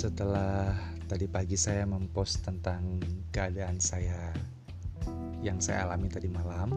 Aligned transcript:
Setelah 0.00 0.72
tadi 1.12 1.28
pagi 1.28 1.60
saya 1.60 1.84
mempost 1.84 2.40
tentang 2.40 3.04
keadaan 3.28 3.84
saya 3.84 4.32
yang 5.44 5.60
saya 5.60 5.84
alami 5.84 6.08
tadi 6.08 6.24
malam, 6.24 6.72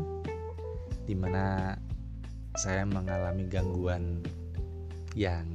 di 1.07 1.15
mana 1.15 1.71
saya 2.59 2.83
mengalami 2.83 3.47
gangguan 3.47 4.19
yang 5.15 5.47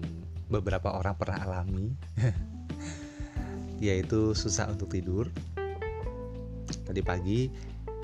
beberapa 0.48 0.96
orang 0.96 1.12
pernah 1.20 1.44
alami, 1.44 1.92
yaitu 3.84 4.32
susah 4.32 4.72
untuk 4.72 4.88
tidur. 4.88 5.28
Tadi 6.88 7.04
pagi, 7.04 7.52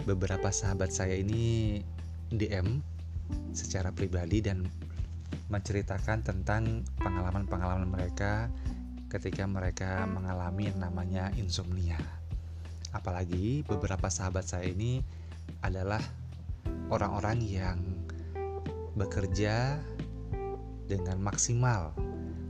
beberapa 0.05 0.53
sahabat 0.53 0.93
saya 0.93 1.17
ini 1.17 1.81
DM 2.29 2.85
secara 3.57 3.97
pribadi 3.97 4.45
dan 4.45 4.69
menceritakan 5.49 6.21
tentang 6.21 6.85
pengalaman-pengalaman 7.01 7.89
mereka 7.89 8.53
ketika 9.15 9.47
mereka 9.47 10.03
mengalami 10.11 10.75
namanya 10.75 11.31
insomnia. 11.39 12.03
Apalagi 12.91 13.63
beberapa 13.63 14.11
sahabat 14.11 14.43
saya 14.43 14.67
ini 14.67 14.99
adalah 15.63 16.03
orang-orang 16.91 17.39
yang 17.47 17.79
bekerja 18.99 19.79
dengan 20.91 21.23
maksimal, 21.23 21.95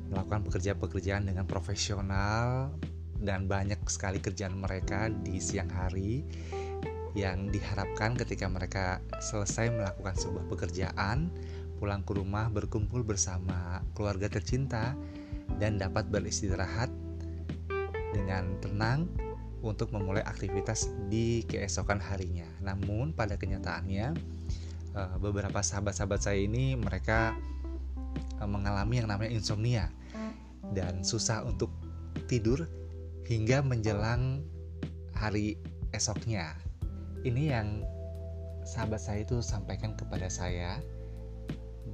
melakukan 0.09 0.49
pekerjaan-pekerjaan 0.49 1.29
dengan 1.29 1.45
profesional 1.45 2.73
dan 3.21 3.45
banyak 3.45 3.81
sekali 3.85 4.21
kerjaan 4.21 4.57
mereka 4.57 5.13
di 5.13 5.41
siang 5.41 5.69
hari 5.69 6.25
yang 7.15 7.53
diharapkan 7.53 8.19
ketika 8.19 8.49
mereka 8.51 8.99
selesai 9.23 9.71
melakukan 9.71 10.17
sebuah 10.19 10.45
pekerjaan, 10.51 11.31
pulang 11.79 12.03
ke 12.03 12.13
rumah 12.17 12.51
berkumpul 12.51 13.07
bersama 13.07 13.85
keluarga 13.95 14.27
tercinta 14.27 14.99
dan 15.59 15.79
dapat 15.79 16.09
beristirahat 16.11 16.91
dengan 18.15 18.55
tenang 18.63 19.11
untuk 19.65 19.91
memulai 19.91 20.21
aktivitas 20.23 20.93
di 21.09 21.43
keesokan 21.49 21.99
harinya. 21.99 22.47
Namun 22.61 23.17
pada 23.17 23.41
kenyataannya 23.41 24.07
eh, 24.95 25.17
beberapa 25.19 25.65
sahabat-sahabat 25.65 26.21
saya 26.21 26.39
ini 26.45 26.77
mereka 26.77 27.33
eh, 28.39 28.49
mengalami 28.49 29.01
yang 29.01 29.09
namanya 29.09 29.33
insomnia 29.33 29.89
dan 30.73 31.05
susah 31.05 31.45
untuk 31.45 31.73
tidur 32.29 32.69
hingga 33.25 33.65
menjelang 33.65 34.45
hari 35.17 35.57
esoknya. 35.97 36.53
Ini 37.25 37.43
yang 37.57 37.69
sahabat 38.69 39.01
saya 39.01 39.25
itu 39.25 39.41
sampaikan 39.41 39.97
kepada 39.97 40.29
saya 40.29 40.81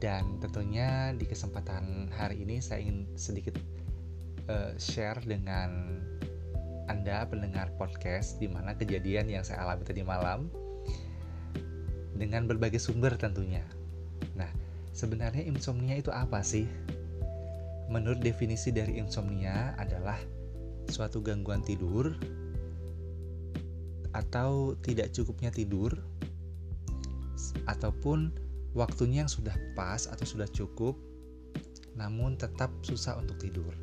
dan 0.01 0.41
tentunya 0.41 1.12
di 1.12 1.29
kesempatan 1.29 2.09
hari 2.17 2.41
ini 2.41 2.56
saya 2.65 2.81
ingin 2.81 3.05
sedikit 3.20 3.61
uh, 4.48 4.73
share 4.81 5.20
dengan 5.29 6.01
Anda 6.89 7.29
pendengar 7.29 7.70
podcast 7.77 8.41
di 8.41 8.48
mana 8.48 8.73
kejadian 8.75 9.28
yang 9.28 9.45
saya 9.45 9.62
alami 9.62 9.84
tadi 9.84 10.01
malam 10.01 10.48
dengan 12.17 12.48
berbagai 12.48 12.81
sumber 12.81 13.15
tentunya. 13.21 13.62
Nah, 14.34 14.48
sebenarnya 14.97 15.45
insomnia 15.45 16.01
itu 16.01 16.09
apa 16.09 16.41
sih? 16.41 16.65
Menurut 17.93 18.25
definisi 18.25 18.73
dari 18.73 18.97
insomnia 18.97 19.77
adalah 19.77 20.17
suatu 20.89 21.21
gangguan 21.21 21.61
tidur 21.61 22.17
atau 24.11 24.75
tidak 24.83 25.15
cukupnya 25.15 25.55
tidur 25.55 25.95
ataupun 27.71 28.50
waktunya 28.77 29.27
yang 29.27 29.33
sudah 29.33 29.55
pas 29.75 30.07
atau 30.07 30.27
sudah 30.27 30.47
cukup, 30.51 30.95
namun 31.99 32.39
tetap 32.39 32.71
susah 32.87 33.19
untuk 33.19 33.39
tidur. 33.43 33.75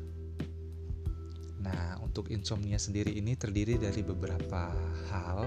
Nah, 1.60 2.00
untuk 2.00 2.32
insomnia 2.32 2.80
sendiri 2.80 3.12
ini 3.12 3.36
terdiri 3.36 3.76
dari 3.76 4.00
beberapa 4.00 4.72
hal, 5.12 5.44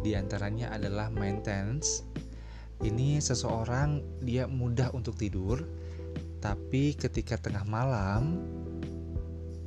di 0.00 0.16
antaranya 0.16 0.72
adalah 0.72 1.12
maintenance. 1.12 2.06
Ini 2.80 3.20
seseorang 3.20 4.20
dia 4.24 4.48
mudah 4.48 4.90
untuk 4.96 5.14
tidur, 5.14 5.62
tapi 6.40 6.96
ketika 6.96 7.36
tengah 7.38 7.64
malam 7.68 8.40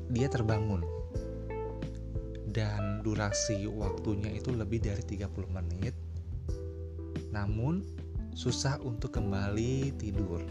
dia 0.10 0.28
terbangun. 0.32 0.82
Dan 2.48 3.06
durasi 3.06 3.70
waktunya 3.70 4.34
itu 4.34 4.50
lebih 4.50 4.82
dari 4.82 5.04
30 5.06 5.30
menit. 5.54 5.94
Namun 7.30 7.97
susah 8.38 8.78
untuk 8.86 9.18
kembali 9.18 9.98
tidur 9.98 10.46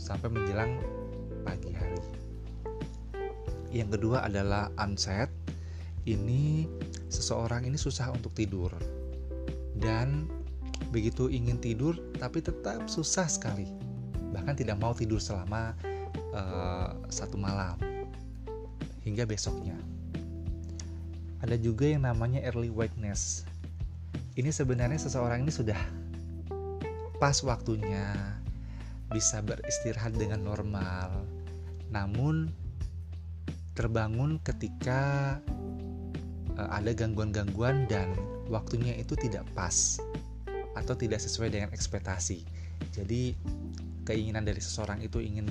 sampai 0.00 0.32
menjelang 0.32 0.80
pagi 1.44 1.68
hari. 1.68 2.00
Yang 3.68 4.00
kedua 4.00 4.24
adalah 4.24 4.72
onset. 4.80 5.28
Ini 6.08 6.64
seseorang 7.12 7.68
ini 7.68 7.76
susah 7.76 8.08
untuk 8.08 8.32
tidur 8.32 8.72
dan 9.76 10.32
begitu 10.88 11.28
ingin 11.28 11.60
tidur 11.60 11.92
tapi 12.16 12.40
tetap 12.40 12.88
susah 12.88 13.28
sekali. 13.28 13.68
Bahkan 14.32 14.56
tidak 14.56 14.80
mau 14.80 14.96
tidur 14.96 15.20
selama 15.20 15.76
uh, 16.32 16.96
satu 17.12 17.36
malam 17.36 17.76
hingga 19.04 19.28
besoknya. 19.28 19.76
Ada 21.44 21.60
juga 21.60 21.84
yang 21.84 22.08
namanya 22.08 22.40
early 22.48 22.72
wakefulness. 22.72 23.44
Ini 24.40 24.48
sebenarnya 24.48 24.96
seseorang 24.96 25.44
ini 25.44 25.52
sudah 25.52 26.05
pas 27.16 27.36
waktunya 27.44 28.12
bisa 29.10 29.40
beristirahat 29.40 30.18
dengan 30.18 30.42
normal, 30.42 31.24
namun 31.88 32.50
terbangun 33.76 34.40
ketika 34.42 35.36
uh, 36.56 36.70
ada 36.72 36.90
gangguan-gangguan 36.96 37.86
dan 37.86 38.10
waktunya 38.48 38.96
itu 38.96 39.14
tidak 39.14 39.44
pas 39.52 40.00
atau 40.76 40.96
tidak 40.96 41.20
sesuai 41.22 41.52
dengan 41.52 41.70
ekspektasi. 41.72 42.44
Jadi 42.92 43.32
keinginan 44.04 44.44
dari 44.44 44.60
seseorang 44.60 45.00
itu 45.04 45.20
ingin 45.20 45.48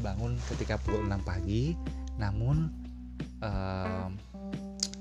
bangun 0.00 0.38
ketika 0.54 0.78
pukul 0.78 1.04
6 1.04 1.20
pagi, 1.26 1.74
namun 2.16 2.70
uh, 3.42 4.08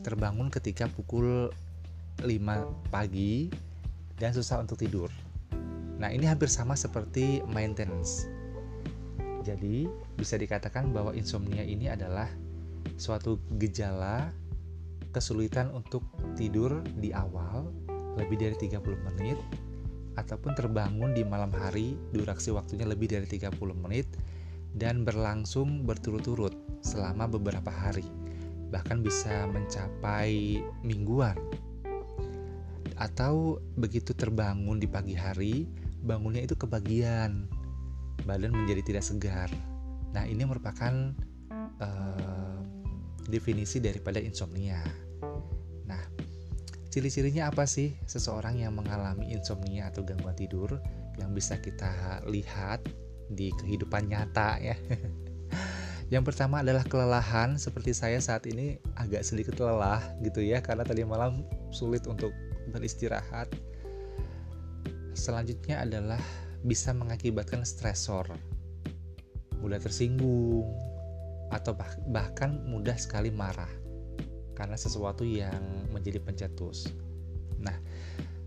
terbangun 0.01 0.49
ketika 0.49 0.89
pukul 0.89 1.51
5 2.23 2.27
pagi 2.89 3.51
dan 4.17 4.33
susah 4.33 4.63
untuk 4.63 4.81
tidur. 4.81 5.11
Nah, 5.97 6.13
ini 6.13 6.29
hampir 6.29 6.49
sama 6.49 6.77
seperti 6.77 7.41
maintenance. 7.49 8.29
Jadi, 9.41 9.89
bisa 10.13 10.37
dikatakan 10.37 10.93
bahwa 10.93 11.15
insomnia 11.17 11.65
ini 11.65 11.89
adalah 11.89 12.29
suatu 12.97 13.41
gejala 13.57 14.29
kesulitan 15.11 15.73
untuk 15.73 16.05
tidur 16.37 16.81
di 17.01 17.09
awal 17.09 17.69
lebih 18.17 18.37
dari 18.37 18.55
30 18.57 18.81
menit 19.13 19.37
ataupun 20.17 20.57
terbangun 20.57 21.13
di 21.13 21.21
malam 21.21 21.53
hari 21.53 21.93
durasi 22.09 22.49
waktunya 22.49 22.89
lebih 22.89 23.09
dari 23.09 23.29
30 23.29 23.53
menit 23.77 24.09
dan 24.73 25.05
berlangsung 25.05 25.85
berturut-turut 25.85 26.53
selama 26.81 27.29
beberapa 27.29 27.69
hari 27.69 28.05
bahkan 28.73 28.99
bisa 28.99 29.47
mencapai 29.47 30.59
mingguan 30.81 31.37
atau 32.97 33.61
begitu 33.77 34.11
terbangun 34.17 34.81
di 34.81 34.89
pagi 34.89 35.13
hari 35.13 35.69
bangunnya 36.03 36.43
itu 36.45 36.53
kebagian, 36.53 37.49
badan 38.25 38.53
menjadi 38.53 38.81
tidak 38.83 39.03
segar. 39.05 39.49
Nah, 40.13 40.23
ini 40.25 40.43
merupakan 40.43 41.13
uh, 41.81 42.59
definisi 43.27 43.83
daripada 43.83 44.17
insomnia. 44.17 44.81
Nah, 45.85 46.03
ciri-cirinya 46.89 47.51
apa 47.51 47.67
sih 47.67 47.95
seseorang 48.07 48.61
yang 48.61 48.75
mengalami 48.75 49.35
insomnia 49.35 49.91
atau 49.91 50.01
gangguan 50.03 50.35
tidur 50.35 50.79
yang 51.19 51.33
bisa 51.35 51.59
kita 51.59 52.23
lihat 52.27 52.81
di 53.31 53.51
kehidupan 53.59 54.07
nyata 54.07 54.57
ya? 54.63 54.77
Yang 56.07 56.31
pertama 56.31 56.63
adalah 56.63 56.87
kelelahan 56.87 57.59
seperti 57.59 57.91
saya 57.91 58.23
saat 58.23 58.47
ini 58.47 58.79
agak 58.95 59.27
sedikit 59.27 59.59
lelah 59.59 59.99
gitu 60.23 60.39
ya 60.39 60.63
karena 60.63 60.87
tadi 60.87 61.03
malam 61.03 61.43
sulit 61.75 62.07
untuk 62.07 62.31
beristirahat 62.71 63.51
selanjutnya 65.17 65.81
adalah 65.81 66.21
bisa 66.61 66.93
mengakibatkan 66.93 67.65
stresor, 67.65 68.29
mudah 69.57 69.81
tersinggung, 69.81 70.69
atau 71.49 71.73
bah 71.73 71.89
bahkan 72.11 72.61
mudah 72.69 72.95
sekali 72.99 73.33
marah 73.33 73.69
karena 74.53 74.77
sesuatu 74.77 75.25
yang 75.25 75.89
menjadi 75.89 76.21
pencetus. 76.21 76.93
Nah, 77.61 77.77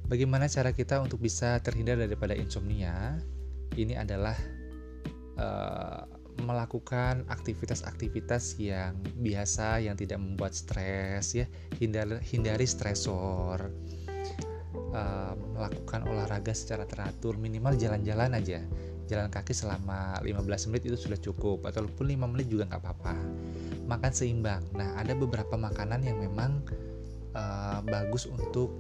bagaimana 0.06 0.46
cara 0.46 0.70
kita 0.70 1.02
untuk 1.02 1.22
bisa 1.22 1.58
terhindar 1.62 1.98
daripada 1.98 2.34
insomnia? 2.34 3.18
Ini 3.74 3.94
adalah 4.02 4.34
uh, 5.38 6.02
melakukan 6.42 7.26
aktivitas-aktivitas 7.30 8.58
yang 8.58 8.98
biasa 9.22 9.78
yang 9.84 9.94
tidak 9.94 10.18
membuat 10.18 10.56
stres 10.56 11.36
ya, 11.36 11.46
hindari 11.78 12.18
hindari 12.26 12.66
stresor 12.66 13.70
uh, 14.94 15.34
melakukan 15.56 16.06
olahraga 16.06 16.52
secara 16.54 16.86
teratur 16.86 17.36
minimal 17.36 17.74
jalan-jalan 17.74 18.36
aja 18.36 18.62
jalan 19.10 19.26
kaki 19.26 19.50
selama 19.50 20.22
15 20.22 20.70
menit 20.70 20.82
itu 20.86 20.98
sudah 21.10 21.18
cukup 21.18 21.66
ataupun 21.66 22.14
5 22.14 22.30
menit 22.30 22.46
juga 22.46 22.70
nggak 22.70 22.82
apa-apa 22.82 23.14
makan 23.90 24.12
seimbang. 24.14 24.62
Nah, 24.78 24.94
ada 24.94 25.18
beberapa 25.18 25.58
makanan 25.58 26.06
yang 26.06 26.22
memang 26.22 26.62
uh, 27.34 27.82
bagus 27.82 28.30
untuk 28.30 28.70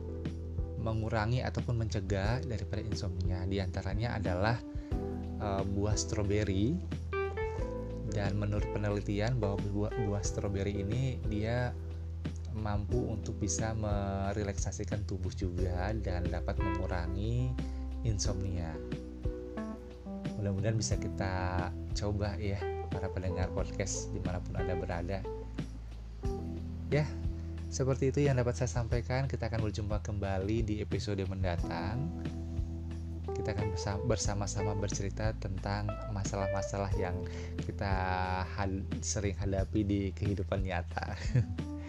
mengurangi 0.78 1.42
ataupun 1.42 1.82
mencegah 1.82 2.38
daripada 2.46 2.80
insomnia. 2.86 3.42
Di 3.50 3.58
antaranya 3.58 4.14
adalah 4.14 4.56
uh, 5.42 5.66
buah 5.66 5.98
stroberi. 5.98 6.78
Dan 8.10 8.42
menurut 8.42 8.66
penelitian 8.74 9.38
bahwa 9.38 9.58
buah, 9.70 9.94
buah 10.06 10.22
stroberi 10.22 10.82
ini 10.82 11.22
dia 11.30 11.70
mampu 12.54 12.98
untuk 13.10 13.38
bisa 13.38 13.72
merelaksasikan 13.76 15.06
tubuh 15.06 15.30
juga 15.32 15.90
dan 16.02 16.26
dapat 16.26 16.58
mengurangi 16.58 17.50
insomnia. 18.04 18.72
Mudah-mudahan 20.40 20.76
bisa 20.76 20.96
kita 20.96 21.68
coba 21.92 22.32
ya 22.40 22.56
para 22.88 23.12
pendengar 23.12 23.52
podcast 23.52 24.08
di 24.10 24.20
mana 24.24 24.40
pun 24.40 24.56
anda 24.56 24.74
berada. 24.74 25.20
Ya, 26.90 27.06
seperti 27.70 28.10
itu 28.10 28.26
yang 28.26 28.40
dapat 28.40 28.58
saya 28.58 28.66
sampaikan. 28.66 29.30
Kita 29.30 29.46
akan 29.46 29.70
berjumpa 29.70 30.02
kembali 30.02 30.66
di 30.66 30.74
episode 30.82 31.22
mendatang. 31.30 32.02
Kita 33.30 33.56
akan 33.56 33.72
bersama-sama 34.04 34.74
bercerita 34.76 35.32
tentang 35.38 35.88
masalah-masalah 36.12 36.92
yang 36.98 37.14
kita 37.62 37.92
had 38.44 38.84
sering 39.00 39.38
hadapi 39.38 39.80
di 39.86 40.00
kehidupan 40.12 40.66
nyata. 40.66 41.14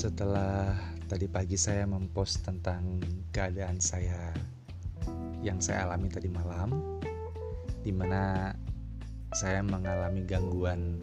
Setelah 0.00 0.80
tadi 1.12 1.28
pagi 1.28 1.60
saya 1.60 1.84
mempost 1.84 2.40
tentang 2.40 3.04
keadaan 3.36 3.76
saya 3.84 4.32
yang 5.44 5.60
saya 5.60 5.84
alami 5.84 6.08
tadi 6.08 6.32
malam 6.32 7.00
di 7.84 7.92
mana 7.92 8.48
saya 9.36 9.60
mengalami 9.60 10.24
gangguan 10.24 10.96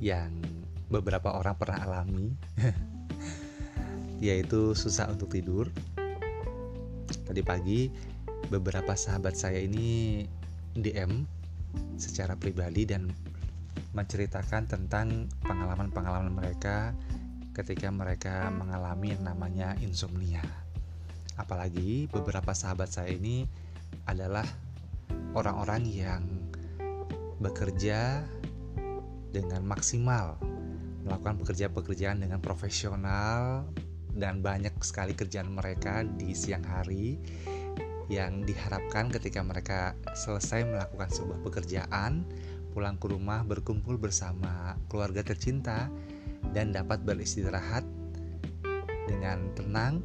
yang 0.00 0.32
beberapa 0.88 1.36
orang 1.36 1.52
pernah 1.60 1.84
alami 1.84 2.32
yaitu 4.24 4.72
susah 4.72 5.12
untuk 5.12 5.28
tidur. 5.28 5.68
Tadi 7.28 7.44
pagi 7.44 7.92
beberapa 8.46 8.94
sahabat 8.94 9.34
saya 9.34 9.58
ini 9.58 10.22
DM 10.78 11.26
secara 11.98 12.38
pribadi 12.38 12.86
dan 12.86 13.10
menceritakan 13.92 14.70
tentang 14.70 15.26
pengalaman-pengalaman 15.42 16.30
mereka 16.30 16.94
ketika 17.50 17.90
mereka 17.90 18.46
mengalami 18.54 19.18
namanya 19.18 19.74
insomnia. 19.82 20.42
Apalagi 21.34 22.06
beberapa 22.10 22.54
sahabat 22.54 22.90
saya 22.94 23.10
ini 23.10 23.42
adalah 24.06 24.46
orang-orang 25.34 25.82
yang 25.90 26.22
bekerja 27.42 28.22
dengan 29.30 29.62
maksimal, 29.66 30.38
melakukan 31.06 31.38
pekerjaan-pekerjaan 31.42 32.22
dengan 32.22 32.38
profesional 32.42 33.66
dan 34.14 34.42
banyak 34.42 34.74
sekali 34.82 35.14
kerjaan 35.14 35.50
mereka 35.52 36.02
di 36.02 36.34
siang 36.34 36.66
hari 36.66 37.18
yang 38.08 38.44
diharapkan 38.44 39.12
ketika 39.12 39.44
mereka 39.44 39.92
selesai 40.16 40.64
melakukan 40.64 41.12
sebuah 41.12 41.38
pekerjaan, 41.44 42.24
pulang 42.72 42.96
ke 42.96 43.12
rumah 43.12 43.44
berkumpul 43.44 44.00
bersama 44.00 44.76
keluarga 44.88 45.20
tercinta 45.20 45.92
dan 46.56 46.72
dapat 46.72 47.04
beristirahat 47.04 47.84
dengan 49.08 49.52
tenang 49.56 50.04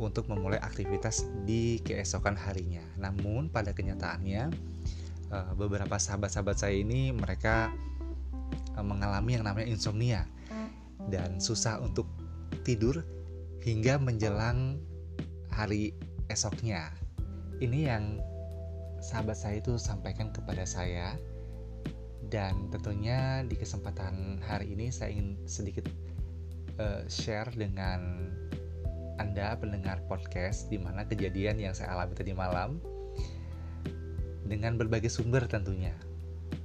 untuk 0.00 0.26
memulai 0.32 0.58
aktivitas 0.58 1.28
di 1.44 1.78
keesokan 1.84 2.34
harinya. 2.34 2.82
Namun 2.96 3.52
pada 3.52 3.76
kenyataannya 3.76 4.42
eh, 5.30 5.52
beberapa 5.54 6.00
sahabat-sahabat 6.00 6.56
saya 6.56 6.74
ini 6.78 7.12
mereka 7.12 7.68
eh, 8.78 8.84
mengalami 8.84 9.36
yang 9.38 9.44
namanya 9.44 9.68
insomnia 9.68 10.22
dan 11.08 11.40
susah 11.40 11.80
untuk 11.80 12.08
tidur 12.64 13.04
hingga 13.60 14.00
menjelang 14.00 14.80
hari 15.52 15.92
esoknya. 16.32 16.88
Ini 17.60 17.92
yang 17.92 18.04
sahabat 19.04 19.36
saya 19.36 19.60
itu 19.60 19.76
sampaikan 19.76 20.32
kepada 20.32 20.64
saya 20.64 21.12
dan 22.32 22.72
tentunya 22.72 23.44
di 23.44 23.52
kesempatan 23.52 24.40
hari 24.40 24.72
ini 24.72 24.88
saya 24.88 25.12
ingin 25.12 25.36
sedikit 25.44 25.84
uh, 26.80 27.04
share 27.04 27.52
dengan 27.52 28.32
anda 29.20 29.52
pendengar 29.60 30.00
podcast 30.08 30.72
di 30.72 30.80
mana 30.80 31.04
kejadian 31.04 31.60
yang 31.60 31.76
saya 31.76 31.92
alami 31.92 32.16
tadi 32.16 32.32
malam 32.32 32.80
dengan 34.48 34.80
berbagai 34.80 35.12
sumber 35.12 35.44
tentunya. 35.44 35.92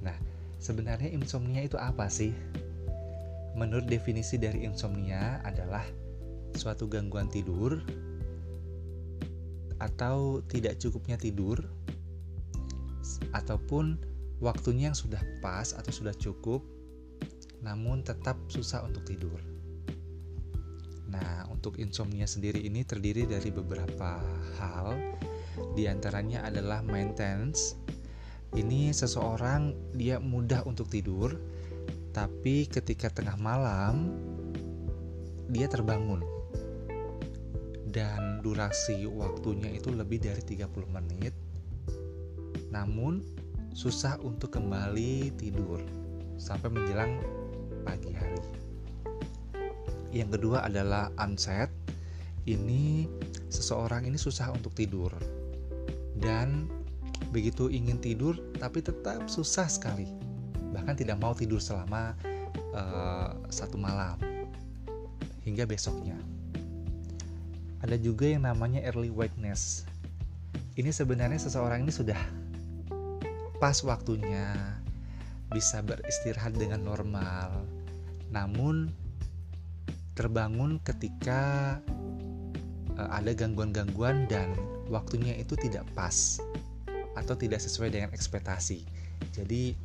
Nah, 0.00 0.16
sebenarnya 0.56 1.12
insomnia 1.12 1.60
itu 1.60 1.76
apa 1.76 2.08
sih? 2.08 2.32
Menurut 3.52 3.84
definisi 3.84 4.40
dari 4.40 4.64
insomnia 4.64 5.44
adalah 5.44 5.84
suatu 6.56 6.88
gangguan 6.88 7.28
tidur 7.28 7.84
atau 9.76 10.40
tidak 10.48 10.80
cukupnya 10.80 11.20
tidur 11.20 11.60
ataupun 13.32 14.00
waktunya 14.40 14.92
yang 14.92 14.98
sudah 14.98 15.20
pas 15.40 15.72
atau 15.76 15.92
sudah 15.92 16.12
cukup 16.16 16.64
namun 17.64 18.04
tetap 18.04 18.36
susah 18.46 18.84
untuk 18.84 19.02
tidur. 19.08 19.40
Nah, 21.10 21.48
untuk 21.48 21.80
insomnia 21.80 22.28
sendiri 22.28 22.62
ini 22.62 22.84
terdiri 22.84 23.24
dari 23.24 23.50
beberapa 23.50 24.20
hal. 24.60 24.94
Di 25.72 25.88
antaranya 25.88 26.44
adalah 26.44 26.84
maintenance. 26.84 27.74
Ini 28.52 28.92
seseorang 28.92 29.74
dia 29.96 30.20
mudah 30.20 30.62
untuk 30.68 30.86
tidur, 30.92 31.34
tapi 32.12 32.68
ketika 32.68 33.08
tengah 33.10 33.34
malam 33.40 34.12
dia 35.48 35.66
terbangun. 35.66 36.35
Dan 37.96 38.44
durasi 38.44 39.08
waktunya 39.08 39.72
itu 39.72 39.88
lebih 39.88 40.20
dari 40.20 40.44
30 40.44 40.68
menit. 40.92 41.32
Namun 42.68 43.24
susah 43.72 44.20
untuk 44.20 44.52
kembali 44.52 45.32
tidur 45.40 45.80
sampai 46.36 46.68
menjelang 46.68 47.16
pagi 47.88 48.12
hari. 48.12 48.44
Yang 50.12 50.36
kedua 50.36 50.68
adalah 50.68 51.08
onset. 51.16 51.72
Ini 52.44 53.08
seseorang 53.48 54.04
ini 54.04 54.20
susah 54.20 54.52
untuk 54.52 54.70
tidur 54.76 55.10
dan 56.20 56.68
begitu 57.34 57.66
ingin 57.72 57.98
tidur 57.98 58.36
tapi 58.60 58.84
tetap 58.84 59.26
susah 59.26 59.66
sekali. 59.66 60.06
Bahkan 60.76 61.00
tidak 61.00 61.16
mau 61.16 61.32
tidur 61.32 61.58
selama 61.58 62.12
uh, 62.76 63.34
satu 63.48 63.80
malam 63.80 64.20
hingga 65.42 65.66
besoknya. 65.66 66.35
Ada 67.84 67.96
juga 68.00 68.30
yang 68.30 68.48
namanya 68.48 68.80
early 68.88 69.12
wakefulness. 69.12 69.84
Ini 70.76 70.92
sebenarnya 70.92 71.40
seseorang 71.40 71.84
ini 71.84 71.92
sudah 71.92 72.18
pas 73.56 73.76
waktunya 73.84 74.52
bisa 75.52 75.80
beristirahat 75.80 76.56
dengan 76.56 76.84
normal. 76.84 77.64
Namun 78.32 78.92
terbangun 80.16 80.80
ketika 80.80 81.76
uh, 82.96 83.10
ada 83.12 83.36
gangguan-gangguan 83.36 84.24
dan 84.28 84.52
waktunya 84.88 85.36
itu 85.36 85.54
tidak 85.60 85.84
pas 85.92 86.40
atau 87.16 87.36
tidak 87.36 87.60
sesuai 87.60 87.92
dengan 87.92 88.10
ekspektasi. 88.12 88.84
Jadi 89.32 89.76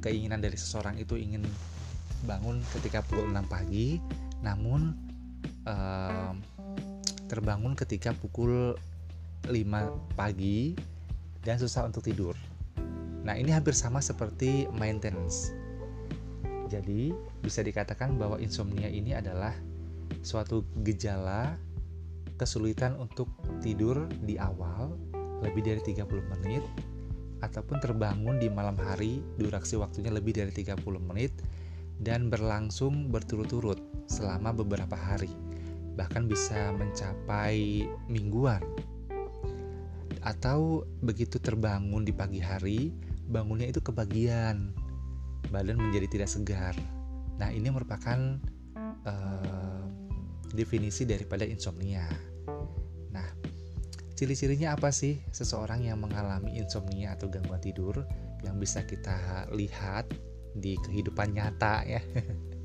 keinginan 0.00 0.40
dari 0.40 0.56
seseorang 0.56 0.96
itu 1.00 1.16
ingin 1.16 1.44
bangun 2.24 2.62
ketika 2.78 3.04
pukul 3.04 3.28
6 3.28 3.44
pagi, 3.50 4.00
namun 4.40 4.94
uh, 5.68 6.32
terbangun 7.32 7.72
ketika 7.72 8.12
pukul 8.12 8.76
5 9.48 9.56
pagi 10.20 10.76
dan 11.40 11.56
susah 11.56 11.88
untuk 11.88 12.04
tidur. 12.04 12.36
Nah, 13.24 13.32
ini 13.40 13.48
hampir 13.48 13.72
sama 13.72 14.04
seperti 14.04 14.68
maintenance. 14.76 15.56
Jadi, 16.68 17.16
bisa 17.40 17.64
dikatakan 17.64 18.20
bahwa 18.20 18.36
insomnia 18.36 18.92
ini 18.92 19.16
adalah 19.16 19.56
suatu 20.20 20.60
gejala 20.84 21.56
kesulitan 22.36 23.00
untuk 23.00 23.32
tidur 23.64 24.04
di 24.28 24.36
awal 24.36 24.92
lebih 25.40 25.64
dari 25.64 25.80
30 25.80 26.04
menit 26.36 26.62
ataupun 27.40 27.80
terbangun 27.80 28.38
di 28.38 28.46
malam 28.52 28.76
hari 28.78 29.18
durasi 29.40 29.80
waktunya 29.80 30.12
lebih 30.14 30.36
dari 30.36 30.52
30 30.54 30.78
menit 31.02 31.34
dan 31.98 32.30
berlangsung 32.30 33.10
berturut-turut 33.10 33.78
selama 34.06 34.54
beberapa 34.54 34.94
hari 34.94 35.30
bahkan 35.94 36.24
bisa 36.24 36.72
mencapai 36.72 37.84
mingguan 38.08 38.62
atau 40.22 40.86
begitu 41.02 41.42
terbangun 41.42 42.06
di 42.06 42.14
pagi 42.14 42.38
hari 42.38 42.94
bangunnya 43.26 43.68
itu 43.68 43.82
kebagian 43.82 44.70
badan 45.50 45.80
menjadi 45.80 46.06
tidak 46.08 46.30
segar. 46.30 46.74
Nah, 47.40 47.50
ini 47.50 47.68
merupakan 47.68 48.38
uh, 49.04 49.82
definisi 50.54 51.02
daripada 51.08 51.42
insomnia. 51.42 52.06
Nah, 53.10 53.28
ciri-cirinya 54.14 54.78
apa 54.78 54.94
sih 54.94 55.18
seseorang 55.34 55.82
yang 55.88 55.98
mengalami 55.98 56.60
insomnia 56.60 57.18
atau 57.18 57.26
gangguan 57.26 57.60
tidur 57.60 58.06
yang 58.46 58.60
bisa 58.60 58.86
kita 58.86 59.48
lihat 59.50 60.06
di 60.52 60.76
kehidupan 60.84 61.32
nyata 61.32 61.80
ya 61.88 62.02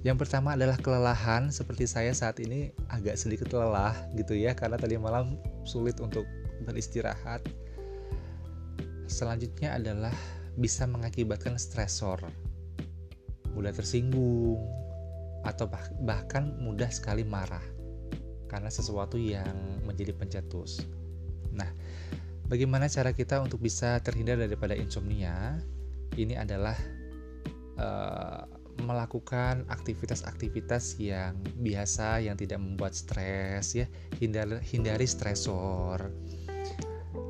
Yang 0.00 0.24
pertama 0.24 0.56
adalah 0.56 0.80
kelelahan 0.80 1.52
seperti 1.52 1.84
saya 1.84 2.16
saat 2.16 2.40
ini 2.40 2.72
agak 2.88 3.20
sedikit 3.20 3.52
lelah 3.52 3.92
gitu 4.16 4.32
ya 4.32 4.56
karena 4.56 4.80
tadi 4.80 4.96
malam 4.96 5.36
sulit 5.68 6.00
untuk 6.00 6.24
beristirahat. 6.64 7.44
Selanjutnya 9.04 9.76
adalah 9.76 10.14
bisa 10.56 10.88
mengakibatkan 10.88 11.60
stresor, 11.60 12.16
mudah 13.52 13.76
tersinggung, 13.76 14.56
atau 15.44 15.68
bah 15.68 15.84
bahkan 16.04 16.56
mudah 16.60 16.88
sekali 16.88 17.24
marah 17.24 17.64
karena 18.48 18.72
sesuatu 18.72 19.20
yang 19.20 19.52
menjadi 19.84 20.16
pencetus. 20.16 20.84
Nah, 21.52 21.68
bagaimana 22.48 22.88
cara 22.88 23.12
kita 23.12 23.36
untuk 23.44 23.60
bisa 23.60 24.00
terhindar 24.00 24.40
daripada 24.40 24.72
insomnia? 24.72 25.60
Ini 26.16 26.40
adalah 26.40 26.74
uh, 27.78 28.59
melakukan 28.82 29.64
aktivitas-aktivitas 29.68 30.98
yang 30.98 31.36
biasa 31.60 32.24
yang 32.24 32.34
tidak 32.36 32.58
membuat 32.60 32.96
stres 32.96 33.76
ya. 33.76 33.86
Hindari 34.18 34.60
hindari 34.66 35.06
stresor. 35.06 36.10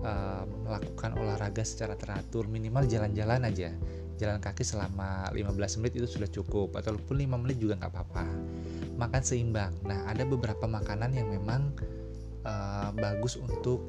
Uh, 0.00 0.48
melakukan 0.64 1.12
olahraga 1.20 1.60
secara 1.60 1.92
teratur 1.92 2.48
minimal 2.48 2.88
jalan-jalan 2.88 3.44
aja. 3.44 3.68
Jalan 4.16 4.40
kaki 4.40 4.64
selama 4.64 5.28
15 5.32 5.80
menit 5.80 6.00
itu 6.00 6.08
sudah 6.08 6.28
cukup 6.28 6.76
ataupun 6.76 7.20
5 7.20 7.40
menit 7.40 7.56
juga 7.60 7.76
nggak 7.80 7.92
apa-apa. 7.92 8.24
Makan 8.96 9.22
seimbang. 9.24 9.72
Nah 9.84 10.08
ada 10.08 10.24
beberapa 10.24 10.64
makanan 10.64 11.12
yang 11.12 11.28
memang 11.28 11.76
uh, 12.48 12.92
bagus 12.96 13.36
untuk 13.36 13.84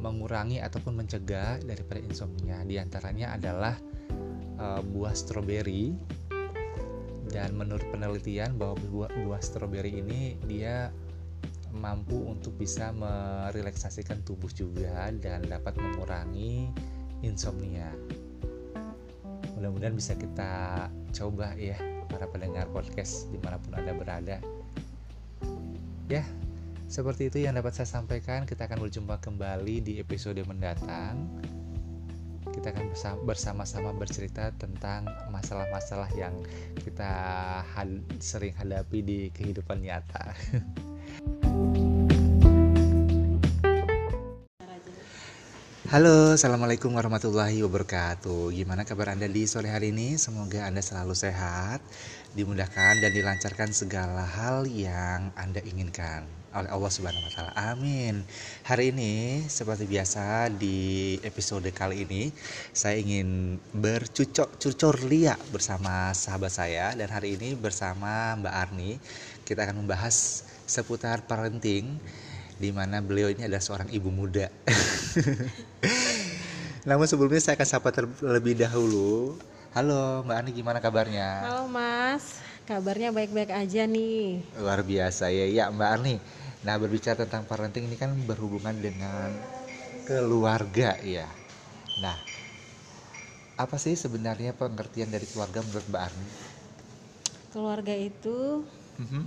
mengurangi 0.00 0.62
ataupun 0.64 0.96
mencegah 0.96 1.60
daripada 1.60 2.00
insomnia. 2.00 2.64
Di 2.64 2.80
antaranya 2.80 3.34
adalah 3.34 3.76
buah 4.58 5.14
stroberi 5.14 5.94
dan 7.28 7.54
menurut 7.56 7.84
penelitian 7.92 8.56
bahwa 8.56 8.76
buah, 8.88 9.12
buah 9.24 9.42
stroberi 9.42 10.00
ini 10.00 10.36
dia 10.48 10.88
mampu 11.72 12.16
untuk 12.24 12.56
bisa 12.56 12.90
merelaksasikan 12.96 14.24
tubuh 14.24 14.48
juga 14.50 15.12
dan 15.20 15.44
dapat 15.44 15.76
mengurangi 15.76 16.72
insomnia. 17.20 17.92
Mudah-mudahan 19.58 19.94
bisa 19.94 20.16
kita 20.16 20.86
coba 21.12 21.52
ya 21.58 21.76
para 22.08 22.24
pendengar 22.30 22.70
podcast 22.72 23.28
di 23.28 23.38
mana 23.42 23.60
pun 23.60 23.76
anda 23.76 23.92
berada. 23.92 24.38
Ya, 26.08 26.24
seperti 26.88 27.28
itu 27.28 27.44
yang 27.44 27.60
dapat 27.60 27.76
saya 27.76 27.90
sampaikan. 28.00 28.48
Kita 28.48 28.64
akan 28.64 28.80
berjumpa 28.88 29.20
kembali 29.20 29.84
di 29.84 29.92
episode 30.00 30.40
mendatang 30.48 31.28
kita 32.58 32.74
akan 32.74 32.90
bersama-sama 33.22 33.94
bercerita 33.94 34.50
tentang 34.58 35.06
masalah-masalah 35.30 36.10
yang 36.18 36.34
kita 36.82 37.06
had 37.62 38.02
sering 38.18 38.50
hadapi 38.58 38.98
di 38.98 39.18
kehidupan 39.30 39.78
nyata. 39.78 40.34
Halo, 45.88 46.36
assalamualaikum 46.36 46.92
warahmatullahi 46.92 47.64
wabarakatuh. 47.64 48.52
Gimana 48.52 48.84
kabar 48.84 49.14
Anda 49.14 49.24
di 49.24 49.48
sore 49.48 49.72
hari 49.72 49.88
ini? 49.88 50.20
Semoga 50.20 50.68
Anda 50.68 50.84
selalu 50.84 51.16
sehat, 51.16 51.80
dimudahkan 52.36 53.00
dan 53.00 53.08
dilancarkan 53.14 53.72
segala 53.72 54.20
hal 54.20 54.68
yang 54.68 55.32
Anda 55.32 55.64
inginkan 55.64 56.37
oleh 56.56 56.70
Allah 56.72 56.90
Subhanahu 56.92 57.28
wa 57.28 57.32
taala. 57.32 57.52
Amin. 57.76 58.24
Hari 58.64 58.94
ini 58.94 59.44
seperti 59.44 59.84
biasa 59.84 60.48
di 60.48 61.16
episode 61.20 61.68
kali 61.76 62.08
ini 62.08 62.32
saya 62.72 62.96
ingin 62.96 63.60
bercucok 63.76 64.56
cucur 64.56 64.96
lia 65.04 65.36
bersama 65.52 66.12
sahabat 66.16 66.52
saya 66.52 66.96
dan 66.96 67.12
hari 67.12 67.36
ini 67.36 67.52
bersama 67.52 68.32
Mbak 68.40 68.54
Arni 68.54 68.96
kita 69.44 69.68
akan 69.68 69.84
membahas 69.84 70.44
seputar 70.64 71.24
parenting 71.28 72.00
di 72.58 72.70
mana 72.72 73.04
beliau 73.04 73.28
ini 73.28 73.44
adalah 73.44 73.62
seorang 73.62 73.88
ibu 73.92 74.08
muda. 74.08 74.48
Namun 76.88 77.04
sebelumnya 77.04 77.44
saya 77.44 77.60
akan 77.60 77.68
sapa 77.68 77.92
terlebih 77.92 78.56
dahulu. 78.56 79.36
Halo 79.76 80.24
Mbak 80.24 80.36
Arni 80.36 80.50
gimana 80.56 80.80
kabarnya? 80.80 81.44
Halo 81.44 81.68
Mas, 81.68 82.40
kabarnya 82.64 83.12
baik-baik 83.12 83.52
aja 83.52 83.84
nih. 83.84 84.40
Luar 84.56 84.80
biasa 84.80 85.28
ya, 85.28 85.44
ya 85.44 85.68
Mbak 85.68 85.90
Arni. 85.92 86.16
Nah 86.68 86.76
berbicara 86.76 87.24
tentang 87.24 87.48
parenting 87.48 87.88
ini 87.88 87.96
kan 87.96 88.12
berhubungan 88.28 88.76
dengan 88.76 89.32
keluarga 90.04 91.00
ya. 91.00 91.24
Nah 92.04 92.12
apa 93.56 93.80
sih 93.80 93.96
sebenarnya 93.96 94.52
pengertian 94.52 95.08
dari 95.08 95.24
keluarga 95.32 95.64
menurut 95.64 95.88
Mbak 95.88 96.02
Arni? 96.04 96.28
Keluarga 97.56 97.94
itu 97.96 98.68
mm-hmm. 99.00 99.24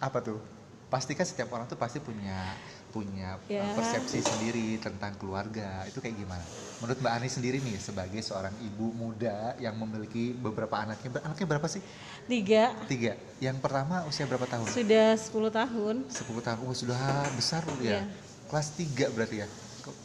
apa 0.00 0.18
tuh? 0.24 0.40
Pasti 0.88 1.12
kan 1.12 1.28
setiap 1.28 1.52
orang 1.52 1.68
tuh 1.68 1.76
pasti 1.76 2.00
punya 2.00 2.56
punya 2.88 3.36
ya. 3.44 3.68
persepsi 3.76 4.24
sendiri 4.24 4.80
tentang 4.80 5.12
keluarga 5.20 5.84
itu 5.84 6.00
kayak 6.00 6.16
gimana? 6.24 6.46
Menurut 6.84 7.00
Mbak 7.00 7.14
Ani 7.16 7.28
sendiri 7.32 7.64
nih 7.64 7.80
sebagai 7.80 8.20
seorang 8.20 8.52
ibu 8.60 8.92
muda 8.92 9.56
yang 9.56 9.72
memiliki 9.72 10.36
beberapa 10.36 10.84
anaknya, 10.84 11.16
anaknya 11.24 11.46
berapa 11.48 11.64
sih? 11.64 11.80
Tiga. 12.28 12.76
Tiga. 12.84 13.16
Yang 13.40 13.56
pertama 13.64 14.04
usia 14.04 14.28
berapa 14.28 14.44
tahun? 14.44 14.68
Sudah 14.68 15.16
10 15.16 15.32
tahun. 15.48 15.96
10 16.12 16.44
tahun, 16.44 16.60
oh, 16.68 16.76
sudah 16.76 17.00
besar 17.40 17.64
ya. 17.80 17.88
ya. 17.88 18.00
Kelas 18.52 18.68
3 18.76 19.16
berarti 19.16 19.36
ya? 19.40 19.48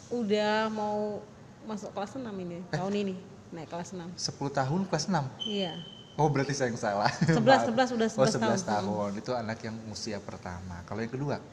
Udah 0.08 0.72
mau 0.72 1.20
masuk 1.68 1.92
kelas 1.92 2.16
6 2.16 2.24
ini 2.48 2.64
eh? 2.64 2.64
tahun 2.72 2.92
ini 2.96 3.14
naik 3.52 3.68
kelas 3.68 3.92
6. 3.92 4.16
10 4.16 4.40
tahun 4.64 4.80
kelas 4.88 5.04
6? 5.12 5.20
Iya. 5.44 5.72
Oh 6.16 6.32
berarti 6.32 6.56
saya 6.56 6.72
yang 6.72 6.80
salah. 6.80 7.12
11, 7.28 7.76
11 7.76 7.92
udah 7.92 8.08
11, 8.08 8.16
oh, 8.16 8.24
11 8.24 8.40
tahun. 8.40 8.60
tahun. 8.64 9.10
Itu 9.20 9.36
anak 9.36 9.60
yang 9.60 9.76
usia 9.92 10.16
pertama. 10.16 10.80
Kalau 10.88 11.04
yang 11.04 11.12
kedua? 11.12 11.44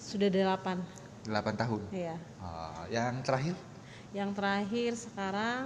Sudah 0.00 0.32
delapan. 0.32 0.80
Delapan 1.28 1.52
tahun. 1.52 1.84
Iya. 1.92 2.16
Uh, 2.40 2.88
yang 2.88 3.20
terakhir? 3.20 3.52
Yang 4.10 4.30
terakhir 4.34 4.90
sekarang 4.98 5.62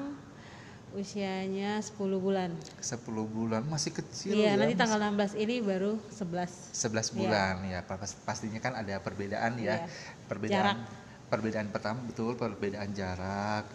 usianya 0.94 1.82
10 1.82 1.96
bulan. 2.22 2.54
10 2.78 3.02
bulan 3.26 3.62
masih 3.66 3.90
kecil 3.90 4.38
Iya, 4.38 4.54
ya, 4.54 4.60
nanti 4.60 4.78
tanggal 4.78 5.00
16 5.02 5.34
ini 5.34 5.58
baru 5.58 5.98
11. 6.12 6.70
11 6.70 7.18
bulan 7.18 7.54
ya. 7.66 7.82
ya. 7.82 7.96
Pastinya 8.22 8.60
kan 8.62 8.78
ada 8.78 9.02
perbedaan 9.02 9.58
ya. 9.58 9.82
Iya. 9.82 9.90
Perbedaan 10.30 10.78
jarak. 10.78 11.02
perbedaan 11.26 11.68
pertama 11.74 11.98
betul 12.06 12.38
perbedaan 12.38 12.94
jarak, 12.94 13.66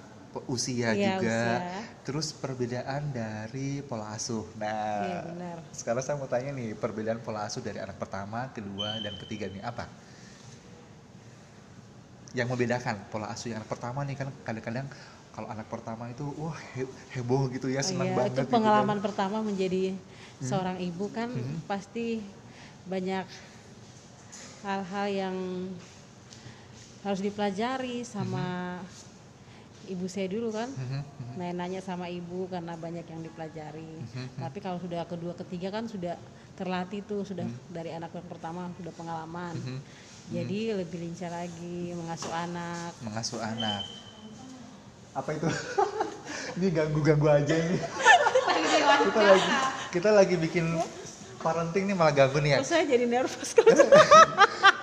usia 0.48 0.96
iya, 0.96 1.20
juga. 1.20 1.42
Usia. 1.44 1.82
Terus 2.08 2.28
perbedaan 2.32 3.12
dari 3.12 3.84
pola 3.84 4.16
asuh. 4.16 4.48
Nah, 4.56 5.04
iya, 5.04 5.20
benar. 5.28 5.58
sekarang 5.76 6.04
saya 6.06 6.16
mau 6.16 6.30
tanya 6.30 6.56
nih, 6.56 6.78
perbedaan 6.78 7.20
pola 7.20 7.50
asuh 7.50 7.60
dari 7.60 7.82
anak 7.82 8.00
pertama, 8.00 8.48
kedua 8.56 8.96
dan 9.02 9.18
ketiga 9.20 9.52
nih 9.52 9.66
apa? 9.66 9.90
Yang 12.38 12.48
membedakan 12.50 12.96
pola 13.10 13.34
asuh 13.34 13.50
yang 13.50 13.62
anak 13.62 13.70
pertama 13.70 14.06
nih 14.06 14.16
kan 14.18 14.30
kadang-kadang 14.46 14.86
kalau 15.34 15.48
anak 15.50 15.68
pertama 15.72 16.04
itu 16.12 16.26
wah 16.38 16.58
he 16.76 16.86
heboh 17.16 17.50
gitu 17.50 17.72
ya 17.72 17.82
senang 17.82 18.12
oh, 18.12 18.14
iya, 18.14 18.18
banget 18.18 18.32
itu 18.46 18.54
pengalaman 18.54 18.98
gitu 18.98 19.02
kan. 19.02 19.06
pertama 19.10 19.38
menjadi 19.42 19.84
hmm. 19.94 20.46
seorang 20.46 20.78
ibu 20.84 21.06
kan 21.10 21.30
hmm. 21.32 21.66
pasti 21.66 22.22
banyak 22.86 23.26
hal-hal 24.62 25.08
yang 25.08 25.36
harus 27.02 27.22
dipelajari 27.24 28.04
sama 28.04 28.78
hmm. 28.78 29.94
ibu 29.96 30.06
saya 30.06 30.28
dulu 30.30 30.54
kan 30.54 30.70
hmm. 30.70 30.86
hmm. 31.02 31.34
nah 31.40 31.50
nanya 31.56 31.82
sama 31.82 32.12
ibu 32.12 32.46
karena 32.52 32.78
banyak 32.78 33.08
yang 33.10 33.22
dipelajari 33.26 33.94
hmm. 33.96 34.14
hmm. 34.14 34.28
tapi 34.44 34.58
kalau 34.62 34.78
sudah 34.78 35.02
kedua 35.10 35.34
ketiga 35.34 35.74
kan 35.74 35.90
sudah 35.90 36.14
terlatih 36.60 37.02
tuh 37.08 37.24
sudah 37.26 37.48
hmm. 37.48 37.74
dari 37.74 37.90
anak 37.96 38.14
yang 38.14 38.28
pertama 38.30 38.70
sudah 38.78 38.94
pengalaman 38.94 39.58
hmm 39.58 40.09
jadi 40.30 40.60
hmm. 40.62 40.78
lebih 40.86 40.98
lincah 41.02 41.30
lagi 41.34 41.78
mengasuh 41.98 42.34
anak. 42.34 42.92
Mengasuh 43.02 43.42
anak. 43.42 43.82
Apa 45.18 45.30
itu? 45.34 45.50
Ini 46.58 46.68
ganggu 46.70 47.00
ganggu 47.02 47.30
aja 47.30 47.56
ini. 47.56 47.78
Kita 49.00 49.22
lagi 49.22 49.50
kita 49.90 50.10
lagi 50.12 50.36
bikin 50.38 50.66
parenting 51.42 51.88
nih 51.90 51.96
malah 51.98 52.14
ganggu 52.14 52.42
nih 52.42 52.58
ya. 52.58 52.66
Saya 52.66 52.84
jadi 52.90 53.06
nervous. 53.06 53.54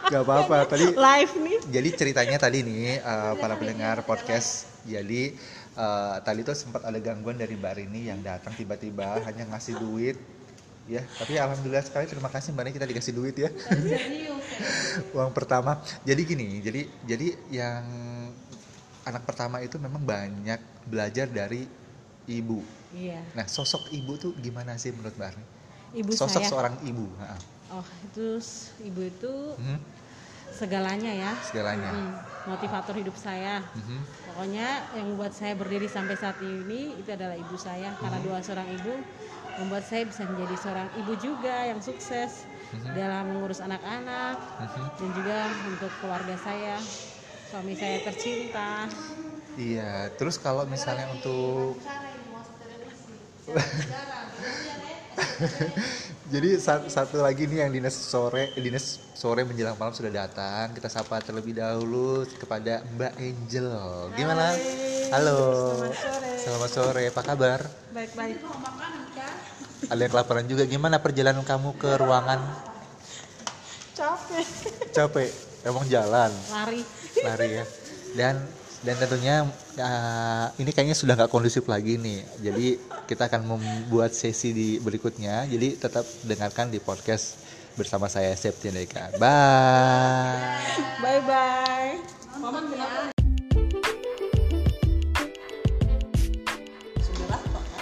Gak 0.06 0.22
apa-apa 0.22 0.70
tadi 0.70 0.94
live 0.94 1.34
nih. 1.42 1.58
jadi 1.66 1.88
ceritanya 1.98 2.38
tadi 2.38 2.62
nih 2.62 3.02
uh, 3.02 3.34
para 3.42 3.58
pendengar 3.58 4.06
podcast 4.06 4.70
jadi 4.86 5.34
uh, 5.74 6.22
tadi 6.22 6.46
tuh 6.46 6.54
sempat 6.54 6.86
ada 6.86 6.94
gangguan 7.02 7.34
dari 7.34 7.58
Mbak 7.58 7.74
Rini 7.74 8.14
yang 8.14 8.22
datang 8.22 8.54
tiba-tiba 8.54 9.18
hanya 9.26 9.50
ngasih 9.50 9.74
duit 9.82 10.14
ya 10.86 11.02
tapi 11.18 11.34
alhamdulillah 11.36 11.82
sekali. 11.82 12.06
Terima 12.06 12.30
kasih 12.30 12.54
mbak 12.54 12.70
Rini 12.70 12.74
kita 12.74 12.86
dikasih 12.86 13.12
duit 13.14 13.36
ya. 13.38 13.50
Uang 15.14 15.34
pertama. 15.34 15.82
Jadi 16.06 16.22
gini 16.22 16.62
jadi 16.62 16.86
jadi 17.04 17.28
yang 17.50 17.84
anak 19.06 19.22
pertama 19.22 19.62
itu 19.62 19.78
memang 19.78 20.02
banyak 20.02 20.58
belajar 20.86 21.26
dari 21.30 21.66
ibu. 22.26 22.62
Iya. 22.94 23.22
Nah 23.34 23.46
sosok 23.50 23.90
ibu 23.90 24.14
tuh 24.18 24.32
gimana 24.38 24.78
sih 24.78 24.94
menurut 24.94 25.14
mbak 25.18 25.34
Rini 25.34 25.56
ibu 25.96 26.10
sosok 26.12 26.42
saya. 26.44 26.50
seorang 26.50 26.74
ibu 26.84 27.06
oh 27.66 27.86
itu 28.06 28.38
ibu 28.84 29.00
itu 29.02 29.34
hmm? 29.58 29.78
segalanya 30.54 31.12
ya. 31.12 31.32
Segalanya. 31.42 31.90
Hmm, 31.90 32.14
motivator 32.48 32.94
hidup 32.96 33.16
saya. 33.18 33.60
Mhm. 33.74 34.00
pokoknya 34.30 34.68
yang 34.94 35.06
membuat 35.12 35.32
saya 35.32 35.56
berdiri 35.56 35.88
sampai 35.88 36.12
saat 36.16 36.36
ini 36.44 36.96
itu 36.96 37.10
adalah 37.10 37.34
ibu 37.34 37.56
saya. 37.58 37.92
Karena 37.98 38.18
dua 38.22 38.38
seorang 38.40 38.68
ibu 38.70 38.94
membuat 39.56 39.84
saya 39.88 40.04
bisa 40.04 40.22
menjadi 40.28 40.56
seorang 40.60 40.88
ibu 41.00 41.12
juga 41.16 41.64
yang 41.64 41.80
sukses 41.80 42.44
dalam 42.92 43.24
mengurus 43.32 43.60
anak-anak 43.64 44.36
dan 45.00 45.10
juga 45.16 45.48
untuk 45.64 45.90
keluarga 46.00 46.36
saya. 46.36 46.76
Suami 47.46 47.72
saya 47.78 47.96
tercinta. 48.02 48.90
Iya 49.56 50.12
terus 50.20 50.36
kalau 50.36 50.68
misalnya 50.68 51.08
untuk 51.08 51.78
Jadi 56.32 56.58
sa- 56.60 56.86
satu 56.86 57.22
lagi 57.22 57.46
nih 57.48 57.64
yang 57.66 57.72
dinas 57.72 57.96
sore, 57.96 58.52
dinas 58.58 59.00
sore 59.14 59.46
menjelang 59.46 59.78
malam 59.78 59.94
sudah 59.94 60.12
datang. 60.12 60.74
Kita 60.76 60.90
sapa 60.90 61.22
terlebih 61.22 61.56
dahulu 61.56 62.26
kepada 62.36 62.84
Mbak 62.94 63.12
Angel. 63.16 63.68
Gimana? 64.12 64.52
Halo. 65.14 65.38
Selamat 65.78 65.96
sore. 65.96 66.30
Selamat 66.36 66.70
sore. 66.70 67.02
Apa 67.08 67.22
kabar? 67.22 67.60
baik-baik 67.94 68.38
Ada 69.86 70.00
yang 70.02 70.12
kelaparan 70.12 70.46
juga. 70.50 70.62
Gimana 70.66 70.96
perjalanan 71.00 71.44
kamu 71.46 71.78
ke 71.78 71.90
ruangan? 71.96 72.40
capek 73.96 74.46
Capek. 74.92 75.30
Emang 75.66 75.82
jalan, 75.90 76.30
lari 76.52 76.86
lari 77.26 77.48
ya. 77.58 77.64
Dan 78.14 78.38
dan 78.86 78.94
tentunya 79.02 79.42
uh, 79.82 80.46
ini 80.62 80.70
kayaknya 80.70 80.94
sudah 80.94 81.18
nggak 81.18 81.34
kondusif 81.34 81.66
lagi 81.66 81.98
nih. 81.98 82.22
Jadi 82.38 82.78
kita 83.10 83.26
akan 83.26 83.58
membuat 83.58 84.14
sesi 84.14 84.54
di 84.54 84.68
berikutnya. 84.78 85.50
Jadi 85.50 85.74
tetap 85.74 86.06
dengarkan 86.22 86.70
di 86.70 86.78
podcast 86.78 87.42
bersama 87.74 88.06
saya 88.06 88.30
Septian 88.38 88.78
Deka. 88.78 89.18
Bye. 89.18 90.62
bye 91.02 91.20
bye 91.26 93.10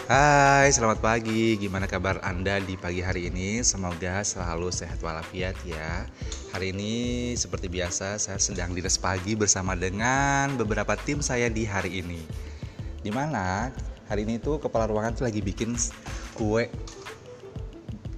Hai, 0.04 0.68
selamat 0.68 1.00
pagi. 1.00 1.56
Gimana 1.56 1.88
kabar 1.88 2.20
Anda 2.20 2.60
di 2.60 2.76
pagi 2.76 3.00
hari 3.00 3.32
ini? 3.32 3.64
Semoga 3.64 4.20
selalu 4.20 4.68
sehat 4.68 5.00
walafiat 5.00 5.56
ya. 5.64 6.04
Hari 6.52 6.76
ini 6.76 7.32
seperti 7.32 7.72
biasa 7.72 8.20
saya 8.20 8.36
sedang 8.36 8.76
dinas 8.76 9.00
pagi 9.00 9.32
bersama 9.32 9.72
dengan 9.72 10.60
beberapa 10.60 10.92
tim 11.00 11.24
saya 11.24 11.48
di 11.48 11.64
hari 11.64 12.04
ini. 12.04 12.20
Di 13.00 13.08
mana 13.08 13.72
hari 14.04 14.28
ini 14.28 14.36
tuh 14.36 14.60
kepala 14.60 14.92
ruangan 14.92 15.16
tuh 15.16 15.24
lagi 15.24 15.40
bikin 15.40 15.72
kue 16.36 16.68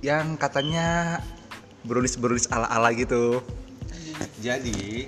yang 0.03 0.35
katanya 0.35 1.23
berulis-berulis 1.87 2.51
ala-ala 2.51 2.91
gitu. 2.99 3.47
Jadi 4.43 5.07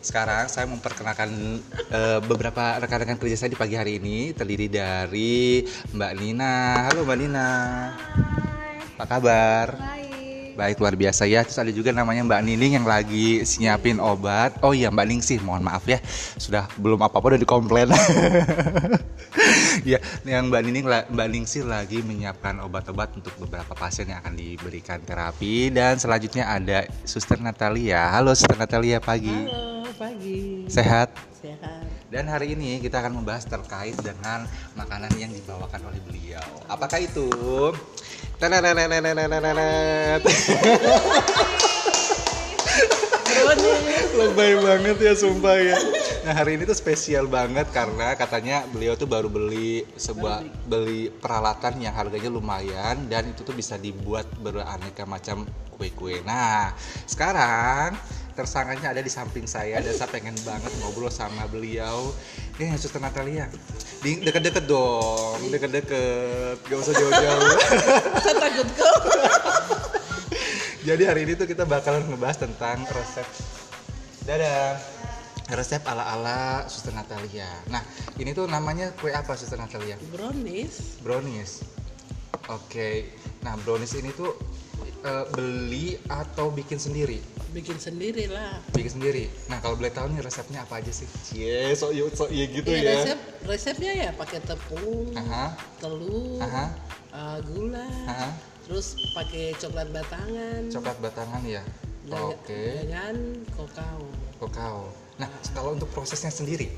sekarang 0.00 0.48
saya 0.48 0.64
memperkenalkan 0.64 1.60
eh, 1.92 2.20
beberapa 2.24 2.80
rekan-rekan 2.80 3.20
kerja 3.20 3.36
saya 3.36 3.52
di 3.52 3.60
pagi 3.60 3.76
hari 3.76 4.00
ini 4.00 4.32
terdiri 4.32 4.66
dari 4.72 5.64
Mbak 5.92 6.12
Nina. 6.16 6.56
Halo 6.88 7.04
Mbak 7.04 7.18
Nina. 7.20 7.48
Apa 8.96 9.04
kabar? 9.16 9.68
baik 9.76 10.19
Baik 10.60 10.76
luar 10.76 10.92
biasa 10.92 11.24
ya. 11.24 11.40
Terus 11.40 11.56
ada 11.56 11.72
juga 11.72 11.88
namanya 11.88 12.20
Mbak 12.20 12.42
Nining 12.44 12.72
yang 12.76 12.84
lagi 12.84 13.40
nyiapin 13.56 13.96
obat. 13.96 14.60
Oh 14.60 14.76
iya 14.76 14.92
Mbak 14.92 15.06
Ning 15.08 15.24
sih, 15.24 15.40
mohon 15.40 15.64
maaf 15.64 15.88
ya. 15.88 15.96
Sudah 16.36 16.68
belum 16.76 17.00
apa-apa 17.00 17.32
udah 17.32 17.40
dikomplain. 17.40 17.88
ya, 19.90 19.96
yang 20.28 20.52
Mbak 20.52 20.60
Nining 20.68 20.84
Mbak 20.84 21.28
Ningsih 21.32 21.64
lagi 21.64 22.04
menyiapkan 22.04 22.60
obat-obat 22.60 23.16
untuk 23.16 23.32
beberapa 23.40 23.72
pasien 23.72 24.12
yang 24.12 24.20
akan 24.20 24.36
diberikan 24.36 25.00
terapi 25.00 25.72
dan 25.72 25.96
selanjutnya 25.96 26.44
ada 26.44 26.84
Suster 27.08 27.40
Natalia. 27.40 28.12
Halo 28.12 28.36
Suster 28.36 28.60
Natalia 28.60 29.00
pagi. 29.00 29.32
halo 29.32 29.88
pagi 29.96 30.68
Sehat? 30.68 31.08
sehat 31.40 31.88
Dan 32.12 32.28
hari 32.28 32.52
ini 32.52 32.84
kita 32.84 33.00
akan 33.00 33.22
membahas 33.22 33.48
terkait 33.48 33.96
dengan 34.02 34.44
makanan 34.76 35.14
yang 35.16 35.32
dibawakan 35.32 35.88
oleh 35.88 36.00
beliau. 36.04 36.42
Apakah 36.68 37.00
itu? 37.00 37.30
Lebay 44.16 44.52
banget 44.64 44.96
ya 44.96 45.12
sumpah 45.12 45.60
ya. 45.60 45.76
Nah 46.24 46.32
hari 46.32 46.56
ini 46.56 46.64
tuh 46.64 46.72
spesial 46.72 47.28
banget 47.28 47.68
karena 47.68 48.16
katanya 48.16 48.64
beliau 48.72 48.96
tuh 48.96 49.04
baru 49.04 49.28
beli 49.28 49.84
sebuah 49.92 50.44
beli 50.64 51.12
peralatan 51.12 51.84
yang 51.84 51.92
harganya 51.92 52.32
lumayan 52.32 53.12
dan 53.12 53.28
itu 53.28 53.44
tuh 53.44 53.52
bisa 53.52 53.76
dibuat 53.76 54.24
beraneka 54.40 55.04
macam 55.04 55.44
kue-kue. 55.76 56.24
Nah 56.24 56.72
sekarang 57.04 57.92
tersangkanya 58.34 58.94
ada 58.94 59.02
di 59.02 59.10
samping 59.12 59.44
saya 59.44 59.82
dan 59.82 59.92
saya 59.92 60.08
pengen 60.10 60.34
banget 60.46 60.70
ngobrol 60.80 61.10
sama 61.10 61.46
beliau. 61.50 62.14
Eh 62.60 62.70
Suster 62.76 63.00
Natalia, 63.00 63.48
di 64.04 64.20
deket-deket 64.20 64.64
dong, 64.68 65.40
deket-deket, 65.48 66.60
gak 66.64 66.78
usah 66.78 66.94
jauh-jauh. 66.94 67.52
saya 68.24 68.36
takut 68.36 68.68
kok. 68.76 68.98
Jadi 70.88 71.02
hari 71.04 71.28
ini 71.28 71.32
tuh 71.36 71.44
kita 71.44 71.68
bakalan 71.68 72.04
ngebahas 72.08 72.40
tentang 72.40 72.84
resep. 72.88 73.28
Dadah. 74.24 74.80
Resep 75.50 75.82
ala-ala 75.82 76.64
Suster 76.70 76.94
Natalia. 76.94 77.50
Nah 77.74 77.82
ini 78.22 78.30
tuh 78.30 78.46
namanya 78.46 78.94
kue 78.96 79.10
apa 79.10 79.34
Suster 79.34 79.58
Natalia? 79.58 79.98
brownies. 80.14 81.02
Brownies. 81.02 81.66
Oke. 82.48 83.10
Nah 83.42 83.58
brownies 83.66 83.98
ini 83.98 84.14
tuh 84.14 84.30
eh, 84.82 85.24
beli 85.32 85.86
atau 86.08 86.48
bikin 86.50 86.78
sendiri? 86.78 87.20
bikin 87.50 87.82
sendiri 87.82 88.30
lah 88.30 88.62
Bikin 88.70 88.94
sendiri 89.02 89.26
Nah 89.50 89.58
kalau 89.58 89.74
boleh 89.74 89.90
tahu 89.90 90.06
nih 90.14 90.22
resepnya 90.22 90.62
apa 90.62 90.78
aja 90.78 90.94
sih? 90.94 91.10
Cie 91.26 91.74
sok 91.74 91.90
iya 91.90 92.04
sok 92.06 92.30
iya 92.30 92.44
gitu 92.46 92.70
Iya, 92.70 92.78
ya 92.78 92.90
resep 92.94 93.18
resepnya 93.42 93.92
ya 94.06 94.10
pakai 94.14 94.38
tepung 94.38 95.10
Aha, 95.18 95.58
telur 95.82 96.38
aha, 96.38 96.64
eh, 97.10 97.38
gula 97.50 97.90
aha. 98.06 98.30
terus 98.62 98.94
pakai 99.10 99.50
coklat 99.58 99.90
batangan 99.90 100.62
Coklat 100.70 100.96
batangan 101.02 101.42
ya? 101.42 101.62
Oke 102.10 102.86
dengan 102.86 103.14
kokao 103.58 104.02
Kokao. 104.38 105.09
Nah, 105.20 105.28
kalau 105.52 105.76
untuk 105.76 105.92
prosesnya 105.92 106.32
sendiri, 106.32 106.72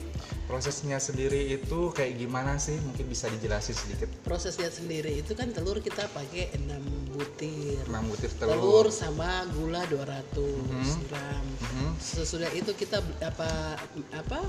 prosesnya 0.44 0.98
sendiri 0.98 1.55
itu 1.55 1.94
kayak 1.94 2.18
gimana 2.18 2.59
sih? 2.59 2.74
Mungkin 2.74 3.07
bisa 3.07 3.31
dijelasin 3.31 3.70
sedikit. 3.72 4.11
prosesnya 4.26 4.66
sendiri 4.66 5.14
itu 5.14 5.33
kan 5.33 5.55
telur 5.55 5.78
kita 5.78 6.11
pakai 6.11 6.50
6 6.59 6.83
butir 7.14 7.87
6 7.87 8.02
butir 8.11 8.31
telur, 8.35 8.59
telur. 8.59 8.87
sama 8.90 9.46
gula 9.55 9.87
200 9.87 10.98
gram 11.07 11.44
Mhm. 11.61 11.94
sesudah 11.96 12.50
itu 12.50 12.72
kita 12.72 12.98
apa 13.22 13.78
apa 14.11 14.40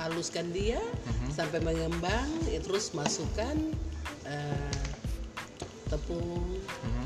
haluskan 0.00 0.48
dia 0.48 0.80
Mhm. 1.04 1.28
sampai 1.30 1.60
mengembang 1.60 2.28
ya, 2.48 2.58
terus 2.58 2.96
masukkan 2.96 3.54
eh, 4.24 4.80
tepung 5.86 6.56
Mhm, 6.80 7.04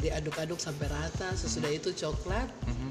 diaduk-aduk 0.00 0.56
sampai 0.56 0.88
rata 0.88 1.36
sesudah 1.36 1.68
itu 1.68 1.92
coklat 1.92 2.48
mhm. 2.64 2.90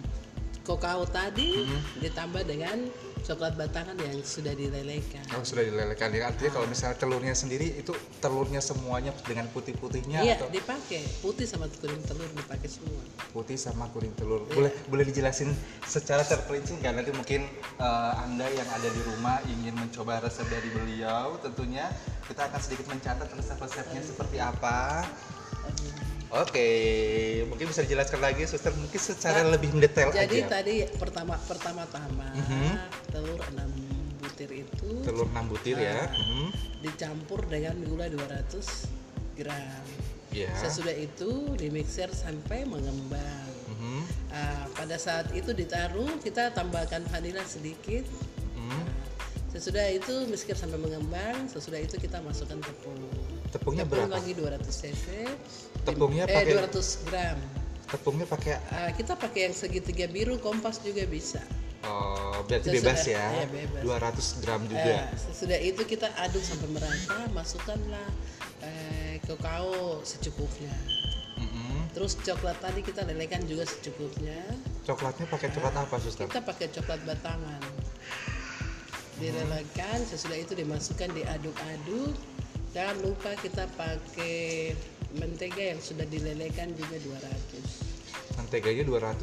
Kokao 0.65 1.05
tadi 1.05 1.61
Mhm. 1.61 2.01
ditambah 2.01 2.43
dengan 2.43 2.77
coklat 3.25 3.57
batangan 3.57 3.97
yang 3.97 4.21
sudah 4.21 4.53
dilelehkan 4.53 5.25
Oh, 5.33 5.41
sudah 5.41 5.65
dilelehkan. 5.65 6.13
Ya, 6.13 6.29
artinya 6.29 6.51
kalau 6.53 6.69
misalnya 6.69 6.93
telurnya 6.93 7.33
sendiri 7.33 7.73
itu 7.73 7.89
telurnya 8.21 8.61
semuanya 8.61 9.09
dengan 9.25 9.49
putih-putihnya 9.49 10.21
iya 10.21 10.37
atau 10.37 10.45
dipakai 10.53 11.01
putih 11.25 11.49
sama 11.49 11.65
kuning 11.81 12.05
telur 12.05 12.29
dipakai 12.37 12.69
semua 12.69 13.01
putih 13.33 13.57
sama 13.57 13.89
kuning 13.89 14.13
telur. 14.13 14.45
Boleh 14.53 14.69
boleh 14.85 15.09
dijelasin 15.09 15.49
secara 15.81 16.21
terperinci 16.21 16.77
nggak? 16.77 16.93
Nanti 16.93 17.11
mungkin 17.17 17.49
eh, 17.81 18.13
Anda 18.21 18.45
yang 18.45 18.69
ada 18.69 18.89
di 18.93 19.01
rumah 19.01 19.41
ingin 19.49 19.73
mencoba 19.73 20.21
resep 20.21 20.45
dari 20.45 20.69
beliau, 20.69 21.41
tentunya 21.41 21.89
kita 22.29 22.45
akan 22.45 22.59
sedikit 22.61 22.85
mencatat 22.93 23.25
resep-resepnya 23.33 24.01
seperti 24.05 24.37
apa. 24.37 25.01
Oke, 26.35 26.67
mungkin 27.47 27.71
bisa 27.71 27.79
dijelaskan 27.81 28.19
lagi, 28.19 28.43
suster 28.43 28.75
mungkin 28.75 28.99
secara 28.99 29.39
lebih 29.47 29.71
mendetail 29.71 30.11
Jadi 30.11 30.43
aja. 30.43 30.59
tadi 30.59 30.83
pertama 30.99 31.39
pertama-tama 31.39 32.27
Mhm. 32.35 32.67
telur 33.07 33.39
6 33.55 33.71
butir 34.19 34.51
itu 34.51 34.89
Telur 34.99 35.31
6 35.31 35.47
butir 35.47 35.79
ya. 35.79 36.11
Mhm. 36.11 36.51
dicampur 36.83 37.39
dengan 37.47 37.79
gula 37.81 38.11
200 38.11 38.83
gram. 39.33 39.85
Ya. 40.29 40.51
Sesudah 40.59 40.91
itu 40.91 41.55
dimixer 41.55 42.11
sampai 42.11 42.67
mengembang. 42.67 43.47
Mhm. 43.71 44.03
Ah, 44.29 44.67
pada 44.75 44.99
saat 44.99 45.31
itu 45.31 45.55
ditaruh 45.55 46.19
kita 46.19 46.51
tambahkan 46.51 47.07
vanila 47.07 47.47
sedikit. 47.47 48.03
Mhm. 48.53 48.83
Sesudah 49.49 49.87
itu 49.87 50.27
mixer 50.27 50.59
sampai 50.59 50.75
mengembang. 50.75 51.47
Sesudah 51.47 51.79
itu 51.79 51.95
kita 51.95 52.19
masukkan 52.19 52.59
tepung. 52.59 52.99
Tepungnya 53.47 53.87
Tepung 53.87 54.03
berapa? 54.03 54.19
lagi 54.19 54.35
200 54.35 54.75
cc. 54.75 55.31
Tepungnya 55.85 56.25
eh, 56.25 56.33
pakai- 56.33 56.53
200 56.57 56.87
gram. 57.05 57.37
Tepungnya 57.85 58.25
pakai 58.25 58.53
Ah, 58.67 58.89
kita 58.91 59.13
pakai 59.13 59.45
yang 59.45 59.55
segitiga 59.55 60.05
biru 60.05 60.35
kompas 60.37 60.81
juga 60.81 61.05
bisa. 61.05 61.39
oh, 61.85 62.41
berarti 62.43 62.73
Sesudah- 62.73 62.81
bebas 62.81 63.01
ya. 63.05 63.25
iya, 63.31 63.45
bebas. 63.45 63.81
200 63.85 64.27
gram 64.41 64.61
Eh, 64.61 64.67
juga. 64.67 64.95
sesudah 65.15 65.59
itu 65.61 65.81
kita 65.85 66.09
aduk 66.17 66.41
sampai 66.41 66.67
merata, 66.67 67.29
masukkanlah 67.29 68.09
eh, 68.59 69.21
kakao 69.21 70.01
secukupnya. 70.01 70.73
Terus 71.93 72.17
coklat 72.17 72.59
tadi 72.59 72.81
kita 72.81 73.05
lelekan 73.05 73.39
juga 73.45 73.63
secukupnya 73.63 74.35
Coklatnya 74.83 75.25
pakai 75.27 75.47
coklat 75.49 75.75
apa, 75.77 75.95
suster? 75.95 76.27
kita 76.27 76.41
pakai 76.41 76.67
coklat 76.69 76.99
batangan 77.05 77.61
dilelekan 79.15 80.03
sesudah 80.03 80.35
itu 80.35 80.51
dimasukkan 80.53 81.07
diaduk-aduk 81.09 82.11
jangan 82.71 82.97
lupa 82.99 83.31
kita 83.39 83.63
pakai 83.71 84.75
mentega 85.17 85.63
yang 85.75 85.79
sudah 85.81 86.05
dilelekan 86.07 86.71
juga 86.75 86.95
200 87.01 88.39
Menteganya 88.39 88.83
200 88.83 89.15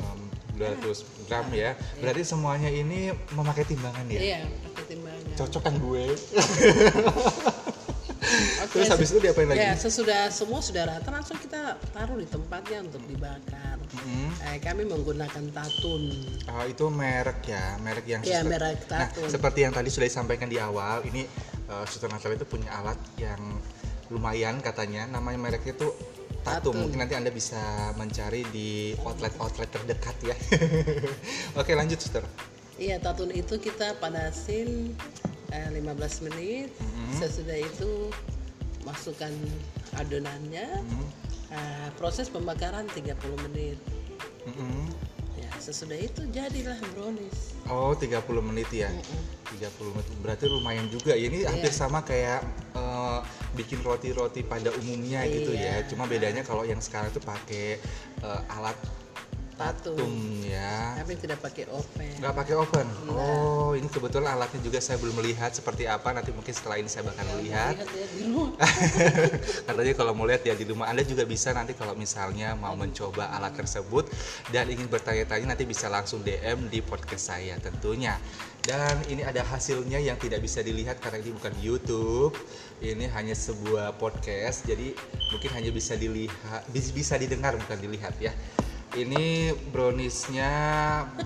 um, 0.00 0.20
200 0.56 1.28
gram 1.28 1.46
ya. 1.52 1.76
Berarti 2.00 2.22
semuanya 2.24 2.68
ini 2.72 3.12
memakai 3.36 3.64
timbangan 3.68 4.04
ya? 4.08 4.20
iya 4.20 4.40
pakai 4.72 4.84
timbangan 4.96 5.36
Cocok 5.36 5.62
kan 5.64 5.74
gue? 5.76 6.04
Oke, 8.60 8.84
Terus 8.84 8.92
habis 8.92 9.08
itu 9.10 9.18
diapain 9.24 9.48
lagi? 9.48 9.58
Ya, 9.58 9.72
sesudah 9.74 10.28
semua 10.28 10.60
sudah 10.60 10.86
rata 10.86 11.08
langsung 11.10 11.40
kita 11.40 11.80
taruh 11.90 12.20
di 12.20 12.28
tempatnya 12.28 12.84
untuk 12.84 13.02
dibakar. 13.08 13.80
Mm-hmm. 13.80 14.28
Eh, 14.46 14.58
kami 14.60 14.82
menggunakan 14.86 15.44
tatun. 15.50 16.02
Oh, 16.46 16.64
itu 16.68 16.84
merek 16.92 17.40
ya, 17.48 17.80
merek 17.80 18.06
yang 18.06 18.22
Iya, 18.22 18.44
merek 18.44 18.86
Nah, 18.86 19.08
tatun. 19.08 19.26
seperti 19.26 19.64
yang 19.66 19.72
tadi 19.72 19.88
sudah 19.88 20.06
disampaikan 20.06 20.46
di 20.46 20.60
awal, 20.60 21.02
ini 21.08 21.24
uh, 21.72 21.82
Suster 21.88 22.12
Natalia 22.12 22.38
itu 22.38 22.46
punya 22.46 22.70
alat 22.76 23.00
yang 23.18 23.40
lumayan 24.10 24.58
katanya, 24.58 25.06
namanya 25.06 25.38
mereknya 25.38 25.72
itu 25.74 25.88
Tatum. 26.40 26.72
Tatum. 26.72 26.74
Mungkin 26.88 26.98
nanti 27.04 27.14
Anda 27.16 27.30
bisa 27.32 27.92
mencari 28.00 28.42
di 28.48 28.96
outlet-outlet 29.04 29.68
terdekat 29.68 30.16
ya. 30.24 30.36
Oke, 31.60 31.76
lanjut 31.76 32.00
Suster. 32.00 32.24
Iya, 32.80 32.96
tatun 32.96 33.28
itu 33.28 33.60
kita 33.60 34.00
panasin 34.00 34.96
eh, 35.52 35.68
15 35.68 36.26
menit. 36.32 36.72
Mm-hmm. 36.80 37.12
Sesudah 37.20 37.58
itu 37.60 38.08
masukkan 38.88 39.28
adonannya. 40.00 40.80
Mm-hmm. 40.80 41.06
Eh, 41.52 41.88
proses 42.00 42.32
pembakaran 42.32 42.88
30 42.88 43.12
menit. 43.50 43.76
Mm-mm. 44.48 44.88
Ya, 45.36 45.52
sesudah 45.60 46.00
itu 46.00 46.24
jadilah 46.32 46.80
brownies. 46.96 47.52
Oh, 47.68 47.92
30 47.92 48.16
menit 48.40 48.72
ya. 48.72 48.88
30 49.58 49.96
menit. 49.96 50.14
Berarti 50.22 50.44
lumayan 50.46 50.86
juga. 50.86 51.16
Ya, 51.16 51.26
ini 51.26 51.42
hampir 51.42 51.72
sama 51.74 52.04
kayak 52.06 52.44
eh, 52.76 53.20
bikin 53.58 53.82
roti-roti 53.82 54.46
pada 54.46 54.70
umumnya 54.78 55.26
gitu 55.26 55.50
ya. 55.54 55.82
Iya. 55.82 55.88
Cuma 55.90 56.06
bedanya 56.06 56.46
kalau 56.46 56.62
yang 56.62 56.78
sekarang 56.78 57.10
itu 57.10 57.20
pakai 57.22 57.80
eh, 58.22 58.40
alat 58.54 58.76
Tatum. 59.60 59.92
tatum 60.00 60.12
ya. 60.48 60.96
Kami 61.04 61.12
tidak 61.20 61.38
pakai 61.44 61.64
oven. 61.68 62.14
Nggak 62.16 62.34
pakai 62.34 62.54
oven. 62.56 62.88
Oh, 63.12 63.76
ini 63.76 63.84
kebetulan 63.92 64.32
alatnya 64.32 64.60
juga 64.64 64.80
saya 64.80 64.96
belum 64.96 65.20
melihat 65.20 65.52
seperti 65.52 65.84
apa. 65.84 66.16
Nanti 66.16 66.32
mungkin 66.32 66.52
setelah 66.56 66.80
ini 66.80 66.88
saya 66.88 67.04
bakal 67.04 67.28
melihat. 67.36 67.76
Lihat 67.76 67.92
ya 67.92 68.06
di 68.08 68.20
rumah. 68.24 68.56
Katanya 69.68 69.92
kalau 69.92 70.12
mau 70.16 70.24
lihat 70.24 70.42
ya 70.48 70.56
di 70.56 70.64
rumah 70.64 70.88
Anda 70.88 71.04
juga 71.04 71.28
bisa 71.28 71.52
nanti 71.52 71.76
kalau 71.76 71.92
misalnya 71.92 72.56
mau 72.56 72.72
mencoba 72.72 73.36
alat 73.36 73.52
tersebut 73.52 74.08
dan 74.48 74.64
ingin 74.72 74.88
bertanya-tanya 74.88 75.52
nanti 75.52 75.68
bisa 75.68 75.92
langsung 75.92 76.24
DM 76.24 76.72
di 76.72 76.80
podcast 76.80 77.36
saya 77.36 77.60
tentunya. 77.60 78.16
Dan 78.60 79.00
ini 79.08 79.24
ada 79.24 79.40
hasilnya 79.40 80.00
yang 80.00 80.20
tidak 80.20 80.44
bisa 80.44 80.60
dilihat 80.60 81.00
karena 81.00 81.20
ini 81.20 81.32
bukan 81.36 81.52
YouTube. 81.60 82.32
Ini 82.80 83.12
hanya 83.12 83.36
sebuah 83.36 83.96
podcast. 84.00 84.64
Jadi 84.64 84.96
mungkin 85.32 85.50
hanya 85.52 85.68
bisa 85.72 85.96
dilihat 85.96 86.64
bis- 86.72 86.92
bisa 86.92 87.16
didengar 87.20 87.56
bukan 87.56 87.76
dilihat 87.80 88.16
ya. 88.20 88.32
Ini 88.90 89.54
browniesnya 89.70 90.52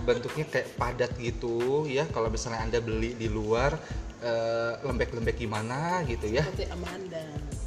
bentuknya 0.05 0.45
kayak 0.53 0.69
padat 0.77 1.13
gitu 1.17 1.89
ya. 1.89 2.05
Kalau 2.13 2.29
misalnya 2.29 2.61
Anda 2.61 2.79
beli 2.85 3.17
di 3.17 3.29
luar 3.33 3.73
eh, 4.21 4.73
lembek-lembek 4.85 5.37
gimana 5.41 6.05
gitu 6.05 6.29
ya 6.29 6.45
Seperti 6.45 6.69
Amanda. 6.69 7.25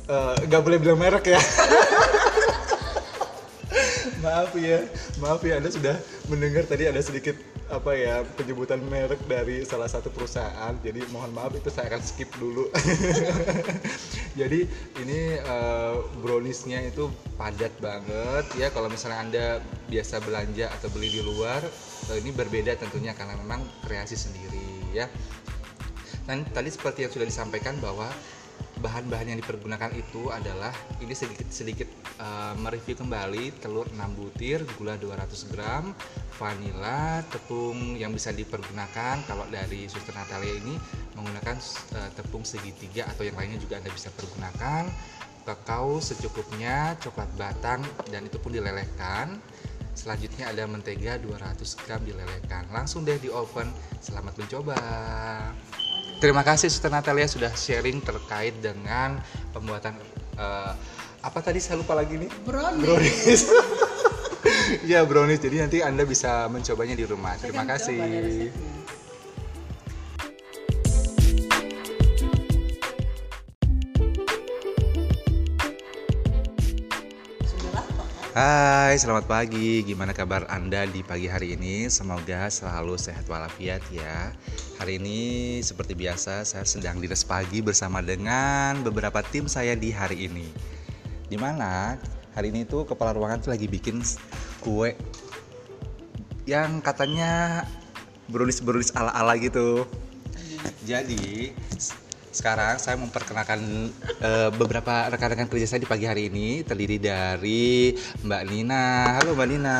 Eh, 0.07 0.35
nggak 0.45 0.61
boleh 0.61 0.77
bilang 0.77 0.99
merek 1.01 1.33
ya. 1.33 1.41
maaf 4.23 4.51
ya, 4.57 4.79
maaf 5.21 5.41
ya 5.45 5.57
Anda 5.61 5.69
sudah 5.69 5.95
mendengar 6.29 6.65
tadi 6.65 6.89
ada 6.89 7.01
sedikit 7.01 7.37
apa 7.67 7.91
ya 7.91 8.23
penyebutan 8.39 8.79
merek 8.87 9.19
dari 9.27 9.67
salah 9.67 9.91
satu 9.91 10.07
perusahaan. 10.07 10.71
Jadi 10.79 11.03
mohon 11.11 11.35
maaf 11.35 11.51
itu 11.55 11.67
saya 11.67 11.91
akan 11.91 12.01
skip 12.03 12.31
dulu. 12.39 12.71
Jadi 14.39 14.63
ini 15.03 15.19
eh, 15.35 15.95
browniesnya 16.23 16.87
itu 16.87 17.11
padat 17.35 17.73
banget 17.83 18.45
ya. 18.55 18.71
Kalau 18.71 18.87
misalnya 18.87 19.19
Anda 19.19 19.45
biasa 19.91 20.23
belanja 20.23 20.71
atau 20.79 20.87
beli 20.95 21.11
di 21.11 21.21
luar, 21.23 21.59
eh, 22.11 22.17
ini 22.23 22.31
berbeda 22.31 22.79
tentunya 22.79 23.11
karena 23.11 23.35
memang 23.35 23.63
kreasi 23.83 24.15
sendiri 24.15 24.95
ya. 24.95 25.11
Dan 26.27 26.43
tadi 26.51 26.67
seperti 26.67 27.07
yang 27.07 27.11
sudah 27.11 27.27
disampaikan 27.27 27.79
bahwa 27.79 28.07
bahan-bahan 28.87 29.35
yang 29.35 29.39
dipergunakan 29.43 29.91
itu 29.99 30.31
adalah 30.31 30.71
ini 31.03 31.11
sedikit 31.11 31.51
sedikit 31.51 31.91
uh, 32.23 32.55
mereview 32.55 32.95
kembali 32.95 33.59
telur 33.59 33.83
6 33.91 33.99
butir, 34.15 34.63
gula 34.79 34.95
200 34.95 35.51
gram, 35.51 35.91
vanila, 36.39 37.19
tepung 37.27 37.99
yang 37.99 38.15
bisa 38.15 38.31
dipergunakan 38.31 39.27
kalau 39.27 39.43
dari 39.51 39.91
Suster 39.91 40.15
Natalia 40.15 40.55
ini 40.55 40.79
menggunakan 41.19 41.59
uh, 41.99 42.09
tepung 42.15 42.47
segitiga 42.47 43.11
atau 43.11 43.27
yang 43.27 43.35
lainnya 43.35 43.59
juga 43.59 43.83
Anda 43.83 43.91
bisa 43.91 44.07
pergunakan 44.15 44.87
kakao 45.43 45.99
secukupnya, 45.99 46.95
coklat 47.03 47.31
batang 47.35 47.83
dan 48.07 48.23
itu 48.23 48.39
pun 48.39 48.55
dilelehkan. 48.55 49.35
Selanjutnya 49.97 50.53
ada 50.53 50.69
mentega 50.69 51.17
200 51.17 51.57
gram 51.81 51.97
dilelehkan. 52.05 52.69
Langsung 52.69 53.01
deh 53.01 53.17
di 53.17 53.33
oven. 53.33 53.65
Selamat 53.97 54.37
mencoba. 54.37 54.77
Terima 56.21 56.45
kasih 56.45 56.69
Suster 56.69 56.93
Natalia 56.93 57.25
sudah 57.25 57.49
sharing 57.57 58.05
terkait 58.05 58.53
dengan 58.61 59.17
pembuatan 59.57 59.97
eh, 60.37 60.73
apa 61.25 61.39
tadi 61.41 61.57
saya 61.57 61.81
lupa 61.81 61.97
lagi 61.97 62.13
nih. 62.13 62.29
Brownies. 62.45 62.85
Brownies. 62.85 63.41
ya 64.93 65.01
brownies. 65.01 65.41
Jadi 65.41 65.65
nanti 65.65 65.77
Anda 65.81 66.05
bisa 66.05 66.45
mencobanya 66.45 66.93
di 66.93 67.05
rumah. 67.09 67.33
Terima 67.41 67.65
kasih. 67.65 68.53
Hai, 78.37 78.93
selamat 79.01 79.25
pagi. 79.25 79.81
Gimana 79.81 80.13
kabar 80.13 80.45
Anda 80.53 80.85
di 80.85 81.01
pagi 81.01 81.25
hari 81.25 81.57
ini? 81.57 81.89
Semoga 81.89 82.53
selalu 82.53 82.93
sehat 82.93 83.25
walafiat 83.25 83.81
ya. 83.89 84.29
Hari 84.77 85.01
ini 85.01 85.57
seperti 85.65 85.97
biasa 85.97 86.45
saya 86.45 86.61
sedang 86.61 87.01
dinas 87.01 87.25
pagi 87.25 87.65
bersama 87.65 87.97
dengan 87.97 88.85
beberapa 88.85 89.25
tim 89.25 89.49
saya 89.49 89.73
di 89.73 89.89
hari 89.89 90.29
ini. 90.29 90.45
Di 91.25 91.33
mana 91.33 91.97
hari 92.37 92.53
ini 92.53 92.61
tuh 92.61 92.85
kepala 92.85 93.17
ruangan 93.17 93.41
tuh 93.41 93.57
lagi 93.57 93.65
bikin 93.65 94.05
kue 94.61 94.93
yang 96.45 96.77
katanya 96.85 97.65
brownies-brownies 98.29 98.93
ala-ala 98.93 99.33
gitu. 99.41 99.89
Jadi 100.85 101.57
sekarang 102.37 102.77
saya 102.77 102.93
memperkenalkan 103.01 103.89
eh, 104.21 104.49
beberapa 104.53 105.09
rekan-rekan 105.09 105.49
kerja 105.49 105.65
saya 105.73 105.81
di 105.81 105.89
pagi 105.89 106.05
hari 106.05 106.29
ini 106.29 106.61
terdiri 106.61 107.01
dari 107.01 107.97
Mbak 108.21 108.43
Nina. 108.45 109.17
Halo 109.17 109.33
Mbak 109.33 109.47
Nina. 109.49 109.79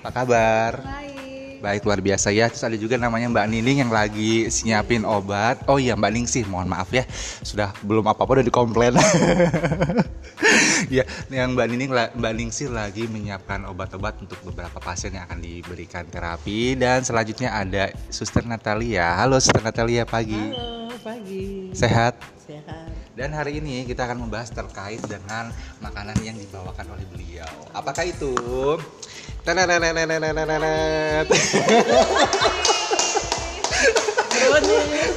Apa 0.00 0.10
kabar? 0.10 0.80
Baik. 0.80 1.60
Baik 1.60 1.84
luar 1.84 2.00
biasa 2.00 2.32
ya. 2.32 2.48
Terus 2.48 2.64
ada 2.64 2.74
juga 2.80 2.96
namanya 2.96 3.28
Mbak 3.28 3.46
Nining 3.52 3.78
yang 3.84 3.92
lagi 3.92 4.48
nyiapin 4.64 5.04
obat. 5.04 5.60
Oh 5.68 5.76
iya 5.76 5.92
Mbak 5.94 6.10
Ningsih, 6.16 6.48
mohon 6.48 6.72
maaf 6.72 6.88
ya. 6.88 7.04
Sudah 7.44 7.76
belum 7.84 8.08
apa-apa 8.08 8.40
udah 8.40 8.46
dikomplain. 8.48 8.96
ya, 10.90 11.04
yang 11.30 11.54
Mbak 11.54 11.66
Nining 11.70 11.90
Mbak 11.92 12.32
Ningsih 12.34 12.68
lagi 12.72 13.06
menyiapkan 13.06 13.64
obat-obat 13.68 14.18
untuk 14.22 14.38
beberapa 14.42 14.78
pasien 14.82 15.14
yang 15.14 15.24
akan 15.26 15.40
diberikan 15.40 16.06
terapi 16.08 16.74
dan 16.78 17.02
selanjutnya 17.02 17.54
ada 17.54 17.90
Suster 18.10 18.44
Natalia. 18.46 19.16
Halo 19.16 19.38
Suster 19.38 19.62
Natalia 19.62 20.02
pagi. 20.04 20.38
Halo, 20.38 20.92
pagi. 21.00 21.70
Sehat? 21.72 22.18
Sehat. 22.42 22.90
Dan 23.12 23.36
hari 23.36 23.60
ini 23.60 23.84
kita 23.84 24.08
akan 24.08 24.24
membahas 24.24 24.48
terkait 24.50 25.00
dengan 25.04 25.52
makanan 25.84 26.16
yang 26.24 26.36
dibawakan 26.36 26.96
oleh 26.96 27.06
beliau. 27.12 27.52
Apakah 27.76 28.08
itu? 28.08 28.32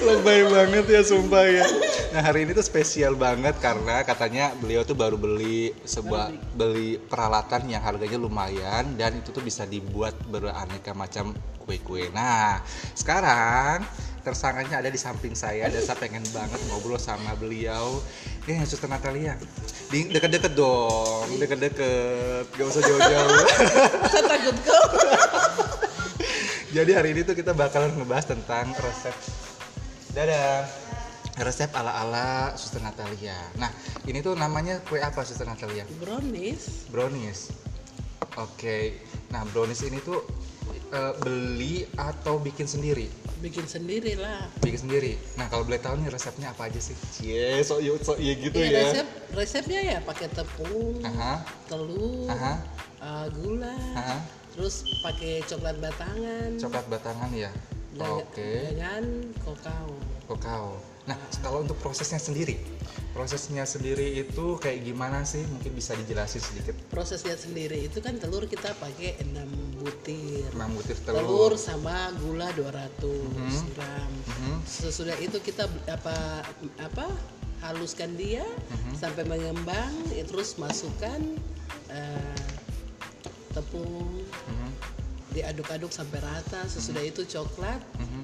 Lebay 0.05 0.47
banget 0.47 0.85
ya 0.87 1.01
sumpah 1.03 1.45
ya. 1.49 1.65
Nah 2.15 2.21
hari 2.23 2.47
ini 2.47 2.55
tuh 2.55 2.63
spesial 2.63 3.19
banget 3.19 3.59
karena 3.59 4.05
katanya 4.07 4.55
beliau 4.55 4.87
tuh 4.87 4.95
baru 4.95 5.19
beli 5.19 5.75
sebuah 5.83 6.31
beli 6.55 6.95
peralatan 6.95 7.67
yang 7.67 7.83
harganya 7.83 8.15
lumayan 8.15 8.95
dan 8.95 9.19
itu 9.19 9.35
tuh 9.35 9.43
bisa 9.43 9.67
dibuat 9.67 10.15
beraneka 10.31 10.95
macam 10.95 11.35
kue-kue. 11.65 12.13
Nah 12.15 12.63
sekarang 12.95 13.83
tersangkanya 14.25 14.81
ada 14.81 14.89
di 14.89 14.97
samping 14.97 15.37
saya 15.37 15.69
dan 15.69 15.81
saya 15.85 16.01
pengen 16.01 16.25
banget 16.33 16.57
ngobrol 16.71 16.97
sama 16.97 17.37
beliau. 17.37 18.01
Eh 18.45 18.61
Suster 18.65 18.85
Natalia, 18.85 19.37
deket-deket 19.89 20.53
dong, 20.53 21.25
deket-deket, 21.41 22.45
gak 22.53 22.67
usah 22.69 22.81
jauh-jauh. 22.85 23.41
Saya 24.05 24.23
takut 24.29 24.57
kok. 24.61 24.85
Jadi 26.75 26.91
hari 26.91 27.15
ini 27.15 27.23
tuh 27.23 27.31
kita 27.31 27.55
bakalan 27.55 27.95
ngebahas 27.95 28.27
tentang 28.27 28.67
resep. 28.75 29.15
Dadah. 30.11 30.67
resep 31.35 31.67
ala-ala 31.71 32.55
Suster 32.55 32.79
Natalia. 32.79 33.35
Nah, 33.55 33.67
ini 34.07 34.19
tuh 34.19 34.35
namanya 34.35 34.79
kue 34.87 34.99
apa 34.99 35.19
Suster 35.23 35.43
Natalia? 35.43 35.83
brownies 35.99 36.87
Brownies. 36.87 37.51
Oke. 38.35 39.03
Nah, 39.31 39.43
brownies 39.51 39.83
ini 39.83 39.99
tuh 39.99 40.23
eh, 40.91 41.13
beli 41.19 41.83
atau 41.95 42.39
bikin 42.39 42.67
sendiri? 42.67 43.07
bikin 43.35 43.67
sendiri 43.67 44.15
lah 44.15 44.47
Bikin 44.57 44.87
sendiri. 44.87 45.19
Nah, 45.35 45.51
kalau 45.51 45.67
boleh 45.67 45.77
tahu 45.77 45.99
nih 45.99 46.07
resepnya 46.07 46.55
apa 46.55 46.71
aja 46.71 46.79
sih? 46.79 46.95
Cie, 47.13 47.59
sok 47.61 47.83
iya 47.83 47.91
sok 47.99 48.17
iya 48.17 48.33
gitu 48.39 48.57
Iya, 48.57 48.67
ya. 48.67 48.79
resep 48.81 49.07
resepnya 49.35 49.79
ya 49.83 49.97
pakai 50.01 50.27
tepung 50.31 51.03
Aha. 51.03 51.43
telur 51.67 52.31
Aha. 52.31 52.53
uh, 53.03 53.25
gula 53.35 53.75
Aha. 53.93 54.17
Terus 54.55 54.75
pakai 54.99 55.43
coklat 55.43 55.75
batangan 55.77 56.55
Coklat 56.55 56.85
batangan 56.87 57.29
ya. 57.31 57.51
Oke. 57.95 58.71
dengan 58.71 59.03
kokao 59.39 59.91
Kakao. 60.25 60.75
Nah, 61.05 61.13
kalau 61.37 61.61
untuk 61.61 61.77
prosesnya 61.77 62.17
sendiri, 62.17 62.57
prosesnya 63.13 63.61
sendiri 63.61 64.17
itu 64.17 64.57
kayak 64.57 64.81
gimana 64.81 65.21
sih? 65.21 65.45
Mungkin 65.45 65.77
bisa 65.77 65.93
dijelasin 65.93 66.41
sedikit. 66.41 66.73
prosesnya 66.89 67.37
sendiri 67.37 67.85
itu 67.85 68.01
kan 68.01 68.17
telur 68.17 68.49
kita 68.49 68.73
pakai 68.75 69.21
6 69.21 69.45
butir 69.77 70.49
6 70.49 70.65
butir 70.73 70.97
telur, 71.05 71.21
telur. 71.21 71.53
sama 71.55 72.09
gula 72.17 72.49
200 72.57 73.69
gram 73.71 74.09
Mhm. 74.25 74.65
sesudah 74.65 75.13
itu 75.21 75.37
kita 75.39 75.69
apa 75.85 76.41
apa 76.81 77.05
haluskan 77.61 78.17
dia 78.17 78.41
Mhm. 78.41 78.97
sampai 78.97 79.29
mengembang 79.29 79.93
ya, 80.09 80.25
terus 80.25 80.57
masukkan 80.57 81.21
eh, 81.85 82.41
tepung 83.55 84.11
Mhm. 84.27 84.69
diaduk-aduk 85.31 85.91
sampai 85.91 86.19
rata 86.19 86.67
sesudah 86.67 87.03
itu 87.03 87.23
coklat 87.23 87.79
Mhm. 87.95 88.21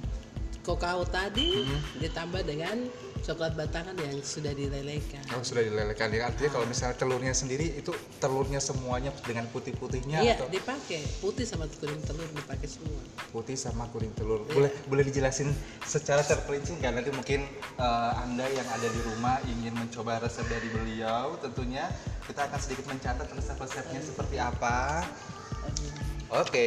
kokao 0.62 1.08
tadi 1.08 1.64
ditambah 2.04 2.44
dengan 2.44 2.76
coklat 3.22 3.54
batangan 3.56 3.96
yang 3.98 4.18
sudah 4.22 4.52
dilelehkan 4.52 5.24
Oh, 5.38 5.46
sudah 5.46 5.64
dilelehkan 5.64 6.12
ya. 6.12 6.28
Artinya 6.28 6.52
kalau 6.60 6.66
misalnya 6.68 6.96
telurnya 6.98 7.34
sendiri 7.34 7.78
itu 7.78 7.94
telurnya 8.20 8.60
semuanya 8.60 9.14
dengan 9.24 9.48
putih-putihnya 9.54 10.20
iya 10.26 10.36
atau 10.36 10.50
dipakai 10.50 11.02
putih 11.22 11.46
sama 11.46 11.70
kuning 11.70 12.02
telur 12.04 12.28
dipakai 12.34 12.68
semua 12.68 13.02
putih 13.32 13.56
sama 13.56 13.88
kuning 13.94 14.12
telur. 14.18 14.44
Iya. 14.50 14.54
Boleh 14.58 14.72
boleh 14.90 15.04
dijelasin 15.08 15.50
secara 15.86 16.26
terperinci 16.26 16.78
nggak 16.82 16.92
nanti 16.92 17.12
mungkin 17.14 17.48
eh, 17.80 18.12
Anda 18.26 18.46
yang 18.52 18.68
ada 18.68 18.88
di 18.90 19.00
rumah 19.08 19.40
ingin 19.48 19.74
mencoba 19.78 20.20
resep 20.20 20.46
dari 20.50 20.68
beliau 20.74 21.38
tentunya 21.40 21.88
kita 22.28 22.48
akan 22.48 22.60
sedikit 22.60 22.86
mencatat 22.90 23.28
resep-resepnya 23.28 24.02
seperti 24.04 24.38
apa. 24.42 25.06
Oke, 26.32 26.64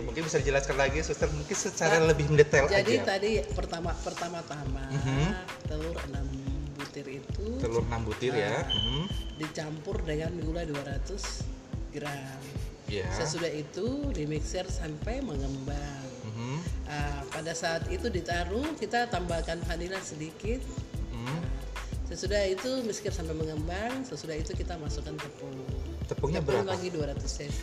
mungkin 0.00 0.24
bisa 0.24 0.40
dijelaskan 0.40 0.80
lagi, 0.80 1.04
suster 1.04 1.28
mungkin 1.28 1.52
secara 1.52 2.00
lebih 2.00 2.32
mendetail 2.32 2.64
Jadi 2.72 2.96
aja. 2.96 3.20
tadi 3.20 3.44
pertama 3.52 3.92
pertama-tama 3.92 4.88
Mhm. 4.88 5.28
telur 5.68 5.92
6 6.08 6.24
butir 6.72 7.04
itu 7.20 7.60
Telur 7.60 7.84
6 7.84 8.00
butir 8.08 8.32
ya. 8.32 8.64
Mhm. 8.64 9.04
dicampur 9.36 10.00
dengan 10.08 10.32
gula 10.40 10.64
200 10.64 11.44
gram. 11.92 12.40
Ya. 12.88 13.04
Sesudah 13.12 13.52
itu 13.52 14.08
dimixer 14.16 14.64
sampai 14.72 15.20
mengembang. 15.20 16.08
Mhm. 16.24 16.56
Ah, 16.88 17.20
pada 17.28 17.52
saat 17.52 17.84
itu 17.92 18.08
ditaruh 18.08 18.72
kita 18.80 19.12
tambahkan 19.12 19.60
vanila 19.68 20.00
sedikit. 20.00 20.64
Mhm. 21.12 21.38
Sesudah 22.08 22.40
itu 22.48 22.80
mixer 22.88 23.12
sampai 23.12 23.36
mengembang. 23.36 24.00
Sesudah 24.08 24.32
itu 24.32 24.56
kita 24.56 24.80
masukkan 24.80 25.12
tepung. 25.12 25.60
Tepungnya 26.08 26.40
Tepung 26.40 26.64
berapa? 26.64 26.72
lagi 26.72 26.88
200 26.88 27.20
cc. 27.20 27.60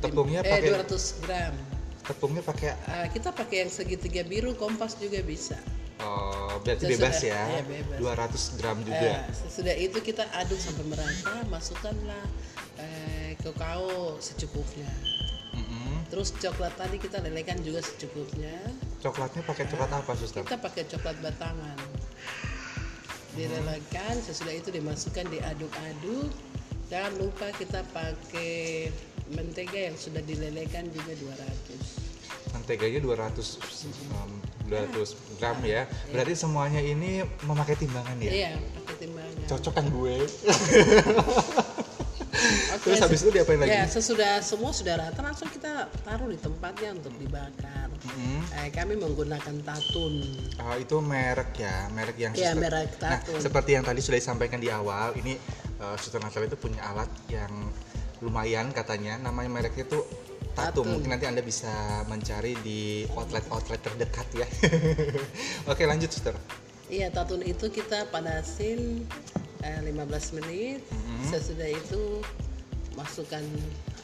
Tepungnya 0.00 0.40
eh, 0.40 0.48
pakai- 0.48 0.72
200 0.72 1.20
gram. 1.20 1.54
Tepungnya 2.00 2.40
pakai 2.40 2.68
Ah, 2.88 3.06
kita 3.06 3.28
pakai 3.30 3.56
yang 3.62 3.70
segitiga 3.70 4.24
biru 4.24 4.56
kompas 4.56 4.96
juga 4.96 5.20
bisa. 5.20 5.60
oh, 5.98 6.56
berarti 6.62 6.88
Sesudah- 6.88 7.12
bebas 7.12 7.16
ya. 7.20 7.40
iya, 7.50 7.62
bebas. 7.62 7.98
200 8.00 8.56
gram 8.56 8.76
Eh, 8.78 8.84
juga. 8.86 9.12
sesudah 9.36 9.74
itu 9.76 9.98
kita 10.00 10.24
aduk 10.32 10.56
sampai 10.56 10.84
merata, 10.86 11.34
masukkanlah 11.46 12.24
eh, 12.78 13.34
kakao 13.36 14.16
secukupnya. 14.18 14.88
Mhm. 15.50 16.06
Terus 16.08 16.30
coklat 16.32 16.72
tadi 16.72 16.96
kita 16.96 17.18
lelehkan 17.18 17.58
juga 17.60 17.82
secukupnya. 17.82 18.54
Coklatnya 18.98 19.42
pakai 19.42 19.66
coklat 19.66 19.90
apa, 19.92 20.10
suster? 20.14 20.40
Kita 20.40 20.56
pakai 20.56 20.86
coklat 20.86 21.18
batangan. 21.18 21.76
Dilelehkan, 23.34 24.18
sesudah 24.18 24.50
itu 24.52 24.70
dimasukkan 24.70 25.26
diaduk-aduk. 25.28 26.30
Jangan 26.88 27.12
lupa 27.20 27.52
kita 27.52 27.84
pakai 27.92 28.88
mentega 29.28 29.92
yang 29.92 29.96
sudah 29.96 30.24
dilelehkan 30.24 30.88
juga 30.88 31.12
200. 31.12 32.56
Menteganya 32.56 33.00
200 33.04 33.60
um, 34.08 34.32
200 34.66 35.36
gram 35.36 35.56
ya. 35.60 35.84
Berarti 36.08 36.32
semuanya 36.32 36.80
ini 36.80 37.20
memakai 37.44 37.76
timbangan 37.76 38.16
ya. 38.18 38.32
Iya, 38.32 38.52
pakai 38.56 38.96
timbangan. 38.98 39.44
Cocok 39.46 39.72
kan 39.76 39.84
gue. 39.86 40.16
Oke, 42.68 42.94
Terus 42.94 43.02
habis 43.02 43.20
itu 43.20 43.30
diapain 43.34 43.58
lagi? 43.58 43.74
Ya, 43.74 43.84
sesudah 43.84 44.38
semua 44.40 44.70
sudah 44.70 44.94
rata 44.96 45.20
langsung 45.20 45.50
kita 45.50 45.90
taruh 46.00 46.30
di 46.30 46.38
tempatnya 46.38 46.94
untuk 46.94 47.10
dibakar. 47.18 47.90
Mhm. 47.98 48.38
Eh, 48.54 48.68
kami 48.70 48.94
menggunakan 48.94 49.56
tatun. 49.60 50.14
Oh, 50.62 50.76
itu 50.78 50.96
merek 51.02 51.52
ya, 51.58 51.90
merek 51.90 52.16
yang 52.16 52.32
Iya, 52.32 52.54
suster- 52.54 52.62
merek 52.62 52.90
Nah, 52.96 53.18
Tatun. 53.18 53.40
seperti 53.42 53.70
yang 53.74 53.84
tadi 53.84 54.00
sudah 54.00 54.16
disampaikan 54.16 54.62
di 54.62 54.70
awal, 54.70 55.18
ini 55.18 55.34
uh, 55.82 55.96
Suster 55.98 56.22
Natalia 56.22 56.50
itu 56.50 56.58
punya 56.58 56.80
alat 56.82 57.10
yang 57.30 57.50
lumayan 58.22 58.74
katanya, 58.74 59.18
namanya 59.18 59.50
mereknya 59.50 59.86
itu 59.86 60.00
Tatum. 60.58 60.82
Tatun. 60.82 60.86
Mungkin 60.98 61.10
nanti 61.14 61.26
Anda 61.30 61.42
bisa 61.42 62.02
mencari 62.10 62.58
di 62.66 63.06
outlet-outlet 63.14 63.78
terdekat 63.78 64.26
ya. 64.34 64.46
Oke, 65.70 65.86
lanjut 65.86 66.10
Suster. 66.10 66.34
Iya, 66.90 67.12
tatun 67.14 67.44
itu 67.46 67.70
kita 67.70 68.10
panasin 68.10 69.06
eh, 69.62 69.80
15 69.86 70.38
menit. 70.42 70.82
Mhm. 70.90 71.30
Sesudah 71.30 71.68
itu 71.70 72.24
masukkan 72.98 73.44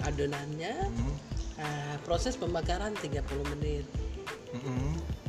adonannya. 0.07 0.75
Mhm. 0.95 1.13
Eh, 1.59 1.97
proses 2.07 2.39
pembakaran 2.39 2.95
30 3.03 3.43
menit. 3.59 3.87
Mhm. 4.55 4.95
Ya, 4.95 5.24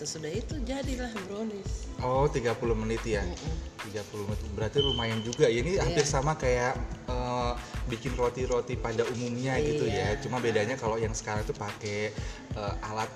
sesudah 0.00 0.32
itu 0.32 0.56
jadilah 0.64 1.12
brownies. 1.28 1.84
Oh, 2.00 2.24
30 2.24 2.56
menit 2.72 3.04
ya. 3.04 3.20
30 3.84 4.24
menit. 4.24 4.40
Berarti 4.56 4.80
lumayan 4.80 5.20
juga. 5.20 5.44
Ya, 5.44 5.60
Ini 5.60 5.76
hampir 5.76 6.08
Iya. 6.08 6.12
sama 6.16 6.32
kayak 6.40 6.72
eh, 7.04 7.52
bikin 7.92 8.16
roti-roti 8.16 8.80
pada 8.80 9.04
umumnya 9.12 9.60
gitu 9.60 9.84
ya. 9.84 10.16
Iya. 10.16 10.24
Cuma 10.24 10.40
bedanya 10.40 10.80
kalau 10.80 10.96
yang 10.96 11.12
sekarang 11.12 11.44
itu 11.44 11.52
pakai 11.52 12.16
eh, 12.56 12.74
alat 12.88 13.12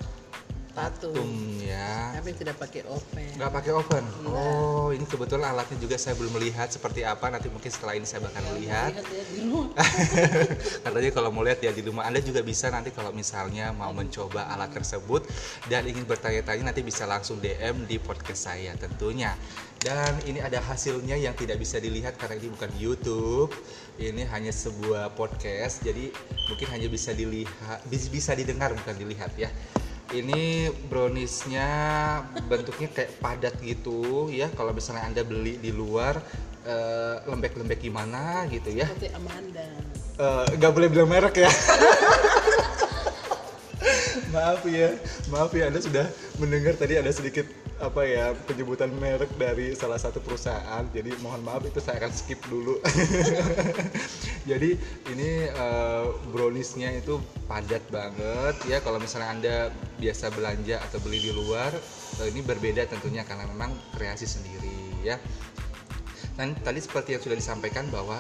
Tatum 0.75 1.55
ya. 1.63 2.19
Tapi 2.19 2.35
tidak 2.35 2.59
pakai 2.59 2.83
oven. 2.91 3.31
Nggak 3.39 3.51
pakai 3.55 3.73
oven. 3.73 4.05
Oh, 4.27 4.91
ini 4.91 5.07
kebetulan 5.07 5.55
alatnya 5.55 5.79
juga 5.79 5.95
saya 5.95 6.19
belum 6.19 6.35
melihat 6.35 6.67
seperti 6.67 7.07
apa. 7.07 7.31
Nanti 7.31 7.47
mungkin 7.47 7.71
setelah 7.71 7.95
ini 7.95 8.03
saya 8.03 8.27
bakal 8.27 8.43
melihat. 8.55 8.91
Ya 8.91 9.03
di 9.07 9.39
rumah. 9.47 9.71
Katanya 10.85 11.11
kalau 11.15 11.31
mau 11.31 11.47
lihat 11.47 11.63
ya 11.63 11.71
di 11.71 11.83
rumah 11.87 12.11
Anda 12.11 12.19
juga 12.19 12.43
bisa 12.43 12.75
nanti 12.75 12.91
kalau 12.91 13.15
misalnya 13.15 13.71
mau 13.71 13.95
mencoba 13.95 14.51
alat 14.51 14.75
tersebut 14.75 15.23
dan 15.71 15.87
ingin 15.87 16.03
bertanya-tanya 16.11 16.75
nanti 16.75 16.83
bisa 16.83 17.07
langsung 17.07 17.39
DM 17.39 17.87
di 17.87 18.03
podcast 18.03 18.51
saya 18.51 18.75
tentunya. 18.75 19.31
Dan 19.79 20.17
ini 20.25 20.41
ada 20.41 20.59
hasilnya 20.65 21.15
yang 21.15 21.37
tidak 21.37 21.61
bisa 21.61 21.77
dilihat 21.79 22.17
karena 22.19 22.41
ini 22.41 22.49
bukan 22.51 22.73
YouTube. 22.81 23.53
Ini 23.95 24.27
hanya 24.33 24.51
sebuah 24.51 25.15
podcast. 25.15 25.87
Jadi 25.87 26.11
mungkin 26.51 26.67
hanya 26.75 26.89
bisa 26.91 27.15
dilihat 27.15 27.85
bis- 27.87 28.11
bisa 28.11 28.35
didengar 28.35 28.75
bukan 28.75 28.97
dilihat 28.97 29.31
ya. 29.39 29.53
Ini 30.15 30.71
browniesnya 30.87 31.69
bentuknya 32.47 32.87
kayak 32.95 33.19
padat 33.19 33.59
gitu 33.59 34.31
ya. 34.31 34.47
Kalau 34.55 34.71
misalnya 34.71 35.11
Anda 35.11 35.27
beli 35.27 35.59
di 35.59 35.75
luar 35.75 36.23
eh, 36.63 37.19
lembek-lembek 37.27 37.83
gimana 37.83 38.47
gitu 38.47 38.71
ya. 38.71 38.87
Seperti 38.87 39.11
Amanda. 39.11 39.67
Eh, 40.15 40.47
nggak 40.55 40.71
boleh 40.71 40.87
bilang 40.87 41.11
merek 41.11 41.43
ya 41.43 41.51
maaf 44.35 44.63
ya 44.63 44.95
maaf 45.27 45.51
ya 45.51 45.67
anda 45.67 45.83
sudah 45.83 46.07
mendengar 46.39 46.79
tadi 46.79 46.95
ada 46.95 47.11
sedikit 47.11 47.51
apa 47.85 48.03
ya 48.09 48.33
penyebutan 48.49 48.89
merek 48.97 49.29
dari 49.37 49.77
salah 49.77 50.01
satu 50.01 50.25
perusahaan. 50.25 50.81
Jadi 50.89 51.13
mohon 51.21 51.45
maaf 51.45 51.61
itu 51.69 51.77
saya 51.85 52.01
akan 52.01 52.13
skip 52.17 52.41
dulu. 52.49 52.81
Jadi 54.51 54.77
ini 55.13 55.31
eh, 55.53 56.05
browniesnya 56.33 56.97
itu 56.97 57.21
padat 57.45 57.85
banget. 57.93 58.57
Ya 58.65 58.81
kalau 58.81 58.97
misalnya 58.97 59.29
anda 59.29 59.57
biasa 60.01 60.33
belanja 60.33 60.81
atau 60.81 60.99
beli 61.05 61.21
di 61.21 61.33
luar 61.37 61.71
eh, 62.25 62.29
ini 62.33 62.41
berbeda 62.41 62.89
tentunya 62.89 63.23
karena 63.29 63.45
memang 63.53 63.77
kreasi 63.93 64.25
sendiri 64.25 65.05
ya. 65.05 65.21
Dan 66.35 66.57
tadi 66.65 66.81
seperti 66.81 67.15
yang 67.15 67.23
sudah 67.23 67.39
disampaikan 67.39 67.87
bahwa 67.93 68.19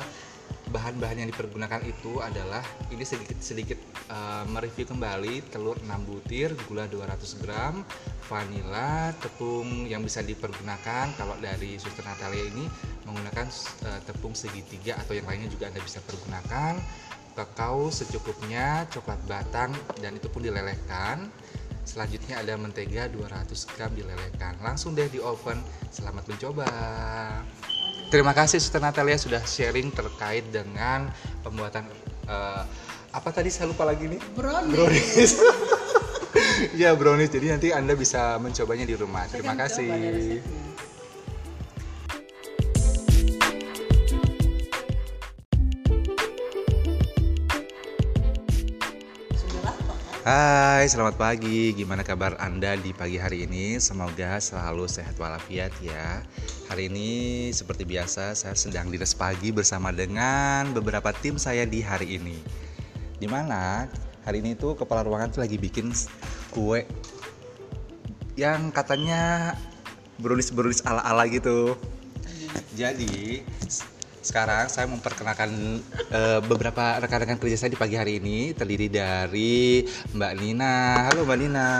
bahan-bahan 0.74 1.22
yang 1.22 1.30
dipergunakan 1.30 1.86
itu 1.86 2.18
adalah 2.18 2.58
ini 2.90 3.06
sedikit 3.06 3.38
sedikit 3.38 3.78
uh, 4.10 4.42
mereview 4.50 4.90
kembali. 4.90 5.46
Telur 5.54 5.78
6 5.78 5.86
butir, 6.02 6.50
gula 6.66 6.90
200 6.90 7.42
gram, 7.46 7.86
vanila, 8.26 9.14
tepung 9.22 9.86
yang 9.86 10.02
bisa 10.02 10.26
dipergunakan. 10.26 11.14
Kalau 11.14 11.38
dari 11.38 11.78
Suster 11.78 12.02
Natalia 12.02 12.42
ini 12.50 12.66
menggunakan 13.06 13.46
uh, 13.86 14.00
tepung 14.02 14.34
segitiga 14.34 14.98
atau 14.98 15.14
yang 15.14 15.30
lainnya 15.30 15.46
juga 15.46 15.70
Anda 15.70 15.78
bisa 15.78 16.02
pergunakan. 16.02 16.82
Kakao 17.34 17.90
secukupnya, 17.90 18.86
coklat 18.90 19.18
batang 19.30 19.70
dan 20.02 20.18
itu 20.18 20.26
pun 20.26 20.42
dilelehkan. 20.42 21.30
Selanjutnya 21.86 22.40
ada 22.42 22.58
mentega 22.58 23.06
200 23.10 23.70
gram 23.74 23.90
dilelehkan. 23.94 24.58
Langsung 24.58 24.98
deh 24.98 25.06
di 25.06 25.22
oven. 25.22 25.60
Selamat 25.90 26.26
mencoba 26.26 26.66
terima 28.14 28.30
kasih 28.30 28.62
Suster 28.62 28.78
Natalia 28.78 29.18
sudah 29.18 29.42
sharing 29.42 29.90
terkait 29.90 30.46
dengan 30.54 31.10
pembuatan 31.42 31.90
eh, 32.30 32.62
apa 33.10 33.28
tadi? 33.34 33.50
Saya 33.50 33.74
lupa 33.74 33.82
lagi 33.82 34.06
nih. 34.06 34.22
Brownies. 34.38 34.74
brownies. 34.78 35.32
Ya 36.74 36.94
brownies. 36.94 37.30
Jadi 37.30 37.46
nanti 37.50 37.68
anda 37.70 37.94
bisa 37.98 38.38
mencobanya 38.42 38.86
di 38.86 38.94
rumah. 38.94 39.26
Terima 39.30 39.54
kasih 39.54 40.42
Hai, 50.24 50.88
selamat 50.88 51.20
pagi. 51.20 51.76
Gimana 51.76 52.00
kabar 52.00 52.40
Anda 52.40 52.80
di 52.80 52.96
pagi 52.96 53.20
hari 53.20 53.44
ini? 53.44 53.76
Semoga 53.76 54.40
selalu 54.40 54.88
sehat 54.88 55.20
walafiat 55.20 55.68
ya. 55.84 56.24
Hari 56.72 56.88
ini 56.88 57.52
seperti 57.52 57.84
biasa 57.84 58.32
saya 58.32 58.56
sedang 58.56 58.88
di 58.88 58.96
pagi 58.96 59.52
bersama 59.52 59.92
dengan 59.92 60.72
beberapa 60.72 61.12
tim 61.12 61.36
saya 61.36 61.68
di 61.68 61.84
hari 61.84 62.16
ini. 62.16 62.40
Di 63.20 63.28
mana 63.28 63.84
hari 64.24 64.40
ini 64.40 64.56
tuh 64.56 64.72
kepala 64.80 65.04
ruangan 65.04 65.28
tuh 65.28 65.44
lagi 65.44 65.60
bikin 65.60 65.92
kue 66.48 66.88
yang 68.32 68.72
katanya 68.72 69.52
brownies-brownies 70.24 70.88
ala-ala 70.88 71.28
gitu. 71.28 71.76
Jadi 72.72 73.44
sekarang 74.24 74.72
saya 74.72 74.88
memperkenalkan 74.88 75.84
eh, 76.08 76.40
beberapa 76.40 76.96
rekan-rekan 76.96 77.36
kerja 77.36 77.56
saya 77.60 77.70
di 77.70 77.78
pagi 77.78 78.00
hari 78.00 78.18
ini 78.18 78.56
terdiri 78.56 78.88
dari 78.88 79.84
Mbak 80.16 80.32
Nina. 80.40 80.74
Halo 81.12 81.28
Mbak 81.28 81.38
Nina. 81.38 81.70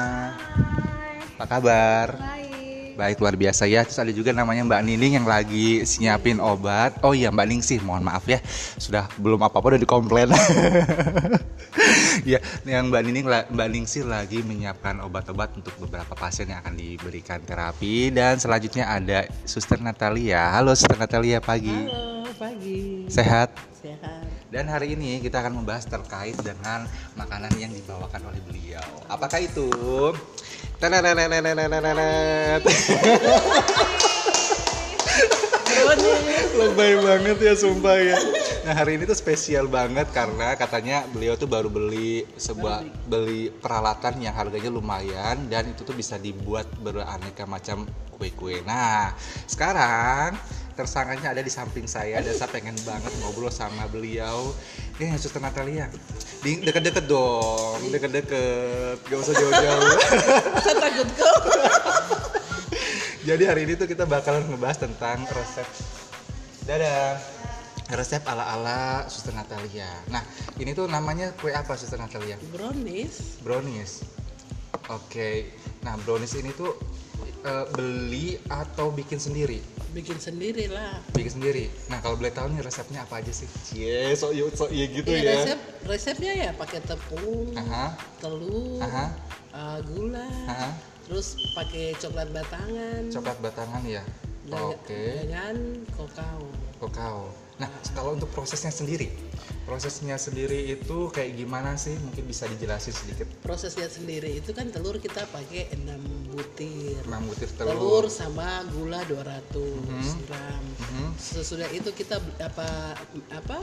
Apa 1.41 1.47
kabar? 1.49 2.09
Baik. 2.21 2.54
Baik 2.95 3.19
luar 3.19 3.35
biasa 3.35 3.67
ya. 3.67 3.83
Terus 3.83 3.99
ada 3.99 4.13
juga 4.15 4.31
namanya 4.31 4.63
Mbak 4.63 4.83
Nining 4.87 5.13
yang 5.19 5.27
lagi 5.27 5.83
siapin 5.83 6.39
obat. 6.39 6.95
Oh 7.03 7.11
iya 7.11 7.35
Mbak 7.35 7.47
Ning 7.51 7.63
sih, 7.63 7.83
mohon 7.83 8.07
maaf 8.07 8.23
ya. 8.31 8.39
Sudah 8.79 9.11
belum 9.19 9.43
apa-apa 9.43 9.75
udah 9.75 9.81
dikomplain. 9.83 10.31
ya, 12.31 12.39
yang 12.63 12.89
Mbak 12.95 13.03
Nining 13.03 13.27
Mbak 13.27 13.69
Ningsih 13.75 14.07
lagi 14.07 14.41
menyiapkan 14.47 15.03
obat-obat 15.03 15.59
untuk 15.59 15.75
beberapa 15.83 16.15
pasien 16.15 16.47
yang 16.47 16.63
akan 16.63 16.79
diberikan 16.79 17.43
terapi 17.43 18.15
dan 18.15 18.39
selanjutnya 18.39 18.87
ada 18.87 19.27
Suster 19.43 19.83
Natalia. 19.83 20.55
Halo 20.55 20.73
Suster 20.79 20.97
Natalia 20.97 21.43
pagi. 21.43 21.75
Halo, 21.75 22.31
pagi. 22.39 23.11
Sehat? 23.11 23.51
Sehat. 23.75 24.24
Dan 24.55 24.71
hari 24.71 24.95
ini 24.95 25.19
kita 25.19 25.43
akan 25.43 25.59
membahas 25.59 25.83
terkait 25.91 26.39
dengan 26.39 26.87
makanan 27.19 27.51
yang 27.59 27.75
dibawakan 27.75 28.23
oleh 28.31 28.39
beliau. 28.47 28.87
Apakah 29.11 29.43
itu? 29.43 29.67
Lebay 36.55 37.03
banget 37.03 37.39
ya 37.43 37.55
sumpah 37.59 37.99
ya. 37.99 38.15
Nah 38.63 38.79
hari 38.79 38.95
ini 38.95 39.11
tuh 39.11 39.19
spesial 39.19 39.67
banget 39.67 40.07
karena 40.15 40.55
katanya 40.55 41.03
beliau 41.11 41.35
tuh 41.35 41.51
baru 41.51 41.67
beli 41.67 42.23
sebuah 42.39 43.11
beli 43.11 43.51
peralatan 43.59 44.23
yang 44.23 44.39
harganya 44.39 44.71
lumayan 44.71 45.51
dan 45.51 45.67
itu 45.67 45.83
tuh 45.83 45.99
bisa 45.99 46.15
dibuat 46.15 46.71
beraneka 46.79 47.43
macam 47.43 47.91
kue-kue. 48.15 48.63
Nah 48.63 49.19
sekarang 49.51 50.39
tersangkanya 50.75 51.33
ada 51.33 51.43
di 51.43 51.51
samping 51.51 51.87
saya 51.87 52.19
dan 52.21 52.35
saya 52.35 52.51
pengen 52.51 52.75
banget 52.83 53.11
ngobrol 53.23 53.51
sama 53.51 53.87
beliau. 53.89 54.51
Eh 54.99 55.11
Suster 55.19 55.43
Natalia, 55.43 55.91
di 56.43 56.63
deket-deket 56.63 57.07
dong, 57.11 57.81
deket-deket, 57.91 59.03
gak 59.07 59.19
usah 59.19 59.35
jauh-jauh. 59.35 59.99
Saya 60.65 60.77
takut 60.79 61.09
kok. 61.19 61.39
Jadi 63.29 63.43
hari 63.49 63.65
ini 63.65 63.73
tuh 63.73 63.89
kita 63.89 64.05
bakalan 64.05 64.45
ngebahas 64.53 64.85
tentang 64.85 65.25
resep 65.33 65.65
Dadah 66.69 67.17
Resep 67.97 68.21
ala-ala 68.29 69.09
Suster 69.09 69.33
Natalia 69.33 69.89
Nah 70.13 70.21
ini 70.61 70.77
tuh 70.77 70.85
namanya 70.85 71.33
kue 71.41 71.49
apa 71.57 71.73
Suster 71.73 71.97
Natalia? 71.97 72.37
Brownies. 72.53 73.41
Brownies 73.41 74.05
Oke 74.93 75.57
Nah 75.89 75.97
brownies 76.05 76.37
ini 76.37 76.53
tuh 76.53 76.77
eh, 77.23 77.67
beli 77.75 78.39
atau 78.51 78.91
bikin 78.91 79.19
sendiri? 79.21 79.61
Bikin 79.95 80.19
sendiri 80.19 80.67
lah. 80.67 80.99
Bikin 81.15 81.39
sendiri 81.39 81.71
Nah 81.87 82.03
kalau 82.03 82.19
boleh 82.19 82.35
tahu 82.35 82.51
nih 82.51 82.67
resepnya 82.67 83.07
apa 83.07 83.23
aja 83.23 83.31
sih? 83.31 83.47
Cie 83.63 84.11
sok 84.19 84.33
iya 84.35 84.45
sok 84.51 84.71
iya 84.75 84.85
gitu 84.91 85.07
Iya, 85.07 85.21
ya 85.23 85.31
resep 85.39 85.61
resepnya 85.87 86.33
ya 86.35 86.51
pakai 86.57 86.81
tepung, 86.83 87.55
Aha, 87.55 87.95
telur, 88.19 88.83
aha, 88.83 89.07
eh, 89.55 89.79
gula, 89.87 90.29
aha 90.51 90.71
terus 91.05 91.37
pakai 91.53 91.93
coklat 92.01 92.29
batangan, 92.33 93.13
Coklat 93.13 93.39
batangan 93.45 93.83
ya? 93.85 94.01
dengan, 94.45 94.77
Oke 94.77 95.05
dengan 95.25 95.57
kokao. 95.97 96.45
Kokao. 96.81 97.44
Nah, 97.55 97.71
kalau 97.95 98.19
untuk 98.19 98.27
prosesnya 98.35 98.75
sendiri, 98.75 99.15
prosesnya 99.63 100.19
sendiri 100.19 100.75
itu 100.75 101.07
kayak 101.09 101.39
gimana 101.39 101.79
sih? 101.79 101.95
Mungkin 102.03 102.27
bisa 102.27 102.51
dijelasin 102.51 102.91
sedikit. 102.91 103.31
Prosesnya 103.47 103.87
sendiri 103.87 104.43
itu 104.43 104.51
kan 104.51 104.75
telur 104.75 104.99
kita 104.99 105.23
pakai 105.31 105.71
6 105.79 106.03
butir. 106.35 106.99
6 107.07 107.23
butir 107.31 107.47
Telur, 107.55 107.79
telur. 107.79 108.05
sama 108.11 108.67
gula 108.75 109.07
200 109.07 110.19
gram. 110.27 110.63
Mhm. 110.91 111.15
Sesudah 111.15 111.71
itu 111.71 111.95
kita 111.95 112.19
apa 112.43 112.99
apa 113.31 113.59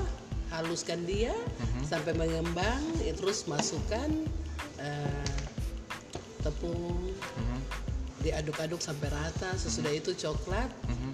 haluskan 0.51 1.03
dia 1.03 1.35
Mhm. 1.59 1.83
sampai 1.83 2.15
mengembang, 2.15 2.79
ya, 3.03 3.11
terus 3.11 3.43
masukkan 3.43 4.07
eh, 4.79 5.35
tepung 6.41 7.11
Mhm, 7.37 7.59
diaduk-aduk 8.23 8.81
sampai 8.81 9.11
rata. 9.11 9.53
Sesudah 9.53 9.91
itu 9.91 10.15
coklat, 10.15 10.71
mhm. 10.89 11.11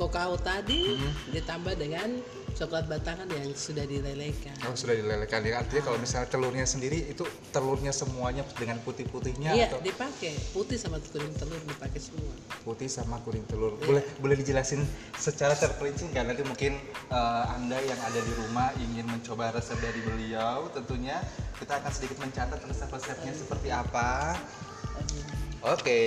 Kokao 0.00 0.40
tadi 0.40 0.96
Mhm. 0.96 1.36
ditambah 1.36 1.74
dengan 1.76 2.08
coklat 2.50 2.88
batangan 2.88 3.24
yang 3.30 3.52
sudah 3.52 3.84
dilelehkan. 3.84 4.52
Kalau 4.58 4.74
sudah 4.74 4.92
dilelehkan 4.92 5.40
ya, 5.42 5.60
artinya 5.60 5.82
kalau 5.82 5.96
misalnya 5.96 6.28
telurnya 6.28 6.66
sendiri 6.66 7.06
itu 7.06 7.22
telurnya 7.48 7.88
semuanya 7.90 8.42
dengan 8.54 8.76
putih-putihnya 8.80 9.54
Iya, 9.54 9.68
atau 9.68 9.80
dipakai 9.80 10.34
putih 10.50 10.76
sama 10.76 11.00
kuning 11.02 11.32
telur 11.34 11.56
dipakai 11.62 12.00
semua. 12.00 12.32
putih 12.60 12.88
sama 12.88 13.16
kuning 13.22 13.44
telur. 13.46 13.76
Iya. 13.76 13.86
Boleh 13.86 14.04
boleh 14.18 14.36
dijelasin 14.36 14.82
secara 15.14 15.52
terperinci 15.54 16.10
nggak 16.10 16.24
nanti 16.26 16.42
mungkin 16.42 16.72
eh, 17.08 17.44
Anda 17.50 17.78
yang 17.80 18.00
ada 18.00 18.18
di 18.18 18.32
rumah 18.34 18.72
ingin 18.78 19.06
mencoba 19.06 19.52
resep 19.52 19.78
dari 19.78 20.00
beliau, 20.00 20.68
tentunya 20.70 21.16
kita 21.56 21.76
akan 21.76 21.90
sedikit 21.90 22.18
mencatat 22.18 22.60
resep-resepnya 22.62 23.32
seperti 23.32 23.68
apa. 23.68 24.36
Oke, 25.60 25.98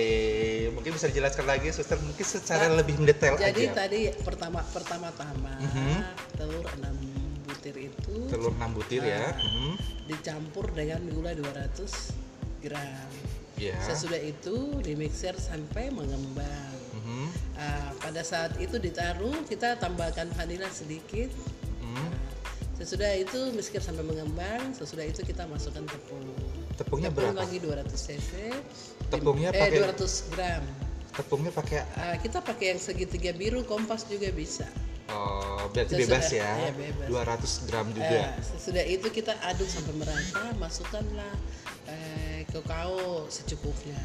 mungkin 0.74 0.98
bisa 0.98 1.06
dijelaskan 1.06 1.46
lagi, 1.46 1.70
suster 1.70 1.94
mungkin 2.02 2.26
secara 2.26 2.66
Nah, 2.66 2.82
lebih 2.82 2.98
mendetail 2.98 3.38
Jadi 3.38 3.70
aja. 3.70 3.86
tadi 3.86 4.10
pertama 4.26 4.58
pertama-tama 4.66 5.54
Mhm. 5.62 5.94
telur 6.34 6.66
6 6.74 6.96
butir 7.46 7.76
itu 7.78 8.16
Telur 8.26 8.50
6 8.58 8.74
butir 8.74 9.06
ya. 9.06 9.30
Ah. 9.30 9.38
Mhm. 9.38 9.72
dicampur 10.10 10.74
dengan 10.74 11.00
gula 11.06 11.32
200 11.32 12.10
gram. 12.58 13.08
Ya. 13.54 13.78
Sesudah 13.78 14.18
itu 14.18 14.82
dimixer 14.82 15.38
sampai 15.38 15.94
mengembang. 15.94 16.74
Mhm. 16.98 17.24
Ah, 17.54 17.94
pada 18.02 18.26
saat 18.26 18.58
itu 18.58 18.82
ditaruh 18.82 19.46
kita 19.46 19.78
tambahkan 19.78 20.34
vanila 20.34 20.66
sedikit. 20.66 21.30
Mhm. 21.78 22.10
Sesudah 22.74 23.10
itu 23.14 23.38
mixer 23.52 23.78
sampai 23.78 24.02
mengembang. 24.02 24.74
Sesudah 24.74 25.02
itu 25.02 25.22
kita 25.22 25.46
masukkan 25.46 25.86
tepung. 25.86 26.26
Tepungnya 26.74 27.08
Tepung 27.08 27.30
berapa? 27.30 27.40
lagi 27.40 27.56
200 27.58 27.86
cc. 27.94 28.30
Tepungnya 29.08 29.50
eh, 29.50 29.60
pakai- 29.60 29.80
200 29.80 30.30
gram. 30.30 30.64
Tepungnya 31.14 31.52
pakai 31.52 31.78
Ah, 31.94 32.18
kita 32.18 32.42
pakai 32.42 32.74
yang 32.74 32.80
segitiga 32.80 33.30
biru 33.30 33.62
kompas 33.62 34.02
juga 34.04 34.26
bisa. 34.30 34.66
oh, 35.06 35.70
berarti 35.70 35.94
Sesudah- 35.94 36.18
bebas 36.18 36.26
ya. 36.28 36.50
iya, 36.58 36.72
bebas. 36.72 37.06
200 37.06 37.52
gram 37.64 37.86
juga. 37.88 38.34
sesudah 38.42 38.82
itu 38.82 39.06
kita 39.08 39.36
aduk 39.44 39.68
sampai 39.68 39.94
merata, 39.94 40.44
masukkanlah 40.56 41.34
eh, 41.86 42.42
kakao 42.48 43.28
secukupnya. 43.28 44.00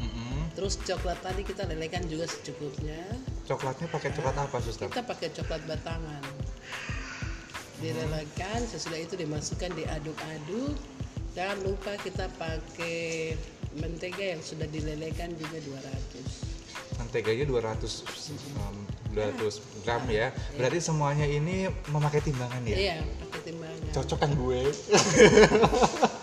Mhm. 0.00 0.56
Terus 0.56 0.80
coklat 0.80 1.20
tadi 1.20 1.44
kita 1.44 1.68
lelehkan 1.68 2.08
juga 2.08 2.24
secukupnya. 2.24 2.98
Coklatnya 3.44 3.86
pakai 3.86 4.10
coklat 4.10 4.36
apa, 4.40 4.56
suster? 4.58 4.88
Kita 4.88 5.04
pakai 5.04 5.28
coklat 5.30 5.60
batangan. 5.62 6.24
Dilelehkan, 7.80 8.60
sesudah 8.68 9.00
itu 9.00 9.16
dimasukkan 9.16 9.72
diaduk-aduk. 9.72 10.76
Jangan 11.32 11.58
lupa 11.64 11.96
kita 11.96 12.28
pakai 12.36 13.32
mentega 13.80 14.36
yang 14.36 14.42
sudah 14.44 14.68
dilelehkan 14.68 15.32
juga 15.40 15.56
200. 15.64 17.00
Menteganya 17.00 17.44
200 17.48 17.80
um, 18.60 18.76
200 19.16 19.82
gram 19.82 20.04
ya. 20.12 20.28
Berarti 20.60 20.78
semuanya 20.84 21.24
ini 21.24 21.72
memakai 21.88 22.20
timbangan 22.20 22.62
ya. 22.68 22.76
Iya, 22.76 22.98
pakai 23.26 23.40
timbangan. 23.48 23.90
Cocok 23.96 24.18
kan 24.20 24.30
gue. 24.36 24.60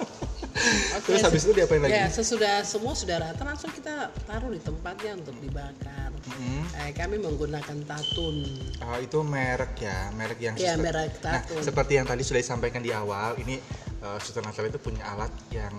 Terus 1.08 1.24
habis 1.24 1.42
itu 1.48 1.54
diapain 1.56 1.80
lagi? 1.80 1.96
Ya, 1.96 2.06
sesudah 2.12 2.68
semua 2.68 2.92
sudah 2.92 3.24
rata 3.24 3.40
langsung 3.42 3.72
kita 3.72 4.12
taruh 4.28 4.52
di 4.52 4.60
tempatnya 4.60 5.16
untuk 5.16 5.40
dibakar. 5.40 6.12
Mhm. 6.28 6.62
Eh, 6.76 6.92
kami 6.92 7.16
menggunakan 7.18 7.78
tatun. 7.82 8.44
Ah, 8.84 9.00
itu 9.00 9.16
merek 9.24 9.80
ya, 9.80 10.12
merek 10.12 10.40
yang 10.44 10.56
Iya, 10.60 10.76
suster- 10.76 10.84
merek 10.84 11.12
Nah, 11.24 11.40
Tatun. 11.40 11.64
seperti 11.64 11.94
yang 11.96 12.06
tadi 12.06 12.22
sudah 12.22 12.42
disampaikan 12.44 12.84
di 12.84 12.92
awal, 12.92 13.40
ini 13.40 13.56
uh, 14.04 14.20
Suster 14.20 14.44
Natalia 14.44 14.68
itu 14.70 14.82
punya 14.84 15.08
alat 15.08 15.32
yang 15.50 15.72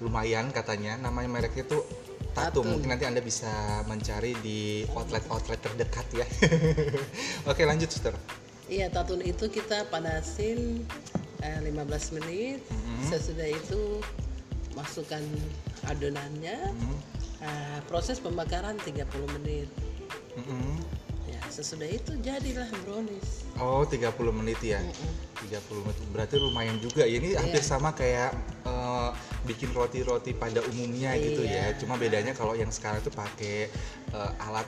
lumayan 0.00 0.48
katanya. 0.48 0.96
Namanya 0.96 1.28
mereknya 1.30 1.68
tuh 1.68 1.84
Tatum. 2.32 2.64
Tatum. 2.64 2.64
Mungkin 2.66 2.88
nanti 2.88 3.04
anda 3.04 3.20
bisa 3.20 3.52
mencari 3.84 4.32
di 4.40 4.82
outlet-outlet 4.90 5.60
terdekat 5.60 6.06
ya. 6.10 6.26
Oke 7.50 7.62
lanjut 7.62 7.92
suster. 7.92 8.16
Iya, 8.66 8.88
tatun 8.88 9.20
itu 9.20 9.44
kita 9.46 9.86
panasin 9.86 10.82
eh, 11.38 11.58
15 11.60 12.16
menit. 12.16 12.64
Sesudah 13.06 13.44
itu 13.46 14.00
masukkan 14.74 15.22
adonannya. 15.86 16.58
Hmm. 16.70 16.98
Eh, 17.44 17.78
proses 17.90 18.16
pembakaran 18.22 18.78
30 18.80 19.04
menit. 19.40 19.68
Mm-mm. 20.34 20.80
Ya, 21.28 21.40
sesudah 21.52 21.88
itu 21.88 22.16
jadilah 22.24 22.68
brownies. 22.84 23.44
Oh 23.60 23.84
30 23.84 24.16
menit 24.32 24.60
ya. 24.64 24.80
30 25.44 25.84
menit 25.84 25.98
berarti 26.08 26.36
lumayan 26.40 26.80
juga 26.80 27.04
ya. 27.04 27.20
Ini 27.20 27.36
hampir 27.36 27.60
sama 27.60 27.92
kayak 27.92 28.32
eh, 28.64 29.10
bikin 29.44 29.76
roti-roti 29.76 30.32
pada 30.32 30.64
umumnya 30.72 31.12
gitu 31.20 31.44
ya. 31.44 31.72
Iya. 31.72 31.80
Cuma 31.80 32.00
bedanya 32.00 32.32
kalau 32.32 32.56
yang 32.56 32.72
sekarang 32.72 33.04
tuh 33.04 33.12
pakai 33.12 33.68
eh, 34.12 34.46
alat 34.48 34.66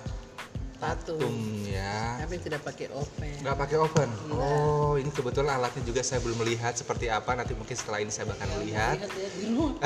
Tatum. 0.77 1.33
ya. 1.67 2.21
Tapi 2.21 2.37
tidak 2.41 2.61
pakai 2.65 2.87
oven. 2.93 3.33
Nggak 3.43 3.57
pakai 3.57 3.77
oven. 3.81 4.11
Oh, 4.33 4.95
ini 5.01 5.09
kebetulan 5.13 5.57
alatnya 5.57 5.83
juga 5.85 6.01
saya 6.05 6.21
belum 6.21 6.43
melihat 6.45 6.77
seperti 6.77 7.09
apa. 7.09 7.33
Nanti 7.33 7.57
mungkin 7.57 7.77
setelah 7.77 8.01
ini 8.05 8.13
saya 8.13 8.29
bakal 8.29 8.49
ya 8.67 8.97
di 9.41 9.45
rumah. 9.51 9.77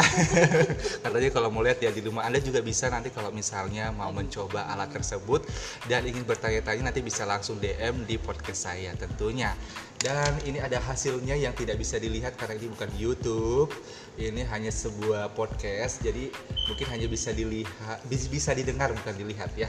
Katanya 1.05 1.31
kalau 1.31 1.49
mau 1.53 1.63
lihat 1.63 1.79
ya 1.79 1.91
di 1.95 2.03
rumah 2.03 2.27
Anda 2.27 2.43
juga 2.43 2.61
bisa 2.65 2.91
nanti 2.91 3.15
kalau 3.15 3.31
misalnya 3.31 3.95
mau 3.95 4.11
mencoba 4.11 4.67
alat 4.71 4.91
tersebut 4.91 5.47
dan 5.87 6.07
ingin 6.07 6.27
bertanya-tanya 6.27 6.91
nanti 6.91 7.01
bisa 7.03 7.23
langsung 7.27 7.59
DM 7.63 8.05
di 8.05 8.19
podcast 8.19 8.71
saya 8.71 8.91
tentunya. 8.99 9.55
Dan 10.01 10.33
ini 10.49 10.57
ada 10.57 10.81
hasilnya 10.81 11.37
yang 11.37 11.53
tidak 11.53 11.77
bisa 11.77 12.01
dilihat 12.01 12.33
karena 12.41 12.57
ini 12.57 12.73
bukan 12.73 12.89
YouTube. 12.97 13.69
Ini 14.17 14.49
hanya 14.49 14.73
sebuah 14.73 15.37
podcast. 15.37 16.01
Jadi 16.01 16.33
mungkin 16.73 16.87
hanya 16.89 17.05
bisa 17.05 17.37
dilihat 17.37 18.01
bis- 18.09 18.33
bisa 18.33 18.57
didengar 18.57 18.97
bukan 18.97 19.13
dilihat 19.13 19.53
ya. 19.61 19.69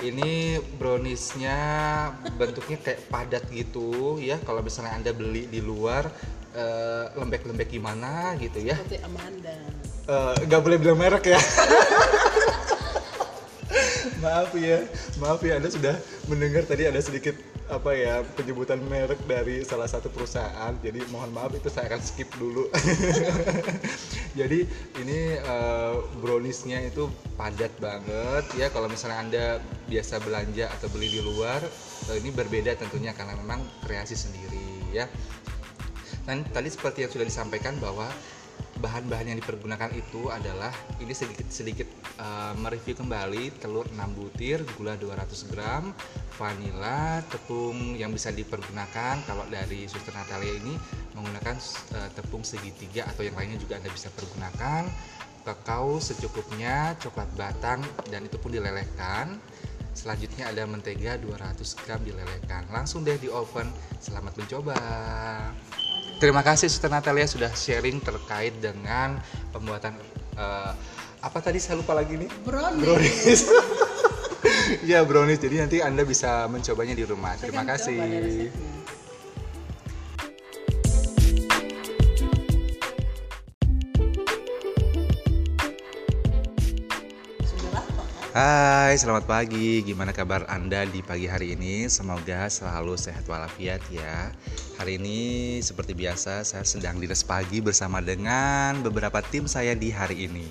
Ini 0.00 0.56
browniesnya 0.80 1.58
bentuknya 2.40 2.80
kayak 2.80 3.00
padat 3.12 3.44
gitu 3.52 4.16
ya. 4.16 4.40
Kalau 4.40 4.64
misalnya 4.64 4.96
Anda 4.96 5.12
beli 5.12 5.44
di 5.44 5.60
luar 5.60 6.08
eh, 6.56 7.04
lembek-lembek 7.20 7.68
gimana 7.68 8.32
gitu 8.40 8.64
ya 8.64 8.80
Seperti 8.80 9.04
Amanda. 9.04 9.56
Eh, 10.08 10.34
nggak 10.48 10.60
boleh 10.64 10.76
bilang 10.80 10.98
merek 10.98 11.36
ya. 11.36 11.40
maaf 14.24 14.52
ya, 14.52 14.84
maaf 15.16 15.40
ya 15.40 15.56
Anda 15.56 15.68
sudah 15.72 15.96
mendengar 16.28 16.64
tadi 16.68 16.84
ada 16.88 17.00
sedikit 17.00 17.36
apa 17.70 17.94
ya 17.94 18.26
penyebutan 18.34 18.82
merek 18.82 19.22
dari 19.30 19.62
salah 19.62 19.86
satu 19.86 20.10
perusahaan. 20.10 20.74
Jadi 20.82 21.06
mohon 21.14 21.30
maaf 21.30 21.54
itu 21.54 21.70
saya 21.70 21.86
akan 21.86 22.02
skip 22.02 22.26
dulu. 22.36 22.66
Jadi 24.38 24.66
ini 24.98 25.18
eh, 25.38 25.94
browniesnya 26.18 26.82
itu 26.90 27.06
padat 27.38 27.70
banget 27.78 28.44
ya. 28.58 28.66
Kalau 28.74 28.90
misalnya 28.90 29.18
Anda 29.22 29.44
biasa 29.86 30.18
belanja 30.20 30.66
atau 30.68 30.90
beli 30.90 31.08
di 31.08 31.20
luar, 31.22 31.62
eh, 32.10 32.16
ini 32.18 32.34
berbeda 32.34 32.74
tentunya 32.74 33.14
karena 33.14 33.38
memang 33.38 33.62
kreasi 33.86 34.18
sendiri 34.18 34.90
ya. 34.90 35.06
Dan 36.26 36.42
tadi 36.50 36.68
seperti 36.68 37.06
yang 37.06 37.10
sudah 37.14 37.26
disampaikan 37.26 37.78
bahwa 37.78 38.10
bahan-bahan 38.80 39.30
yang 39.30 39.38
dipergunakan 39.38 39.92
itu 39.92 40.32
adalah 40.32 40.72
ini 40.98 41.12
sedikit 41.12 41.46
sedikit 41.52 41.86
uh, 42.16 42.56
mereview 42.56 42.96
kembali 42.96 43.60
telur 43.60 43.86
6 43.92 43.96
butir, 44.16 44.64
gula 44.74 44.96
200 44.96 45.52
gram, 45.52 45.92
vanila, 46.40 47.20
tepung 47.28 47.94
yang 47.94 48.10
bisa 48.10 48.32
dipergunakan 48.32 49.20
kalau 49.28 49.44
dari 49.52 49.84
Suster 49.86 50.16
Natalia 50.16 50.56
ini 50.56 50.74
menggunakan 51.12 51.56
uh, 52.00 52.10
tepung 52.16 52.42
segitiga 52.42 53.04
atau 53.06 53.22
yang 53.22 53.36
lainnya 53.36 53.60
juga 53.60 53.76
Anda 53.76 53.92
bisa 53.92 54.08
pergunakan 54.16 54.88
kakao 55.44 56.00
secukupnya, 56.00 56.96
coklat 57.00 57.28
batang 57.36 57.80
dan 58.08 58.24
itu 58.24 58.36
pun 58.40 58.52
dilelehkan. 58.52 59.40
Selanjutnya 59.90 60.48
ada 60.48 60.64
mentega 60.64 61.18
200 61.18 61.60
gram 61.82 62.00
dilelehkan. 62.06 62.64
Langsung 62.70 63.02
deh 63.02 63.18
di 63.18 63.26
oven. 63.26 63.68
Selamat 63.98 64.38
mencoba. 64.38 64.78
Terima 66.20 66.44
kasih 66.44 66.68
Suster 66.68 66.92
Natalia 66.92 67.24
sudah 67.24 67.48
sharing 67.56 67.96
terkait 68.04 68.52
dengan 68.60 69.16
pembuatan 69.56 69.96
eh, 70.36 70.72
apa 71.20 71.38
tadi 71.40 71.56
saya 71.56 71.80
lupa 71.80 71.96
lagi 71.96 72.20
nih 72.20 72.28
Brownies. 72.44 72.84
brownies. 72.84 73.40
ya 74.90 75.00
brownies. 75.00 75.40
Jadi 75.40 75.56
nanti 75.64 75.76
anda 75.80 76.04
bisa 76.04 76.44
mencobanya 76.44 76.92
di 76.92 77.08
rumah. 77.08 77.40
Terima 77.40 77.64
Saya 77.64 77.72
kasih. 77.72 78.79
Hai, 88.30 88.94
selamat 88.94 89.26
pagi. 89.26 89.82
Gimana 89.82 90.14
kabar 90.14 90.46
Anda 90.46 90.86
di 90.86 91.02
pagi 91.02 91.26
hari 91.26 91.58
ini? 91.58 91.90
Semoga 91.90 92.46
selalu 92.46 92.94
sehat 92.94 93.26
walafiat 93.26 93.82
ya. 93.90 94.30
Hari 94.78 95.02
ini 95.02 95.58
seperti 95.58 95.98
biasa 95.98 96.46
saya 96.46 96.62
sedang 96.62 97.02
di 97.02 97.10
res 97.10 97.26
pagi 97.26 97.58
bersama 97.58 97.98
dengan 97.98 98.86
beberapa 98.86 99.18
tim 99.18 99.50
saya 99.50 99.74
di 99.74 99.90
hari 99.90 100.30
ini. 100.30 100.46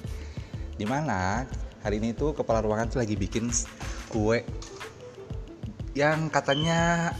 Di 0.75 0.83
mana 0.83 1.47
hari 1.79 2.03
ini 2.03 2.11
tuh 2.11 2.35
kepala 2.35 2.59
ruangan 2.59 2.91
tuh 2.91 2.99
lagi 2.99 3.15
bikin 3.15 3.47
kue 4.11 4.43
yang 5.95 6.27
katanya 6.27 7.15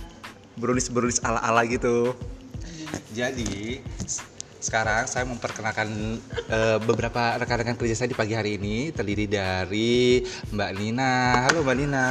brownies-brownies 0.59 1.23
ala-ala 1.23 1.63
gitu. 1.71 2.11
Jadi 3.15 3.79
sekarang 4.59 5.07
saya 5.07 5.23
memperkenalkan 5.23 6.19
eh, 6.51 6.77
beberapa 6.83 7.39
rekan-rekan 7.39 7.79
kerja 7.79 7.95
saya 7.95 8.11
di 8.11 8.17
pagi 8.19 8.35
hari 8.35 8.59
ini 8.59 8.91
terdiri 8.91 9.25
dari 9.25 10.23
Mbak 10.51 10.71
Nina. 10.75 11.47
Halo 11.47 11.63
Mbak 11.63 11.77
Nina. 11.79 12.07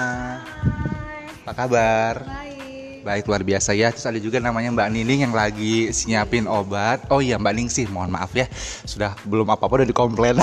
Apa 1.44 1.52
kabar? 1.52 2.24
Baik. 2.24 2.67
Baik 3.08 3.24
luar 3.24 3.40
biasa 3.40 3.72
ya. 3.72 3.88
Terus 3.88 4.04
ada 4.04 4.20
juga 4.20 4.36
namanya 4.36 4.68
Mbak 4.68 4.88
Nining 4.92 5.20
yang 5.24 5.32
lagi 5.32 5.88
nyiapin 6.04 6.44
obat. 6.44 7.08
Oh 7.08 7.24
iya 7.24 7.40
Mbak 7.40 7.54
Ning 7.56 7.68
sih, 7.72 7.88
mohon 7.88 8.12
maaf 8.12 8.36
ya. 8.36 8.44
Sudah 8.84 9.16
belum 9.24 9.48
apa-apa 9.48 9.80
udah 9.80 9.88
dikomplain. 9.88 10.36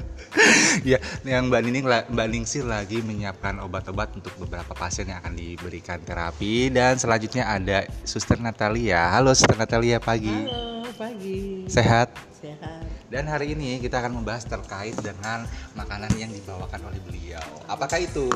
ya, 0.90 0.96
yang 1.28 1.52
Mbak 1.52 1.60
Nining 1.60 1.84
Mbak 1.84 2.28
Ningsih 2.32 2.64
lagi 2.64 3.04
menyiapkan 3.04 3.60
obat-obat 3.60 4.16
untuk 4.16 4.32
beberapa 4.40 4.72
pasien 4.72 5.12
yang 5.12 5.20
akan 5.20 5.36
diberikan 5.36 6.00
terapi 6.00 6.72
dan 6.72 6.96
selanjutnya 6.96 7.44
ada 7.44 7.84
Suster 8.08 8.40
Natalia. 8.40 9.12
Halo 9.12 9.36
Suster 9.36 9.60
Natalia 9.60 10.00
pagi. 10.00 10.32
Halo, 10.32 10.88
pagi. 10.96 11.68
Sehat? 11.68 12.16
Sehat. 12.40 12.88
Dan 13.12 13.28
hari 13.28 13.52
ini 13.52 13.82
kita 13.84 14.00
akan 14.00 14.22
membahas 14.22 14.48
terkait 14.48 14.96
dengan 15.02 15.44
makanan 15.76 16.14
yang 16.16 16.32
dibawakan 16.32 16.88
oleh 16.88 17.00
beliau. 17.04 17.42
Apakah 17.66 17.98
itu? 18.00 18.30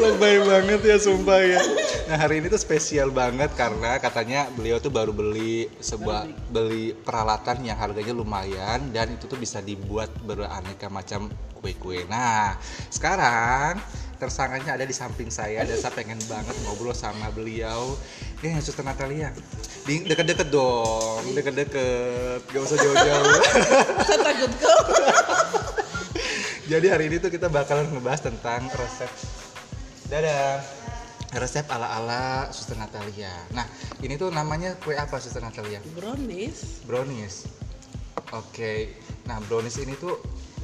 Lebay 0.00 0.36
banget 0.48 0.80
ya 0.80 0.96
sumpah 0.96 1.44
ya. 1.44 1.60
Nah 2.08 2.16
hari 2.16 2.40
ini 2.40 2.48
tuh 2.48 2.56
spesial 2.56 3.12
banget 3.12 3.52
karena 3.52 4.00
katanya 4.00 4.48
beliau 4.56 4.80
tuh 4.80 4.88
baru 4.88 5.12
beli 5.12 5.68
sebuah 5.76 6.24
beli 6.48 6.96
peralatan 6.96 7.68
yang 7.68 7.76
harganya 7.76 8.16
lumayan 8.16 8.88
dan 8.96 9.12
itu 9.12 9.28
tuh 9.28 9.36
bisa 9.36 9.60
dibuat 9.60 10.08
beraneka 10.24 10.88
macam 10.88 11.28
kue-kue. 11.60 12.08
Nah 12.08 12.56
sekarang 12.88 13.76
tersangkanya 14.24 14.80
ada 14.80 14.88
di 14.88 14.96
samping 14.96 15.28
saya 15.28 15.68
dan 15.68 15.76
saya 15.76 15.92
pengen 15.92 16.16
banget 16.24 16.56
ngobrol 16.64 16.96
sama 16.96 17.28
beliau. 17.28 17.92
Ini 18.40 18.56
Suster 18.64 18.80
Natalia. 18.80 19.28
Di 19.84 20.00
deket-deket 20.00 20.48
dong, 20.48 21.20
deket-deket, 21.36 22.40
gak 22.48 22.62
usah 22.64 22.76
jauh-jauh. 22.80 23.36
Saya 24.08 24.18
takut 24.24 24.52
kok. 24.56 24.80
Jadi 26.72 26.86
hari 26.88 27.12
ini 27.12 27.20
tuh 27.20 27.28
kita 27.28 27.52
bakalan 27.52 27.84
ngebahas 27.92 28.24
tentang 28.24 28.64
resep 28.72 29.12
Dadah 30.08 30.64
Resep 31.36 31.68
ala-ala 31.68 32.48
Suster 32.56 32.72
Natalia 32.80 33.36
Nah 33.52 33.68
ini 34.00 34.16
tuh 34.16 34.32
namanya 34.32 34.72
kue 34.80 34.96
apa 34.96 35.20
Suster 35.20 35.44
Natalia? 35.44 35.84
Brownies. 35.92 36.80
Brownies 36.88 37.44
Oke 38.32 38.96
Nah 39.28 39.44
brownies 39.44 39.76
ini 39.76 39.92
tuh 40.00 40.16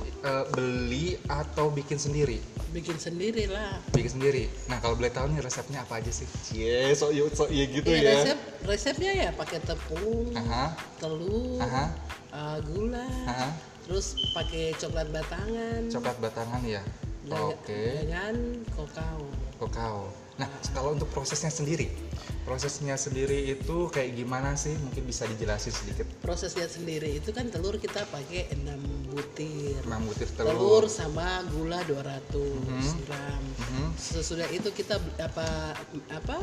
eh, 0.03 0.44
beli 0.55 1.16
atau 1.28 1.70
bikin 1.70 1.96
sendiri? 1.96 2.40
Bikin 2.70 2.96
sendiri 3.03 3.51
lah. 3.51 3.82
Bikin 3.90 4.14
sendiri 4.20 4.46
Nah 4.70 4.78
kalau 4.78 4.94
boleh 4.94 5.11
tahu 5.11 5.26
nih 5.34 5.42
resepnya 5.42 5.82
apa 5.82 5.98
aja 5.98 6.12
sih? 6.14 6.28
Cie 6.46 6.94
sok 6.94 7.11
iya 7.11 7.22
sok 7.30 7.48
iya 7.51 7.64
gitu 7.66 7.88
Iya, 7.90 7.98
ya 7.98 8.12
resep 8.14 8.38
resepnya 8.62 9.12
ya 9.26 9.30
pakai 9.34 9.59
tepung, 9.64 10.30
Aha, 10.36 10.64
telur, 11.03 11.59
aha, 11.59 11.84
eh, 12.30 12.59
gula, 12.70 13.09
aha. 13.26 13.48
terus 13.88 14.14
pakai 14.36 14.76
coklat 14.78 15.09
batangan. 15.11 15.80
Coklat 15.90 16.16
batangan 16.22 16.62
ya? 16.62 16.82
Oke 17.30 18.07
Dengan 18.07 18.34
kokao. 18.74 19.22
Kokao. 19.61 20.09
Nah, 20.40 20.48
kalau 20.72 20.96
untuk 20.96 21.07
prosesnya 21.12 21.53
sendiri, 21.53 21.92
prosesnya 22.41 22.97
sendiri 22.97 23.53
itu 23.53 23.88
kayak 23.88 24.16
gimana 24.16 24.57
sih? 24.57 24.72
Mungkin 24.74 25.05
bisa 25.05 25.24
dijelasin 25.24 25.70
sedikit. 25.70 26.07
Prosesnya 26.20 26.66
sendiri 26.66 27.14
itu 27.14 27.30
kan 27.30 27.47
telur 27.49 27.76
kita 27.76 28.03
pakai 28.09 28.51
6 28.53 28.80
butir. 29.09 29.78
6 29.84 30.03
butir 30.05 30.28
Telur 30.32 30.57
telur. 30.57 30.84
sama 30.86 31.45
gula 31.49 31.80
200 31.84 32.97
gram. 33.05 33.43
Mhm. 33.70 33.86
Sesudah 33.95 34.49
itu 34.51 34.70
kita 34.70 34.97
apa 35.18 35.76
apa 36.11 36.38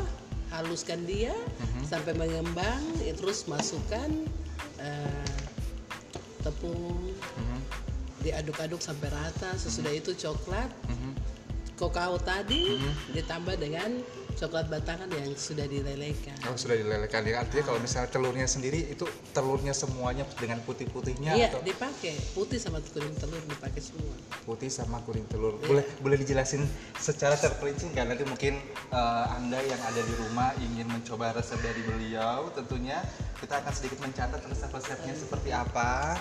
haluskan 0.48 1.04
dia 1.04 1.34
sampai 1.84 2.14
mengembang 2.14 2.80
ya, 3.02 3.12
terus 3.12 3.44
masukkan 3.44 4.08
eh, 4.78 5.34
tepung 6.40 7.10
Mhm. 7.36 7.58
diaduk-aduk 8.18 8.78
sampai 8.78 9.10
rata 9.10 9.50
sesudah 9.54 9.90
itu 9.90 10.14
coklat 10.14 10.70
Mhm. 10.86 11.12
kokao 11.74 12.18
tadi 12.18 12.78
ditambah 13.12 13.54
dengan 13.54 13.98
coklat 14.38 14.70
batangan 14.70 15.10
yang 15.10 15.34
sudah 15.34 15.66
dilelehkan. 15.66 16.38
Oh 16.46 16.54
sudah 16.54 16.78
dilelehkan. 16.78 17.26
Ya 17.26 17.42
artinya 17.42 17.74
kalau 17.74 17.82
misalnya 17.82 18.08
telurnya 18.14 18.46
sendiri 18.46 18.86
itu 18.86 19.02
telurnya 19.34 19.74
semuanya 19.74 20.22
dengan 20.38 20.62
putih-putihnya 20.62 21.34
iya 21.34 21.50
atau? 21.50 21.58
dipakai. 21.66 22.14
Putih 22.38 22.62
sama 22.62 22.78
kuning 22.78 23.18
telur 23.18 23.42
dipakai 23.50 23.82
semua. 23.82 24.14
Putih 24.46 24.70
sama 24.70 25.02
kuning 25.02 25.26
telur. 25.26 25.58
Boleh 25.66 25.82
boleh 25.98 26.16
dijelasin 26.22 26.62
secara 26.94 27.34
terperinci 27.34 27.90
nggak 27.90 28.06
nanti 28.14 28.24
mungkin 28.24 28.62
eh, 28.94 29.26
anda 29.34 29.58
yang 29.58 29.82
ada 29.82 30.00
di 30.06 30.14
rumah 30.14 30.54
ingin 30.62 30.86
mencoba 30.86 31.34
resep 31.34 31.58
dari 31.58 31.82
beliau 31.82 32.54
tentunya 32.54 33.02
kita 33.42 33.58
akan 33.58 33.72
sedikit 33.74 33.98
mencatat 34.06 34.38
resep-resepnya 34.46 35.14
seperti 35.18 35.50
apa. 35.50 36.14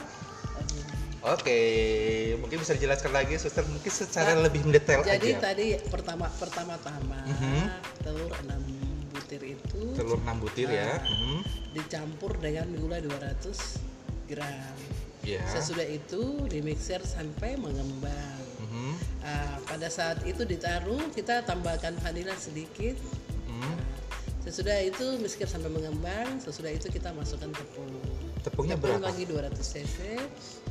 Oke, 1.28 1.60
mungkin 2.40 2.58
bisa 2.58 2.72
dijelaskan 2.72 3.12
lagi, 3.12 3.36
suster 3.36 3.68
mungkin 3.68 3.92
secara 3.92 4.32
lebih 4.34 4.64
mendetail 4.64 5.04
jadi 5.04 5.36
aja. 5.36 5.52
tadi 5.52 5.76
pertama 5.88 6.32
pertama-tama 6.32 7.20
telur 8.00 8.32
6 8.32 8.48
butir 9.12 9.42
itu 9.44 9.82
Telur 9.92 10.16
6 10.18 10.40
butir 10.40 10.72
ya. 10.72 11.04
Mhm. 11.04 11.44
dicampur 11.76 12.32
dengan 12.40 12.72
gula 12.74 12.98
200 12.98 13.84
gram 14.26 14.78
Ya. 15.22 15.44
sesudah 15.46 15.84
itu 15.84 16.48
dimixer 16.48 17.04
sampai 17.04 17.60
mengembang 17.60 18.40
Mhm. 18.58 18.92
Ah, 19.20 19.60
pada 19.62 19.92
saat 19.92 20.24
itu 20.24 20.42
ditaruh 20.42 21.12
kita 21.12 21.44
tambahkan 21.44 21.92
vanila 22.00 22.32
sedikit 22.34 22.96
Mhm. 23.46 23.76
sesudah 24.42 24.80
itu 24.80 25.20
mixer 25.20 25.46
sampai 25.46 25.68
mengembang 25.68 26.40
sesudah 26.40 26.72
itu 26.72 26.88
kita 26.88 27.12
masukkan 27.12 27.52
tepung 27.52 27.92
Tepungnya 28.48 28.76
tepung 28.76 28.96
berapa? 28.96 29.06
lagi 29.06 29.24
200 29.24 29.60
cc 29.60 29.98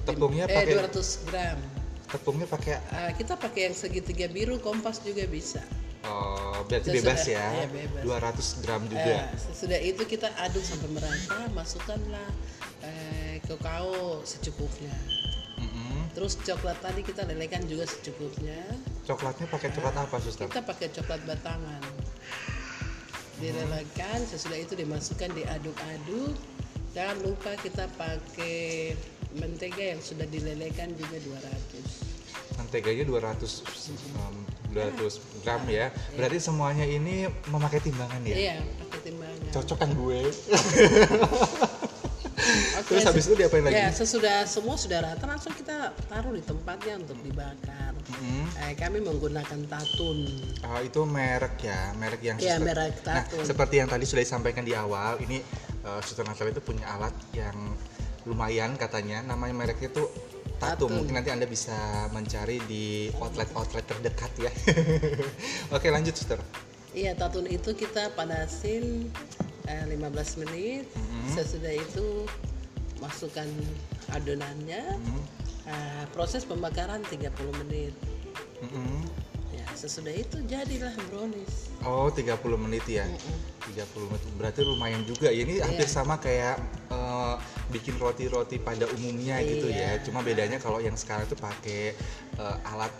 Tepungnya 0.03 0.45
eh, 0.45 0.57
pakai 0.57 0.74
200 0.81 1.29
gram 1.29 1.59
tepungnya 2.07 2.47
pakai 2.47 2.72
Ah, 2.89 3.11
kita 3.11 3.35
pakai 3.35 3.61
yang 3.64 3.74
segitiga 3.74 4.27
biru 4.27 4.57
kompas 4.57 4.99
juga 5.01 5.27
bisa 5.27 5.61
oh, 6.03 6.62
berarti 6.64 6.89
Sesudah- 6.89 7.03
bebas 7.05 7.22
ya. 7.27 7.45
iya, 7.53 7.66
bebas. 7.66 8.03
200 8.03 8.62
gram 8.62 8.83
juga. 8.87 9.12
Eh, 9.12 9.27
sesudah 9.37 9.81
itu 9.83 10.03
kita 10.05 10.31
aduk 10.39 10.62
sampai 10.62 10.89
merata 10.89 11.41
masukkanlah 11.51 12.31
eh, 12.81 13.43
kakao 13.43 14.22
secukupnya 14.22 14.95
Mhm. 15.57 16.12
terus 16.12 16.39
coklat 16.39 16.79
tadi 16.79 17.01
kita 17.01 17.24
lelehkan 17.24 17.64
juga 17.64 17.85
secukupnya 17.85 18.61
Coklatnya 19.03 19.47
pakai 19.47 19.68
coklat 19.70 19.97
apa, 19.97 20.16
suster? 20.18 20.47
kita 20.47 20.62
pakai 20.62 20.89
coklat 20.91 21.20
batangan 21.22 21.83
dilelehkan 23.37 24.18
sesudah 24.22 24.57
itu 24.57 24.72
dimasukkan 24.74 25.29
diaduk-aduk 25.31 26.33
jangan 26.97 27.17
lupa 27.21 27.53
kita 27.61 27.85
pakai 28.01 28.97
mentega 29.37 29.93
yang 29.93 30.01
sudah 30.01 30.25
dilelehkan 30.25 30.97
juga 30.97 31.21
200 31.21 32.17
Menteganya 32.57 33.05
200 33.05 33.37
um, 34.17 34.37
200 34.73 35.45
gram 35.45 35.61
ya. 35.69 35.93
Berarti 36.17 36.39
semuanya 36.41 36.89
ini 36.89 37.29
memakai 37.53 37.85
timbangan 37.85 38.25
ya. 38.25 38.37
iya 38.37 38.57
pakai 38.81 39.13
timbangan 39.13 39.53
Cocok 39.53 39.77
kan 39.77 39.91
gue. 39.93 40.21
Oke, 42.77 42.93
Terus 42.93 43.05
habis 43.09 43.25
itu 43.27 43.35
diapain 43.35 43.65
lagi? 43.65 43.75
Ya, 43.75 43.89
sesudah 43.91 44.45
semua 44.45 44.77
sudah 44.77 45.03
rata 45.03 45.25
langsung 45.25 45.57
kita 45.57 45.97
taruh 46.07 46.37
di 46.37 46.45
tempatnya 46.45 47.01
untuk 47.01 47.19
dibakar. 47.25 47.97
Mhm. 48.07 48.45
Eh, 48.63 48.73
kami 48.77 49.01
menggunakan 49.03 49.61
tatun. 49.67 50.19
Oh, 50.63 50.81
itu 50.85 51.01
merek 51.09 51.57
ya, 51.65 51.97
merek 51.97 52.21
yang 52.23 52.37
Iya, 52.39 52.61
merek 52.61 53.01
Nah, 53.03 53.25
Tatun. 53.25 53.43
seperti 53.43 53.81
yang 53.81 53.89
tadi 53.89 54.05
sudah 54.05 54.23
disampaikan 54.23 54.63
di 54.63 54.77
awal, 54.77 55.19
ini 55.25 55.41
uh, 55.87 56.01
Suster 56.03 56.26
Natalia 56.26 56.53
itu 56.53 56.62
punya 56.62 56.84
alat 56.91 57.14
yang 57.30 57.55
lumayan 58.26 58.74
katanya, 58.74 59.22
namanya 59.22 59.55
mereknya 59.55 59.89
itu 59.95 60.05
Tatum. 60.57 60.89
Tatun. 60.89 60.91
Mungkin 61.05 61.14
nanti 61.20 61.30
Anda 61.30 61.45
bisa 61.45 61.76
mencari 62.16 62.57
di 62.64 63.12
outlet-outlet 63.20 63.84
terdekat 63.84 64.32
ya. 64.41 64.51
Oke, 65.76 65.93
lanjut 65.93 66.16
Suster. 66.16 66.41
Iya, 66.97 67.12
tatun 67.12 67.45
itu 67.45 67.76
kita 67.76 68.16
panasin 68.16 69.12
eh, 69.68 69.84
15 69.84 70.41
menit. 70.41 70.89
Mhm. 70.97 71.28
Sesudah 71.37 71.76
itu 71.76 72.24
masukkan 73.05 73.45
adonannya. 74.16 74.97
Mhm. 74.97 75.20
Eh, 75.68 76.05
proses 76.16 76.49
pembakaran 76.49 77.05
30 77.05 77.53
menit. 77.61 77.93
Mhm. 78.64 78.72
Ya, 78.72 79.36
sesudah 79.77 80.14
itu 80.16 80.41
jadilah 80.49 80.91
brownies. 81.12 81.68
Oh, 81.85 82.09
30 82.09 82.33
menit 82.57 82.83
ya. 82.89 83.05
30 83.68 84.09
menit. 84.09 84.22
Berarti 84.41 84.61
lumayan 84.64 85.05
juga. 85.05 85.29
Ya, 85.29 85.45
Ini 85.45 85.61
hampir 85.62 85.87
sama 85.87 86.16
kayak 86.16 86.57
eh, 86.89 87.35
bikin 87.70 88.01
roti-roti 88.01 88.57
pada 88.57 88.89
umumnya 88.97 89.39
gitu 89.45 89.68
ya. 89.68 90.01
Cuma 90.03 90.24
bedanya 90.24 90.57
kalau 90.57 90.81
yang 90.81 90.97
sekarang 90.97 91.29
itu 91.29 91.37
pakai 91.37 91.93
eh, 92.41 92.57
alat 92.72 92.91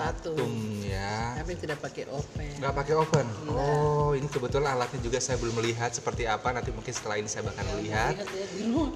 Tatum. 0.00 0.36
tatum 0.40 0.52
ya. 0.88 1.36
Kami 1.36 1.52
tidak 1.60 1.78
pakai 1.84 2.04
oven. 2.08 2.52
Nggak 2.56 2.74
pakai 2.74 2.94
oven. 2.96 3.26
Oh, 3.52 4.10
ini 4.16 4.24
kebetulan 4.26 4.72
alatnya 4.72 5.00
juga 5.04 5.20
saya 5.20 5.36
belum 5.36 5.60
melihat 5.60 5.92
seperti 5.92 6.24
apa. 6.24 6.48
Nanti 6.56 6.72
mungkin 6.72 6.92
setelah 6.92 7.20
ini 7.20 7.28
saya 7.28 7.44
bakal 7.44 7.64
lihat. 7.84 8.16
Lihat 8.16 8.28
ya 8.32 8.46
di 8.48 8.60
rumah. 8.64 8.88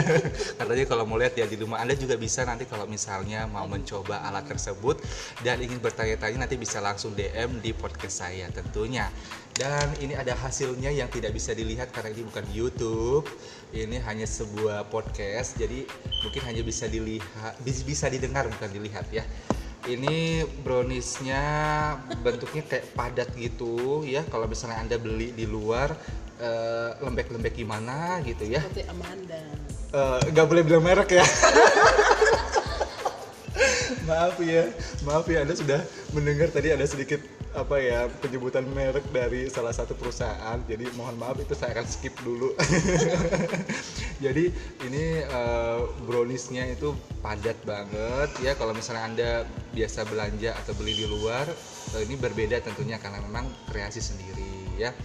Katanya 0.60 0.84
kalau 0.84 1.04
mau 1.08 1.16
lihat 1.16 1.34
ya 1.34 1.48
di 1.48 1.56
rumah 1.56 1.80
Anda 1.80 1.96
juga 1.96 2.20
bisa 2.20 2.44
nanti 2.44 2.68
kalau 2.68 2.84
misalnya 2.84 3.48
mau 3.48 3.64
mencoba 3.64 4.22
alat 4.28 4.44
tersebut 4.44 5.00
dan 5.40 5.58
ingin 5.64 5.80
bertanya-tanya 5.80 6.44
nanti 6.44 6.60
bisa 6.60 6.78
langsung 6.84 7.16
DM 7.16 7.64
di 7.64 7.72
podcast 7.72 8.24
saya 8.28 8.46
tentunya. 8.52 9.08
Dan 9.52 9.92
ini 10.00 10.16
ada 10.16 10.32
hasilnya 10.32 10.88
yang 10.88 11.12
tidak 11.12 11.36
bisa 11.36 11.52
dilihat 11.52 11.92
karena 11.92 12.12
ini 12.12 12.24
bukan 12.24 12.44
YouTube. 12.52 13.28
Ini 13.72 14.00
hanya 14.04 14.24
sebuah 14.24 14.88
podcast. 14.88 15.56
Jadi 15.60 15.84
mungkin 16.24 16.42
hanya 16.48 16.62
bisa 16.64 16.88
dilihat 16.88 17.56
bis- 17.60 17.84
bisa 17.84 18.08
didengar 18.08 18.48
bukan 18.48 18.68
dilihat 18.72 19.08
ya. 19.12 19.24
Ini 19.82 20.46
browniesnya 20.62 21.42
bentuknya 22.22 22.62
kayak 22.62 22.94
padat 22.94 23.34
gitu 23.34 24.06
ya. 24.06 24.22
Kalau 24.30 24.46
misalnya 24.46 24.78
Anda 24.78 24.94
beli 24.94 25.34
di 25.34 25.42
luar 25.42 25.90
eh, 26.38 26.90
lembek-lembek 27.02 27.58
gimana 27.58 28.22
gitu 28.22 28.46
ya 28.46 28.62
Seperti 28.62 28.86
Amanda. 28.86 29.42
Eh, 29.92 30.20
nggak 30.30 30.46
boleh 30.46 30.62
bilang 30.62 30.86
merek 30.86 31.18
ya. 31.18 31.26
maaf 34.08 34.36
ya, 34.42 34.64
maaf 35.06 35.26
ya 35.30 35.46
Anda 35.46 35.54
sudah 35.54 35.80
mendengar 36.14 36.50
tadi 36.50 36.74
ada 36.74 36.86
sedikit 36.86 37.22
apa 37.52 37.76
ya 37.76 38.08
penyebutan 38.24 38.64
merek 38.72 39.04
dari 39.12 39.48
salah 39.52 39.72
satu 39.72 39.92
perusahaan. 39.92 40.56
Jadi 40.64 40.88
mohon 40.96 41.16
maaf 41.20 41.36
itu 41.36 41.52
saya 41.52 41.76
akan 41.76 41.86
skip 41.86 42.16
dulu. 42.24 42.56
Jadi 44.24 44.48
ini 44.88 45.04
eh, 45.20 45.80
browniesnya 46.08 46.72
itu 46.72 46.96
padat 47.20 47.56
banget 47.68 48.30
ya. 48.40 48.56
Kalau 48.56 48.72
misalnya 48.72 49.04
Anda 49.04 49.30
biasa 49.76 50.08
belanja 50.08 50.56
atau 50.64 50.72
beli 50.76 50.96
di 50.96 51.06
luar, 51.08 51.44
eh, 51.96 52.02
ini 52.08 52.16
berbeda 52.16 52.64
tentunya 52.64 52.96
karena 52.96 53.20
memang 53.20 53.48
kreasi 53.68 54.00
sendiri 54.00 54.80
ya. 54.80 54.96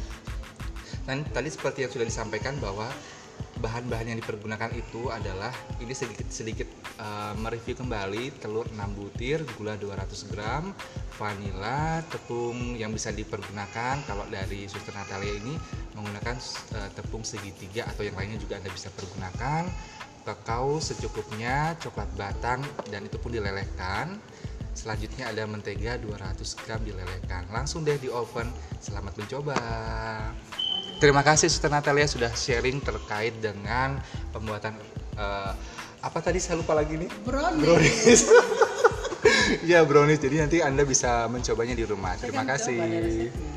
Dan 1.07 1.23
tadi 1.31 1.47
seperti 1.47 1.87
yang 1.87 1.91
sudah 1.91 2.07
disampaikan 2.07 2.59
bahwa 2.59 2.87
bahan-bahan 3.57 4.13
yang 4.13 4.19
dipergunakan 4.21 4.71
itu 4.77 5.09
adalah 5.09 5.49
ini 5.81 5.93
sedikit 5.93 6.29
sedikit 6.29 6.69
uh, 7.01 7.33
mereview 7.37 7.73
kembali 7.73 8.37
telur 8.37 8.69
6 8.69 8.77
butir, 8.97 9.41
gula 9.57 9.73
200 9.75 10.31
gram, 10.31 10.71
vanila, 11.17 12.01
tepung 12.07 12.77
yang 12.77 12.93
bisa 12.93 13.09
dipergunakan 13.09 14.05
kalau 14.05 14.25
dari 14.29 14.69
Suster 14.69 14.93
Natalia 14.93 15.33
ini 15.37 15.57
menggunakan 15.97 16.35
uh, 16.77 16.89
tepung 16.93 17.25
segitiga 17.25 17.89
atau 17.89 18.05
yang 18.05 18.13
lainnya 18.13 18.37
juga 18.37 18.61
Anda 18.61 18.69
bisa 18.69 18.93
pergunakan. 18.93 19.65
Kakao 20.27 20.83
secukupnya, 20.83 21.79
coklat 21.79 22.11
batang 22.19 22.59
dan 22.91 23.07
itu 23.07 23.15
pun 23.15 23.31
dilelehkan. 23.31 24.19
Selanjutnya 24.75 25.31
ada 25.31 25.47
mentega 25.47 25.95
200 25.97 26.37
gram 26.61 26.83
dilelehkan. 26.83 27.47
Langsung 27.49 27.87
deh 27.87 27.97
di 27.97 28.11
oven. 28.11 28.51
Selamat 28.83 29.15
mencoba. 29.17 29.57
Terima 30.97 31.21
kasih 31.21 31.45
Suster 31.49 31.69
Natalia 31.69 32.09
sudah 32.09 32.33
sharing 32.33 32.81
terkait 32.81 33.37
dengan 33.37 34.01
pembuatan 34.33 34.73
eh, 35.13 35.51
apa 36.01 36.19
tadi 36.21 36.41
saya 36.41 36.57
lupa 36.57 36.73
lagi 36.73 36.97
nih 36.97 37.09
Brownies. 37.25 37.61
brownies. 37.61 38.21
ya 39.71 39.85
brownies. 39.85 40.21
Jadi 40.21 40.35
nanti 40.41 40.57
anda 40.61 40.81
bisa 40.85 41.29
mencobanya 41.29 41.77
di 41.77 41.85
rumah. 41.85 42.17
Terima 42.17 42.45
kasih. 42.45 43.56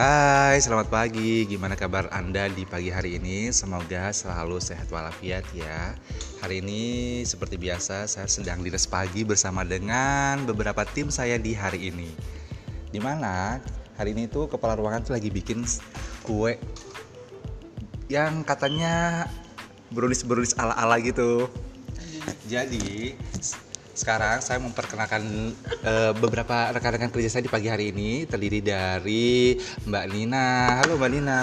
Hai, 0.00 0.56
selamat 0.64 0.88
pagi. 0.88 1.44
Gimana 1.44 1.76
kabar 1.76 2.08
Anda 2.08 2.48
di 2.48 2.64
pagi 2.64 2.88
hari 2.88 3.20
ini? 3.20 3.52
Semoga 3.52 4.08
selalu 4.16 4.56
sehat 4.56 4.88
walafiat 4.88 5.44
ya. 5.52 5.92
Hari 6.40 6.64
ini 6.64 7.20
seperti 7.28 7.60
biasa 7.60 8.08
saya 8.08 8.24
sedang 8.24 8.64
dinas 8.64 8.88
pagi 8.88 9.28
bersama 9.28 9.60
dengan 9.60 10.48
beberapa 10.48 10.88
tim 10.88 11.12
saya 11.12 11.36
di 11.36 11.52
hari 11.52 11.92
ini. 11.92 12.08
Di 12.88 12.96
mana 12.96 13.60
hari 14.00 14.16
ini 14.16 14.24
tuh 14.24 14.48
kepala 14.48 14.72
ruangan 14.72 15.04
tuh 15.04 15.12
lagi 15.20 15.28
bikin 15.28 15.68
kue 16.24 16.56
yang 18.08 18.40
katanya 18.40 19.28
brownies 19.92 20.24
brownies 20.24 20.56
ala 20.56 20.80
ala 20.80 20.96
gitu. 21.04 21.44
Jadi 22.48 23.20
sekarang 23.94 24.38
saya 24.40 24.58
memperkenalkan 24.62 25.54
eh, 25.82 26.12
beberapa 26.18 26.70
rekan-rekan 26.74 27.10
kerja 27.10 27.28
saya 27.38 27.46
di 27.46 27.52
pagi 27.52 27.68
hari 27.70 27.90
ini 27.90 28.24
terdiri 28.26 28.60
dari 28.62 29.58
Mbak 29.86 30.04
Nina. 30.10 30.78
Halo 30.82 30.98
Mbak 30.98 31.10
Nina. 31.10 31.42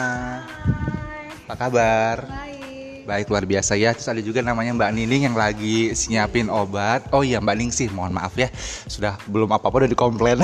Apa 1.47 1.55
kabar? 1.55 2.17
Baik. 2.27 2.66
Baik 3.07 3.31
luar 3.31 3.47
biasa 3.47 3.79
ya. 3.79 3.95
Terus 3.95 4.11
ada 4.11 4.19
juga 4.19 4.43
namanya 4.43 4.75
Mbak 4.75 4.91
Nining 4.91 5.31
yang 5.31 5.37
lagi 5.39 5.95
nyiapin 6.11 6.51
obat. 6.51 7.07
Oh 7.15 7.23
iya 7.23 7.39
Mbak 7.39 7.55
Ningsih, 7.55 7.87
mohon 7.95 8.11
maaf 8.11 8.35
ya. 8.35 8.51
Sudah 8.83 9.15
belum 9.31 9.47
apa-apa 9.47 9.87
udah 9.87 9.91
dikomplain. 9.95 10.43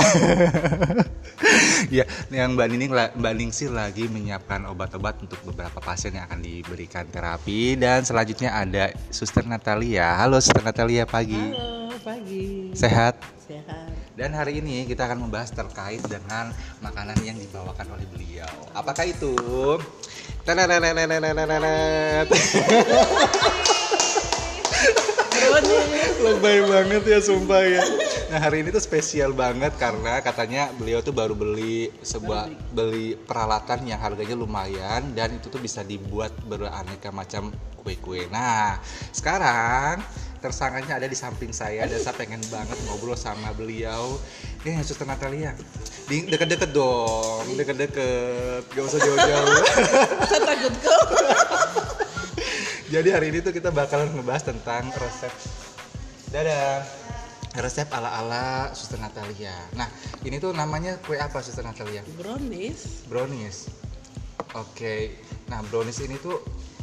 ya, 1.99 2.07
yang 2.31 2.55
Mbak 2.55 2.67
Nining 2.71 2.91
Mbak 3.19 3.33
Ningsih 3.35 3.67
lagi 3.67 4.07
menyiapkan 4.07 4.63
obat-obat 4.71 5.19
untuk 5.19 5.43
beberapa 5.43 5.83
pasien 5.83 6.15
yang 6.15 6.23
akan 6.23 6.39
diberikan 6.39 7.03
terapi 7.11 7.75
dan 7.75 8.07
selanjutnya 8.07 8.55
ada 8.55 8.95
Suster 9.11 9.43
Natalia. 9.43 10.15
Halo 10.15 10.39
Suster 10.39 10.63
Natalia 10.63 11.03
pagi. 11.03 11.35
Halo, 11.35 11.91
pagi. 11.99 12.71
Sehat? 12.71 13.19
Sehat. 13.43 13.91
Dan 14.15 14.31
hari 14.31 14.63
ini 14.63 14.87
kita 14.87 15.03
akan 15.03 15.27
membahas 15.27 15.51
terkait 15.51 15.99
dengan 16.07 16.55
makanan 16.79 17.19
yang 17.27 17.35
dibawakan 17.35 17.91
oleh 17.91 18.07
beliau. 18.07 18.47
Apakah 18.71 19.03
itu? 19.03 19.35
Lebay 26.23 26.67
banget 26.67 27.03
ya 27.07 27.19
sumpah 27.23 27.63
ya. 27.63 27.83
Nah 28.27 28.39
hari 28.43 28.59
ini 28.59 28.75
tuh 28.75 28.83
spesial 28.83 29.31
banget 29.31 29.71
karena 29.79 30.19
katanya 30.19 30.67
beliau 30.75 30.99
tuh 30.99 31.15
baru 31.15 31.31
beli 31.31 31.95
sebuah 32.03 32.51
beli 32.75 33.15
peralatan 33.15 33.87
yang 33.87 34.03
harganya 34.03 34.35
lumayan 34.35 35.15
dan 35.15 35.31
itu 35.39 35.47
tuh 35.47 35.63
bisa 35.63 35.79
dibuat 35.79 36.35
beraneka 36.43 37.07
macam 37.15 37.55
kue-kue. 37.79 38.27
Nah 38.27 38.83
sekarang 39.15 40.03
tersangkanya 40.43 40.99
ada 40.99 41.07
di 41.07 41.15
samping 41.15 41.55
saya 41.55 41.87
dan 41.87 41.95
saya 42.03 42.19
pengen 42.19 42.43
banget 42.51 42.75
ngobrol 42.83 43.15
sama 43.15 43.55
beliau. 43.55 44.19
Ya 44.67 44.83
Suster 44.83 45.07
Natalia, 45.07 45.55
di 46.11 46.27
deket-deket 46.27 46.75
dong, 46.75 47.47
deket-deket, 47.55 48.67
gak 48.67 48.83
usah 48.83 48.99
jauh-jauh. 48.99 49.63
Saya 50.31 50.41
takut 50.43 50.73
kok. 50.83 51.03
Jadi 52.93 53.09
hari 53.09 53.33
ini 53.33 53.41
tuh 53.41 53.49
kita 53.49 53.73
bakalan 53.73 54.05
ngebahas 54.13 54.53
tentang 54.53 54.85
resep 54.93 55.33
Dadah 56.29 56.85
Resep 57.57 57.89
ala-ala 57.89 58.69
Suster 58.77 59.01
Natalia 59.01 59.57
Nah 59.73 59.89
ini 60.21 60.37
tuh 60.37 60.53
namanya 60.53 61.01
kue 61.01 61.17
apa 61.17 61.41
Suster 61.41 61.65
Natalia? 61.65 62.05
Brownies. 62.21 63.09
Brownies 63.09 63.73
Oke 64.53 65.17
Nah 65.49 65.65
brownies 65.73 66.05
ini 66.05 66.21
tuh 66.21 66.37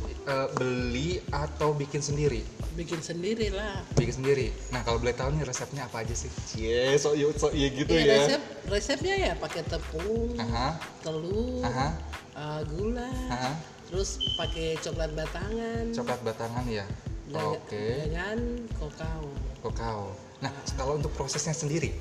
eh, 0.09 0.49
beli 0.57 1.21
atau 1.31 1.73
bikin 1.77 2.01
sendiri? 2.01 2.43
Bikin 2.79 3.03
sendiri 3.03 3.51
lah. 3.53 3.83
Bikin 3.99 4.23
sendiri 4.23 4.55
Nah 4.73 4.81
kalau 4.87 5.03
boleh 5.03 5.13
tahu 5.13 5.35
nih 5.37 5.45
resepnya 5.45 5.91
apa 5.91 6.07
aja 6.07 6.15
sih? 6.15 6.31
Cie 6.49 6.97
sok 6.97 7.15
iya 7.19 7.27
sok 7.35 7.53
iya 7.53 7.69
gitu 7.75 7.93
Iya, 7.93 8.05
ya 8.05 8.15
resep 8.15 8.43
resepnya 8.71 9.15
ya 9.19 9.33
pakai 9.37 9.63
tepung, 9.67 10.39
Aha, 10.39 10.79
telur, 11.03 11.67
aha, 11.67 11.89
uh, 12.39 12.61
gula, 12.71 13.11
aha 13.29 13.53
terus 13.91 14.23
pakai 14.39 14.79
coklat 14.79 15.11
batangan, 15.19 15.91
Coklat 15.91 16.21
batangan 16.23 16.63
ya? 16.71 16.87
dengan, 17.27 17.59
Oke 17.59 17.87
dengan 18.07 18.39
kokao. 18.79 19.27
Kokao. 19.67 20.30
Nah, 20.41 20.49
kalau 20.73 20.97
untuk 20.97 21.13
prosesnya 21.13 21.53
sendiri, 21.53 21.93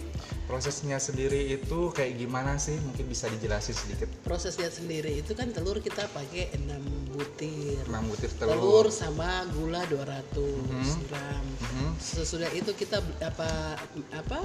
prosesnya 0.48 0.96
sendiri 0.96 1.52
itu 1.52 1.92
kayak 1.92 2.16
gimana 2.16 2.56
sih? 2.56 2.80
Mungkin 2.80 3.06
bisa 3.06 3.28
dijelasin 3.28 3.76
sedikit. 3.76 4.08
Prosesnya 4.24 4.72
sendiri 4.72 5.20
itu 5.20 5.36
kan 5.36 5.52
telur 5.52 5.84
kita 5.84 6.08
pakai 6.10 6.56
6 6.56 6.80
butir. 7.12 7.84
6 7.84 8.04
butir 8.08 8.32
Telur 8.40 8.56
telur. 8.56 8.86
sama 8.90 9.44
gula 9.52 9.84
200 9.86 10.88
gram. 11.06 11.44
Mhm. 11.60 12.00
Sesudah 12.00 12.48
itu 12.56 12.72
kita 12.74 13.04
apa 13.20 13.76
apa 14.16 14.40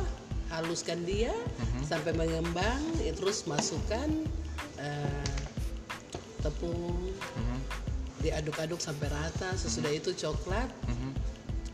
haluskan 0.50 1.06
dia 1.06 1.30
Mhm. 1.30 1.86
sampai 1.86 2.12
mengembang, 2.12 2.82
ya, 2.98 3.14
terus 3.14 3.46
masukkan 3.46 4.10
eh, 4.74 5.38
tepung, 6.42 6.98
Mhm, 7.14 7.58
diaduk-aduk 8.20 8.76
sampai 8.76 9.06
rata. 9.06 9.54
Sesudah 9.54 9.88
itu 9.88 10.10
coklat, 10.12 10.66
mhm. 10.84 11.10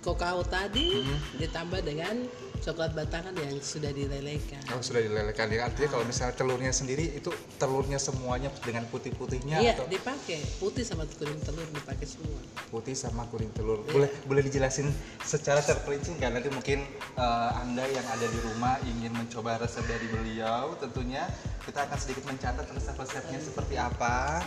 Kokao 0.01 0.41
tadi 0.43 0.97
Mhm. 0.97 1.17
ditambah 1.39 1.81
dengan 1.81 2.15
coklat 2.61 2.93
batangan 2.93 3.33
yang 3.33 3.57
sudah 3.59 3.89
dilelehkan. 3.89 4.61
Oh, 4.71 4.81
sudah 4.81 5.01
dilelehkan 5.01 5.49
ya. 5.49 5.65
Artinya 5.65 5.89
kalau 5.91 6.05
misalnya 6.05 6.35
telurnya 6.35 6.69
sendiri 6.71 7.09
itu 7.11 7.29
telurnya 7.57 7.97
semuanya 7.97 8.53
dengan 8.61 8.85
putih-putihnya 8.87 9.57
Iya, 9.59 9.73
atau 9.75 9.89
dipakai 9.89 10.41
putih 10.59 10.85
sama 10.85 11.09
kuning 11.11 11.41
telur 11.41 11.65
dipakai 11.67 12.05
semua. 12.05 12.37
putih 12.69 12.93
sama 12.93 13.25
kuning 13.27 13.49
telur. 13.51 13.81
Iya. 13.83 13.93
Boleh 13.95 14.11
boleh 14.25 14.43
dijelasin 14.43 14.93
secara 15.21 15.61
terperinci 15.61 16.17
nggak? 16.17 16.31
Nanti 16.31 16.49
mungkin 16.51 16.85
eh, 17.17 17.51
Anda 17.57 17.85
yang 17.87 18.05
ada 18.07 18.25
di 18.25 18.39
rumah 18.43 18.77
ingin 18.83 19.13
mencoba 19.15 19.57
resep 19.57 19.85
dari 19.87 20.05
beliau, 20.07 20.77
tentunya 20.77 21.25
kita 21.63 21.81
akan 21.83 21.97
sedikit 21.97 22.25
mencatat 22.25 22.67
resep-resepnya 22.69 23.41
seperti 23.41 23.75
apa. 23.75 24.45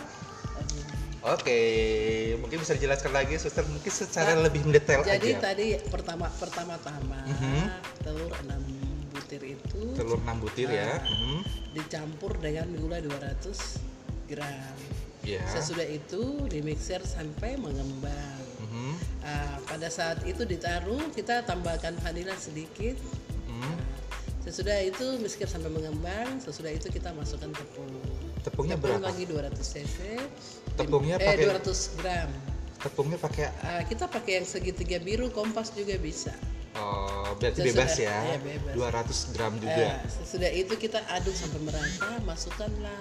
Oke, 1.24 1.56
mungkin 2.36 2.60
bisa 2.60 2.76
dijelaskan 2.76 3.16
lagi, 3.16 3.40
suster 3.40 3.64
mungkin 3.64 3.88
secara 3.88 4.36
lebih 4.36 4.60
mendetail 4.68 5.00
Jadi 5.00 5.32
aja. 5.32 5.40
tadi 5.40 5.80
pertama 5.88 6.28
pertama-tama 6.28 7.24
Mhm. 7.24 7.60
telur 8.04 8.28
6 8.44 8.60
butir 9.08 9.40
itu 9.56 9.96
Telur 9.96 10.20
6 10.20 10.36
butir 10.36 10.68
ya. 10.68 11.00
Mhm. 11.00 11.40
dicampur 11.72 12.36
dengan 12.36 12.68
gula 12.76 13.00
200 13.00 13.80
gram. 14.28 14.76
Ya. 15.24 15.40
Sesudah 15.48 15.88
itu 15.88 16.44
dimixer 16.44 17.00
sampai 17.00 17.56
mengembang. 17.56 18.44
Mhm. 18.60 18.92
Ah, 19.24 19.56
pada 19.64 19.88
saat 19.88 20.20
itu 20.28 20.44
ditaruh 20.44 21.08
kita 21.16 21.40
tambahkan 21.48 21.96
vanila 22.04 22.36
sedikit. 22.36 23.00
Mhm. 23.48 23.72
Sesudah 24.44 24.76
itu 24.78 25.04
mixer 25.18 25.48
sampai 25.48 25.72
mengembang. 25.72 26.36
Sesudah 26.38 26.68
itu 26.68 26.86
kita 26.86 27.10
masukkan 27.10 27.48
tepung. 27.50 27.88
Tepungnya 28.44 28.76
Tepung 28.76 29.00
berapa? 29.00 29.08
lagi 29.08 29.24
200 29.24 29.56
cc. 29.56 29.96
Tepungnya 30.76 31.16
eh, 31.16 31.24
pakai- 31.24 31.48
200 31.48 31.96
gram. 31.96 32.30
Tepungnya 32.76 33.16
pakai 33.16 33.44
Ah, 33.64 33.80
kita 33.82 34.04
pakai 34.04 34.32
yang 34.38 34.46
segitiga 34.46 35.00
biru 35.00 35.32
kompas 35.32 35.72
juga 35.72 35.96
bisa. 35.96 36.36
oh, 36.74 37.32
berarti 37.38 37.62
Sesudah- 37.62 37.72
bebas 37.72 37.92
ya. 37.96 38.16
iya, 38.26 38.38
bebas. 38.38 38.74
200 38.76 39.18
gram 39.32 39.52
Eh, 39.54 39.60
juga. 39.62 39.86
sesudah 40.12 40.50
itu 40.52 40.74
kita 40.76 41.00
aduk 41.08 41.32
sampai 41.32 41.60
merata, 41.62 42.10
masukkanlah 42.20 43.00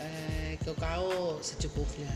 eh, 0.00 0.56
kakao 0.58 1.38
secukupnya. 1.38 2.10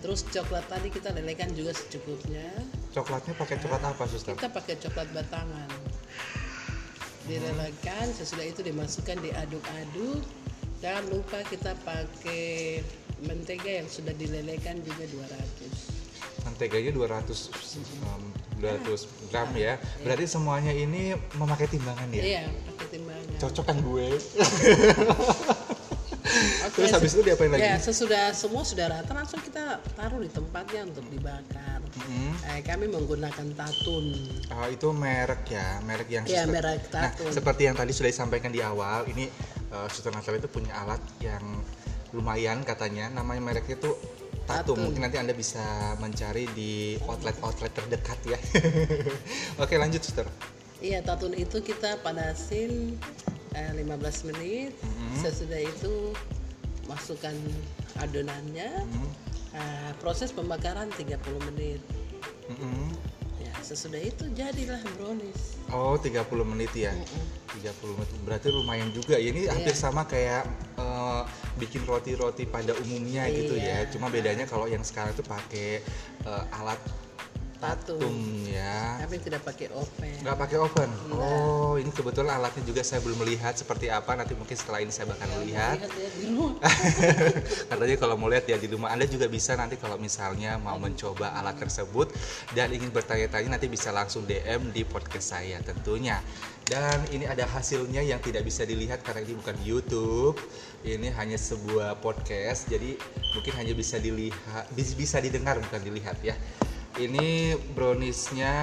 Terus 0.00 0.24
coklat 0.24 0.64
tadi 0.64 0.88
kita 0.88 1.12
lelehkan 1.12 1.52
juga 1.52 1.76
secukupnya. 1.76 2.48
Coklatnya 2.90 3.36
pakai 3.36 3.60
coklat 3.60 3.82
apa, 3.84 4.02
suster? 4.08 4.32
Kita 4.32 4.48
pakai 4.48 4.80
coklat 4.80 5.12
batangan. 5.12 5.68
Dilelehkan, 7.30 8.10
sesudah 8.10 8.42
itu 8.42 8.66
dimasukkan 8.66 9.22
diaduk-aduk. 9.22 10.18
Jangan 10.82 11.04
lupa 11.14 11.38
kita 11.46 11.78
pakai 11.86 12.82
mentega 13.22 13.84
yang 13.84 13.86
sudah 13.86 14.10
dilelehkan 14.18 14.82
juga 14.82 15.06
200. 15.06 16.42
Menteganya 16.42 16.90
200 16.90 17.30
um, 18.02 18.22
200 18.58 19.30
gram 19.30 19.46
ya. 19.54 19.78
Berarti 20.02 20.26
semuanya 20.26 20.74
ini 20.74 21.14
memakai 21.38 21.70
timbangan 21.70 22.10
ya? 22.10 22.22
Iya, 22.22 22.44
pakai 22.74 22.86
timbangan. 22.98 23.38
Cocok 23.38 23.64
kan 23.64 23.76
gue? 23.78 24.06
Oke, 26.30 26.76
Terus 26.78 26.92
habis 26.94 27.10
itu 27.12 27.22
diapain 27.22 27.50
lagi? 27.50 27.62
Ya, 27.62 27.74
sesudah 27.76 28.30
semua 28.30 28.62
sudah 28.62 28.86
rata 28.86 29.10
langsung 29.10 29.42
kita 29.42 29.82
taruh 29.94 30.22
di 30.22 30.30
tempatnya 30.30 30.86
untuk 30.86 31.04
dibakar. 31.10 31.82
Mhm. 31.90 32.30
Eh, 32.46 32.60
kami 32.62 32.86
menggunakan 32.86 33.46
tatun. 33.52 34.04
Ah, 34.48 34.70
itu 34.70 34.88
merek 34.94 35.42
ya, 35.50 35.82
merek 35.82 36.08
yang 36.08 36.24
suster- 36.24 36.46
merek 36.48 36.82
Nah, 36.94 37.10
Tatun. 37.10 37.32
seperti 37.34 37.62
yang 37.66 37.76
tadi 37.76 37.90
sudah 37.90 38.10
disampaikan 38.10 38.50
di 38.50 38.62
awal, 38.62 39.06
ini 39.10 39.26
uh, 39.70 39.86
Suster 39.90 40.14
Natalia 40.14 40.38
itu 40.38 40.50
punya 40.50 40.72
alat 40.76 41.02
yang 41.18 41.42
lumayan 42.10 42.62
katanya, 42.62 43.10
namanya 43.10 43.42
mereknya 43.42 43.78
itu 43.78 43.90
Tatum. 44.46 44.74
Tatun. 44.74 44.78
Mungkin 44.90 45.00
nanti 45.06 45.18
Anda 45.18 45.34
bisa 45.34 45.62
mencari 45.98 46.46
di 46.54 46.98
outlet-outlet 47.06 47.70
terdekat 47.70 48.18
ya. 48.26 48.38
Oke, 49.62 49.78
lanjut 49.78 50.02
Suster. 50.02 50.26
Iya, 50.80 51.04
tatun 51.04 51.36
itu 51.36 51.60
kita 51.60 52.00
panasin 52.00 52.96
eh, 53.54 53.70
15 53.74 54.26
menit. 54.26 54.72
Mhm. 54.80 55.14
Sesudah 55.18 55.60
itu 55.60 56.14
masukkan 56.86 57.34
adonannya. 57.98 58.70
Mhm. 58.86 59.08
Eh, 59.50 59.92
proses 59.98 60.30
pembakaran 60.30 60.90
30 60.94 61.42
menit. 61.50 61.82
Mhm. 62.46 62.94
Ya, 63.42 63.54
sesudah 63.62 63.98
itu 63.98 64.30
jadilah 64.30 64.78
brownies. 64.98 65.58
Oh, 65.70 65.98
30 65.98 66.46
menit 66.46 66.70
ya. 66.74 66.94
30 67.50 67.94
menit. 67.98 68.10
Berarti 68.22 68.46
lumayan 68.50 68.90
juga. 68.94 69.18
Ya, 69.18 69.30
Ini 69.30 69.50
hampir 69.50 69.74
Iya. 69.74 69.82
sama 69.82 70.06
kayak 70.06 70.46
eh, 70.78 71.22
bikin 71.58 71.82
roti-roti 71.84 72.46
pada 72.46 72.72
umumnya 72.78 73.26
gitu 73.28 73.58
ya. 73.58 73.84
Iya. 73.84 73.90
Cuma 73.90 74.06
bedanya 74.08 74.46
kalau 74.46 74.64
yang 74.64 74.82
sekarang 74.86 75.12
itu 75.12 75.22
pakai 75.22 75.82
eh, 76.24 76.44
alat 76.56 76.78
tatung. 77.60 78.00
Tum 78.00 78.40
ya. 78.48 79.04
Tapi 79.04 79.16
tidak 79.20 79.44
pakai 79.44 79.68
oven. 79.70 80.16
Nggak 80.24 80.36
pakai 80.40 80.56
oven. 80.58 80.90
Oh, 81.12 81.76
ini 81.76 81.92
kebetulan 81.92 82.40
alatnya 82.40 82.64
juga 82.64 82.80
saya 82.80 83.04
belum 83.04 83.20
melihat 83.22 83.54
seperti 83.54 83.92
apa. 83.92 84.16
Nanti 84.16 84.32
mungkin 84.34 84.56
setelah 84.56 84.80
ini 84.80 84.90
saya 84.90 85.12
bakal 85.12 85.28
melihat. 85.38 85.76
Lihat 85.76 85.92
ya 85.92 86.08
di 86.16 86.22
rumah. 86.32 86.52
Katanya 87.70 87.96
kalau 88.00 88.16
mau 88.16 88.28
lihat 88.32 88.48
ya 88.48 88.56
di 88.56 88.68
rumah 88.72 88.90
Anda 88.90 89.04
juga 89.06 89.28
bisa 89.28 89.54
nanti 89.54 89.76
kalau 89.76 90.00
misalnya 90.00 90.56
mau 90.56 90.80
mencoba 90.80 91.36
alat 91.36 91.60
tersebut 91.60 92.10
dan 92.56 92.72
ingin 92.72 92.88
bertanya-tanya 92.90 93.60
nanti 93.60 93.68
bisa 93.68 93.92
langsung 93.92 94.24
DM 94.24 94.72
di 94.72 94.82
podcast 94.82 95.36
saya 95.36 95.60
tentunya. 95.60 96.18
Dan 96.70 97.02
ini 97.10 97.26
ada 97.26 97.50
hasilnya 97.50 97.98
yang 97.98 98.22
tidak 98.22 98.46
bisa 98.46 98.62
dilihat 98.62 99.02
karena 99.02 99.26
ini 99.26 99.34
bukan 99.34 99.58
YouTube. 99.66 100.38
Ini 100.86 101.10
hanya 101.18 101.34
sebuah 101.34 101.98
podcast. 101.98 102.70
Jadi 102.70 102.94
mungkin 103.34 103.52
hanya 103.58 103.74
bisa 103.74 103.98
dilihat 103.98 104.70
bis- 104.72 104.94
bisa 104.94 105.18
didengar 105.18 105.58
bukan 105.58 105.82
dilihat 105.82 106.16
ya. 106.22 106.38
Ini 106.98 107.54
browniesnya 107.76 108.54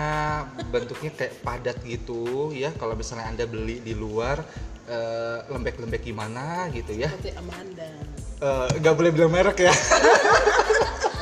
bentuknya 0.68 1.12
kayak 1.16 1.34
padat 1.46 1.78
gitu 1.88 2.52
ya. 2.52 2.76
Kalau 2.76 2.98
misalnya 2.98 3.32
Anda 3.32 3.46
beli 3.48 3.80
di 3.80 3.96
luar 3.96 4.44
eh, 4.90 5.40
lembek-lembek 5.48 6.04
gimana 6.04 6.68
gitu 6.76 6.92
ya. 6.92 7.08
Seperti 7.08 7.32
Amanda. 7.40 7.88
Eh, 8.38 8.68
nggak 8.84 8.94
boleh 8.94 9.12
bilang 9.16 9.32
merek 9.32 9.64
ya. 9.64 9.74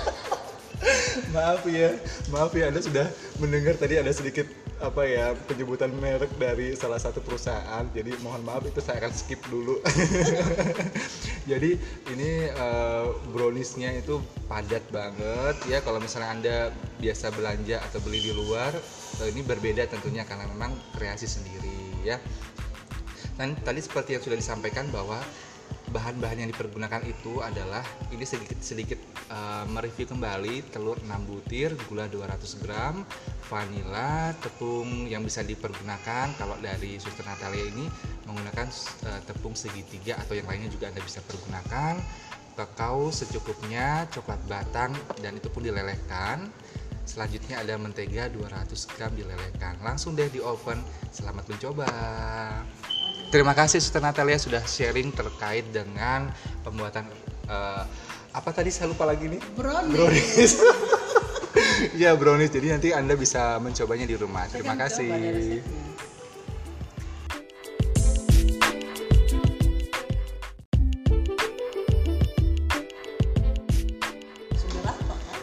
maaf 1.35 1.63
ya, 1.67 1.95
maaf 2.29 2.51
ya 2.53 2.69
Anda 2.69 2.81
sudah 2.81 3.07
mendengar 3.41 3.75
tadi 3.77 3.99
ada 3.99 4.11
sedikit 4.11 4.47
apa 4.83 5.07
ya 5.07 5.31
penyebutan 5.47 5.87
merek 6.03 6.35
dari 6.35 6.75
salah 6.75 6.99
satu 6.99 7.23
perusahaan. 7.23 7.83
Jadi 7.95 8.11
mohon 8.19 8.43
maaf 8.43 8.67
itu 8.67 8.83
saya 8.83 8.99
akan 9.03 9.13
skip 9.15 9.39
dulu. 9.47 9.79
Jadi 11.51 11.79
ini 12.11 12.31
eh, 12.51 13.05
browniesnya 13.31 13.95
itu 13.95 14.19
padat 14.51 14.83
banget 14.91 15.55
ya. 15.71 15.79
Kalau 15.79 16.03
misalnya 16.03 16.29
Anda 16.31 16.57
biasa 16.99 17.31
belanja 17.31 17.79
atau 17.87 17.99
beli 18.03 18.19
di 18.19 18.31
luar, 18.35 18.75
eh, 19.23 19.27
ini 19.31 19.41
berbeda 19.47 19.87
tentunya 19.87 20.27
karena 20.27 20.45
memang 20.51 20.75
kreasi 20.99 21.25
sendiri 21.25 22.03
ya. 22.03 22.19
Dan 23.35 23.55
tadi 23.63 23.83
seperti 23.83 24.15
yang 24.15 24.23
sudah 24.23 24.39
disampaikan 24.39 24.87
bahwa 24.91 25.19
bahan-bahan 25.95 26.43
yang 26.43 26.49
dipergunakan 26.51 27.07
itu 27.07 27.39
adalah 27.39 27.79
ini 28.11 28.27
sedikit 28.27 28.59
sedikit 28.59 28.99
uh, 29.31 29.63
mereview 29.71 30.03
kembali 30.11 30.67
telur 30.75 30.99
6 30.99 31.07
butir, 31.23 31.71
gula 31.87 32.11
200 32.11 32.59
gram, 32.59 33.07
vanila, 33.47 34.35
tepung 34.43 35.07
yang 35.07 35.23
bisa 35.23 35.39
dipergunakan 35.47 36.35
kalau 36.35 36.59
dari 36.59 36.99
Suster 36.99 37.23
Natalia 37.23 37.63
ini 37.71 37.87
menggunakan 38.27 38.67
uh, 39.07 39.21
tepung 39.23 39.55
segitiga 39.55 40.19
atau 40.19 40.35
yang 40.35 40.51
lainnya 40.51 40.67
juga 40.67 40.91
Anda 40.91 40.99
bisa 40.99 41.23
pergunakan 41.23 41.95
kakao 42.55 43.11
secukupnya, 43.11 44.07
coklat 44.11 44.39
batang 44.51 44.91
dan 45.23 45.39
itu 45.39 45.47
pun 45.47 45.63
dilelehkan. 45.63 46.51
Selanjutnya 47.05 47.61
ada 47.61 47.77
mentega 47.77 48.27
200 48.33 48.91
gram 48.97 49.13
dilelehkan. 49.13 49.77
Langsung 49.85 50.17
deh 50.17 50.25
di 50.31 50.41
oven. 50.41 50.81
Selamat 51.13 51.45
mencoba. 51.45 51.85
Terima 53.35 53.51
kasih 53.51 53.83
Suster 53.83 53.99
Natalia 53.99 54.39
sudah 54.39 54.63
sharing 54.63 55.11
terkait 55.11 55.67
dengan 55.67 56.31
pembuatan 56.63 57.03
eh, 57.51 57.83
apa 58.31 58.49
tadi 58.55 58.71
saya 58.71 58.87
lupa 58.95 59.03
lagi 59.03 59.27
nih 59.27 59.43
Brownies. 59.59 59.91
brownies. 59.91 60.53
ya 62.01 62.15
brownies. 62.15 62.55
Jadi 62.55 62.67
nanti 62.71 62.89
anda 62.95 63.19
bisa 63.19 63.59
mencobanya 63.59 64.07
di 64.07 64.15
rumah. 64.15 64.47
Saya 64.47 64.63
Terima 64.63 64.79
kasih. 64.79 65.59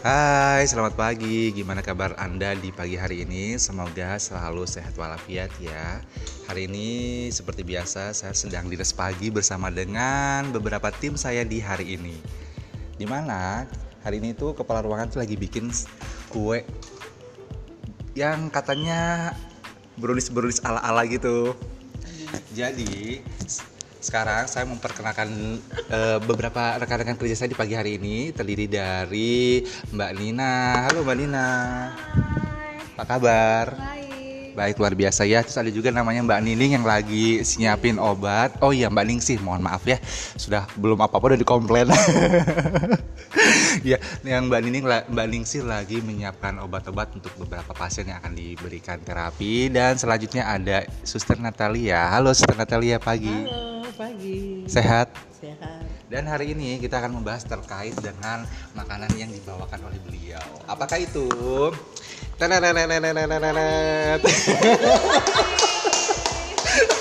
Hai, 0.03 0.67
selamat 0.67 0.99
pagi. 0.99 1.55
Gimana 1.55 1.79
kabar 1.79 2.11
Anda 2.19 2.59
di 2.59 2.75
pagi 2.75 2.99
hari 2.99 3.23
ini? 3.23 3.55
Semoga 3.55 4.19
selalu 4.19 4.67
sehat 4.67 4.99
walafiat 4.99 5.47
ya. 5.63 6.03
Hari 6.43 6.67
ini 6.67 6.87
seperti 7.31 7.63
biasa 7.63 8.11
saya 8.11 8.35
sedang 8.35 8.67
di 8.67 8.75
pagi 8.75 9.31
bersama 9.31 9.71
dengan 9.71 10.51
beberapa 10.51 10.91
tim 10.91 11.15
saya 11.15 11.47
di 11.47 11.63
hari 11.63 11.95
ini. 11.95 12.19
Di 12.99 13.07
mana 13.07 13.63
hari 14.03 14.19
ini 14.19 14.35
tuh 14.35 14.51
kepala 14.51 14.83
ruangan 14.83 15.07
tuh 15.07 15.23
lagi 15.23 15.39
bikin 15.39 15.71
kue 16.27 16.67
yang 18.11 18.51
katanya 18.51 19.31
brownies-brownies 19.95 20.67
ala-ala 20.67 21.07
gitu. 21.07 21.55
Jadi 22.51 23.23
sekarang 24.03 24.51
saya 24.51 24.67
memperkenalkan 24.67 25.31
eh, 25.87 26.19
beberapa 26.27 26.75
rekan-rekan 26.75 27.15
kerja 27.15 27.35
saya 27.39 27.49
di 27.49 27.57
pagi 27.57 27.73
hari 27.73 27.95
ini 27.95 28.35
terdiri 28.35 28.67
dari 28.67 29.63
Mbak 29.95 30.11
Nina. 30.19 30.53
Halo 30.91 31.07
Mbak 31.07 31.17
Nina. 31.17 31.47
Apa 32.93 33.03
kabar? 33.07 33.65
Baik. 33.79 34.12
Baik 34.53 34.77
luar 34.77 34.93
biasa 34.93 35.25
ya. 35.25 35.41
Terus 35.41 35.57
ada 35.57 35.71
juga 35.73 35.89
namanya 35.89 36.21
Mbak 36.21 36.41
Nining 36.45 36.71
yang 36.77 36.85
lagi 36.85 37.41
siapin 37.41 37.97
obat. 37.97 38.53
Oh 38.61 38.69
iya 38.69 38.87
Mbak 38.87 39.05
Ning 39.09 39.19
sih, 39.19 39.41
mohon 39.41 39.65
maaf 39.65 39.81
ya. 39.89 39.97
Sudah 40.37 40.69
belum 40.77 41.01
apa-apa 41.01 41.33
udah 41.33 41.39
dikomplain. 41.41 41.89
ya, 43.89 43.97
yang 44.21 44.47
Mbak 44.47 44.61
Nining 44.61 44.85
Mbak 44.85 45.27
Ningsih 45.27 45.65
lagi 45.65 45.99
menyiapkan 46.05 46.61
obat-obat 46.61 47.17
untuk 47.17 47.33
beberapa 47.41 47.73
pasien 47.73 48.05
yang 48.05 48.21
akan 48.21 48.37
diberikan 48.37 49.01
terapi 49.01 49.73
dan 49.73 49.97
selanjutnya 49.97 50.45
ada 50.45 50.85
Suster 51.01 51.41
Natalia. 51.41 52.13
Halo 52.13 52.29
Suster 52.37 52.53
Natalia 52.53 53.01
pagi. 53.01 53.33
Halo, 53.33 53.89
pagi. 53.97 54.69
Sehat? 54.69 55.32
Sehat. 55.43 55.83
Dan 56.07 56.23
hari 56.23 56.55
ini 56.55 56.79
kita 56.79 57.03
akan 57.03 57.19
membahas 57.19 57.43
terkait 57.43 57.91
dengan 57.99 58.47
makanan 58.79 59.11
yang 59.19 59.27
dibawakan 59.27 59.91
oleh 59.91 59.99
beliau. 60.07 60.39
Apakah 60.71 61.03
itu? 61.03 61.27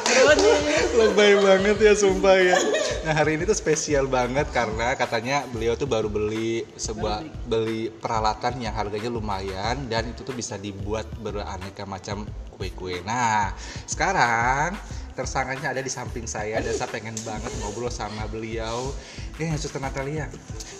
Lebay 0.94 1.32
banget 1.42 1.76
ya 1.80 1.92
sumpah 1.92 2.36
ya. 2.38 2.56
Nah 3.04 3.12
hari 3.12 3.36
ini 3.36 3.44
tuh 3.44 3.56
spesial 3.56 4.08
banget 4.08 4.48
karena 4.54 4.94
katanya 4.96 5.44
beliau 5.50 5.74
tuh 5.76 5.90
baru 5.90 6.08
beli 6.08 6.64
sebuah 6.78 7.48
beli. 7.50 7.92
peralatan 7.98 8.62
yang 8.62 8.74
harganya 8.74 9.10
lumayan 9.10 9.90
dan 9.90 10.08
itu 10.08 10.24
tuh 10.24 10.32
bisa 10.32 10.56
dibuat 10.56 11.04
beraneka 11.20 11.84
macam 11.84 12.24
kue-kue. 12.56 13.02
Nah 13.02 13.52
sekarang 13.84 14.78
tersangkanya 15.14 15.70
ada 15.70 15.80
di 15.80 15.90
samping 15.90 16.26
saya 16.26 16.58
dan 16.58 16.74
saya 16.74 16.90
pengen 16.90 17.14
banget 17.22 17.54
ngobrol 17.62 17.86
sama 17.86 18.26
beliau 18.26 18.90
eh 19.38 19.50
suster 19.54 19.78
Natalia 19.78 20.26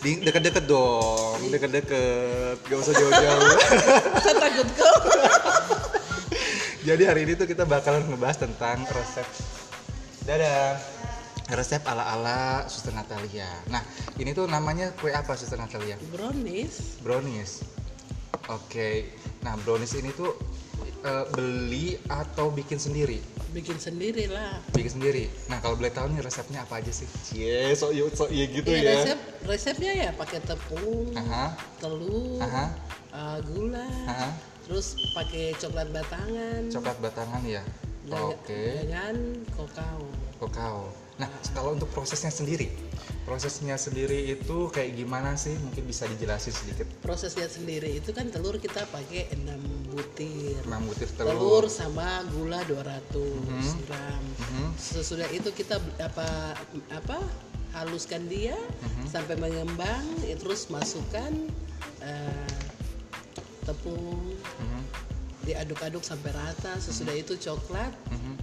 deket-deket 0.03 0.67
dong 0.67 1.39
deket-deket 1.55 2.59
gak 2.67 2.79
usah 2.83 2.95
jauh-jauh 2.99 3.55
saya 4.19 4.35
takut 4.43 4.69
kau 4.75 4.99
jadi 6.85 7.09
hari 7.09 7.25
ini 7.25 7.33
tuh 7.33 7.49
kita 7.49 7.65
bakalan 7.65 8.05
ngebahas 8.13 8.45
tentang 8.45 8.85
resep 8.93 9.25
Dadah 10.29 10.77
Resep 11.57 11.81
ala-ala 11.89 12.69
Suster 12.69 12.93
Natalia 12.93 13.49
Nah 13.73 13.81
ini 14.21 14.37
tuh 14.37 14.45
namanya 14.45 14.93
kue 15.01 15.09
apa 15.09 15.33
Suster 15.33 15.57
Natalia? 15.57 15.97
Brownies. 16.13 17.01
Brownies 17.01 17.65
Oke 18.53 19.17
Nah 19.41 19.57
brownies 19.65 19.97
ini 19.97 20.13
tuh 20.13 20.37
eh, 21.09 21.25
beli 21.33 21.97
atau 22.05 22.53
bikin 22.53 22.77
sendiri? 22.77 23.17
Bikin 23.57 23.81
sendiri 23.81 24.29
lah. 24.29 24.61
Bikin 24.77 25.01
sendiri 25.01 25.33
Nah 25.49 25.65
kalau 25.65 25.81
boleh 25.81 25.89
tahu 25.89 26.13
nih 26.13 26.21
resepnya 26.21 26.69
apa 26.69 26.85
aja 26.85 26.93
sih? 26.93 27.09
Cie 27.25 27.73
sok 27.73 27.97
iya 27.97 28.05
sok 28.13 28.29
iya 28.29 28.45
gitu 28.53 28.69
Iya, 28.69 28.77
ya 28.77 28.93
resep 28.93 29.19
resepnya 29.49 29.93
ya 30.05 30.11
pakai 30.13 30.41
tepung, 30.45 31.17
Aha, 31.17 31.57
telur, 31.81 32.45
aha, 32.45 32.65
eh, 33.09 33.39
gula, 33.49 33.89
aha 34.05 34.54
terus 34.65 34.97
pakai 35.13 35.53
coklat 35.55 35.89
batangan, 35.93 36.61
Coklat 36.69 36.99
batangan 37.01 37.43
ya? 37.45 37.63
Oke 38.05 38.85
dengan 38.85 39.17
kokao. 39.57 40.05
Kokao. 40.41 40.89
Nah, 41.15 41.31
kalau 41.55 41.79
untuk 41.79 41.87
prosesnya 41.95 42.29
sendiri, 42.29 42.67
prosesnya 43.23 43.79
sendiri 43.79 44.35
itu 44.35 44.67
kayak 44.69 44.99
gimana 44.99 45.39
sih? 45.39 45.55
Mungkin 45.57 45.87
bisa 45.87 46.11
dijelasin 46.11 46.51
sedikit. 46.51 46.91
Prosesnya 47.01 47.47
sendiri 47.47 47.97
itu 47.97 48.11
kan 48.11 48.29
telur 48.29 48.59
kita 48.59 48.83
pakai 48.91 49.31
6 49.31 49.95
butir. 49.95 50.59
6 50.67 50.75
butir 50.85 51.07
Telur, 51.15 51.31
telur. 51.31 51.65
sama 51.71 52.27
gula 52.35 52.61
200 52.67 53.79
gram. 53.87 54.23
Mhm. 54.43 54.75
Sesudah 54.75 55.31
itu 55.31 55.55
kita 55.55 55.79
apa 56.03 56.59
apa 56.91 57.19
haluskan 57.79 58.27
dia 58.27 58.59
Mhm. 58.83 59.07
sampai 59.07 59.39
mengembang, 59.39 60.03
ya, 60.27 60.35
terus 60.35 60.67
masukkan 60.67 61.31
eh, 62.03 62.49
tepung, 63.65 64.37
Mhm, 64.39 64.83
diaduk-aduk 65.45 66.05
sampai 66.05 66.31
rata. 66.33 66.77
Sesudah 66.79 67.17
itu 67.17 67.37
coklat, 67.37 67.93
mhm. 68.13 68.35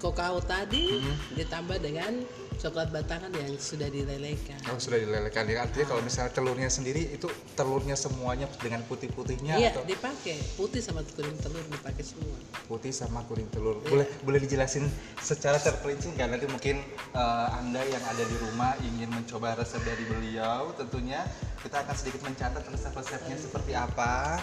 kokao 0.00 0.40
tadi 0.44 1.00
Mhm. 1.00 1.14
ditambah 1.38 1.78
dengan 1.80 2.12
coklat 2.56 2.88
batangan 2.90 3.30
yang 3.34 3.54
sudah 3.56 3.88
dilelehkan. 3.88 4.56
Kalau 4.62 4.80
sudah 4.80 4.98
dilelehkan, 4.98 5.44
ya 5.46 5.62
artinya 5.62 5.86
kalau 5.88 6.02
misalnya 6.02 6.32
telurnya 6.32 6.68
sendiri 6.68 7.12
itu 7.12 7.26
telurnya 7.54 7.94
semuanya 7.94 8.46
dengan 8.58 8.80
putih-putihnya 8.84 9.56
Iya, 9.56 9.74
atau 9.74 9.84
dipakai 9.84 10.38
putih 10.54 10.80
sama 10.80 11.04
kuning 11.04 11.36
telur 11.38 11.64
dipakai 11.66 12.04
semua. 12.04 12.36
putih 12.64 12.90
sama 12.90 13.20
kuning 13.28 13.48
telur. 13.52 13.78
Iya. 13.82 13.88
Boleh 13.90 14.06
boleh 14.24 14.38
dijelasin 14.40 14.88
secara 15.20 15.56
terperinci 15.56 16.14
nggak? 16.14 16.28
Nanti 16.32 16.46
mungkin 16.48 16.76
eh, 17.12 17.48
anda 17.54 17.82
yang 17.84 18.04
ada 18.04 18.24
di 18.24 18.36
rumah 18.40 18.72
ingin 18.80 19.10
mencoba 19.10 19.54
resep 19.54 19.82
dari 19.84 20.04
beliau, 20.04 20.72
tentunya 20.74 21.22
kita 21.60 21.80
akan 21.80 21.94
sedikit 21.94 22.20
mencatat 22.22 22.64
resep-resepnya 22.64 23.36
seperti 23.36 23.72
apa. 23.72 24.40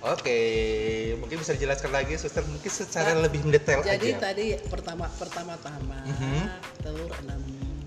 Oke, 0.00 0.38
mungkin 1.20 1.44
bisa 1.44 1.52
dijelaskan 1.52 1.92
lagi, 1.92 2.16
suster 2.16 2.40
mungkin 2.48 2.72
secara 2.72 3.12
lebih 3.12 3.44
mendetail 3.44 3.84
Jadi 3.84 4.16
aja. 4.16 4.32
tadi 4.32 4.56
pertama 4.64 5.04
pertama-tama 5.12 6.00
Mhm. 6.08 6.40
telur 6.80 7.12
6 7.20 7.42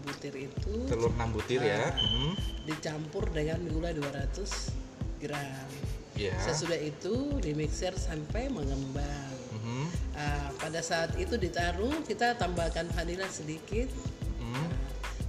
butir 0.05 0.33
itu 0.37 0.85
Telur 0.85 1.09
6 1.09 1.33
butir 1.33 1.57
ya. 1.59 1.89
Mhm. 1.89 2.37
dicampur 2.69 3.33
dengan 3.33 3.65
gula 3.65 3.89
200 3.89 4.69
gram. 5.17 5.65
Ya. 6.13 6.37
Sesudah 6.37 6.77
itu 6.77 7.41
dimixer 7.41 7.97
sampai 7.97 8.45
mengembang. 8.45 9.33
Mhm. 9.51 9.83
Ah, 10.13 10.53
pada 10.61 10.85
saat 10.85 11.17
itu 11.17 11.33
ditaruh 11.33 12.05
kita 12.05 12.37
tambahkan 12.37 12.93
vanila 12.93 13.25
sedikit. 13.25 13.89
Mhm. 14.37 14.69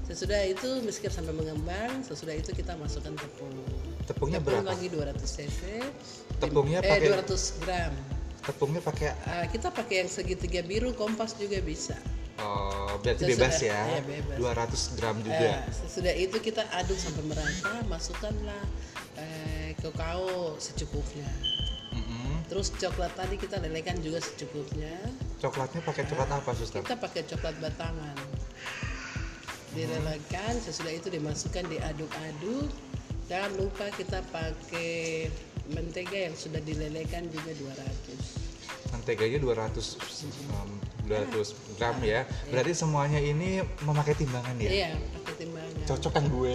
Sesudah 0.04 0.44
itu 0.44 0.84
mixer 0.84 1.08
sampai 1.08 1.32
mengembang. 1.32 2.04
Sesudah 2.04 2.36
itu 2.36 2.52
kita 2.52 2.76
masukkan 2.76 3.16
tepung. 3.16 3.56
Tepungnya 4.04 4.36
Tepung 4.36 4.60
berapa? 4.60 4.68
lagi 4.68 4.92
200 4.92 5.30
cc. 5.32 5.80
Tepungnya 6.46 6.78
eh, 6.78 6.90
pakai 6.90 7.08
200 7.10 7.60
gram. 7.60 7.92
tepungnya 8.44 8.80
pakai 8.80 9.08
Ah, 9.24 9.44
kita 9.46 9.68
pakai 9.68 10.04
yang 10.04 10.10
segitiga 10.10 10.60
biru 10.60 10.92
kompas 10.92 11.32
juga 11.34 11.56
bisa. 11.58 11.96
oh, 12.36 13.00
berarti 13.00 13.24
Sesudah- 13.24 13.40
bebas 13.40 13.56
ya. 13.58 13.80
iya, 13.88 14.00
bebas. 14.02 14.36
200 14.36 14.82
gram 14.94 15.16
juga. 15.18 15.50
sesudah 15.80 16.12
itu 16.12 16.36
kita 16.38 16.62
aduk 16.74 16.94
sampai 16.94 17.24
merata, 17.24 17.72
masukkanlah 17.86 18.62
eh, 19.16 19.72
kakao 19.78 20.58
secukupnya. 20.58 21.24
Mhm. 21.90 22.50
Terus 22.50 22.74
coklat 22.74 23.14
tadi 23.14 23.38
kita 23.38 23.56
lelekan 23.58 23.96
juga 23.98 24.18
secukupnya. 24.18 24.92
Coklatnya 25.38 25.80
pakai 25.80 26.04
coklat 26.04 26.28
apa, 26.28 26.50
suster? 26.52 26.82
Kita 26.82 26.98
pakai 26.98 27.22
coklat 27.24 27.54
batangan. 27.58 28.18
Dilelekan, 29.70 30.54
sesudah 30.60 30.92
itu 30.92 31.08
dimasukkan 31.08 31.66
diaduk-aduk. 31.66 32.70
Jangan 33.24 33.52
lupa 33.56 33.88
kita 33.90 34.22
pakai 34.28 35.30
mentega 35.66 36.18
yang 36.28 36.34
sudah 36.34 36.60
dilelekan 36.60 37.28
juga 37.28 37.50
200. 37.56 38.92
Menteganya 38.92 39.38
200 39.40 39.74
um, 40.52 40.70
200 41.04 41.76
gram 41.76 41.96
ya. 42.00 42.24
Berarti 42.48 42.72
semuanya 42.72 43.18
ini 43.18 43.58
memakai 43.82 44.14
timbangan 44.14 44.54
ya. 44.56 44.70
Iya, 44.70 44.90
pakai 45.20 45.34
timbangan. 45.36 45.84
Cocok 45.84 46.12
kan 46.12 46.24
gue. 46.26 46.54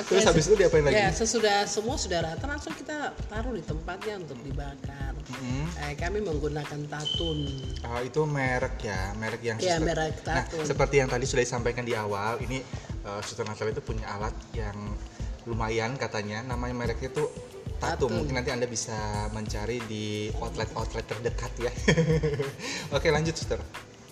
Oke, 0.00 0.08
Terus 0.10 0.24
habis 0.26 0.44
itu 0.46 0.56
diapain 0.56 0.84
lagi? 0.84 0.96
Ya, 0.96 1.08
sesudah 1.10 1.64
semua 1.64 1.96
sudah 1.96 2.22
rata 2.22 2.44
langsung 2.44 2.74
kita 2.74 3.14
taruh 3.26 3.52
di 3.52 3.62
tempatnya 3.62 4.18
untuk 4.18 4.38
dibakar. 4.42 5.12
Mhm. 5.30 5.64
Eh, 5.80 5.94
kami 5.94 6.18
menggunakan 6.20 6.80
tatun. 6.86 7.38
Ah, 7.80 8.02
itu 8.02 8.20
merek 8.24 8.82
ya, 8.82 9.14
merek 9.16 9.40
yang 9.40 9.58
Iya, 9.58 9.78
suster- 9.78 9.86
merek 9.86 10.14
Nah, 10.22 10.44
Tatun. 10.44 10.64
seperti 10.66 10.94
yang 10.98 11.08
tadi 11.08 11.24
sudah 11.24 11.42
disampaikan 11.42 11.84
di 11.86 11.94
awal, 11.94 12.36
ini 12.42 12.60
uh, 13.06 13.20
Suster 13.22 13.46
Natalia 13.46 13.72
itu 13.72 13.82
punya 13.82 14.04
alat 14.10 14.34
yang 14.52 14.76
lumayan 15.48 15.96
katanya, 15.96 16.44
namanya 16.44 16.74
mereknya 16.74 17.12
itu 17.12 17.24
Tatum. 17.80 18.12
Tatun. 18.12 18.16
Mungkin 18.22 18.34
nanti 18.36 18.52
Anda 18.52 18.68
bisa 18.68 19.32
mencari 19.32 19.80
di 19.88 20.28
outlet-outlet 20.36 21.04
terdekat 21.08 21.52
ya. 21.56 21.72
Oke, 22.96 23.08
lanjut 23.08 23.32
Suster. 23.32 23.56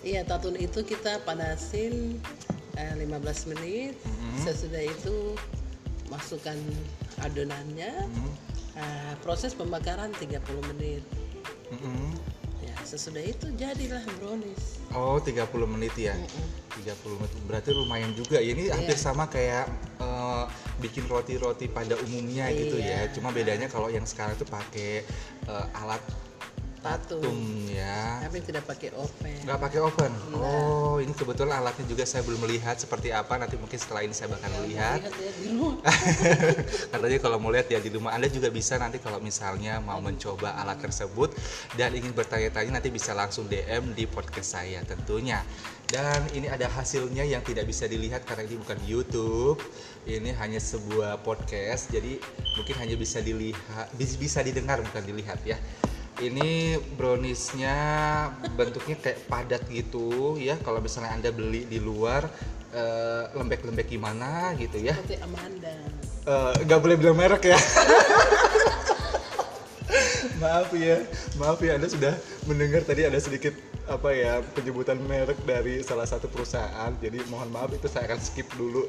Iya, 0.01 0.25
tatun 0.25 0.57
itu 0.57 0.81
kita 0.81 1.21
panasin 1.21 2.17
eh, 2.73 2.93
15 2.97 3.51
menit. 3.53 3.93
Mhm. 4.01 4.41
Sesudah 4.41 4.81
itu 4.81 5.37
masukkan 6.09 6.57
adonannya. 7.21 8.09
Mhm. 8.09 8.31
Eh, 8.73 9.13
proses 9.21 9.53
pembakaran 9.53 10.09
30 10.17 10.65
menit. 10.73 11.05
Mhm. 11.69 12.17
Ya, 12.17 12.38
sesudah 12.89 13.21
itu 13.21 13.45
jadilah 13.53 14.01
brownies. 14.17 14.81
Oh, 14.97 15.21
30 15.21 15.45
menit 15.69 15.93
ya. 15.93 16.17
30 16.73 17.21
menit. 17.21 17.31
Berarti 17.45 17.69
lumayan 17.77 18.09
juga. 18.17 18.41
Ya, 18.41 18.57
Ini 18.57 18.73
hampir 18.73 18.97
Iya. 18.97 19.05
sama 19.05 19.29
kayak 19.29 19.69
uh, 20.01 20.49
bikin 20.81 21.05
roti-roti 21.05 21.69
pada 21.69 21.93
umumnya 22.01 22.49
gitu 22.49 22.81
ya. 22.81 23.05
Iya. 23.05 23.13
Cuma 23.13 23.29
bedanya 23.29 23.69
kalau 23.69 23.93
yang 23.93 24.09
sekarang 24.09 24.33
itu 24.33 24.49
pakai 24.49 25.05
uh, 25.45 25.69
alat 25.77 26.01
Tatum 26.79 27.67
ya. 27.69 28.23
Kami 28.23 28.39
tidak 28.43 28.63
pakai 28.63 28.89
oven. 28.95 29.35
Nggak 29.43 29.59
pakai 29.59 29.79
oven. 29.83 30.11
Oh, 30.35 30.97
ini 31.03 31.11
kebetulan 31.11 31.59
alatnya 31.59 31.85
juga 31.87 32.03
saya 32.07 32.23
belum 32.23 32.43
melihat 32.47 32.79
seperti 32.79 33.11
apa. 33.11 33.35
Nanti 33.35 33.59
mungkin 33.59 33.75
setelah 33.75 34.01
ini 34.03 34.15
saya 34.15 34.31
bakal 34.31 34.51
ya 34.67 34.99
di 34.99 35.47
rumah. 35.51 35.79
Katanya 36.93 37.17
kalau 37.19 37.37
mau 37.37 37.51
lihat 37.51 37.67
ya 37.67 37.79
di 37.83 37.91
rumah 37.91 38.15
Anda 38.15 38.31
juga 38.31 38.47
bisa 38.47 38.79
nanti 38.79 38.99
kalau 39.03 39.19
misalnya 39.19 39.83
mau 39.83 39.99
mencoba 39.99 40.55
alat 40.59 40.79
tersebut 40.79 41.35
dan 41.75 41.91
ingin 41.95 42.15
bertanya-tanya 42.15 42.79
nanti 42.79 42.89
bisa 42.91 43.11
langsung 43.11 43.47
DM 43.51 43.91
di 43.93 44.07
podcast 44.07 44.59
saya 44.59 44.79
tentunya. 44.87 45.43
Dan 45.89 46.21
ini 46.37 46.45
ada 46.45 46.69
hasilnya 46.69 47.25
yang 47.25 47.41
tidak 47.41 47.65
bisa 47.65 47.89
dilihat 47.89 48.21
karena 48.21 48.45
ini 48.45 48.61
bukan 48.61 48.77
YouTube. 48.85 49.57
Ini 50.05 50.37
hanya 50.37 50.61
sebuah 50.61 51.25
podcast. 51.25 51.89
Jadi 51.89 52.21
mungkin 52.55 52.75
hanya 52.77 52.93
bisa 52.93 53.19
dilihat 53.25 53.89
bis- 53.97 54.15
bisa 54.15 54.45
didengar 54.45 54.85
bukan 54.85 55.01
dilihat 55.01 55.41
ya. 55.41 55.57
Ini 56.19 56.75
browniesnya 56.99 57.75
bentuknya 58.51 58.95
kayak 58.99 59.19
padat 59.31 59.63
gitu 59.71 60.35
ya. 60.35 60.59
Kalau 60.59 60.83
misalnya 60.83 61.15
Anda 61.15 61.31
beli 61.31 61.63
di 61.63 61.79
luar 61.79 62.27
eh, 62.75 63.23
lembek-lembek 63.33 63.87
gimana 63.87 64.51
gitu 64.59 64.77
ya 64.83 64.93
Seperti 64.99 65.15
Amanda. 65.23 65.75
Eh, 66.27 66.53
nggak 66.67 66.79
boleh 66.83 66.95
bilang 66.99 67.17
merek 67.17 67.55
ya. 67.55 67.59
maaf 70.41 70.69
ya, 70.75 71.01
maaf 71.41 71.59
ya 71.61 71.75
Anda 71.75 71.89
sudah 71.89 72.13
mendengar 72.45 72.85
tadi 72.85 73.05
ada 73.05 73.17
sedikit 73.17 73.53
apa 73.89 74.13
ya 74.13 74.45
penyebutan 74.53 75.01
merek 75.01 75.41
dari 75.49 75.81
salah 75.81 76.05
satu 76.05 76.29
perusahaan. 76.29 76.93
Jadi 77.01 77.25
mohon 77.33 77.49
maaf 77.49 77.73
itu 77.73 77.89
saya 77.89 78.05
akan 78.05 78.21
skip 78.21 78.45
dulu. 78.53 78.85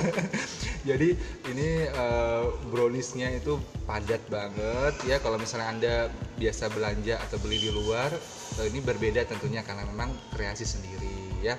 Jadi 0.88 1.16
ini 1.48 1.68
eh, 1.88 2.44
browniesnya 2.68 3.32
itu 3.32 3.56
padat 3.88 4.20
banget 4.28 4.94
ya. 5.08 5.16
Kalau 5.24 5.40
misalnya 5.40 5.68
Anda 5.72 5.94
biasa 6.36 6.68
belanja 6.68 7.16
atau 7.16 7.40
beli 7.40 7.64
di 7.64 7.70
luar, 7.72 8.12
eh, 8.60 8.66
ini 8.68 8.84
berbeda 8.84 9.24
tentunya 9.24 9.64
karena 9.64 9.88
memang 9.88 10.12
kreasi 10.36 10.68
sendiri 10.68 11.40
ya. 11.40 11.56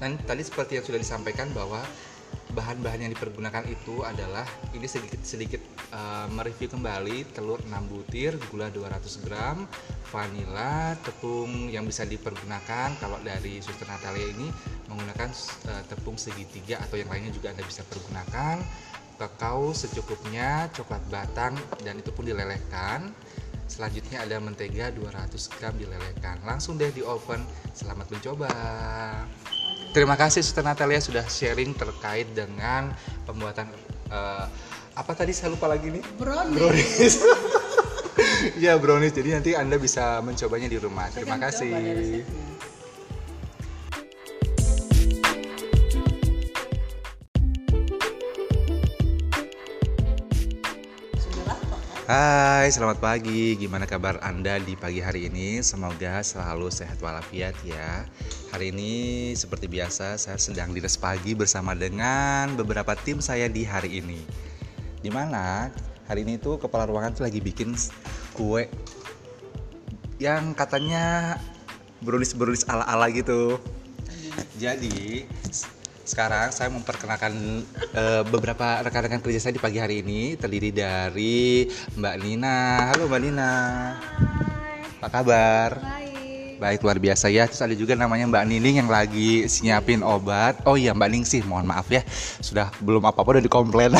Dan 0.00 0.16
tadi 0.24 0.42
seperti 0.42 0.80
yang 0.80 0.84
sudah 0.84 1.00
disampaikan 1.00 1.52
bahwa 1.52 1.84
bahan-bahan 2.54 3.04
yang 3.04 3.12
dipergunakan 3.12 3.66
itu 3.66 4.06
adalah 4.06 4.46
ini 4.72 4.86
sedikit 4.86 5.20
sedikit 5.26 5.58
uh, 5.90 6.30
mereview 6.30 6.70
kembali 6.70 7.34
telur 7.34 7.58
6 7.66 7.90
butir, 7.90 8.38
gula 8.48 8.70
200 8.70 9.26
gram, 9.26 9.66
vanila, 10.08 10.94
tepung 11.02 11.68
yang 11.68 11.82
bisa 11.84 12.06
dipergunakan 12.06 12.94
kalau 13.02 13.18
dari 13.20 13.58
Suster 13.58 13.90
Natalia 13.90 14.30
ini 14.30 14.48
menggunakan 14.86 15.28
uh, 15.68 15.82
tepung 15.90 16.14
segitiga 16.14 16.78
atau 16.80 16.94
yang 16.94 17.10
lainnya 17.10 17.34
juga 17.34 17.50
Anda 17.50 17.66
bisa 17.66 17.82
pergunakan 17.84 18.62
kakao 19.18 19.70
secukupnya, 19.74 20.70
coklat 20.74 21.02
batang 21.10 21.54
dan 21.82 21.98
itu 21.98 22.10
pun 22.10 22.26
dilelehkan. 22.26 23.10
Selanjutnya 23.64 24.22
ada 24.22 24.36
mentega 24.38 24.92
200 24.92 25.34
gram 25.56 25.74
dilelehkan. 25.74 26.40
Langsung 26.44 26.76
deh 26.76 26.92
di 26.92 27.00
oven. 27.00 27.40
Selamat 27.72 28.12
mencoba. 28.12 28.50
Terima 29.94 30.18
kasih 30.18 30.42
Suster 30.42 30.66
Natalia 30.66 30.98
sudah 30.98 31.22
sharing 31.26 31.70
terkait 31.78 32.26
dengan 32.34 32.90
pembuatan 33.24 33.70
eh, 34.10 34.46
apa 34.94 35.12
tadi 35.14 35.30
saya 35.34 35.54
lupa 35.54 35.70
lagi 35.70 35.90
nih 35.90 36.02
Brownies. 36.18 36.58
brownies. 36.58 37.14
Iya 38.58 38.74
brownies. 38.82 39.14
Jadi 39.14 39.28
nanti 39.34 39.50
anda 39.54 39.78
bisa 39.78 40.18
mencobanya 40.22 40.66
di 40.66 40.78
rumah. 40.78 41.10
Terima 41.14 41.38
kasih. 41.38 42.53
Hai, 52.04 52.68
selamat 52.68 53.00
pagi. 53.00 53.56
Gimana 53.56 53.88
kabar 53.88 54.20
Anda 54.20 54.60
di 54.60 54.76
pagi 54.76 55.00
hari 55.00 55.32
ini? 55.32 55.64
Semoga 55.64 56.20
selalu 56.20 56.68
sehat 56.68 57.00
walafiat 57.00 57.56
ya. 57.64 58.04
Hari 58.52 58.76
ini 58.76 59.32
seperti 59.32 59.72
biasa 59.72 60.20
saya 60.20 60.36
sedang 60.36 60.76
dinas 60.76 61.00
pagi 61.00 61.32
bersama 61.32 61.72
dengan 61.72 62.60
beberapa 62.60 62.92
tim 62.92 63.24
saya 63.24 63.48
di 63.48 63.64
hari 63.64 64.04
ini. 64.04 64.20
Di 65.00 65.08
mana 65.08 65.72
hari 66.04 66.28
ini 66.28 66.36
tuh 66.36 66.60
kepala 66.60 66.84
ruangan 66.84 67.16
tuh 67.16 67.24
lagi 67.24 67.40
bikin 67.40 67.72
kue 68.36 68.68
yang 70.20 70.52
katanya 70.52 71.40
brownies-brownies 72.04 72.68
ala-ala 72.68 73.08
gitu. 73.16 73.56
Jadi 74.60 75.24
sekarang 76.04 76.52
saya 76.52 76.68
memperkenalkan 76.68 77.64
eh, 77.96 78.22
beberapa 78.28 78.84
rekan-rekan 78.84 79.24
kerja 79.24 79.40
saya 79.40 79.56
di 79.56 79.62
pagi 79.62 79.80
hari 79.80 80.04
ini 80.04 80.36
terdiri 80.36 80.70
dari 80.70 81.64
Mbak 81.96 82.16
Nina. 82.20 82.58
Halo 82.92 83.08
Mbak 83.08 83.20
Nina. 83.24 83.52
Apa 85.00 85.08
kabar? 85.08 85.70
Baik. 85.80 86.33
Baik 86.58 86.86
luar 86.86 86.98
biasa 87.02 87.26
ya. 87.30 87.44
Terus 87.50 87.62
ada 87.62 87.74
juga 87.74 87.98
namanya 87.98 88.30
Mbak 88.30 88.44
Nining 88.46 88.76
yang 88.84 88.90
lagi 88.90 89.46
nyiapin 89.62 90.00
obat. 90.06 90.62
Oh 90.68 90.78
iya 90.78 90.94
Mbak 90.94 91.08
Ning 91.10 91.24
sih, 91.26 91.42
mohon 91.42 91.66
maaf 91.66 91.90
ya. 91.90 92.02
Sudah 92.38 92.70
belum 92.82 93.02
apa-apa 93.02 93.38
udah 93.38 93.44
dikomplain. 93.44 93.92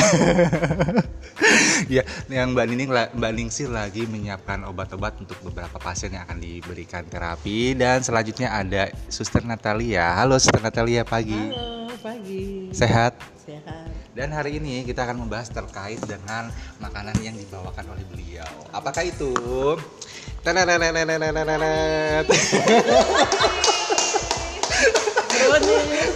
ya, 1.95 2.03
yang 2.31 2.55
Mbak 2.55 2.65
Nining 2.71 2.89
Mbak 2.91 3.31
Ningsih 3.35 3.67
lagi 3.67 4.07
menyiapkan 4.07 4.63
obat-obat 4.67 5.19
untuk 5.19 5.37
beberapa 5.43 5.75
pasien 5.79 6.15
yang 6.15 6.23
akan 6.23 6.39
diberikan 6.39 7.03
terapi 7.05 7.75
dan 7.75 7.99
selanjutnya 8.01 8.51
ada 8.51 8.91
Suster 9.11 9.43
Natalia. 9.43 10.15
Halo 10.15 10.39
Suster 10.39 10.63
Natalia 10.63 11.03
pagi. 11.03 11.35
Halo, 11.35 11.91
pagi. 11.99 12.71
Sehat? 12.71 13.19
Sehat. 13.45 13.95
Dan 14.15 14.31
hari 14.31 14.63
ini 14.63 14.87
kita 14.87 15.03
akan 15.03 15.27
membahas 15.27 15.51
terkait 15.51 15.99
dengan 16.07 16.47
makanan 16.79 17.19
yang 17.19 17.35
dibawakan 17.35 17.83
oleh 17.91 18.05
beliau. 18.07 18.47
Apakah 18.71 19.03
itu? 19.03 19.35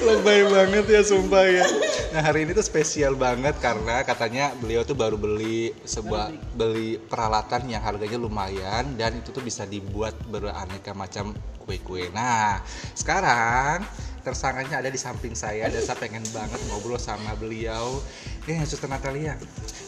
Lebay 0.05 0.45
banget 0.45 0.85
ya 0.85 1.01
sumpah 1.01 1.45
ya. 1.49 1.65
Nah 2.13 2.21
hari 2.21 2.45
ini 2.45 2.53
tuh 2.53 2.61
spesial 2.61 3.17
banget 3.17 3.57
karena 3.57 4.05
katanya 4.05 4.53
beliau 4.61 4.85
tuh 4.85 4.93
baru 4.93 5.17
beli 5.17 5.73
sebuah 5.81 6.29
beli 6.53 7.01
peralatan 7.01 7.73
yang 7.73 7.81
harganya 7.81 8.21
lumayan 8.21 8.93
dan 9.01 9.17
itu 9.17 9.33
tuh 9.33 9.41
bisa 9.41 9.65
dibuat 9.65 10.13
beraneka 10.29 10.93
macam 10.93 11.33
kue-kue. 11.65 12.13
Nah 12.13 12.61
sekarang 12.93 13.81
tersangkanya 14.29 14.85
ada 14.85 14.93
di 14.93 14.99
samping 15.01 15.33
saya 15.33 15.65
dan 15.73 15.81
saya 15.81 15.97
pengen 15.97 16.21
banget 16.29 16.61
ngobrol 16.69 17.01
sama 17.01 17.33
beliau. 17.33 17.97
Eh 18.45 18.61
Suster 18.69 18.85
Natalia, 18.85 19.33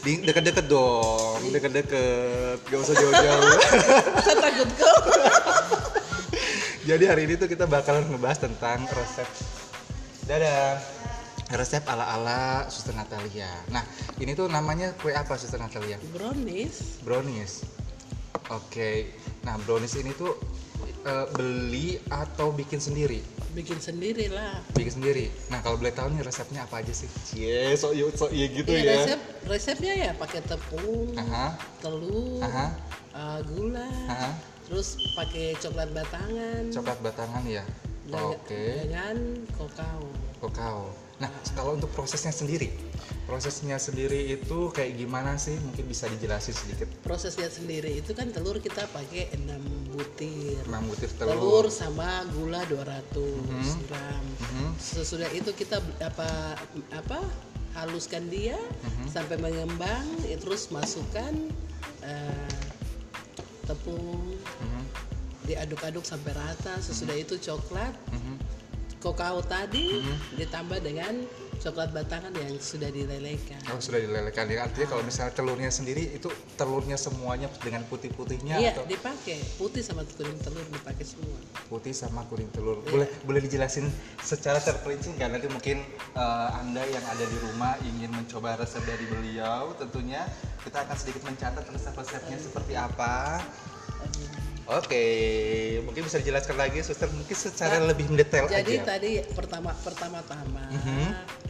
di 0.02 0.18
deket-deket 0.22 0.66
dong, 0.66 1.38
deket-deket, 1.54 2.58
gak 2.66 2.78
usah 2.82 2.94
jauh-jauh. 2.98 3.54
Saya 4.26 4.36
takut 4.42 4.70
kok. 4.74 4.98
Jadi 6.82 7.04
hari 7.06 7.30
ini 7.30 7.38
tuh 7.38 7.46
kita 7.46 7.70
bakalan 7.70 8.02
ngebahas 8.10 8.42
tentang 8.42 8.82
resep 8.90 9.30
Dadah 10.26 10.82
Resep 11.54 11.86
ala-ala 11.86 12.66
Suster 12.66 12.90
Natalia 12.90 13.46
Nah 13.70 13.86
ini 14.18 14.34
tuh 14.34 14.50
namanya 14.50 14.90
kue 14.98 15.14
apa 15.14 15.38
Suster 15.38 15.62
Natalia? 15.62 15.94
Brownies. 16.10 16.98
Brownies 17.06 17.62
Oke 18.50 19.14
Nah 19.46 19.62
brownies 19.62 19.94
ini 19.94 20.10
tuh 20.10 20.34
eh, 20.84 21.26
beli 21.36 21.88
atau 22.08 22.50
bikin 22.54 22.78
sendiri? 22.78 23.20
Bikin 23.52 23.76
sendiri 23.76 24.32
lah. 24.32 24.64
Bikin 24.72 24.96
sendiri 24.96 25.28
Nah 25.52 25.60
kalau 25.60 25.76
boleh 25.76 25.92
tahu 25.92 26.08
nih 26.16 26.24
resepnya 26.24 26.64
apa 26.64 26.80
aja 26.80 26.92
sih? 26.96 27.08
Cie 27.28 27.76
sok 27.76 27.92
iya 27.92 28.04
sok 28.08 28.30
iya 28.32 28.46
gitu 28.48 28.70
Iya, 28.72 28.80
ya 28.80 28.92
resep 28.96 29.20
resepnya 29.44 29.92
ya 30.08 30.10
pakai 30.16 30.40
tepung, 30.46 31.12
Aha, 31.18 31.46
telur, 31.84 32.40
aha, 32.40 32.66
eh, 33.12 33.40
gula, 33.44 33.90
aha. 34.08 34.30
terus 34.64 34.96
pakai 35.12 35.52
coklat 35.60 35.90
batangan. 35.92 36.62
Coklat 36.72 36.98
batangan 37.04 37.42
ya? 37.44 37.64
Oke 38.12 38.82
Dengan 38.82 39.16
kokao. 39.56 40.04
Kokao. 40.42 40.90
Nah, 41.22 41.30
kalau 41.54 41.78
untuk 41.78 41.86
prosesnya 41.94 42.34
sendiri, 42.34 42.74
prosesnya 43.24 43.78
sendiri 43.78 44.34
itu 44.34 44.74
kayak 44.74 44.98
gimana 44.98 45.38
sih? 45.38 45.54
Mungkin 45.54 45.86
bisa 45.86 46.10
dijelasin 46.10 46.50
sedikit. 46.50 46.90
Prosesnya 47.06 47.46
sendiri 47.46 47.94
itu 47.94 48.10
kan 48.10 48.34
telur 48.34 48.58
kita 48.58 48.90
pakai 48.90 49.30
6 49.38 49.62
butir. 49.94 50.58
6 50.66 50.82
butir 50.82 51.06
Telur, 51.14 51.38
telur. 51.38 51.66
sama 51.70 52.26
gula 52.34 52.66
200 52.66 53.78
gram. 53.86 54.24
Mhm. 54.50 54.74
Sesudah 54.82 55.30
itu 55.30 55.54
kita 55.54 55.78
apa 56.02 56.58
apa 56.90 57.22
haluskan 57.78 58.26
dia 58.26 58.58
Mhm. 58.58 59.06
sampai 59.06 59.38
mengembang, 59.38 60.02
ya, 60.26 60.34
terus 60.36 60.74
masukkan 60.74 61.30
eh, 62.02 62.58
tepung, 63.62 64.34
Mhm, 64.58 64.82
diaduk-aduk 65.46 66.02
sampai 66.02 66.34
rata. 66.34 66.82
Sesudah 66.82 67.14
itu 67.14 67.38
coklat, 67.38 67.94
mhm. 68.10 68.41
Kokao 69.02 69.42
tadi 69.42 69.98
ditambah 70.38 70.78
dengan 70.78 71.26
coklat 71.62 71.94
batangan 71.94 72.34
yang 72.34 72.58
sudah 72.58 72.90
dilelehkan. 72.90 73.58
Oh, 73.70 73.78
sudah 73.78 74.02
dilelehkan. 74.02 74.50
Ya, 74.50 74.66
artinya 74.66 74.98
kalau 74.98 75.06
misalnya 75.06 75.30
telurnya 75.30 75.70
sendiri 75.70 76.10
itu 76.10 76.26
telurnya 76.58 76.98
semuanya 76.98 77.46
dengan 77.62 77.86
putih-putihnya 77.86 78.58
Iya, 78.58 78.74
atau 78.74 78.82
dipakai 78.82 79.38
putih 79.54 79.78
sama 79.78 80.02
kuning 80.02 80.42
telur 80.42 80.66
dipakai 80.66 81.06
semua. 81.06 81.38
putih 81.70 81.94
sama 81.94 82.26
kuning 82.26 82.50
telur. 82.50 82.82
Boleh 82.90 83.06
boleh 83.22 83.40
dijelasin 83.46 83.86
secara 84.18 84.58
terperinci 84.58 85.14
nggak? 85.14 85.28
Nanti 85.38 85.46
mungkin 85.54 85.86
eh, 86.18 86.48
Anda 86.58 86.82
yang 86.82 87.04
ada 87.06 87.22
di 87.22 87.38
rumah 87.46 87.78
ingin 87.86 88.10
mencoba 88.10 88.58
resep 88.58 88.82
dari 88.82 89.06
beliau, 89.06 89.70
tentunya 89.78 90.26
kita 90.66 90.82
akan 90.82 90.96
sedikit 90.98 91.22
mencatat 91.30 91.62
resep-resepnya 91.62 92.38
seperti 92.42 92.74
apa. 92.74 93.38
Oke, 94.70 95.04
mungkin 95.82 96.06
bisa 96.06 96.22
dijelaskan 96.22 96.54
lagi, 96.54 96.78
suster 96.86 97.10
mungkin 97.10 97.34
secara 97.34 97.82
lebih 97.82 98.06
mendetail 98.06 98.46
Jadi 98.46 98.78
aja. 98.78 98.94
tadi 98.94 99.18
pertama 99.34 99.74
pertama-tama 99.82 100.70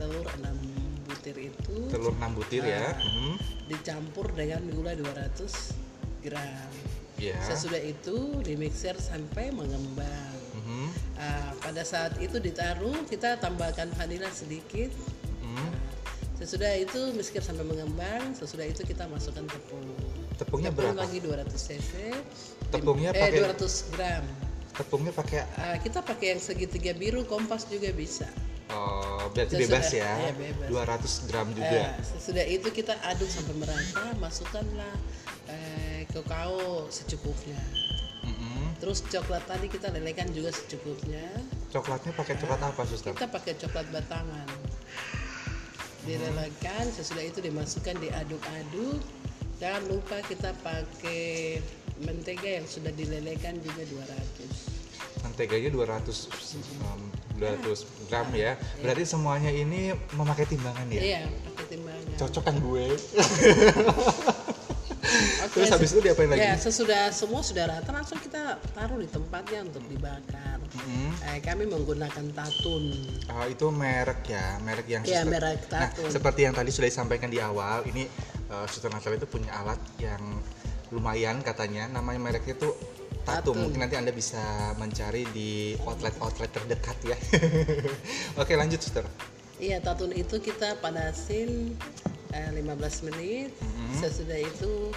telur 0.01 0.25
6 0.41 1.05
butir 1.05 1.37
itu 1.53 1.77
Telur 1.93 2.17
6 2.17 2.33
butir 2.33 2.65
ya. 2.65 2.97
Mhm. 2.97 3.37
dicampur 3.69 4.33
dengan 4.33 4.65
gula 4.73 4.97
200 4.97 5.77
gram. 6.25 6.73
Ya. 7.21 7.37
Sesudah 7.45 7.79
itu 7.79 8.43
dimixer 8.43 8.97
sampai 8.99 9.53
mengembang. 9.53 10.35
Mhm. 10.57 10.87
Ah, 11.21 11.53
pada 11.61 11.85
saat 11.85 12.17
itu 12.19 12.41
ditaruh 12.41 13.07
kita 13.07 13.39
tambahkan 13.39 13.93
vanila 13.95 14.27
sedikit. 14.33 14.91
Mhm. 15.45 15.69
Sesudah 16.35 16.73
itu 16.75 17.13
mixer 17.13 17.41
sampai 17.41 17.63
mengembang. 17.63 18.35
Sesudah 18.35 18.65
itu 18.65 18.83
kita 18.83 19.07
masukkan 19.07 19.45
tepung. 19.45 19.85
Tepungnya 20.35 20.71
Tepung 20.71 20.91
berapa? 20.91 21.01
lagi 21.01 21.19
200 21.19 21.49
cc. 21.53 21.91
Tepungnya 22.69 23.11
eh, 23.11 23.21
pakai 23.21 23.41
200 23.55 23.93
gram. 23.93 24.25
tepungnya 24.73 25.13
pakai 25.13 25.45
Ah, 25.55 25.77
kita 25.77 26.01
pakai 26.01 26.33
yang 26.33 26.41
segitiga 26.41 26.93
biru 26.93 27.23
kompas 27.23 27.69
juga 27.69 27.93
bisa. 27.93 28.25
oh, 28.73 29.29
berarti 29.31 29.61
Sesudah- 29.61 29.69
bebas 29.69 29.89
ya. 29.93 30.11
iya, 30.19 30.33
bebas. 30.33 30.67
200 30.67 31.29
gram 31.29 31.47
juga. 31.53 31.93
sesudah 32.03 32.45
itu 32.47 32.69
kita 32.73 32.97
aduk 33.05 33.29
sampai 33.29 33.53
merata, 33.55 34.17
masukkanlah 34.17 34.97
eh, 35.45 36.09
kakao 36.09 36.89
secukupnya. 36.89 37.61
Mhm. 38.25 38.81
Terus 38.81 39.05
coklat 39.05 39.45
tadi 39.45 39.69
kita 39.69 39.93
lelehkan 39.93 40.33
juga 40.33 40.49
secukupnya. 40.49 41.21
Coklatnya 41.69 42.17
pakai 42.17 42.35
coklat 42.35 42.61
apa, 42.65 42.81
suster? 42.83 43.13
Kita 43.13 43.29
pakai 43.29 43.53
coklat 43.55 43.87
batangan. 43.93 44.49
Dilelehkan, 46.03 46.91
sesudah 46.91 47.23
itu 47.23 47.39
dimasukkan 47.39 47.95
diaduk-aduk. 48.03 48.99
Jangan 49.63 49.83
lupa 49.87 50.19
kita 50.27 50.51
pakai 50.67 51.63
mentega 52.03 52.59
yang 52.59 52.67
sudah 52.67 52.91
dilelehkan 52.91 53.63
juga 53.63 53.87
200. 53.87 55.23
Menteganya 55.23 55.71
200 55.71 56.03
um, 56.83 57.03
200 57.39 58.11
gram 58.11 58.27
ya. 58.35 58.59
Berarti 58.83 59.05
semuanya 59.07 59.55
ini 59.55 59.95
memakai 60.19 60.51
timbangan 60.51 60.87
ya. 60.91 61.03
Iya, 61.03 61.23
pakai 61.55 61.67
timbangan. 61.79 62.19
Cocok 62.19 62.43
kan 62.43 62.57
gue. 62.59 62.85
Oke, 65.45 65.55
Terus 65.61 65.71
habis 65.73 65.91
itu 65.93 66.01
diapain 66.01 66.29
lagi? 66.31 66.41
Ya, 66.41 66.55
sesudah 66.57 67.13
semua 67.13 67.41
sudah 67.45 67.65
rata 67.69 67.91
langsung 67.93 68.19
kita 68.19 68.57
taruh 68.73 68.99
di 68.99 69.09
tempatnya 69.09 69.61
untuk 69.67 69.85
dibakar. 69.87 70.59
Mhm. 70.73 71.11
Eh, 71.29 71.39
kami 71.45 71.65
menggunakan 71.69 72.25
tatun. 72.33 72.85
Oh, 73.29 73.47
itu 73.47 73.67
merek 73.69 74.25
ya, 74.27 74.57
merek 74.65 74.87
yang 74.89 75.03
suster- 75.05 75.29
merek 75.29 75.61
Nah, 75.69 75.89
Tatun. 75.89 76.09
seperti 76.09 76.41
yang 76.49 76.55
tadi 76.57 76.71
sudah 76.73 76.89
disampaikan 76.89 77.29
di 77.29 77.39
awal, 77.39 77.85
ini 77.87 78.09
uh, 78.49 78.65
Suster 78.69 78.89
Natalia 78.89 79.21
itu 79.21 79.29
punya 79.29 79.53
alat 79.53 79.81
yang 80.01 80.21
lumayan 80.93 81.41
katanya, 81.41 81.89
namanya 81.89 82.21
mereknya 82.21 82.57
itu 82.57 82.73
Tatum. 83.23 83.55
Tatun. 83.55 83.57
Mungkin 83.69 83.81
nanti 83.87 83.97
Anda 84.01 84.11
bisa 84.11 84.43
mencari 84.81 85.23
di 85.31 85.79
outlet-outlet 85.87 86.51
terdekat 86.51 86.99
ya. 87.07 87.17
Oke, 88.41 88.59
lanjut 88.59 88.83
Suster. 88.83 89.07
Iya, 89.63 89.79
tatun 89.79 90.11
itu 90.11 90.43
kita 90.43 90.75
panasin 90.83 91.79
eh, 92.35 92.51
15 92.51 93.07
menit. 93.07 93.55
Mm-hmm. 93.63 93.95
Sesudah 94.03 94.39
itu 94.43 94.91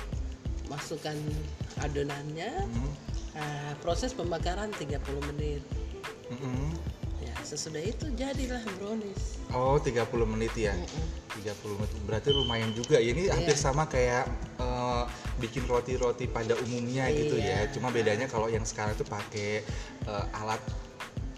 masukkan 0.65 1.13
adonannya. 1.85 2.65
Mhm. 2.65 2.91
Eh, 3.37 3.73
proses 3.85 4.17
pembakaran 4.17 4.73
30 4.73 5.21
menit. 5.29 5.61
Mhm. 6.33 6.73
Ya, 7.21 7.35
sesudah 7.45 7.77
itu 7.77 8.09
jadilah 8.17 8.65
brownies. 8.81 9.37
Oh, 9.53 9.77
30 9.77 10.25
menit 10.25 10.57
ya. 10.57 10.73
30 11.37 11.77
menit. 11.77 11.93
Berarti 12.09 12.33
lumayan 12.33 12.73
juga. 12.73 12.97
Ya, 12.97 13.13
Ini 13.13 13.29
hampir 13.37 13.53
sama 13.53 13.85
kayak 13.85 14.25
eh, 14.57 15.03
bikin 15.37 15.69
roti-roti 15.69 16.25
pada 16.25 16.57
umumnya 16.65 17.05
gitu 17.13 17.37
ya. 17.37 17.69
Cuma 17.69 17.93
bedanya 17.93 18.25
kalau 18.25 18.49
yang 18.49 18.65
sekarang 18.65 18.97
itu 18.97 19.05
pakai 19.05 19.61
eh, 20.09 20.25
alat 20.41 20.63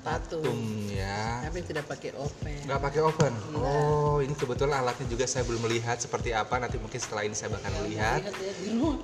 Tatum. 0.08 0.42
tatum 0.44 0.60
ya. 0.88 1.44
Kami 1.48 1.60
tidak 1.68 1.86
pakai 1.92 2.12
oven. 2.16 2.60
Nggak 2.64 2.82
pakai 2.82 3.02
oven. 3.04 3.34
Oh, 3.60 4.18
ini 4.24 4.34
kebetulan 4.34 4.80
alatnya 4.80 5.08
juga 5.12 5.28
saya 5.28 5.44
belum 5.44 5.68
melihat 5.68 6.00
seperti 6.00 6.32
apa. 6.32 6.56
Nanti 6.58 6.80
mungkin 6.80 7.00
setelah 7.00 7.28
ini 7.28 7.36
saya 7.36 7.52
bakal 7.52 7.72
melihat. 7.84 8.24
Lihat 8.24 8.36
ya 8.40 8.52
di 8.56 8.68
rumah. 8.72 9.04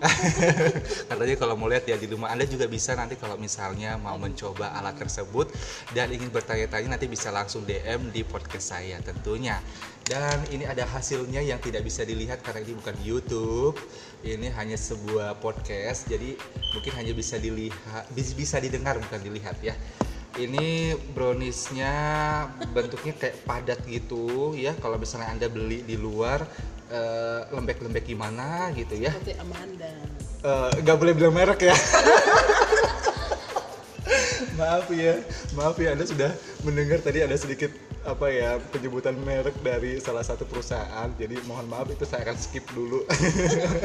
Katanya 1.12 1.36
kalau 1.36 1.56
mau 1.60 1.68
lihat 1.68 1.86
ya 1.86 1.96
di 2.00 2.08
rumah 2.08 2.32
Anda 2.32 2.48
juga 2.48 2.66
bisa 2.72 2.96
nanti 2.96 3.20
kalau 3.20 3.36
misalnya 3.36 4.00
mau 4.00 4.16
mencoba 4.16 4.74
alat 4.80 4.96
tersebut 4.96 5.52
dan 5.92 6.10
ingin 6.10 6.32
bertanya-tanya 6.32 6.96
nanti 6.96 7.12
bisa 7.12 7.30
langsung 7.30 7.68
DM 7.68 8.10
di 8.10 8.24
podcast 8.24 8.74
saya 8.76 8.98
tentunya. 9.04 9.60
Dan 10.04 10.36
ini 10.52 10.68
ada 10.68 10.84
hasilnya 10.84 11.40
yang 11.40 11.64
tidak 11.64 11.88
bisa 11.88 12.04
dilihat 12.04 12.44
karena 12.44 12.60
ini 12.64 12.76
bukan 12.76 12.96
YouTube. 13.04 13.80
Ini 14.24 14.52
hanya 14.56 14.76
sebuah 14.76 15.40
podcast. 15.40 16.12
Jadi 16.12 16.36
mungkin 16.76 16.92
hanya 17.00 17.16
bisa 17.16 17.40
dilihat 17.40 18.08
bis- 18.12 18.36
bisa 18.36 18.60
didengar 18.60 19.00
bukan 19.00 19.20
dilihat 19.24 19.56
ya. 19.64 19.76
Ini 20.34 20.98
browniesnya 21.14 21.94
bentuknya 22.74 23.14
kayak 23.14 23.46
padat 23.46 23.80
gitu 23.86 24.58
ya. 24.58 24.74
Kalau 24.82 24.98
misalnya 24.98 25.30
Anda 25.30 25.48
beli 25.48 25.86
di 25.86 25.94
luar 25.94 26.42
eh, 26.90 27.42
lembek-lembek 27.54 28.06
gimana 28.10 28.74
gitu 28.74 28.98
ya 28.98 29.14
Seperti 29.14 29.38
Amanda. 29.38 29.94
Nggak 30.82 30.98
boleh 30.98 31.14
bilang 31.14 31.34
merek 31.38 31.70
ya. 31.70 31.76
maaf 34.60 34.88
ya, 34.94 35.18
maaf 35.58 35.76
ya 35.82 35.98
Anda 35.98 36.06
sudah 36.06 36.32
mendengar 36.62 37.02
tadi 37.02 37.26
ada 37.26 37.34
sedikit 37.38 37.74
apa 38.04 38.28
ya 38.28 38.60
penyebutan 38.72 39.16
merek 39.24 39.56
dari 39.64 39.96
salah 40.04 40.24
satu 40.24 40.44
perusahaan. 40.44 41.08
Jadi 41.16 41.40
mohon 41.48 41.68
maaf 41.72 41.88
itu 41.88 42.04
saya 42.04 42.28
akan 42.28 42.36
skip 42.36 42.68
dulu. 42.76 43.08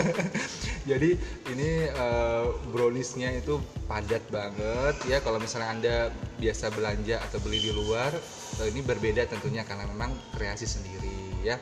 Jadi 0.90 1.14
ini 1.54 1.86
uh, 1.94 2.50
browniesnya 2.74 3.38
itu 3.38 3.62
padat 3.86 4.22
banget. 4.30 4.94
Ya 5.06 5.22
kalau 5.22 5.38
misalnya 5.38 5.68
anda 5.70 5.96
biasa 6.42 6.74
belanja 6.74 7.22
atau 7.30 7.38
beli 7.42 7.62
di 7.62 7.70
luar 7.70 8.10
uh, 8.58 8.66
ini 8.66 8.82
berbeda 8.82 9.26
tentunya 9.30 9.62
karena 9.62 9.86
memang 9.86 10.10
kreasi 10.34 10.66
sendiri 10.66 11.46
ya. 11.46 11.56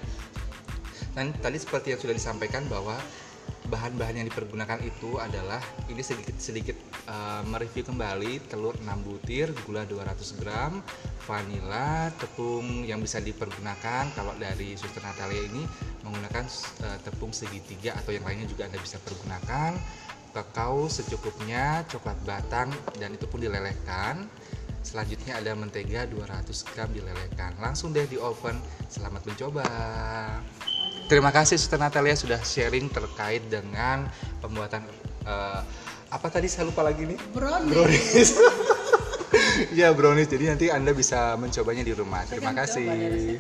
Dan 1.13 1.33
tadi 1.41 1.57
seperti 1.57 1.97
yang 1.97 2.01
sudah 2.01 2.17
disampaikan 2.17 2.65
bahwa 2.69 2.97
bahan-bahan 3.67 4.23
yang 4.23 4.27
dipergunakan 4.31 4.79
itu 4.87 5.19
adalah 5.19 5.59
ini 5.91 5.99
sedikit 6.03 6.39
sedikit 6.39 6.79
uh, 7.11 7.43
mereview 7.47 7.83
kembali 7.83 8.47
telur 8.47 8.79
6 8.79 8.87
butir, 9.03 9.51
gula 9.67 9.83
200 9.83 10.39
gram, 10.39 10.79
vanila, 11.27 12.11
tepung 12.15 12.87
yang 12.87 13.03
bisa 13.03 13.19
dipergunakan 13.19 14.15
kalau 14.15 14.33
dari 14.39 14.79
Suster 14.79 15.03
Natalia 15.03 15.43
ini 15.43 15.67
menggunakan 16.07 16.45
uh, 16.87 16.99
tepung 17.03 17.35
segitiga 17.35 17.99
atau 17.99 18.15
yang 18.15 18.23
lainnya 18.23 18.47
juga 18.47 18.71
Anda 18.71 18.79
bisa 18.79 19.03
pergunakan, 19.03 19.75
kakao 20.31 20.87
secukupnya, 20.87 21.83
coklat 21.91 22.19
batang 22.23 22.71
dan 23.03 23.19
itu 23.19 23.27
pun 23.27 23.43
dilelehkan. 23.43 24.31
Selanjutnya 24.87 25.43
ada 25.43 25.51
mentega 25.59 26.07
200 26.07 26.47
gram 26.71 26.87
dilelehkan. 26.95 27.59
Langsung 27.59 27.91
deh 27.91 28.07
di 28.07 28.23
oven. 28.23 28.55
Selamat 28.87 29.27
mencoba. 29.27 29.67
Terima 31.07 31.31
kasih 31.31 31.55
Suster 31.55 31.79
Natalia 31.79 32.19
sudah 32.19 32.43
sharing 32.43 32.91
terkait 32.91 33.47
dengan 33.47 34.11
pembuatan 34.43 34.83
uh, 35.23 35.63
apa 36.11 36.27
tadi? 36.27 36.51
Saya 36.51 36.67
lupa 36.67 36.83
lagi 36.83 37.07
nih. 37.07 37.19
Brownies, 37.31 37.71
brownies. 37.71 38.31
ya 39.79 39.95
brownies. 39.95 40.27
Jadi 40.27 40.45
nanti 40.51 40.67
anda 40.67 40.91
bisa 40.91 41.39
mencobanya 41.39 41.87
di 41.87 41.95
rumah. 41.95 42.27
Terima 42.27 42.51
kasih 42.51 43.39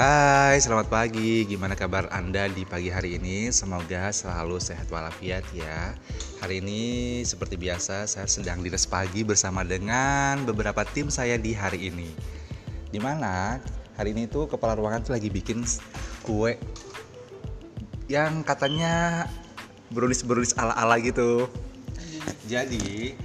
Hai, 0.00 0.56
selamat 0.56 0.88
pagi. 0.88 1.44
Gimana 1.44 1.76
kabar 1.76 2.08
Anda 2.08 2.48
di 2.48 2.64
pagi 2.64 2.88
hari 2.88 3.20
ini? 3.20 3.52
Semoga 3.52 4.08
selalu 4.08 4.56
sehat 4.56 4.88
walafiat 4.88 5.44
ya. 5.52 5.92
Hari 6.40 6.64
ini 6.64 7.20
seperti 7.20 7.60
biasa 7.60 8.08
saya 8.08 8.24
sedang 8.24 8.64
dinas 8.64 8.88
pagi 8.88 9.28
bersama 9.28 9.60
dengan 9.60 10.40
beberapa 10.48 10.88
tim 10.88 11.12
saya 11.12 11.36
di 11.36 11.52
hari 11.52 11.92
ini. 11.92 12.08
Di 12.88 12.96
mana 12.96 13.60
hari 14.00 14.16
ini 14.16 14.24
tuh 14.24 14.48
kepala 14.48 14.72
ruangan 14.72 15.04
tuh 15.04 15.12
lagi 15.12 15.28
bikin 15.28 15.68
kue 16.24 16.56
yang 18.08 18.40
katanya 18.40 19.28
brownies-brownies 19.92 20.56
ala-ala 20.56 20.96
gitu. 21.04 21.44
Jadi 22.48 23.20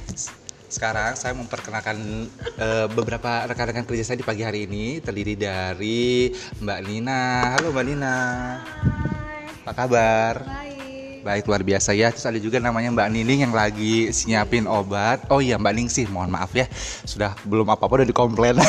sekarang 0.70 1.13
saya 1.18 1.34
memperkenalkan 1.38 2.30
uh, 2.57 2.88
beberapa 2.91 3.45
rekan-rekan 3.45 3.86
kerja 3.86 4.03
saya 4.13 4.18
di 4.20 4.26
pagi 4.26 4.41
hari 4.41 4.66
ini 4.66 4.99
terdiri 5.01 5.38
dari 5.38 6.32
Mbak 6.61 6.80
Nina. 6.86 7.53
Halo 7.57 7.70
Mbak 7.74 7.86
Nina. 7.86 8.18
Hai. 8.63 9.66
Apa 9.66 9.72
kabar? 9.74 10.34
Baik. 10.45 10.84
Baik 11.26 11.49
luar 11.49 11.65
biasa 11.65 11.97
ya. 11.97 12.13
Terus 12.13 12.30
ada 12.30 12.38
juga 12.38 12.61
namanya 12.61 12.93
Mbak 12.93 13.09
Nining 13.09 13.49
yang 13.49 13.53
lagi 13.57 14.13
siapin 14.13 14.69
obat. 14.69 15.26
Oh 15.34 15.41
iya 15.41 15.57
Mbak 15.57 15.73
Ningsih, 15.73 16.05
mohon 16.13 16.30
maaf 16.30 16.53
ya. 16.53 16.69
Sudah 17.01 17.34
belum 17.49 17.65
apa-apa 17.65 18.05
udah 18.05 18.07
dikomplain. 18.07 18.61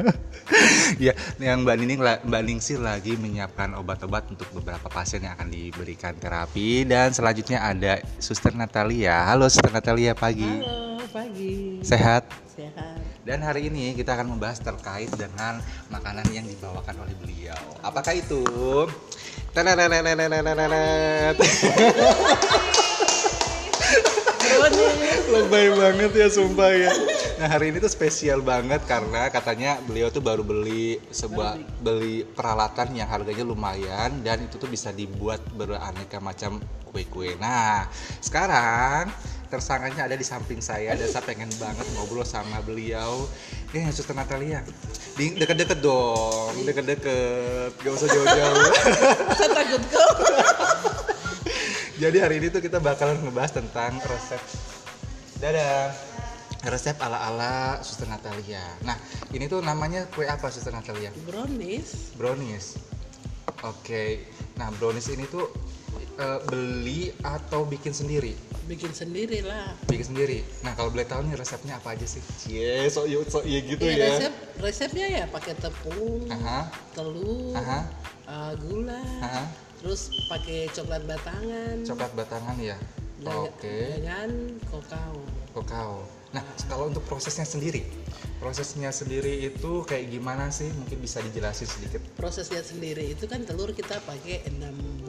ya, 1.08 1.16
yang 1.40 1.64
Mbak 1.64 1.76
Nining 1.80 2.00
Mbak 2.28 2.42
Ningsih 2.44 2.76
lagi 2.76 3.16
menyiapkan 3.16 3.72
obat-obat 3.80 4.28
untuk 4.28 4.52
beberapa 4.52 4.92
pasien 4.92 5.24
yang 5.24 5.32
akan 5.32 5.48
diberikan 5.48 6.12
terapi 6.12 6.84
dan 6.84 7.08
selanjutnya 7.16 7.64
ada 7.64 8.04
Suster 8.20 8.52
Natalia. 8.52 9.24
Halo 9.24 9.48
Suster 9.48 9.72
Natalia 9.72 10.12
pagi. 10.12 10.44
halo 10.44 11.00
pagi 11.08 11.80
Sehat? 11.80 12.28
sehat 12.52 13.11
dan 13.22 13.38
hari 13.38 13.70
ini 13.70 13.94
kita 13.94 14.18
akan 14.18 14.34
membahas 14.34 14.58
terkait 14.58 15.06
dengan 15.14 15.62
makanan 15.94 16.26
yang 16.34 16.42
dibawakan 16.42 17.06
oleh 17.06 17.14
beliau. 17.22 17.54
Apakah 17.78 18.18
itu? 18.18 18.42
Lebay 25.30 25.66
banget 25.78 26.10
ya 26.18 26.28
sumpah 26.34 26.74
ya. 26.74 26.90
Nah 27.38 27.46
hari 27.46 27.70
ini 27.70 27.78
tuh 27.78 27.90
spesial 27.94 28.42
banget 28.42 28.82
karena 28.90 29.30
katanya 29.30 29.78
beliau 29.86 30.10
tuh 30.10 30.22
baru 30.22 30.42
beli 30.42 30.98
sebuah 31.14 31.62
beli 31.78 32.26
peralatan 32.26 32.90
yang 32.98 33.06
harganya 33.06 33.46
lumayan 33.46 34.18
dan 34.26 34.42
itu 34.42 34.58
tuh 34.58 34.66
bisa 34.66 34.90
dibuat 34.90 35.38
beraneka 35.54 36.18
macam 36.18 36.58
kue-kue. 36.90 37.38
Nah 37.38 37.86
sekarang 38.18 39.14
tersangkanya 39.52 40.08
ada 40.08 40.16
di 40.16 40.24
samping 40.24 40.64
saya 40.64 40.96
dan 40.96 41.04
saya 41.04 41.20
pengen 41.28 41.52
banget 41.60 41.84
ngobrol 41.92 42.24
sama 42.24 42.64
beliau. 42.64 43.28
Ya 43.76 43.92
Suster 43.92 44.16
Natalia, 44.16 44.64
di 45.16 45.36
deket-deket 45.36 45.84
dong, 45.84 46.56
deket-deket, 46.64 47.76
gak 47.76 47.92
usah 47.92 48.08
jauh-jauh. 48.08 48.72
saya 49.36 49.50
takut 49.52 49.82
kau 49.92 50.12
Jadi 52.02 52.16
hari 52.20 52.40
ini 52.40 52.48
tuh 52.48 52.64
kita 52.64 52.80
bakalan 52.80 53.20
ngebahas 53.20 53.52
tentang 53.60 54.00
resep 54.08 54.40
dadah 55.40 55.92
resep 56.70 56.94
ala-ala 57.02 57.82
Suster 57.82 58.06
Natalia. 58.06 58.62
Nah, 58.86 58.94
ini 59.34 59.50
tuh 59.50 59.58
namanya 59.60 60.06
kue 60.08 60.24
apa 60.24 60.48
Suster 60.48 60.70
Natalia? 60.70 61.10
brownies 61.26 62.14
Brownies. 62.14 62.78
Oke. 63.66 64.30
Nah, 64.56 64.70
brownies 64.78 65.10
ini 65.10 65.26
tuh 65.26 65.50
eh, 66.18 66.40
beli 66.46 67.10
atau 67.26 67.66
bikin 67.66 67.90
sendiri? 67.90 68.51
Bikin 68.64 68.90
sendiri 68.90 69.42
lah 69.42 69.74
Bikin 69.86 70.14
sendiri. 70.14 70.46
Nah, 70.62 70.72
kalau 70.72 70.90
boleh 70.90 71.04
tahu 71.04 71.26
nih 71.26 71.34
resepnya 71.34 71.76
apa 71.76 71.94
aja 71.94 72.06
sih? 72.06 72.22
Cie, 72.38 72.86
sok 72.86 73.06
iya 73.06 73.18
sok 73.24 73.44
iya 73.44 73.58
gitu 73.60 73.82
Iya, 73.82 73.94
ya. 73.94 74.06
resep 74.08 74.32
resepnya 74.58 75.06
ya 75.08 75.24
pakai 75.26 75.54
tepung 75.58 76.30
Aha. 76.30 76.70
telur 76.94 77.54
Aha. 77.58 77.80
uh, 78.26 78.52
gula 78.56 79.02
Aha. 79.20 79.44
terus 79.82 80.08
pakai 80.26 80.70
coklat 80.70 81.02
batangan 81.04 81.82
Coklat 81.82 82.12
batangan 82.14 82.56
ya. 82.58 82.78
dengan, 83.18 83.46
Oke. 83.50 83.76
dengan 83.98 84.28
kokao 84.70 85.18
Kakao. 85.52 86.00
Nah, 86.32 86.40
kalau 86.64 86.88
untuk 86.88 87.04
prosesnya 87.04 87.44
sendiri, 87.44 87.84
prosesnya 88.40 88.88
sendiri 88.88 89.44
itu 89.44 89.84
kayak 89.84 90.08
gimana 90.08 90.48
sih? 90.48 90.72
Mungkin 90.72 90.96
bisa 90.96 91.20
dijelasin 91.20 91.68
sedikit. 91.68 92.00
prosesnya 92.16 92.64
sendiri 92.64 93.12
itu 93.12 93.28
kan 93.28 93.44
telur 93.44 93.76
kita 93.76 94.00
pakai 94.08 94.48
6 94.48 94.56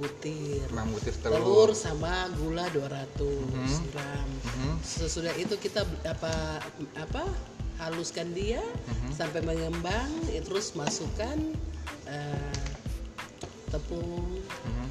butir 0.04 0.68
6 0.68 0.91
butir 0.91 1.16
telur, 1.24 1.39
telur. 1.39 1.70
sama 1.72 2.28
gula 2.36 2.68
200 2.76 3.80
gram 3.88 4.28
Mhm. 4.43 4.84
sesudah 4.84 5.32
itu 5.39 5.56
kita 5.56 5.80
apa 6.04 6.60
apa 6.99 7.24
haluskan 7.80 8.36
dia 8.36 8.60
Mhm. 8.60 9.10
sampai 9.16 9.39
mengembang 9.41 10.12
eh, 10.28 10.43
terus 10.43 10.76
masukkan 10.76 11.39
eh, 12.04 12.60
tepung 13.72 14.43
Mhm. 14.43 14.88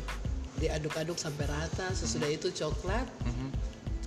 diaduk-aduk 0.59 1.21
sampai 1.21 1.45
rata 1.45 1.93
sesudah 1.93 2.33
itu 2.33 2.49
coklat 2.49 3.05
Mhm. 3.29 3.49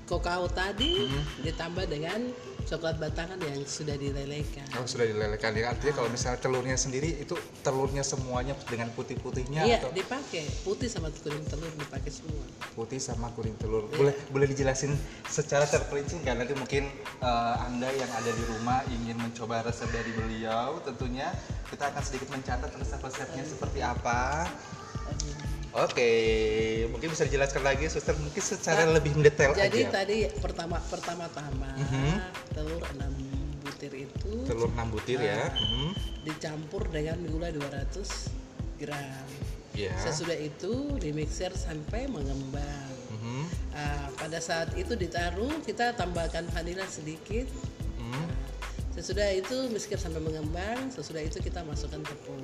kokao 0.09 0.49
tadi 0.49 1.05
ditambah 1.41 1.85
dengan 1.85 2.17
coklat 2.65 2.97
batangan 2.97 3.37
yang 3.39 3.61
sudah 3.63 3.95
dilelehkan 3.95 4.65
Oh, 4.75 4.83
sudah 4.83 5.05
dilelehkan 5.07 5.53
ya. 5.55 5.71
Artinya 5.71 5.93
kalau 6.01 6.09
misalnya 6.09 6.39
telurnya 6.41 6.75
sendiri 6.75 7.15
itu 7.21 7.37
telurnya 7.61 8.01
semuanya 8.01 8.57
dengan 8.67 8.91
putih-putihnya 8.91 9.61
iya 9.63 9.77
atau 9.79 9.93
dipakai 9.93 10.43
putih 10.65 10.89
sama 10.89 11.13
kuning 11.13 11.45
telur 11.47 11.71
dipakai 11.77 12.11
semua 12.11 12.43
putih 12.75 12.99
sama 12.99 13.31
kuning 13.37 13.55
telur. 13.61 13.87
Boleh 13.93 14.13
boleh 14.33 14.47
dijelasin 14.51 14.91
secara 15.29 15.63
terperinci 15.69 16.19
nggak? 16.25 16.35
Nanti 16.35 16.53
mungkin 16.57 16.83
eh, 17.23 17.55
Anda 17.65 17.89
yang 17.93 18.11
ada 18.11 18.31
di 18.33 18.43
rumah 18.51 18.83
ingin 18.91 19.15
mencoba 19.21 19.63
resep 19.63 19.87
dari 19.93 20.11
beliau, 20.11 20.81
tentunya 20.83 21.31
kita 21.71 21.89
akan 21.93 22.03
sedikit 22.03 22.29
mencatat 22.33 22.71
resep-resepnya 22.75 23.43
seperti 23.47 23.79
apa. 23.81 24.49
Oke, 25.75 26.07
mungkin 26.87 27.11
bisa 27.11 27.27
dijelaskan 27.27 27.59
lagi, 27.59 27.91
suster 27.91 28.15
mungkin 28.15 28.39
secara 28.39 28.87
lebih 28.87 29.11
mendetail 29.11 29.51
Jadi 29.51 29.83
aja. 29.83 29.91
tadi 29.91 30.17
pertama 30.39 30.79
pertama-tama 30.81 31.75
Mhm. 31.75 32.11
telur 32.55 32.79
6 32.95 33.11
butir 33.59 33.91
itu 33.91 34.31
Telur 34.47 34.71
6 34.71 34.87
butir 34.87 35.19
ya. 35.19 35.51
Mhm. 35.51 35.91
dicampur 36.23 36.87
dengan 36.87 37.19
gula 37.27 37.51
200 37.51 38.31
gram. 38.79 39.27
Ya. 39.75 39.91
Sesudah 39.99 40.39
itu 40.39 40.95
dimixer 40.95 41.51
sampai 41.51 42.07
mengembang. 42.07 42.95
Mhm. 43.11 43.43
Ah, 43.75 44.07
pada 44.15 44.39
saat 44.39 44.71
itu 44.73 44.95
ditaruh 44.95 45.59
kita 45.59 45.91
tambahkan 45.91 46.47
vanila 46.55 46.87
sedikit. 46.87 47.51
Mhm. 47.99 48.25
Sesudah 48.95 49.27
itu 49.27 49.67
mixer 49.67 49.99
sampai 49.99 50.23
mengembang. 50.23 50.87
Sesudah 50.87 51.19
itu 51.19 51.43
kita 51.43 51.67
masukkan 51.67 51.99
tepung. 51.99 52.39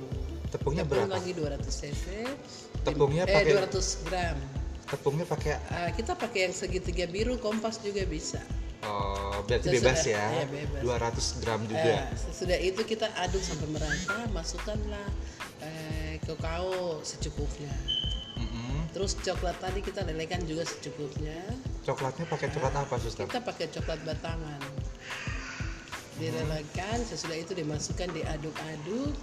Tepungnya 0.52 0.84
Tepung 0.84 1.08
berapa? 1.08 1.16
lagi 1.16 1.32
200 1.32 1.72
cc. 1.72 2.28
Tepungnya 2.82 3.24
eh, 3.24 3.32
pakai- 3.32 3.54
200 3.54 3.86
gram. 4.02 4.38
Tepungnya 4.84 5.24
pakai 5.24 5.52
Ah, 5.68 5.88
kita 5.90 6.12
pakai 6.12 6.40
yang 6.46 6.54
segitiga 6.54 7.06
biru 7.06 7.38
kompas 7.38 7.78
juga 7.78 8.04
bisa. 8.04 8.42
oh, 8.82 9.38
berarti 9.42 9.70
bebas 9.70 10.02
ya. 10.04 10.18
iya, 10.32 10.44
bebas. 10.44 10.82
200 10.82 11.38
gram 11.38 11.60
Eh, 11.60 11.66
juga. 11.66 11.94
sesudah 12.20 12.58
itu 12.58 12.82
kita 12.82 13.06
aduk 13.16 13.40
sampai 13.40 13.70
merata, 13.70 14.18
masukkanlah 14.28 15.08
eh, 15.60 16.18
kakao 16.20 16.98
secukupnya. 17.00 17.70
Mhm. 18.34 18.90
terus 18.90 19.14
coklat 19.16 19.54
tadi 19.56 19.80
kita 19.80 20.02
lelekan 20.02 20.42
juga 20.42 20.66
secukupnya 20.66 21.38
Coklatnya 21.80 22.26
pakai 22.26 22.50
coklat 22.50 22.74
apa, 22.74 22.94
suster? 22.98 23.24
kita 23.24 23.40
pakai 23.40 23.66
coklat 23.70 24.00
batangan 24.02 24.60
dilelekan 26.14 26.98
sesudah 27.02 27.34
itu 27.34 27.52
dimasukkan 27.52 28.10
diaduk-aduk 28.10 29.14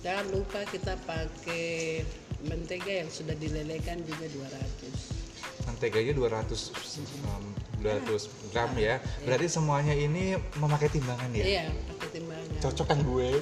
jangan 0.00 0.26
lupa 0.28 0.64
kita 0.66 0.98
pakai 1.00 2.02
mentega 2.44 2.92
yang 3.04 3.08
sudah 3.08 3.34
dilelekan 3.34 4.02
juga 4.02 4.26
200 4.26 5.22
Menteganya 5.62 6.12
200 6.14 6.74
um, 7.22 7.44
200 7.78 8.50
gram 8.50 8.70
ya. 8.74 8.98
Berarti 9.22 9.46
semuanya 9.46 9.94
ini 9.94 10.34
memakai 10.56 10.90
timbangan 10.90 11.30
ya? 11.32 11.44
iya 11.44 11.64
pakai 11.94 12.08
timbangan 12.12 12.46
Cocok 12.58 12.86
kan 12.86 12.98
gue? 13.02 13.28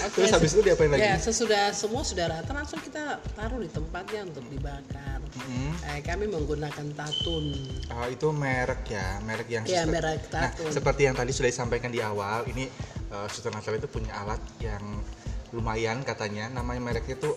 Oke, 0.00 0.16
Terus 0.16 0.32
habis 0.34 0.50
itu 0.56 0.62
diapain 0.64 0.90
lagi? 0.90 1.04
Ya, 1.04 1.14
sesudah 1.14 1.70
semua 1.70 2.02
sudah 2.02 2.26
rata 2.26 2.50
langsung 2.50 2.80
kita 2.82 3.22
taruh 3.36 3.60
di 3.60 3.70
tempatnya 3.70 4.26
untuk 4.26 4.42
dibakar. 4.50 5.20
Mm-mm. 5.30 5.70
Eh, 5.86 6.00
kami 6.02 6.26
menggunakan 6.26 6.86
tatun. 6.90 7.44
Oh, 7.94 8.06
itu 8.10 8.26
merek 8.34 8.82
ya, 8.90 9.22
merek 9.22 9.46
yang 9.46 9.62
Iya, 9.62 9.86
suster- 9.86 9.92
merek 9.94 10.20
Nah, 10.32 10.50
Tatun. 10.50 10.72
seperti 10.74 11.00
yang 11.06 11.14
tadi 11.14 11.30
sudah 11.30 11.48
disampaikan 11.48 11.92
di 11.92 12.02
awal, 12.02 12.42
ini 12.50 12.66
uh, 13.14 13.30
Suster 13.30 13.54
Natal 13.54 13.78
itu 13.78 13.86
punya 13.86 14.10
alat 14.16 14.40
yang 14.58 14.82
lumayan 15.50 16.02
katanya, 16.06 16.48
namanya 16.50 16.80
mereknya 16.80 17.18
itu 17.18 17.32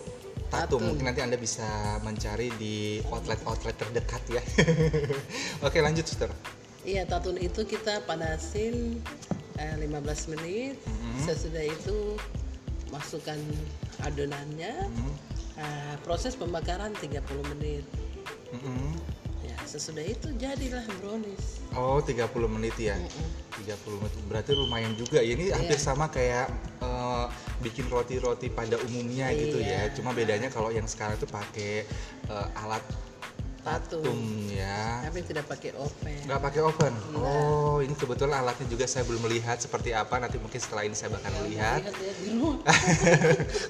Tatum. 0.54 0.78
Tatun. 0.78 0.80
Mungkin 0.94 1.04
nanti 1.10 1.20
Anda 1.24 1.38
bisa 1.40 1.98
mencari 2.06 2.48
di 2.54 3.02
outlet-outlet 3.10 3.74
terdekat 3.74 4.22
ya. 4.30 4.42
Oke, 5.66 5.82
lanjut 5.82 6.06
Suster. 6.06 6.30
Iya, 6.84 7.08
tatun 7.08 7.40
itu 7.40 7.64
kita 7.64 8.04
panasin 8.04 9.00
eh, 9.56 9.74
15 9.80 10.32
menit. 10.36 10.76
Sesudah 11.24 11.64
itu 11.64 12.14
masukkan 12.92 13.40
adonannya. 14.04 14.74
Hmm. 14.84 15.14
Eh, 15.58 15.94
proses 16.06 16.38
pembakaran 16.38 16.94
30 16.98 17.18
menit. 17.56 17.86
Mm-mm. 18.54 18.94
Ya, 18.94 19.23
sesudah 19.74 20.06
itu 20.06 20.30
jadilah 20.38 20.86
brownies. 21.02 21.58
Oh, 21.74 21.98
30 21.98 22.30
menit 22.46 22.78
ya. 22.78 22.94
30 23.58 23.98
menit. 23.98 24.14
Berarti 24.30 24.54
lumayan 24.54 24.94
juga. 24.94 25.18
Ya, 25.18 25.34
ini 25.34 25.50
hampir 25.50 25.74
Iya. 25.74 25.82
sama 25.82 26.06
kayak 26.06 26.46
eh, 26.78 27.26
bikin 27.58 27.90
roti-roti 27.90 28.54
pada 28.54 28.78
umumnya 28.86 29.34
gitu 29.34 29.58
ya. 29.58 29.90
Cuma 29.90 30.14
bedanya 30.14 30.46
kalau 30.46 30.70
yang 30.70 30.86
sekarang 30.86 31.18
itu 31.18 31.26
pakai 31.26 31.82
eh, 32.30 32.46
alat 32.62 32.86
Tatum 33.64 34.44
ya. 34.52 35.08
Kami 35.08 35.20
tidak 35.24 35.48
pakai 35.48 35.72
oven. 35.72 36.20
Nggak 36.28 36.40
pakai 36.44 36.60
oven. 36.60 36.94
Oh, 37.16 37.80
ini 37.80 37.96
kebetulan 37.96 38.44
alatnya 38.44 38.68
juga 38.68 38.84
saya 38.84 39.08
belum 39.08 39.24
melihat 39.24 39.56
seperti 39.56 39.96
apa. 39.96 40.20
Nanti 40.20 40.36
mungkin 40.36 40.60
setelah 40.60 40.84
ini 40.84 40.92
saya 40.92 41.16
bakal 41.16 41.32
melihat. 41.40 41.80
Ya. 41.80 41.92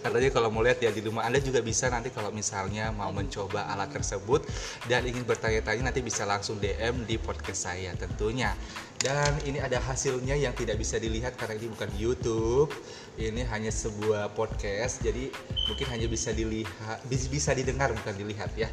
Katanya 0.03 0.31
kalau 0.37 0.51
mau 0.51 0.67
lihat 0.67 0.83
ya 0.83 0.91
di 0.91 0.99
rumah 0.99 1.23
Anda 1.23 1.39
juga 1.39 1.63
bisa 1.63 1.87
nanti 1.89 2.11
kalau 2.11 2.35
misalnya 2.35 2.91
mau 2.91 3.15
mencoba 3.15 3.71
alat 3.71 3.95
tersebut 3.95 4.43
dan 4.91 5.07
ingin 5.07 5.23
bertanya-tanya 5.23 5.95
nanti 5.95 6.03
bisa 6.03 6.27
langsung 6.27 6.59
DM 6.59 7.07
di 7.07 7.15
podcast 7.15 7.71
saya 7.71 7.95
tentunya. 7.95 8.51
Dan 8.99 9.37
ini 9.45 9.61
ada 9.61 9.77
hasilnya 9.85 10.33
yang 10.33 10.57
tidak 10.57 10.81
bisa 10.81 10.97
dilihat 10.97 11.37
karena 11.37 11.61
ini 11.61 11.69
bukan 11.71 11.91
YouTube. 12.01 12.73
Ini 13.15 13.47
hanya 13.53 13.69
sebuah 13.69 14.33
podcast. 14.33 15.05
Jadi 15.05 15.29
mungkin 15.71 15.87
hanya 15.93 16.07
bisa 16.09 16.33
dilihat 16.33 17.05
bis- 17.07 17.29
bisa 17.29 17.53
didengar 17.53 17.93
bukan 17.93 18.17
dilihat 18.17 18.51
ya. 18.59 18.67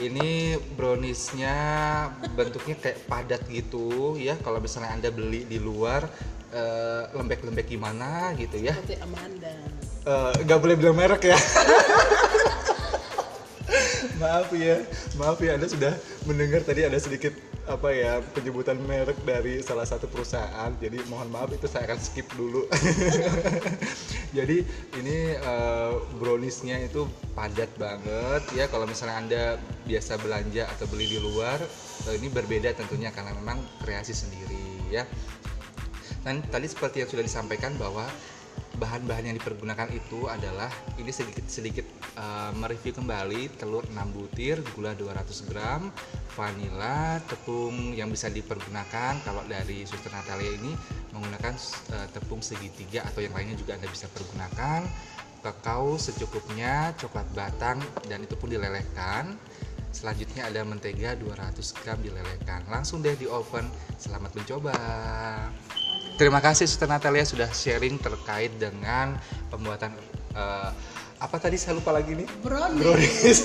Ini 0.00 0.56
browniesnya 0.78 1.56
bentuknya 2.32 2.78
kayak 2.80 2.98
padat 3.10 3.42
gitu 3.50 4.16
ya. 4.16 4.38
Kalau 4.40 4.62
misalnya 4.62 4.96
Anda 4.96 5.10
beli 5.12 5.44
di 5.44 5.60
luar 5.60 6.08
eh, 6.54 7.04
lembek-lembek 7.12 7.68
gimana 7.68 8.32
gitu 8.40 8.56
ya. 8.56 8.72
Seperti 8.72 8.96
Amanda. 9.04 9.52
Eh, 10.02 10.32
nggak 10.42 10.58
boleh 10.58 10.74
bilang 10.74 10.98
merek 10.98 11.30
ya 11.30 11.38
maaf 14.18 14.50
ya 14.50 14.82
maaf 15.14 15.38
ya 15.38 15.54
anda 15.54 15.70
sudah 15.70 15.94
mendengar 16.26 16.66
tadi 16.66 16.82
ada 16.82 16.98
sedikit 16.98 17.30
apa 17.62 17.94
ya 17.94 18.18
penyebutan 18.34 18.74
merek 18.82 19.14
dari 19.22 19.62
salah 19.62 19.86
satu 19.86 20.10
perusahaan. 20.10 20.70
Jadi 20.82 20.98
mohon 21.06 21.30
maaf 21.30 21.54
itu 21.54 21.70
saya 21.70 21.86
akan 21.86 21.98
skip 22.02 22.26
dulu. 22.34 22.66
Jadi 24.36 24.66
ini 24.98 25.16
eh, 25.38 25.92
browniesnya 26.18 26.82
itu 26.82 27.06
padat 27.38 27.70
banget. 27.78 28.42
Ya 28.58 28.66
kalau 28.66 28.90
misalnya 28.90 29.16
anda 29.16 29.44
biasa 29.86 30.18
belanja 30.18 30.66
atau 30.74 30.90
beli 30.90 31.06
di 31.06 31.18
luar 31.22 31.62
eh, 32.10 32.14
ini 32.18 32.26
berbeda 32.26 32.74
tentunya 32.74 33.14
karena 33.14 33.30
memang 33.38 33.62
kreasi 33.86 34.10
sendiri 34.10 34.90
ya. 34.90 35.06
Dan 36.22 36.42
tadi 36.50 36.66
seperti 36.66 37.02
yang 37.02 37.10
sudah 37.10 37.24
disampaikan 37.26 37.74
bahwa 37.78 38.06
bahan-bahan 38.80 39.28
yang 39.32 39.36
dipergunakan 39.36 39.88
itu 39.92 40.28
adalah 40.28 40.72
ini 40.96 41.12
sedikit-sedikit 41.12 41.84
uh, 42.16 42.52
mereview 42.56 42.96
kembali 42.96 43.52
telur 43.60 43.84
6 43.88 43.96
butir, 44.16 44.60
gula 44.72 44.96
200 44.96 45.48
gram, 45.52 45.92
vanila, 46.32 47.20
tepung 47.28 47.92
yang 47.92 48.08
bisa 48.08 48.32
dipergunakan 48.32 49.20
kalau 49.24 49.44
dari 49.44 49.84
Suster 49.84 50.12
Natalia 50.12 50.52
ini 50.56 50.72
menggunakan 51.12 51.54
uh, 51.92 52.08
tepung 52.12 52.40
segitiga 52.40 53.04
atau 53.04 53.20
yang 53.20 53.36
lainnya 53.36 53.60
juga 53.60 53.76
Anda 53.76 53.88
bisa 53.92 54.08
pergunakan 54.08 54.88
kakao 55.42 55.98
secukupnya, 55.98 56.94
coklat 56.96 57.26
batang 57.34 57.82
dan 58.06 58.22
itu 58.22 58.38
pun 58.38 58.48
dilelehkan. 58.48 59.34
Selanjutnya 59.92 60.48
ada 60.48 60.64
mentega 60.64 61.12
200 61.20 61.52
gram 61.84 62.00
dilelehkan. 62.00 62.64
Langsung 62.72 63.04
deh 63.04 63.12
di 63.12 63.28
oven. 63.28 63.68
Selamat 64.00 64.32
mencoba. 64.32 64.72
Terima 66.20 66.38
kasih 66.44 66.68
Suster 66.68 66.86
Natalia 66.86 67.24
sudah 67.24 67.48
sharing 67.50 67.96
terkait 67.98 68.52
dengan 68.60 69.16
pembuatan 69.48 69.96
eh, 70.36 70.70
apa 71.22 71.36
tadi 71.38 71.54
saya 71.54 71.78
lupa 71.78 71.94
lagi 71.94 72.18
nih 72.18 72.28
Brownies. 72.42 72.82
brownies. 72.82 73.40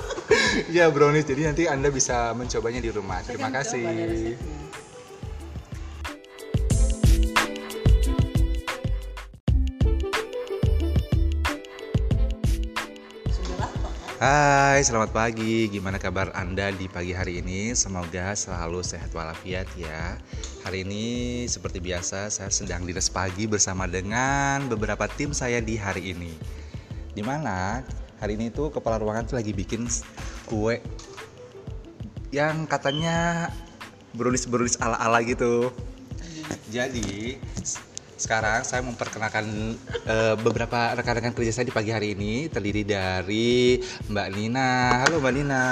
ya 0.76 0.86
brownies. 0.88 1.26
Jadi 1.26 1.42
nanti 1.46 1.62
anda 1.66 1.90
bisa 1.90 2.30
mencobanya 2.32 2.80
di 2.80 2.90
rumah. 2.94 3.18
Terima 3.26 3.50
kasih. 3.50 4.38
Hai, 14.20 14.84
selamat 14.84 15.16
pagi. 15.16 15.64
Gimana 15.72 15.96
kabar 15.96 16.28
Anda 16.36 16.68
di 16.76 16.92
pagi 16.92 17.16
hari 17.16 17.40
ini? 17.40 17.72
Semoga 17.72 18.36
selalu 18.36 18.84
sehat 18.84 19.16
walafiat 19.16 19.64
ya. 19.80 20.20
Hari 20.60 20.84
ini 20.84 21.04
seperti 21.48 21.80
biasa 21.80 22.28
saya 22.28 22.52
sedang 22.52 22.84
dinas 22.84 23.08
pagi 23.08 23.48
bersama 23.48 23.88
dengan 23.88 24.68
beberapa 24.68 25.08
tim 25.08 25.32
saya 25.32 25.64
di 25.64 25.80
hari 25.80 26.12
ini. 26.12 26.36
Di 27.16 27.24
mana 27.24 27.80
hari 28.20 28.36
ini 28.36 28.52
tuh 28.52 28.68
kepala 28.68 29.00
ruangan 29.00 29.24
tuh 29.24 29.40
lagi 29.40 29.56
bikin 29.56 29.88
kue 30.44 30.84
yang 32.28 32.68
katanya 32.68 33.48
brownies-brownies 34.12 34.84
ala-ala 34.84 35.24
gitu. 35.24 35.72
Jadi 36.68 37.40
sekarang 38.20 38.60
saya 38.68 38.84
memperkenalkan 38.84 39.48
eh, 40.04 40.36
beberapa 40.36 40.92
rekan-rekan 40.92 41.32
kerja 41.32 41.52
saya 41.56 41.66
di 41.66 41.74
pagi 41.74 41.88
hari 41.88 42.12
ini 42.12 42.52
terdiri 42.52 42.84
dari 42.84 43.80
Mbak 44.12 44.28
Nina. 44.36 45.00
Halo 45.08 45.24
Mbak 45.24 45.32
Nina. 45.32 45.64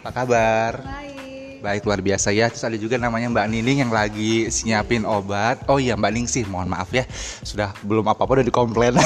Apa 0.00 0.10
kabar? 0.14 0.72
Baik. 0.86 1.29
Baik 1.60 1.84
luar 1.84 2.00
biasa 2.00 2.32
ya. 2.32 2.48
Terus 2.48 2.64
ada 2.64 2.76
juga 2.80 2.96
namanya 2.96 3.28
Mbak 3.28 3.46
Nining 3.52 3.78
yang 3.84 3.92
lagi 3.92 4.48
siapin 4.48 5.04
obat. 5.04 5.60
Oh 5.68 5.76
iya 5.76 5.92
Mbak 5.92 6.12
Ning 6.16 6.26
sih, 6.26 6.48
mohon 6.48 6.72
maaf 6.72 6.88
ya. 6.88 7.04
Sudah 7.44 7.76
belum 7.84 8.08
apa-apa 8.08 8.40
udah 8.40 8.46
dikomplain. 8.48 8.96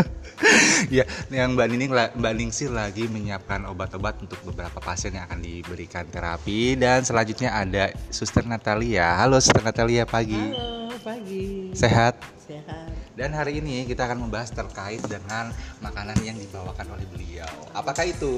ya, 0.96 1.04
yang 1.28 1.52
Mbak 1.52 1.68
Nining 1.68 1.92
Mbak 1.92 2.34
Ningsih 2.34 2.72
lagi 2.72 3.04
menyiapkan 3.12 3.68
obat-obat 3.68 4.24
untuk 4.24 4.40
beberapa 4.48 4.80
pasien 4.80 5.12
yang 5.12 5.28
akan 5.28 5.44
diberikan 5.44 6.08
terapi 6.08 6.80
dan 6.80 7.04
selanjutnya 7.04 7.52
ada 7.52 7.92
Suster 8.08 8.48
Natalia. 8.48 9.20
Halo 9.20 9.36
Suster 9.36 9.60
Natalia 9.60 10.08
pagi. 10.08 10.40
Halo, 10.40 10.96
pagi. 11.04 11.76
Sehat? 11.76 12.16
Sehat. 12.40 12.88
Dan 13.20 13.36
hari 13.36 13.60
ini 13.60 13.84
kita 13.84 14.08
akan 14.08 14.24
membahas 14.24 14.48
terkait 14.48 15.04
dengan 15.04 15.52
makanan 15.84 16.16
yang 16.24 16.40
dibawakan 16.40 16.96
oleh 16.96 17.04
beliau. 17.12 17.52
Apakah 17.76 18.08
itu? 18.08 18.32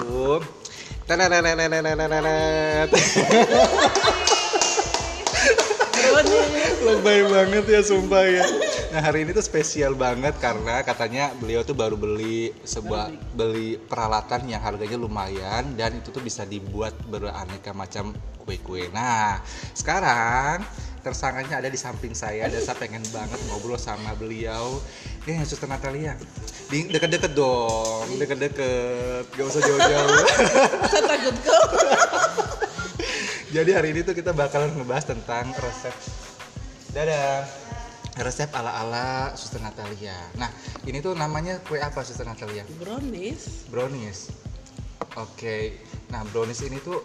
Lebay 6.82 7.20
banget 7.26 7.64
ya 7.66 7.80
sumpah 7.82 8.26
ya. 8.26 8.44
Nah 8.92 9.00
hari 9.00 9.24
ini 9.24 9.32
tuh 9.32 9.42
spesial 9.42 9.96
banget 9.96 10.36
karena 10.38 10.84
katanya 10.84 11.32
beliau 11.38 11.64
tuh 11.64 11.74
baru 11.74 11.96
beli 11.96 12.52
sebuah 12.62 13.10
beli 13.34 13.78
peralatan 13.78 14.50
yang 14.50 14.62
harganya 14.62 14.98
lumayan 14.98 15.74
dan 15.78 15.96
itu 15.98 16.12
tuh 16.12 16.22
bisa 16.22 16.44
dibuat 16.44 16.92
beraneka 17.08 17.72
macam 17.72 18.12
kue-kue. 18.42 18.90
Nah 18.92 19.40
sekarang 19.72 20.62
tersangkanya 21.02 21.58
ada 21.58 21.68
di 21.68 21.74
samping 21.74 22.14
saya 22.14 22.46
dan 22.46 22.62
saya 22.62 22.78
pengen 22.78 23.02
banget 23.10 23.36
ngobrol 23.50 23.76
sama 23.76 24.14
beliau. 24.14 24.78
Ya 25.22 25.38
Suster 25.46 25.70
Natalia, 25.70 26.18
di 26.66 26.90
deket-deket 26.90 27.34
dong, 27.34 28.06
deket-deket, 28.18 29.30
gak 29.34 29.46
usah 29.46 29.62
jauh-jauh. 29.62 30.18
Saya 30.90 31.02
takut 31.06 31.36
kok. 31.46 31.66
Jadi 33.54 33.70
hari 33.70 33.94
ini 33.94 34.00
tuh 34.02 34.18
kita 34.18 34.34
bakalan 34.34 34.74
ngebahas 34.74 35.14
tentang 35.14 35.52
resep. 35.62 35.94
Dadah. 36.90 37.46
resep 38.12 38.50
ala-ala 38.52 39.32
Suster 39.38 39.62
Natalia. 39.62 40.16
Nah, 40.36 40.50
ini 40.84 41.00
tuh 41.00 41.16
namanya 41.16 41.62
kue 41.64 41.80
apa 41.80 42.04
Suster 42.04 42.28
Natalia? 42.28 42.60
brownies 42.82 43.64
Brownies. 43.72 44.28
Oke. 45.16 45.80
Nah, 46.12 46.20
brownies 46.28 46.60
ini 46.60 46.76
tuh 46.82 47.00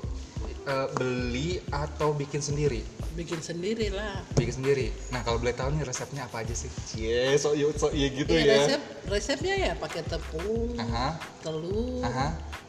eh, 0.68 0.88
beli 0.98 1.64
atau 1.72 2.12
bikin 2.12 2.44
sendiri? 2.44 2.97
Bikin 3.18 3.42
sendiri 3.42 3.90
lah 3.90 4.22
Bikin 4.38 4.62
sendiri. 4.62 4.94
Nah, 5.10 5.26
kalau 5.26 5.42
boleh 5.42 5.52
tahu 5.52 5.74
nih 5.74 5.82
resepnya 5.82 6.30
apa 6.30 6.46
aja 6.46 6.54
sih? 6.54 6.70
Cie, 6.86 7.34
sok 7.34 7.58
iya 7.58 7.68
sok 7.74 7.92
iya 7.92 8.08
gitu 8.14 8.30
Iya, 8.30 8.44
ya. 8.46 8.54
resep 8.62 8.82
resepnya 9.10 9.56
ya 9.58 9.74
pakai 9.74 10.02
tepung 10.06 10.78
Aha. 10.78 11.18
telur 11.42 12.06
Aha. 12.06 12.28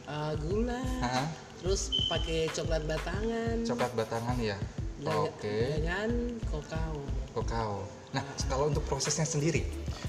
uh, 0.09 0.33
gula 0.41 0.81
Aha. 0.99 1.23
terus 1.61 1.93
pakai 2.09 2.49
coklat 2.49 2.81
batangan 2.83 3.55
Coklat 3.61 3.91
batangan 3.93 4.35
ya. 4.41 4.57
Oke. 4.99 5.79
dengan 5.79 6.09
kokao 6.49 6.97
Kakao. 7.37 7.85
Nah, 8.09 8.25
kalau 8.49 8.73
untuk 8.73 8.81
prosesnya 8.83 9.21
sendiri, 9.21 9.61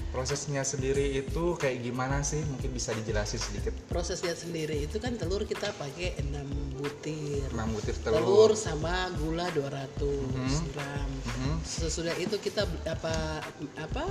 prosesnya 0.09 0.65
sendiri 0.65 1.21
itu 1.21 1.53
kayak 1.53 1.85
gimana 1.85 2.25
sih? 2.25 2.41
Mungkin 2.41 2.73
bisa 2.73 2.91
dijelasin 2.91 3.37
sedikit. 3.37 3.73
prosesnya 3.85 4.33
sendiri 4.33 4.81
itu 4.81 4.97
kan 4.97 5.13
telur 5.13 5.45
kita 5.45 5.69
pakai 5.75 6.17
6 6.17 6.47
butir 6.73 7.45
6 7.51 7.69
butir 7.69 7.93
telur, 8.01 8.49
telur. 8.49 8.51
sama 8.55 8.95
gula 9.19 9.45
200 9.51 10.65
gram 10.71 11.09
Mhm. 11.21 11.53
sesudah 11.61 12.15
itu 12.17 12.39
kita 12.39 12.63
apa 12.87 13.45
apa 13.77 14.05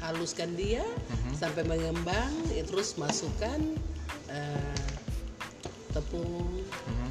haluskan 0.00 0.54
dia 0.54 0.84
Mhm. 0.84 1.32
sampai 1.34 1.64
mengembang 1.64 2.30
eh, 2.52 2.62
terus 2.62 2.94
masukkan 2.94 3.58
eh, 4.28 4.78
tepung 5.90 6.62
Mhm. 6.62 7.08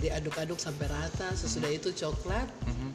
diaduk-aduk 0.00 0.58
sampai 0.58 0.88
rata 0.88 1.28
sesudah 1.32 1.68
itu 1.68 1.92
coklat 1.94 2.48
Mhm. 2.66 2.88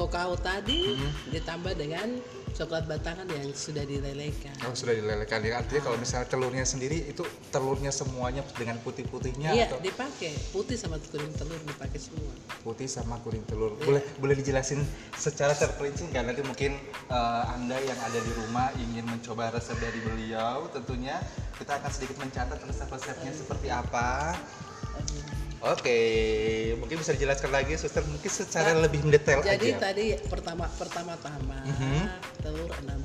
Kokao 0.00 0.32
tadi 0.40 0.96
Mhm. 0.96 1.36
ditambah 1.36 1.76
dengan 1.76 2.08
coklat 2.50 2.84
batangan 2.84 3.28
yang 3.30 3.46
sudah 3.52 3.84
dilelehkan 3.84 4.52
Oh, 4.66 4.74
sudah 4.74 4.92
dilelehkan 4.92 5.38
ya. 5.40 5.60
Artinya 5.60 5.82
kalau 5.86 5.96
misalnya 5.96 6.26
telurnya 6.26 6.64
sendiri 6.66 7.06
itu 7.06 7.22
telurnya 7.48 7.92
semuanya 7.94 8.42
dengan 8.56 8.80
putih-putihnya 8.80 9.54
iya 9.54 9.64
atau 9.68 9.78
dipakai 9.78 10.34
putih 10.50 10.74
sama 10.74 10.98
kuning 10.98 11.30
telur 11.36 11.60
dipakai 11.62 12.00
semua 12.00 12.32
putih 12.60 12.88
sama 12.88 13.20
kuning 13.22 13.44
telur. 13.46 13.76
Iya. 13.76 13.84
Boleh 13.86 14.02
boleh 14.18 14.34
dijelasin 14.34 14.80
secara 15.14 15.52
terperinci 15.54 16.10
nggak 16.10 16.24
nanti 16.26 16.42
mungkin 16.42 16.72
eh, 17.06 17.44
Anda 17.54 17.76
yang 17.78 18.00
ada 18.00 18.18
di 18.18 18.32
rumah 18.34 18.72
ingin 18.76 19.04
mencoba 19.06 19.52
resep 19.52 19.76
dari 19.78 20.00
beliau 20.00 20.66
tentunya 20.74 21.20
kita 21.54 21.76
akan 21.76 21.90
sedikit 21.92 22.16
mencatat 22.18 22.58
resep-resepnya 22.66 23.32
seperti 23.32 23.68
apa. 23.68 24.34
Oke, 25.60 25.98
mungkin 26.80 26.96
bisa 26.96 27.12
dijelaskan 27.12 27.52
lagi, 27.52 27.76
suster 27.76 28.00
mungkin 28.08 28.32
secara 28.32 28.72
Nah, 28.72 28.88
lebih 28.88 29.04
mendetail 29.04 29.44
Jadi 29.44 29.76
aja. 29.76 29.92
tadi 29.92 30.16
pertama 30.24 30.64
pertama-tama 30.72 31.60
Mhm. 31.68 32.00
telur 32.40 32.72
6 32.80 33.00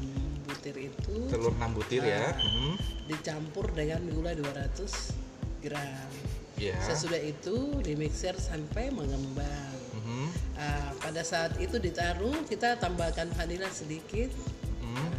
butir 0.47 0.75
itu 0.87 1.15
Telur 1.27 1.51
6 1.51 1.75
butir 1.75 1.99
ya. 1.99 2.31
Nah. 2.31 2.39
Mhm. 2.39 2.71
dicampur 3.05 3.69
dengan 3.75 4.01
gula 4.07 4.31
200 4.31 5.11
gram. 5.59 6.07
Ya. 6.55 6.79
Sesudah 6.79 7.19
itu 7.19 7.83
dimixer 7.83 8.39
sampai 8.39 8.87
mengembang. 8.87 9.75
Mhm. 9.93 10.25
Ah, 10.55 10.95
pada 10.97 11.21
saat 11.21 11.59
itu 11.59 11.75
ditaruh 11.75 12.47
kita 12.47 12.79
tambahkan 12.79 13.35
vanila 13.35 13.67
sedikit. 13.67 14.31
Mhm. 14.79 15.11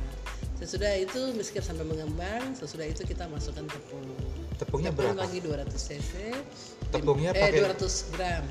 Sesudah 0.57 0.97
itu 0.97 1.37
mixer 1.37 1.61
sampai 1.61 1.85
mengembang. 1.85 2.57
Sesudah 2.57 2.89
itu 2.89 3.05
kita 3.05 3.29
masukkan 3.29 3.69
tepung. 3.69 4.09
Tepungnya 4.57 4.89
Tepung 4.89 5.13
berapa? 5.13 5.21
lagi 5.21 5.39
200 5.39 5.77
cc. 5.85 6.33
Tepungnya 6.99 7.31
eh, 7.31 7.41
pakai- 7.41 7.61
200 7.61 7.95
gram. 8.13 8.45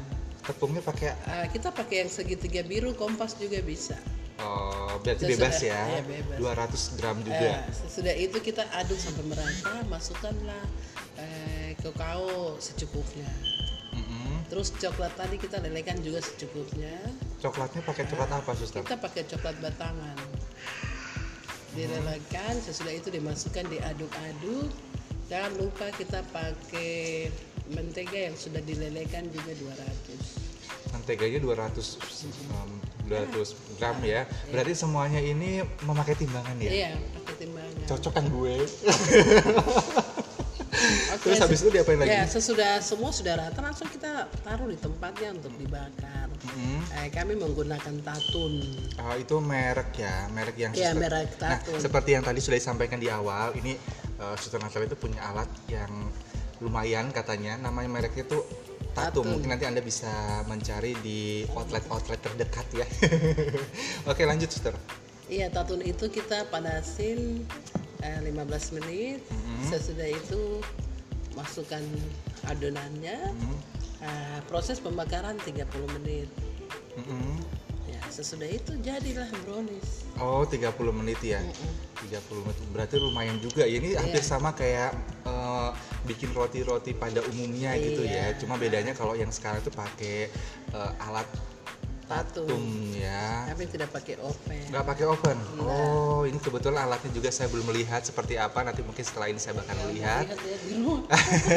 Tepungnya 0.46 0.82
pakai 0.82 1.08
Ah, 1.26 1.46
kita 1.50 1.70
pakai 1.70 2.06
yang 2.06 2.12
segitiga 2.12 2.62
biru 2.62 2.94
kompas 2.94 3.34
juga 3.36 3.58
bisa. 3.60 3.98
oh, 4.38 5.00
berarti 5.02 5.26
Sesudah- 5.26 5.50
bebas 5.50 5.58
ya. 5.60 5.80
iya, 5.90 6.02
bebas. 6.04 6.38
200 6.38 6.82
gram 6.96 7.18
Eh, 7.18 7.24
juga. 7.24 7.52
sesudah 7.72 8.14
itu 8.14 8.38
kita 8.40 8.64
aduk 8.76 9.00
sampai 9.00 9.24
merata, 9.26 9.74
masukkanlah 9.88 10.64
eh, 11.16 11.72
kakao 11.80 12.60
secukupnya. 12.60 13.26
Mhm. 13.90 14.52
Terus 14.52 14.76
coklat 14.76 15.16
tadi 15.16 15.40
kita 15.40 15.64
lelehkan 15.64 16.04
juga 16.04 16.20
secukupnya. 16.20 16.92
Coklatnya 17.40 17.82
pakai 17.82 18.04
coklat 18.06 18.30
apa, 18.30 18.52
suster? 18.54 18.84
Kita 18.84 19.00
pakai 19.00 19.24
coklat 19.26 19.56
batangan. 19.58 20.18
Dilelehkan, 21.72 22.56
sesudah 22.60 22.92
itu 22.92 23.08
dimasukkan 23.10 23.68
diaduk-aduk. 23.68 24.72
Jangan 25.28 25.52
lupa 25.58 25.88
kita 25.92 26.24
pakai 26.30 27.32
mentega 27.72 28.30
yang 28.30 28.36
sudah 28.38 28.62
dilelehkan 28.62 29.26
juga 29.34 29.52
200. 29.58 30.94
Menteganya 30.94 31.40
200 31.42 31.76
um, 32.54 32.72
200 33.06 33.78
gram 33.78 33.98
ya. 34.02 34.26
Berarti 34.50 34.74
semuanya 34.74 35.22
ini 35.22 35.62
memakai 35.86 36.16
timbangan 36.18 36.58
ya. 36.62 36.72
Iya, 36.72 36.92
pakai 37.22 37.36
timbangan. 37.42 37.86
Cocok 37.90 38.14
kan 38.14 38.26
gue. 38.30 38.56
Oke, 41.16 41.22
Terus 41.26 41.40
habis 41.42 41.60
itu 41.62 41.70
diapain 41.74 41.98
lagi? 42.00 42.10
Ya, 42.12 42.24
sesudah 42.26 42.82
semua 42.82 43.10
sudah 43.14 43.34
rata 43.38 43.60
langsung 43.62 43.90
kita 43.90 44.30
taruh 44.46 44.70
di 44.70 44.78
tempatnya 44.78 45.34
untuk 45.34 45.54
dibakar. 45.58 46.28
Mhm. 46.46 46.80
Eh, 47.02 47.10
kami 47.10 47.34
menggunakan 47.38 47.96
tatun. 48.06 48.54
Ah, 49.02 49.18
itu 49.18 49.36
merek 49.42 49.98
ya, 49.98 50.30
merek 50.30 50.56
yang 50.58 50.72
suster- 50.74 50.98
merek 50.98 51.30
Nah, 51.42 51.60
seperti 51.82 52.10
yang 52.18 52.24
tadi 52.24 52.40
sudah 52.42 52.58
disampaikan 52.58 53.02
di 53.02 53.10
awal, 53.10 53.54
ini 53.58 53.74
uh, 54.22 54.36
Suster 54.38 54.62
Natalia 54.62 54.88
itu 54.90 54.98
punya 54.98 55.20
alat 55.26 55.50
yang 55.68 55.90
lumayan 56.64 57.12
katanya, 57.12 57.60
namanya 57.60 57.90
mereknya 58.00 58.24
itu 58.28 58.40
Tatum. 58.96 59.28
Tatun. 59.28 59.32
Mungkin 59.36 59.50
nanti 59.52 59.66
Anda 59.68 59.84
bisa 59.84 60.08
mencari 60.48 60.96
di 61.04 61.44
outlet-outlet 61.52 62.20
terdekat 62.24 62.68
ya. 62.72 62.88
Oke, 64.10 64.24
lanjut 64.24 64.48
Suster. 64.48 64.72
Iya, 65.28 65.52
tatun 65.52 65.84
itu 65.84 66.08
kita 66.08 66.48
panasin 66.48 67.44
eh, 68.00 68.20
15 68.24 68.78
menit. 68.80 69.20
Mhm. 69.28 69.68
Sesudah 69.68 70.08
itu 70.08 70.64
masukkan 71.36 71.84
adonannya. 72.48 73.36
Mhm. 73.36 73.56
Eh, 74.00 74.40
proses 74.48 74.80
pembakaran 74.80 75.36
30 75.44 75.92
menit. 76.00 76.32
Mhm. 76.96 77.44
Ya, 77.44 77.65
sesudah 78.10 78.48
itu 78.48 78.72
jadilah 78.82 79.28
brownies. 79.44 80.06
Oh, 80.18 80.46
30 80.48 80.72
menit 80.94 81.20
ya. 81.22 81.42
30 82.02 82.46
menit. 82.46 82.58
Berarti 82.72 82.96
lumayan 83.02 83.38
juga. 83.42 83.66
Ya, 83.68 83.78
ini 83.82 83.96
hampir 83.98 84.22
Iya. 84.24 84.30
sama 84.30 84.54
kayak 84.54 84.92
eh, 85.26 85.70
bikin 86.06 86.32
roti-roti 86.32 86.94
pada 86.94 87.20
umumnya 87.32 87.76
gitu 87.78 88.06
ya. 88.06 88.32
Iya. 88.32 88.40
Cuma 88.40 88.56
bedanya 88.56 88.94
kalau 88.96 89.18
yang 89.18 89.30
sekarang 89.34 89.60
itu 89.60 89.72
pakai 89.74 90.30
eh, 90.74 90.92
alat 91.06 91.28
Tatum 92.06 92.62
ya. 92.94 93.50
Kami 93.50 93.66
tidak 93.66 93.90
pakai 93.90 94.16
oven. 94.22 94.62
Nggak 94.70 94.86
pakai 94.86 95.06
oven. 95.10 95.38
Nggak. 95.58 95.86
Oh, 95.90 96.22
ini 96.30 96.38
kebetulan 96.38 96.86
alatnya 96.86 97.12
juga 97.14 97.30
saya 97.34 97.50
belum 97.50 97.66
melihat 97.74 98.02
seperti 98.06 98.38
apa. 98.38 98.62
Nanti 98.62 98.86
mungkin 98.86 99.02
setelah 99.02 99.28
ini 99.30 99.42
saya 99.42 99.58
bakal 99.58 99.74
lihat. 99.90 100.30
Lihat, 100.30 100.40
lihat 100.46 100.62
di 100.62 100.72
rumah. 100.78 101.00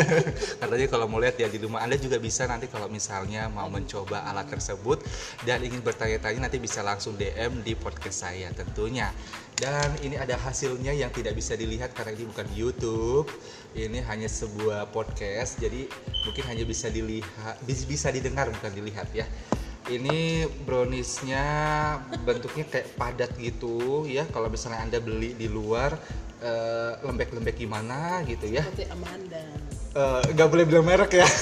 Katanya 0.64 0.86
kalau 0.88 1.06
mau 1.06 1.20
lihat 1.20 1.36
ya 1.36 1.48
di 1.52 1.58
rumah 1.60 1.84
Anda 1.84 2.00
juga 2.00 2.16
bisa 2.16 2.48
nanti 2.48 2.64
kalau 2.66 2.88
misalnya 2.88 3.52
mau 3.52 3.68
mencoba 3.68 4.24
alat 4.24 4.48
tersebut 4.48 5.04
dan 5.44 5.60
ingin 5.60 5.84
bertanya-tanya 5.84 6.48
nanti 6.48 6.56
bisa 6.56 6.80
langsung 6.80 7.16
DM 7.20 7.60
di 7.60 7.76
podcast 7.76 8.24
saya 8.24 8.48
tentunya. 8.56 9.12
Dan 9.58 9.90
ini 10.06 10.14
ada 10.14 10.38
hasilnya 10.38 10.94
yang 10.94 11.10
tidak 11.10 11.34
bisa 11.34 11.58
dilihat 11.58 11.90
karena 11.90 12.14
ini 12.14 12.24
bukan 12.30 12.46
YouTube. 12.54 13.26
Ini 13.74 14.00
hanya 14.06 14.30
sebuah 14.30 14.94
podcast. 14.94 15.58
Jadi 15.58 15.90
mungkin 16.24 16.44
hanya 16.46 16.64
bisa 16.64 16.86
dilihat 16.88 17.58
bis- 17.66 17.84
bisa 17.84 18.08
didengar 18.14 18.48
bukan 18.54 18.70
dilihat 18.70 19.10
ya. 19.10 19.26
Ini 19.89 20.44
browniesnya 20.69 21.44
bentuknya 22.20 22.65
kayak 22.69 22.93
padat 23.01 23.32
gitu 23.40 24.05
ya. 24.05 24.28
Kalau 24.28 24.52
misalnya 24.52 24.85
Anda 24.85 25.01
beli 25.01 25.32
di 25.32 25.48
luar 25.48 25.97
eh, 26.44 26.93
lembek-lembek 27.01 27.56
gimana 27.56 28.20
gitu 28.28 28.47
ya 28.52 28.60
Seperti 28.69 28.85
Amanda. 28.93 29.40
Eh, 29.97 30.23
nggak 30.36 30.48
boleh 30.52 30.65
bilang 30.69 30.85
merek 30.85 31.24
ya. 31.24 31.27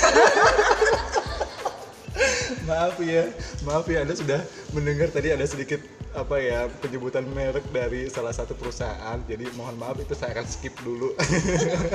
maaf 2.66 2.98
ya, 2.98 3.30
maaf 3.62 3.86
ya 3.86 4.02
Anda 4.02 4.14
sudah 4.14 4.40
mendengar 4.74 5.10
tadi 5.10 5.30
ada 5.30 5.46
sedikit 5.46 5.78
apa 6.16 6.40
ya 6.40 6.64
penyebutan 6.80 7.28
merek 7.28 7.62
dari 7.70 8.08
salah 8.08 8.32
satu 8.32 8.56
perusahaan. 8.56 9.20
Jadi 9.28 9.52
mohon 9.54 9.76
maaf 9.76 10.00
itu 10.00 10.16
saya 10.16 10.32
akan 10.32 10.46
skip 10.48 10.72
dulu. 10.80 11.12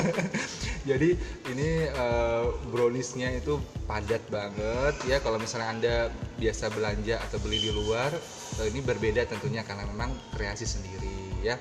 Jadi 0.90 1.18
ini 1.50 1.70
eh, 1.90 2.46
browniesnya 2.70 3.34
itu 3.34 3.58
padat 3.90 4.22
banget 4.30 4.96
ya. 5.10 5.18
Kalau 5.26 5.42
misalnya 5.42 5.70
Anda 5.74 5.96
biasa 6.38 6.70
belanja 6.70 7.18
atau 7.18 7.42
beli 7.42 7.58
di 7.66 7.72
luar, 7.74 8.14
eh, 8.62 8.68
ini 8.70 8.86
berbeda 8.86 9.26
tentunya 9.26 9.66
karena 9.66 9.90
memang 9.90 10.14
kreasi 10.38 10.70
sendiri 10.70 11.42
ya. 11.42 11.58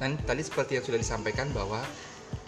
Dan 0.00 0.16
tadi 0.24 0.40
seperti 0.40 0.80
yang 0.80 0.84
sudah 0.88 0.98
disampaikan 0.98 1.52
bahwa 1.52 1.84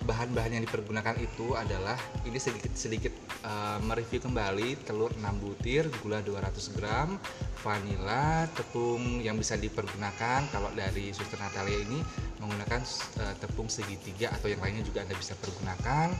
bahan-bahan 0.06 0.56
yang 0.56 0.64
dipergunakan 0.64 1.18
itu 1.18 1.58
adalah 1.58 1.98
ini 2.22 2.38
sedikit 2.38 2.72
sedikit 2.78 3.10
uh, 3.42 3.82
mereview 3.82 4.22
kembali 4.22 4.86
telur 4.86 5.10
6 5.18 5.42
butir, 5.42 5.90
gula 6.00 6.22
200 6.22 6.76
gram, 6.78 7.18
vanila, 7.60 8.46
tepung 8.54 9.20
yang 9.20 9.34
bisa 9.34 9.58
dipergunakan 9.58 10.46
kalau 10.54 10.70
dari 10.72 11.10
Suster 11.10 11.42
Natalia 11.42 11.82
ini 11.82 11.98
menggunakan 12.38 12.80
uh, 13.20 13.34
tepung 13.42 13.66
segitiga 13.66 14.30
atau 14.30 14.46
yang 14.46 14.62
lainnya 14.62 14.86
juga 14.86 15.02
Anda 15.02 15.18
bisa 15.18 15.34
pergunakan 15.34 16.14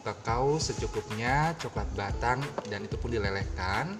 kakao 0.00 0.56
secukupnya, 0.60 1.56
coklat 1.60 1.88
batang 1.96 2.40
dan 2.68 2.84
itu 2.84 2.96
pun 2.96 3.12
dilelehkan 3.12 3.96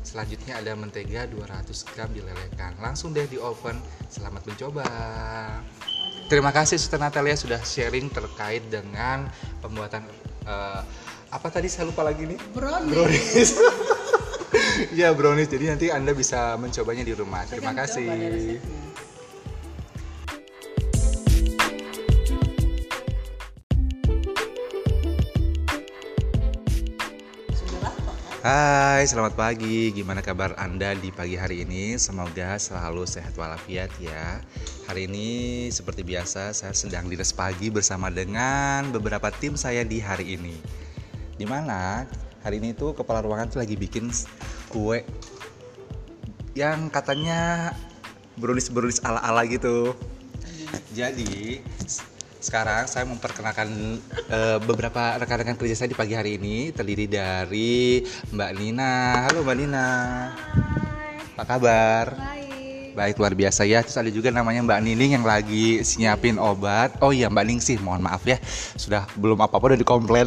Selanjutnya 0.00 0.58
ada 0.58 0.72
mentega 0.72 1.28
200 1.28 1.88
gram 1.92 2.08
dilelehkan. 2.10 2.76
Langsung 2.80 3.12
deh 3.12 3.28
di 3.28 3.36
oven. 3.36 3.76
Selamat 4.08 4.48
mencoba. 4.48 4.86
Terima 6.30 6.54
kasih 6.54 6.78
Suster 6.78 7.02
Natalia 7.02 7.34
sudah 7.34 7.58
sharing 7.60 8.06
terkait 8.08 8.62
dengan 8.70 9.26
pembuatan 9.58 10.06
eh, 10.46 10.82
apa 11.30 11.48
tadi 11.50 11.70
saya 11.70 11.90
lupa 11.90 12.02
lagi 12.02 12.26
nih. 12.26 12.38
Brownies. 12.54 12.94
Brownies. 12.94 13.50
Iya 14.94 15.12
brownies. 15.18 15.48
Jadi 15.50 15.64
nanti 15.70 15.86
anda 15.90 16.10
bisa 16.14 16.58
mencobanya 16.58 17.06
di 17.06 17.14
rumah. 17.14 17.46
Terima 17.46 17.74
kasih. 17.74 18.58
Hai, 28.40 29.04
selamat 29.04 29.36
pagi. 29.36 29.92
Gimana 29.92 30.24
kabar 30.24 30.56
Anda 30.56 30.96
di 30.96 31.12
pagi 31.12 31.36
hari 31.36 31.60
ini? 31.60 32.00
Semoga 32.00 32.56
selalu 32.56 33.04
sehat 33.04 33.36
walafiat 33.36 33.92
ya. 34.00 34.40
Hari 34.88 35.12
ini 35.12 35.68
seperti 35.68 36.00
biasa 36.00 36.56
saya 36.56 36.72
sedang 36.72 37.12
dinas 37.12 37.36
pagi 37.36 37.68
bersama 37.68 38.08
dengan 38.08 38.88
beberapa 38.96 39.28
tim 39.28 39.60
saya 39.60 39.84
di 39.84 40.00
hari 40.00 40.40
ini. 40.40 40.56
Di 41.36 41.44
mana 41.44 42.08
hari 42.40 42.64
ini 42.64 42.72
tuh 42.72 42.96
kepala 42.96 43.20
ruangan 43.20 43.52
tuh 43.52 43.60
lagi 43.60 43.76
bikin 43.76 44.08
kue 44.72 45.04
yang 46.56 46.88
katanya 46.88 47.76
brownies-brownies 48.40 49.04
ala-ala 49.04 49.44
gitu. 49.44 49.92
Jadi 50.96 51.60
sekarang 52.40 52.88
saya 52.88 53.04
memperkenalkan 53.04 54.00
eh, 54.32 54.58
beberapa 54.64 55.20
rekan-rekan 55.20 55.60
kerja 55.60 55.76
saya 55.76 55.92
di 55.92 55.98
pagi 55.98 56.16
hari 56.16 56.40
ini 56.40 56.72
terdiri 56.72 57.06
dari 57.06 58.00
Mbak 58.32 58.50
Nina. 58.56 58.92
Halo 59.28 59.44
Mbak 59.44 59.56
Nina. 59.60 59.88
Apa 61.36 61.44
kabar? 61.44 62.06
Baik. 62.16 62.59
Baik 62.90 63.22
luar 63.22 63.34
biasa 63.38 63.62
ya. 63.66 63.80
Terus 63.86 63.98
ada 63.98 64.10
juga 64.10 64.34
namanya 64.34 64.66
Mbak 64.66 64.80
Nining 64.82 65.12
yang 65.20 65.26
lagi 65.26 65.82
siapin 65.86 66.36
obat. 66.36 66.98
Oh 66.98 67.14
iya 67.14 67.30
Mbak 67.30 67.44
Ning 67.46 67.60
sih, 67.62 67.78
mohon 67.78 68.02
maaf 68.02 68.26
ya. 68.26 68.38
Sudah 68.74 69.06
belum 69.14 69.38
apa-apa 69.38 69.74
udah 69.74 69.78
dikomplain. 69.78 70.26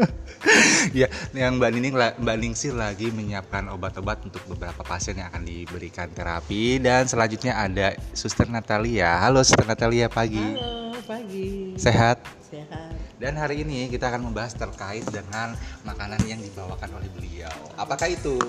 ya, 1.00 1.06
yang 1.36 1.60
Mbak 1.60 1.70
Nining 1.76 1.94
Mbak 1.94 2.36
Ningsih 2.40 2.72
lagi 2.72 3.12
menyiapkan 3.12 3.68
obat-obat 3.68 4.24
untuk 4.24 4.40
beberapa 4.48 4.80
pasien 4.80 5.20
yang 5.20 5.28
akan 5.28 5.44
diberikan 5.44 6.08
terapi 6.10 6.80
dan 6.80 7.04
selanjutnya 7.04 7.56
ada 7.56 7.92
Suster 8.16 8.48
Natalia. 8.48 9.20
Halo 9.20 9.44
Suster 9.44 9.68
Natalia 9.68 10.08
pagi. 10.08 10.40
Halo, 10.40 10.96
pagi. 11.04 11.76
Sehat? 11.76 12.24
Sehat. 12.40 13.00
Dan 13.20 13.36
hari 13.36 13.60
ini 13.60 13.92
kita 13.92 14.08
akan 14.08 14.32
membahas 14.32 14.56
terkait 14.56 15.04
dengan 15.12 15.52
makanan 15.84 16.24
yang 16.24 16.40
dibawakan 16.40 16.88
oleh 16.96 17.10
beliau. 17.12 17.52
Apakah 17.76 18.08
itu? 18.08 18.40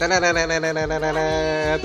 Tenenenenenenenenet. 0.00 1.84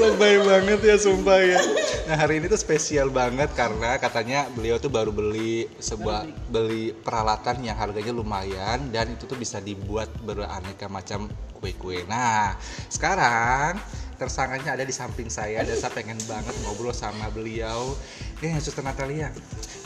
Lebay 0.00 0.40
banget 0.40 0.80
ya 0.80 0.96
sumpah 0.96 1.44
ya. 1.44 1.60
Nah 2.08 2.16
hari 2.16 2.40
ini 2.40 2.48
tuh 2.48 2.56
spesial 2.56 3.12
banget 3.12 3.52
karena 3.52 4.00
katanya 4.00 4.48
beliau 4.56 4.80
tuh 4.80 4.88
baru 4.88 5.12
beli 5.12 5.68
sebuah 5.76 6.24
beli 6.48 6.96
peralatan 6.96 7.68
yang 7.68 7.76
harganya 7.76 8.16
lumayan 8.16 8.88
dan 8.88 9.12
itu 9.12 9.28
tuh 9.28 9.36
bisa 9.36 9.60
dibuat 9.60 10.08
beraneka 10.24 10.88
macam 10.88 11.28
kue-kue. 11.60 12.08
Nah 12.08 12.56
sekarang 12.88 13.76
tersangkanya 14.16 14.78
ada 14.78 14.84
di 14.86 14.94
samping 14.94 15.28
saya 15.28 15.62
dan 15.66 15.76
saya 15.76 15.92
pengen 15.92 16.18
banget 16.24 16.54
ngobrol 16.64 16.94
sama 16.94 17.28
beliau. 17.30 17.94
Ya 18.42 18.60
Suster 18.60 18.84
Natalia, 18.84 19.32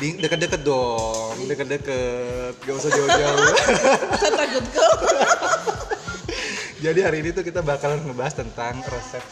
di 0.02 0.18
deket-deket 0.18 0.66
dong, 0.66 1.36
deket-deket, 1.46 2.58
gak 2.58 2.74
usah 2.74 2.90
jauh-jauh. 2.90 3.54
Saya 4.20 4.32
takut 4.34 4.64
kok. 4.74 4.98
Jadi 6.84 7.00
hari 7.02 7.26
ini 7.26 7.34
tuh 7.34 7.42
kita 7.42 7.58
bakalan 7.58 7.98
ngebahas 8.06 8.38
tentang 8.38 8.78
resep 8.86 9.24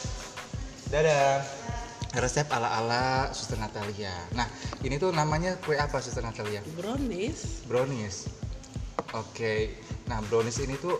Dadah 0.91 1.47
Resep 2.19 2.51
ala-ala 2.51 3.31
Suster 3.31 3.55
Natalia 3.55 4.11
Nah 4.35 4.51
ini 4.83 4.99
tuh 4.99 5.15
namanya 5.15 5.55
kue 5.63 5.79
apa 5.79 6.03
Suster 6.03 6.27
Natalia? 6.27 6.59
Brownies. 6.75 7.63
Brownies 7.71 8.27
Oke 9.15 9.79
Nah 10.11 10.19
brownies 10.27 10.59
ini 10.59 10.75
tuh 10.75 10.99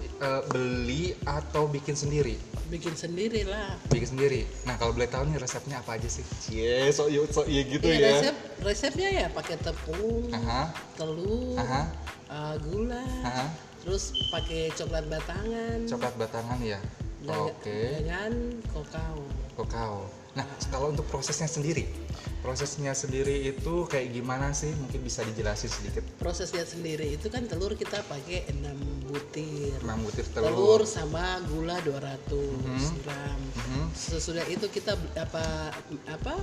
eh, 0.00 0.42
beli 0.50 1.14
atau 1.26 1.66
bikin 1.68 1.94
sendiri? 1.94 2.38
Bikin 2.68 2.92
sendiri 2.92 3.48
lah. 3.48 3.80
Bikin 3.88 4.12
sendiri 4.12 4.44
Nah 4.68 4.76
kalau 4.76 4.92
boleh 4.92 5.08
tahu 5.08 5.24
nih 5.32 5.40
resepnya 5.40 5.80
apa 5.80 5.96
aja 5.96 6.08
sih? 6.08 6.24
Cie 6.44 6.92
sok 6.92 7.08
iya 7.08 7.20
sok 7.24 7.46
iya 7.48 7.62
gitu 7.64 7.84
Iya, 7.88 7.96
ya 7.96 8.08
resep 8.12 8.36
resepnya 8.60 9.08
ya 9.08 9.26
pakai 9.32 9.56
tepung, 9.62 10.28
Aha, 10.34 10.62
telur, 10.98 11.56
aha, 11.56 11.82
eh, 12.28 12.54
gula, 12.66 13.06
aha. 13.24 13.46
terus 13.80 14.12
pakai 14.28 14.68
coklat 14.76 15.04
batangan. 15.08 15.78
Coklat 15.88 16.14
batangan 16.20 16.58
ya? 16.60 16.78
Oke 17.26 17.98
Dengan 17.98 18.30
kokao. 18.70 19.22
Kokao. 19.58 20.06
Nah, 20.38 20.46
kalau 20.70 20.94
untuk 20.94 21.02
prosesnya 21.10 21.50
sendiri, 21.50 21.90
prosesnya 22.38 22.94
sendiri 22.94 23.50
itu 23.50 23.84
kayak 23.86 24.14
gimana 24.14 24.54
sih? 24.54 24.70
Mungkin 24.70 25.02
bisa 25.02 25.22
dijelasin 25.22 25.68
sedikit. 25.68 26.04
Prosesnya 26.16 26.62
sendiri 26.62 27.10
itu 27.10 27.26
kan 27.28 27.44
telur 27.44 27.74
kita 27.74 28.00
pakai 28.04 28.46
6 28.50 28.78
butir. 29.06 29.74
6 29.82 29.98
butir 30.02 30.24
Telur 30.30 30.52
telur. 30.78 30.80
sama 30.84 31.42
gula 31.50 31.78
200 31.82 32.94
gram. 33.02 33.38
Mhm. 33.54 33.84
Sesudah 33.92 34.46
itu 34.46 34.66
kita 34.68 34.94
apa 35.14 35.74
apa 36.06 36.34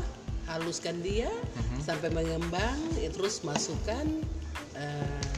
haluskan 0.46 1.02
dia 1.02 1.32
Mhm. 1.32 1.80
sampai 1.82 2.10
mengembang, 2.10 2.78
ya, 2.96 3.10
terus 3.10 3.42
masukkan 3.42 4.06
eh, 4.76 5.32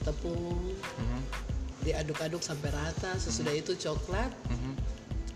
tepung, 0.00 0.72
Mhm, 0.96 1.20
diaduk-aduk 1.82 2.40
sampai 2.40 2.72
rata. 2.72 3.12
Sesudah 3.16 3.52
itu 3.52 3.76
coklat, 3.76 4.32
mhm. 4.48 4.72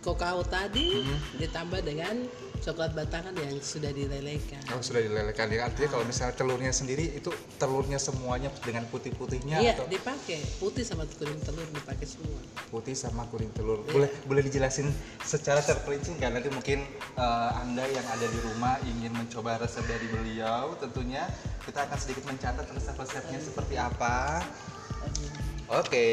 kokao 0.01 0.41
tadi 0.41 1.05
Mhm. 1.05 1.19
ditambah 1.39 1.81
dengan 1.85 2.25
coklat 2.65 2.97
batangan 2.97 3.37
yang 3.37 3.61
sudah 3.61 3.93
dilelehkan. 3.93 4.57
Oh, 4.73 4.81
sudah 4.81 5.05
dilelehkan 5.05 5.53
ya. 5.53 5.69
Artinya 5.69 5.89
kalau 5.93 6.05
misalnya 6.09 6.33
telurnya 6.33 6.73
sendiri 6.73 7.13
itu 7.13 7.29
telurnya 7.61 8.01
semuanya 8.01 8.49
dengan 8.65 8.89
putih-putihnya 8.89 9.61
Iya, 9.61 9.77
atau 9.77 9.85
dipakai 9.85 10.41
putih 10.57 10.81
sama 10.81 11.05
kuning 11.05 11.37
telur 11.45 11.69
dipakai 11.69 12.09
semua. 12.09 12.41
putih 12.73 12.97
sama 12.97 13.29
kuning 13.29 13.53
telur. 13.53 13.85
Iya. 13.85 13.93
Boleh 13.93 14.11
boleh 14.25 14.43
dijelasin 14.49 14.89
secara 15.21 15.61
terperinci 15.61 16.17
nggak 16.17 16.31
nanti 16.33 16.49
mungkin 16.49 16.89
eh, 17.15 17.51
Anda 17.61 17.85
yang 17.85 18.07
ada 18.09 18.25
di 18.25 18.39
rumah 18.41 18.81
ingin 18.89 19.13
mencoba 19.13 19.61
resep 19.61 19.85
dari 19.85 20.09
beliau, 20.09 20.73
tentunya 20.81 21.29
kita 21.69 21.85
akan 21.85 21.99
sedikit 22.01 22.25
mencatat 22.25 22.65
resep-resepnya 22.65 23.39
seperti 23.45 23.77
apa. 23.77 24.41
Oke, 25.65 26.05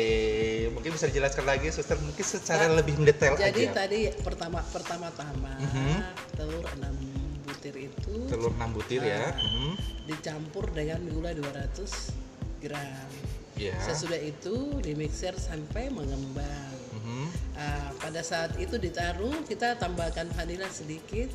mungkin 0.72 0.96
bisa 0.96 1.12
dijelaskan 1.12 1.44
lagi, 1.44 1.68
suster 1.70 2.00
mungkin 2.00 2.24
secara 2.24 2.72
lebih 2.72 2.96
mendetail 2.96 3.36
Jadi 3.36 3.68
aja. 3.68 3.84
tadi 3.84 4.00
pertama 4.24 4.64
pertama-tama 4.64 5.52
Mhm. 5.60 5.92
telur 6.34 6.66
6 6.80 6.96
butir 7.44 7.76
itu 7.76 8.16
Telur 8.32 8.56
6 8.56 8.72
butir 8.72 9.04
ya. 9.04 9.28
Ah. 9.28 9.36
Mhm. 9.36 9.72
dicampur 10.08 10.72
dengan 10.72 11.04
gula 11.08 11.36
200 11.36 12.16
gram. 12.60 13.12
Ya. 13.60 13.76
Sesudah 13.78 14.18
itu 14.18 14.80
dimixer 14.80 15.36
sampai 15.36 15.92
mengembang. 15.92 16.72
Mhm. 16.96 17.26
Ah, 17.54 17.92
pada 18.00 18.24
saat 18.24 18.56
itu 18.56 18.80
ditaruh 18.80 19.44
kita 19.46 19.76
tambahkan 19.76 20.32
vanila 20.32 20.66
sedikit. 20.72 21.28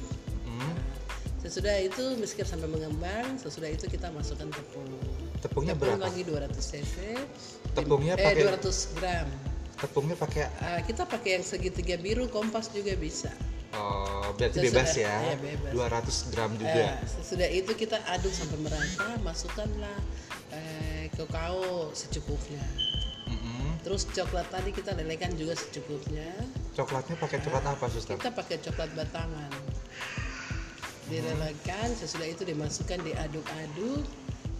Mhm. 0.42 0.72
Sesudah 1.46 1.78
itu 1.78 2.02
mixer 2.18 2.42
sampai 2.42 2.66
mengembang. 2.66 3.38
Sesudah 3.38 3.70
itu 3.70 3.86
kita 3.86 4.10
masukkan 4.10 4.50
tepung. 4.50 4.90
Tepungnya 5.38 5.78
Tepung 5.78 5.94
berapa? 5.94 6.10
lagi 6.10 6.26
200 6.26 6.58
cc. 6.58 6.94
Tepungnya 7.70 8.14
eh, 8.14 8.24
pakai- 8.26 8.42
200 8.42 8.98
gram. 8.98 9.28
Tepungnya 9.76 10.16
pakai 10.16 10.42
Ah, 10.58 10.80
kita 10.82 11.06
pakai 11.06 11.38
yang 11.38 11.44
segitiga 11.44 11.94
biru 11.96 12.26
kompas 12.26 12.66
juga 12.68 12.96
bisa. 12.96 13.30
oh, 13.70 14.32
berarti 14.34 14.58
Sesudah- 14.58 14.72
bebas 14.74 14.90
ya. 14.96 15.14
iya, 15.22 15.36
bebas. 15.36 15.70
200 15.70 16.16
gram 16.32 16.50
juga. 16.56 16.96
sesudah 17.06 17.48
itu 17.52 17.72
kita 17.76 18.00
aduk 18.08 18.32
sampai 18.32 18.58
merata, 18.58 19.06
masukkanlah 19.20 19.98
kakao 21.12 21.92
secukupnya. 21.92 22.64
Terus 23.84 24.02
coklat 24.08 24.50
tadi 24.50 24.72
kita 24.72 24.96
lelehkan 24.96 25.30
juga 25.36 25.54
secukupnya. 25.54 26.26
Coklatnya 26.74 27.14
pakai 27.16 27.38
coklat 27.38 27.64
apa, 27.64 27.84
suster? 27.86 28.16
Kita 28.16 28.32
pakai 28.32 28.56
coklat 28.58 28.90
batangan. 28.96 29.50
Dilelehkan, 31.06 31.94
sesudah 31.94 32.26
itu 32.26 32.42
dimasukkan 32.42 32.98
diaduk-aduk. 33.06 34.02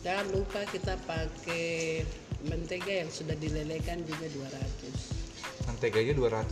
Jangan 0.06 0.27
lupa 0.31 0.62
kita 0.70 0.94
pakai 1.02 2.06
mentega 2.47 3.02
yang 3.02 3.10
sudah 3.10 3.35
dilelehkan 3.35 4.06
juga 4.06 4.31
200. 4.31 5.66
Menteganya 5.66 6.14
200 6.14 6.47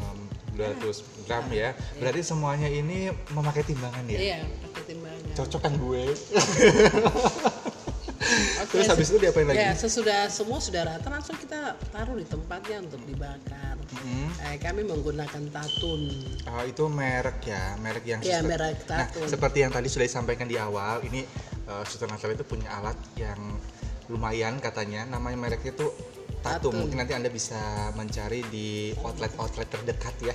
um, 0.00 0.18
200 0.56 1.28
gram 1.28 1.44
ya. 1.52 1.76
Berarti 2.00 2.20
semuanya 2.24 2.68
ini 2.72 3.12
memakai 3.36 3.62
timbangan 3.68 4.04
ya. 4.08 4.18
Iya, 4.18 4.40
pakai 4.64 4.82
timbangan. 4.96 5.32
Cocok 5.36 5.60
kan 5.60 5.72
gue. 5.76 6.02
Oke, 8.60 8.72
Terus 8.78 8.88
habis 8.88 9.06
itu 9.10 9.18
diapain 9.18 9.46
lagi? 9.46 9.58
Ya, 9.58 9.72
sesudah 9.74 10.30
semua 10.30 10.58
sudah 10.58 10.82
rata 10.86 11.08
langsung 11.10 11.34
kita 11.34 11.74
taruh 11.90 12.16
di 12.16 12.26
tempatnya 12.26 12.78
untuk 12.80 13.02
dibakar. 13.04 13.74
Mhm. 13.90 14.26
Eh, 14.46 14.56
kami 14.58 14.82
menggunakan 14.86 15.42
tatun. 15.50 16.00
Ah, 16.46 16.62
itu 16.62 16.86
merek 16.86 17.42
ya, 17.42 17.74
merek 17.76 18.04
yang 18.06 18.20
suster- 18.22 18.46
merek 18.46 18.76
Nah, 18.86 19.06
Tatun. 19.06 19.26
seperti 19.26 19.58
yang 19.60 19.72
tadi 19.74 19.88
sudah 19.90 20.06
disampaikan 20.06 20.46
di 20.46 20.56
awal, 20.56 21.02
ini 21.04 21.26
uh, 21.66 21.82
Suster 21.82 22.06
Natalia 22.06 22.38
itu 22.38 22.46
punya 22.46 22.70
alat 22.70 22.98
yang 23.18 23.38
lumayan 24.06 24.58
katanya 24.58 25.06
namanya 25.06 25.38
mereknya 25.38 25.74
tuh 25.74 25.90
Tatum. 26.40 26.72
Tatum. 26.72 26.72
Mungkin 26.86 26.96
nanti 27.04 27.12
Anda 27.12 27.28
bisa 27.28 27.60
mencari 27.92 28.40
di 28.48 28.96
outlet-outlet 29.04 29.68
terdekat 29.68 30.14
ya. 30.24 30.34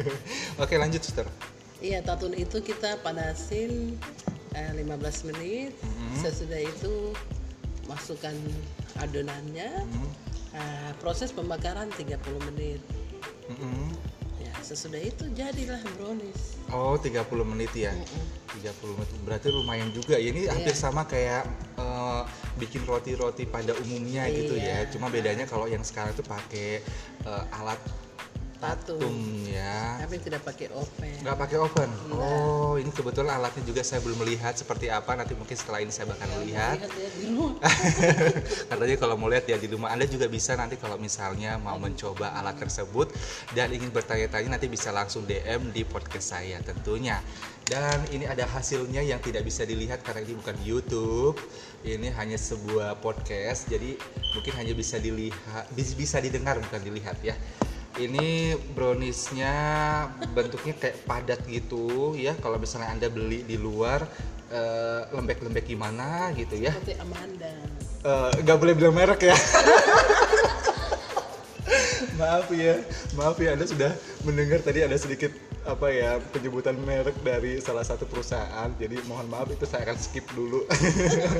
Oke, 0.62 0.80
lanjut, 0.80 1.04
Suster. 1.04 1.28
Iya, 1.84 2.00
tatun 2.00 2.32
itu 2.32 2.64
kita 2.64 2.96
panasin 3.04 4.00
eh, 4.54 4.72
15 4.72 5.28
menit. 5.34 5.72
Sesudah 6.18 6.60
itu 6.62 7.12
masukkan 7.90 8.34
adonannya. 8.98 9.84
Eh, 10.54 10.90
proses 11.02 11.34
pembakaran 11.34 11.90
30 11.98 12.38
menit. 12.52 12.80
Mm-mm. 13.50 13.90
Ya, 14.40 14.54
sesudah 14.62 15.02
itu 15.02 15.26
jadilah 15.34 15.82
brownies. 15.98 16.58
Oh, 16.70 16.94
30 16.96 17.26
menit 17.44 17.74
ya. 17.74 17.92
30 18.54 18.94
menit. 18.94 19.10
Berarti 19.26 19.50
lumayan 19.50 19.90
juga. 19.90 20.14
Ya, 20.16 20.30
Ini 20.30 20.46
hampir 20.48 20.78
sama 20.78 21.04
kayak 21.10 21.44
eh, 21.74 22.22
bikin 22.62 22.86
roti-roti 22.86 23.50
pada 23.50 23.74
umumnya 23.82 24.30
gitu 24.30 24.54
ya. 24.54 24.86
Iya. 24.86 24.94
Cuma 24.94 25.10
bedanya 25.10 25.44
kalau 25.44 25.66
yang 25.66 25.82
sekarang 25.82 26.14
tuh 26.14 26.24
pakai 26.24 26.80
eh, 27.26 27.44
alat 27.58 27.78
Tatum 28.64 29.44
ya. 29.44 30.00
Tapi 30.00 30.16
tidak 30.20 30.40
pakai 30.40 30.66
oven. 30.72 31.16
Nggak 31.20 31.36
pakai 31.36 31.56
oven. 31.60 31.90
Oh, 32.16 32.74
ini 32.80 32.88
kebetulan 32.88 33.36
alatnya 33.36 33.62
juga 33.68 33.84
saya 33.84 34.00
belum 34.00 34.24
melihat 34.24 34.56
seperti 34.56 34.88
apa. 34.88 35.12
Nanti 35.12 35.36
mungkin 35.36 35.52
setelah 35.52 35.84
ini 35.84 35.92
saya 35.92 36.08
bakal 36.08 36.26
melihat. 36.40 36.80
Lihat 36.80 36.92
ya 36.96 37.08
di 37.12 37.22
rumah. 37.28 37.60
Katanya 38.72 38.96
kalau 38.96 39.14
mau 39.20 39.28
lihat 39.28 39.44
ya 39.44 39.56
di 39.60 39.68
rumah 39.68 39.92
Anda 39.92 40.08
juga 40.08 40.26
bisa 40.32 40.56
nanti 40.56 40.80
kalau 40.80 40.96
misalnya 40.96 41.60
mau 41.60 41.76
mencoba 41.76 42.32
alat 42.40 42.56
tersebut 42.56 43.12
dan 43.52 43.68
ingin 43.70 43.92
bertanya-tanya 43.92 44.56
nanti 44.56 44.66
bisa 44.72 44.88
langsung 44.90 45.28
DM 45.28 45.70
di 45.70 45.84
podcast 45.84 46.34
saya 46.36 46.56
tentunya. 46.64 47.20
Dan 47.64 47.96
ini 48.12 48.28
ada 48.28 48.44
hasilnya 48.44 49.00
yang 49.00 49.20
tidak 49.24 49.48
bisa 49.48 49.64
dilihat 49.64 50.04
karena 50.04 50.20
ini 50.24 50.36
bukan 50.36 50.56
YouTube. 50.60 51.40
Ini 51.84 52.12
hanya 52.16 52.36
sebuah 52.36 53.00
podcast 53.00 53.68
jadi 53.68 53.96
mungkin 54.36 54.52
hanya 54.56 54.72
bisa 54.76 54.96
dilihat 55.00 55.68
bis- 55.72 55.96
bisa 55.96 56.20
didengar 56.20 56.60
bukan 56.60 56.80
dilihat 56.80 57.16
ya. 57.24 57.36
Ini 57.94 58.58
browniesnya 58.74 59.54
bentuknya 60.34 60.74
kayak 60.74 60.96
padat 61.06 61.40
gitu 61.46 62.18
ya. 62.18 62.34
Kalau 62.42 62.58
misalnya 62.58 62.90
Anda 62.90 63.06
beli 63.06 63.46
di 63.46 63.54
luar 63.54 64.02
eh, 64.50 65.02
lembek-lembek 65.14 65.62
gimana 65.66 66.34
gitu 66.34 66.58
ya 66.58 66.74
Seperti 66.74 66.98
Amanda. 66.98 67.54
Nggak 68.42 68.56
boleh 68.58 68.74
bilang 68.74 68.94
merek 68.98 69.30
ya. 69.30 69.36
maaf 72.20 72.46
ya, 72.54 72.74
maaf 73.18 73.36
ya 73.42 73.58
Anda 73.58 73.66
sudah 73.66 73.92
mendengar 74.22 74.62
tadi 74.62 74.86
ada 74.86 74.94
sedikit 74.94 75.34
apa 75.64 75.88
ya 75.88 76.20
penyebutan 76.32 76.76
merek 76.84 77.16
dari 77.24 77.56
salah 77.56 77.84
satu 77.84 78.04
perusahaan. 78.04 78.68
Jadi 78.76 79.00
mohon 79.08 79.24
maaf 79.32 79.48
itu 79.48 79.64
saya 79.64 79.88
akan 79.88 79.96
skip 79.96 80.28
dulu. 80.36 80.68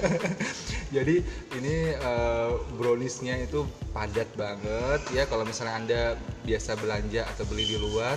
Jadi 0.97 1.21
ini 1.61 1.93
eh, 1.93 2.51
browniesnya 2.81 3.45
itu 3.45 3.69
padat 3.93 4.29
banget 4.33 5.01
ya. 5.13 5.29
Kalau 5.29 5.45
misalnya 5.45 5.75
Anda 5.77 6.03
biasa 6.49 6.81
belanja 6.81 7.29
atau 7.37 7.45
beli 7.45 7.69
di 7.69 7.77
luar, 7.77 8.17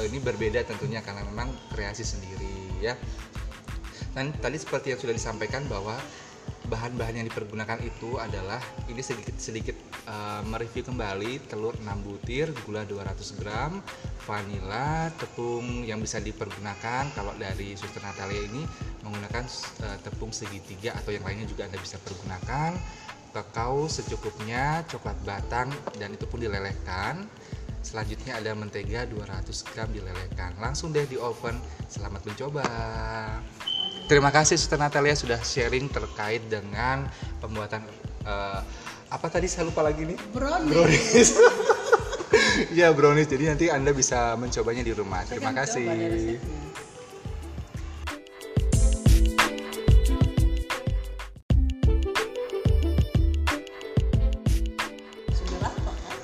eh, 0.00 0.04
ini 0.12 0.20
berbeda 0.20 0.60
tentunya 0.68 1.00
karena 1.00 1.24
memang 1.24 1.48
kreasi 1.72 2.04
sendiri 2.04 2.84
ya. 2.84 2.92
Dan 4.12 4.32
tadi 4.40 4.56
seperti 4.56 4.92
yang 4.96 5.00
sudah 5.00 5.16
disampaikan 5.16 5.64
bahwa 5.68 5.96
bahan-bahan 6.66 7.22
yang 7.22 7.26
dipergunakan 7.30 7.78
itu 7.82 8.18
adalah 8.18 8.58
ini 8.90 8.98
sedikit 9.02 9.38
sedikit 9.38 9.76
uh, 10.10 10.42
mereview 10.46 10.82
kembali 10.82 11.46
telur 11.46 11.74
6 11.78 11.86
butir, 12.06 12.50
gula 12.66 12.82
200 12.82 13.40
gram, 13.40 13.78
vanila, 14.26 15.10
tepung 15.14 15.86
yang 15.86 16.02
bisa 16.02 16.18
dipergunakan 16.18 17.10
kalau 17.14 17.32
dari 17.38 17.78
Suster 17.78 18.02
Natalia 18.02 18.42
ini 18.42 18.62
menggunakan 19.06 19.44
uh, 19.86 19.98
tepung 20.02 20.34
segitiga 20.34 20.94
atau 20.98 21.14
yang 21.14 21.22
lainnya 21.22 21.46
juga 21.46 21.70
Anda 21.70 21.78
bisa 21.78 22.02
pergunakan 22.02 22.74
kakao 23.36 23.84
secukupnya, 23.84 24.80
coklat 24.88 25.18
batang 25.28 25.68
dan 26.00 26.16
itu 26.16 26.24
pun 26.24 26.40
dilelehkan. 26.40 27.28
Selanjutnya 27.84 28.40
ada 28.40 28.50
mentega 28.56 29.06
200 29.06 29.46
gram 29.70 29.86
dilelehkan. 29.92 30.58
Langsung 30.58 30.90
deh 30.90 31.06
di 31.06 31.20
oven. 31.20 31.54
Selamat 31.86 32.26
mencoba. 32.26 32.66
Terima 34.06 34.30
kasih 34.30 34.54
Suster 34.54 34.78
Natalia 34.78 35.18
sudah 35.18 35.42
sharing 35.42 35.90
terkait 35.90 36.46
dengan 36.46 37.10
pembuatan 37.42 37.82
eh, 38.22 38.60
apa 39.06 39.26
tadi 39.30 39.50
saya 39.50 39.66
lupa 39.66 39.82
lagi 39.82 40.06
nih 40.06 40.18
Brownies. 40.30 40.70
brownies. 40.70 41.30
ya 42.78 42.94
brownies. 42.94 43.26
Jadi 43.26 43.44
nanti 43.50 43.66
anda 43.66 43.90
bisa 43.90 44.38
mencobanya 44.38 44.82
di 44.86 44.92
rumah. 44.94 45.26
Terima 45.26 45.50
kasih. 45.50 46.65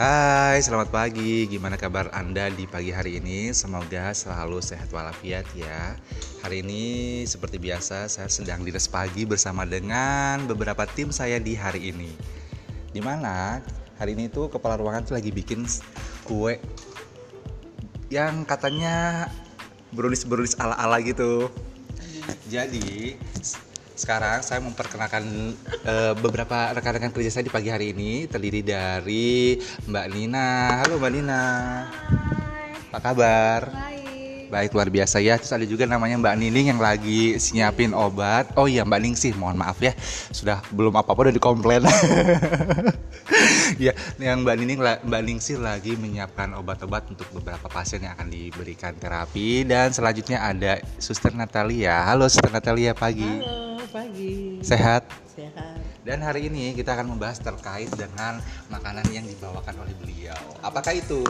Hai, 0.03 0.59
selamat 0.59 0.91
pagi. 0.91 1.47
Gimana 1.47 1.79
kabar 1.79 2.11
Anda 2.11 2.51
di 2.51 2.67
pagi 2.67 2.91
hari 2.91 3.23
ini? 3.23 3.55
Semoga 3.55 4.11
selalu 4.11 4.59
sehat 4.59 4.91
walafiat 4.91 5.47
ya. 5.55 5.95
Hari 6.43 6.67
ini 6.67 7.23
seperti 7.23 7.63
biasa 7.63 8.11
saya 8.11 8.27
sedang 8.27 8.67
di 8.67 8.75
res 8.75 8.91
pagi 8.91 9.23
bersama 9.23 9.63
dengan 9.63 10.43
beberapa 10.51 10.91
tim 10.91 11.15
saya 11.15 11.39
di 11.39 11.55
hari 11.55 11.95
ini. 11.95 12.11
Di 12.91 12.99
mana 12.99 13.63
hari 13.95 14.19
ini 14.19 14.27
tuh 14.27 14.51
kepala 14.51 14.75
ruangan 14.75 15.07
tuh 15.07 15.15
lagi 15.15 15.31
bikin 15.31 15.71
kue 16.27 16.59
yang 18.11 18.43
katanya 18.43 19.31
brownies-brownies 19.95 20.59
ala-ala 20.59 20.99
gitu. 20.99 21.47
Jadi 22.51 23.15
sekarang 23.93 24.41
saya 24.41 24.61
memperkenalkan 24.65 25.53
eh, 25.85 26.13
beberapa 26.17 26.73
rekan-rekan 26.73 27.13
kerja 27.13 27.31
saya 27.41 27.45
di 27.45 27.53
pagi 27.53 27.69
hari 27.69 27.93
ini 27.93 28.25
terdiri 28.25 28.65
dari 28.65 29.61
Mbak 29.89 30.07
Nina. 30.13 30.81
Halo 30.85 30.97
Mbak 30.97 31.13
Nina. 31.13 31.43
Apa 32.93 32.99
kabar? 33.01 33.61
Baik. 33.69 34.49
Baik 34.53 34.77
luar 34.77 34.89
biasa 34.93 35.17
ya. 35.25 35.41
Terus 35.41 35.53
ada 35.57 35.65
juga 35.65 35.89
namanya 35.89 36.21
Mbak 36.21 36.37
Nining 36.37 36.77
yang 36.77 36.81
lagi 36.81 37.41
nyiapin 37.57 37.97
obat. 37.97 38.53
Oh 38.53 38.69
iya 38.69 38.85
Mbak 38.85 39.01
Ningsih, 39.01 39.33
mohon 39.33 39.57
maaf 39.57 39.81
ya. 39.81 39.97
Sudah 40.29 40.61
belum 40.69 40.93
apa-apa 40.93 41.29
udah 41.29 41.35
dikomplain. 41.37 41.89
ya, 43.85 43.97
yang 44.21 44.45
Mbak 44.45 44.57
Nining 44.61 44.81
Mbak 44.81 45.23
Ningsih 45.25 45.57
lagi 45.57 45.97
menyiapkan 45.97 46.53
obat-obat 46.61 47.09
untuk 47.09 47.25
beberapa 47.33 47.65
pasien 47.73 48.05
yang 48.05 48.13
akan 48.13 48.29
diberikan 48.29 48.93
terapi 48.93 49.65
dan 49.65 49.89
selanjutnya 49.89 50.45
ada 50.45 50.85
Suster 51.01 51.33
Natalia. 51.33 52.05
Halo 52.05 52.29
Suster 52.29 52.53
Natalia 52.53 52.93
pagi. 52.93 53.25
Halo, 53.25 53.62
pagi. 54.13 54.61
Sehat. 54.61 55.09
Sehat. 55.25 55.81
Dan 56.05 56.21
hari 56.21 56.53
ini 56.53 56.77
kita 56.77 56.93
akan 56.93 57.17
membahas 57.17 57.41
terkait 57.41 57.89
dengan 57.97 58.45
makanan 58.69 59.09
yang 59.09 59.25
dibawakan 59.25 59.73
oleh 59.81 59.97
beliau. 59.97 60.37
Apakah 60.61 60.93
itu? 60.93 61.25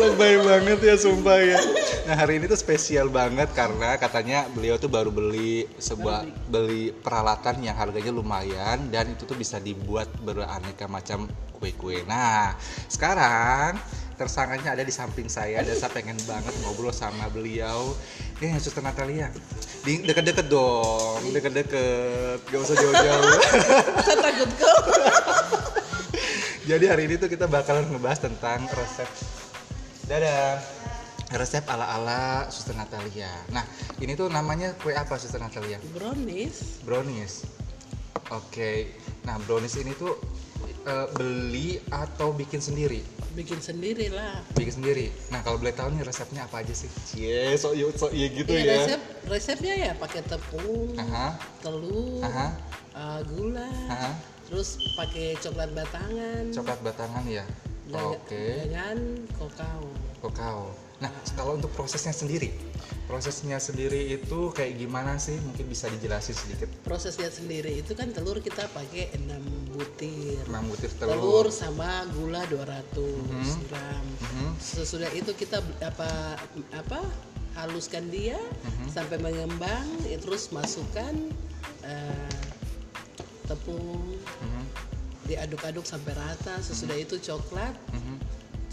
Lebay 0.00 0.40
banget 0.40 0.80
ya 0.80 0.96
sumpah 0.96 1.38
ya. 1.44 1.60
Nah 2.08 2.16
hari 2.16 2.40
ini 2.40 2.48
tuh 2.48 2.56
spesial 2.56 3.12
banget 3.12 3.52
karena 3.52 4.00
katanya 4.00 4.48
beliau 4.48 4.80
tuh 4.80 4.88
baru 4.88 5.12
beli 5.12 5.68
sebuah 5.76 6.24
beli 6.48 6.96
peralatan 6.96 7.60
yang 7.60 7.76
harganya 7.76 8.08
lumayan 8.08 8.88
dan 8.88 9.12
itu 9.12 9.28
tuh 9.28 9.36
bisa 9.36 9.60
dibuat 9.60 10.08
beraneka 10.24 10.88
macam 10.88 11.28
kue-kue. 11.60 12.00
Nah 12.08 12.56
sekarang 12.88 13.76
tersangkanya 14.20 14.76
ada 14.76 14.84
di 14.84 14.92
samping 14.92 15.32
saya 15.32 15.64
dan 15.64 15.72
saya 15.72 15.88
pengen 15.96 16.20
banget 16.28 16.52
ngobrol 16.60 16.92
sama 16.92 17.32
beliau. 17.32 17.96
Eh 18.44 18.52
Suster 18.60 18.84
Natalia, 18.84 19.32
di 19.80 20.04
deket-deket 20.04 20.52
dong, 20.52 21.24
deket-deket, 21.32 22.44
gak 22.44 22.60
usah 22.60 22.76
jauh-jauh. 22.76 23.36
Saya 24.04 24.16
takut 24.20 24.50
kau. 24.60 24.76
Jadi 26.70 26.84
hari 26.86 27.08
ini 27.08 27.16
tuh 27.16 27.26
kita 27.26 27.48
bakalan 27.48 27.88
ngebahas 27.88 28.30
tentang 28.30 28.62
resep 28.70 29.10
Dadah 30.06 30.62
Resep 31.34 31.66
ala-ala 31.66 32.46
Suster 32.46 32.78
Natalia 32.78 33.32
Nah 33.50 33.66
ini 33.98 34.14
tuh 34.14 34.30
namanya 34.30 34.76
kue 34.78 34.94
apa 34.94 35.18
Suster 35.18 35.42
Natalia? 35.42 35.82
Brownies. 35.96 36.84
Brownies 36.86 37.48
Oke 38.30 38.92
Nah 39.26 39.40
brownies 39.42 39.82
ini 39.82 39.96
tuh 39.98 40.14
eh, 40.66 41.06
beli 41.16 41.80
atau 41.90 42.32
bikin 42.32 42.60
sendiri? 42.60 43.00
Bikin 43.36 43.62
sendiri 43.62 44.10
lah. 44.10 44.42
Bikin 44.58 44.82
sendiri 44.82 45.06
Nah 45.30 45.38
kalau 45.46 45.62
boleh 45.62 45.70
tahu 45.70 45.94
nih 45.94 46.02
resepnya 46.02 46.50
apa 46.50 46.66
aja 46.66 46.74
sih? 46.74 46.90
Cie 47.06 47.54
sok 47.54 47.72
iya 47.78 47.86
sok 47.94 48.12
iya 48.12 48.26
gitu 48.30 48.50
Iya, 48.50 48.64
ya 48.64 48.74
resep 48.74 49.00
resepnya 49.30 49.74
ya 49.78 49.92
pakai 49.94 50.22
tepung, 50.26 50.98
Aha, 50.98 51.38
telur, 51.62 52.20
aha, 52.26 52.46
eh, 52.96 53.20
gula, 53.30 53.70
aha. 53.86 54.10
terus 54.50 54.82
pakai 54.98 55.38
coklat 55.38 55.70
batangan, 55.72 56.42
Coklat 56.50 56.78
batangan 56.82 57.24
ya? 57.30 57.44
Oke 57.90 58.66
dengan 58.70 58.98
kokao. 59.34 59.86
Kakao. 60.22 60.89
Nah, 61.00 61.08
kalau 61.32 61.56
untuk 61.56 61.72
prosesnya 61.72 62.12
sendiri, 62.12 62.52
prosesnya 63.08 63.56
sendiri 63.56 64.12
itu 64.12 64.52
kayak 64.52 64.76
gimana 64.76 65.16
sih? 65.16 65.40
Mungkin 65.40 65.64
bisa 65.64 65.88
dijelasin 65.88 66.36
sedikit. 66.36 66.68
Prosesnya 66.84 67.32
sendiri 67.32 67.80
itu 67.80 67.96
kan 67.96 68.12
telur 68.12 68.36
kita 68.38 68.68
pakai 68.68 69.08
6 69.16 69.40
butir. 69.72 70.44
6 70.44 70.60
butir 70.68 70.92
Telur 70.94 71.16
telur. 71.16 71.46
sama 71.48 72.04
gula 72.12 72.44
200 72.44 73.48
gram. 73.64 74.04
Mhm. 74.20 74.60
Sesudah 74.60 75.08
itu 75.16 75.32
kita 75.32 75.58
apa 75.80 76.36
apa 76.76 77.00
haluskan 77.56 78.12
dia 78.12 78.36
sampai 78.92 79.16
mengembang 79.16 79.88
ya, 80.04 80.20
terus 80.20 80.52
masukkan 80.52 81.16
eh, 81.80 82.44
tepung 83.48 84.04
Mhm. 84.20 84.64
diaduk-aduk 85.26 85.82
sampai 85.82 86.12
rata 86.12 86.60
sesudah 86.60 86.94
itu 86.94 87.16
coklat 87.16 87.72
Mhm. 87.90 88.16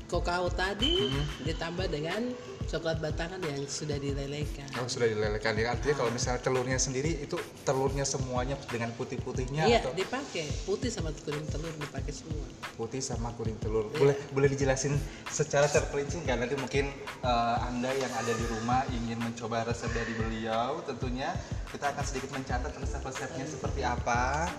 Kokao 0.07 0.47
tadi 0.47 1.11
ditambah 1.43 1.91
dengan 1.91 2.31
coklat 2.67 2.99
batangan 2.99 3.39
yang 3.47 3.63
sudah 3.63 3.95
dilelehkan. 3.95 4.67
Oh 4.83 4.87
sudah 4.91 5.07
dilelehkan. 5.07 5.55
Ya 5.55 5.71
artinya 5.71 6.03
kalau 6.03 6.11
misalnya 6.11 6.43
telurnya 6.43 6.75
sendiri 6.75 7.15
itu 7.23 7.39
telurnya 7.63 8.03
semuanya 8.03 8.59
dengan 8.67 8.91
putih-putihnya 8.99 9.63
iya 9.71 9.79
atau 9.79 9.95
dipakai. 9.95 10.51
Putih 10.67 10.91
sama 10.91 11.15
kuning 11.15 11.47
telur 11.47 11.71
dipakai 11.79 12.11
semua. 12.11 12.43
Putih 12.75 12.99
sama 12.99 13.31
kuning 13.39 13.55
telur. 13.63 13.87
Iya. 13.95 13.97
Boleh 14.03 14.15
boleh 14.35 14.47
dijelasin 14.51 14.99
secara 15.31 15.71
terperinci 15.71 16.27
nggak? 16.27 16.37
Nanti 16.43 16.55
mungkin 16.59 16.91
eh, 17.23 17.57
anda 17.63 17.91
yang 17.95 18.11
ada 18.11 18.35
di 18.35 18.45
rumah 18.51 18.83
ingin 18.91 19.19
mencoba 19.23 19.63
resep 19.63 19.89
dari 19.95 20.11
beliau 20.19 20.83
tentunya 20.83 21.31
kita 21.71 21.95
akan 21.95 22.03
sedikit 22.03 22.35
mencatat 22.35 22.75
resep-resepnya 22.75 23.45
seperti 23.47 23.81
apa. 23.87 24.51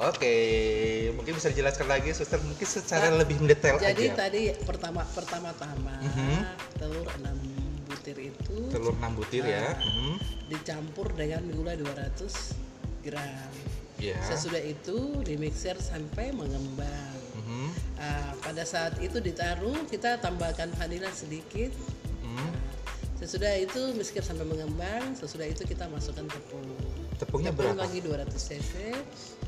Oke, 0.00 0.32
mungkin 1.12 1.36
bisa 1.36 1.52
dijelaskan 1.52 1.84
lagi, 1.84 2.08
suster 2.10 2.40
mungkin 2.40 2.64
secara 2.64 3.12
lebih 3.12 3.36
mendetail 3.36 3.76
jadi 3.76 4.08
aja. 4.08 4.24
tadi 4.26 4.48
pertama 4.58 5.04
pertama-tama 5.06 6.00
telur 6.74 7.04
6 7.20 7.36
butir 7.84 8.16
itu 8.18 8.56
Telur 8.70 8.96
6 8.96 9.12
butir 9.12 9.44
ya. 9.44 9.76
Mhm. 9.76 10.16
dicampur 10.48 11.12
dengan 11.12 11.44
gula 11.50 11.76
200 11.76 12.56
gram 13.02 13.52
Ya. 13.96 14.16
sesudah 14.24 14.58
itu 14.58 15.20
dimixer 15.20 15.76
sampai 15.76 16.32
mengembang 16.32 17.20
Mhm. 17.36 17.68
Ah, 17.94 18.32
pada 18.40 18.64
saat 18.64 18.96
itu 18.98 19.20
ditaruh 19.20 19.84
kita 19.84 20.16
tambahkan 20.16 20.72
vanila 20.72 21.12
sedikit 21.12 21.76
Mhm. 22.24 22.48
sesudah 23.16 23.52
itu 23.54 23.92
mixer 23.92 24.24
sampai 24.24 24.48
mengembang 24.48 25.12
sesudah 25.12 25.44
itu 25.44 25.60
kita 25.62 25.84
masukkan 25.86 26.24
tepung 26.24 26.64
Tepungnya 27.14 27.52
tepung 27.52 27.76
berapa? 27.76 27.84
lagi 27.84 28.00
200 28.00 28.40
cc 28.40 28.72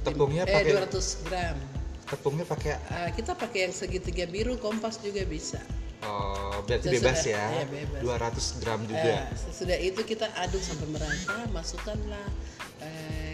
Tepungnya 0.02 0.42
eh, 0.42 0.52
pakai- 0.52 0.74
200 0.74 1.22
gram 1.22 1.56
Tepungnya 2.04 2.44
pakai 2.44 2.70
Ah, 2.88 3.08
kita 3.08 3.32
pakai 3.32 3.58
yang 3.64 3.72
segitiga 3.72 4.26
biru 4.26 4.56
kompas 4.56 4.98
juga 4.98 5.24
bisa 5.24 5.62
oh, 6.02 6.60
berarti 6.62 6.90
bebas 6.90 7.22
ya. 7.24 7.40
iya, 7.52 7.64
bebas. 7.64 8.00
200 8.02 8.60
gram 8.60 8.80
Eh, 8.80 8.86
juga. 8.86 9.14
sesudah 9.40 9.78
itu 9.78 10.02
kita 10.02 10.26
aduk 10.36 10.60
sampai 10.60 10.86
merata 10.88 11.38
masukkanlah 11.48 12.26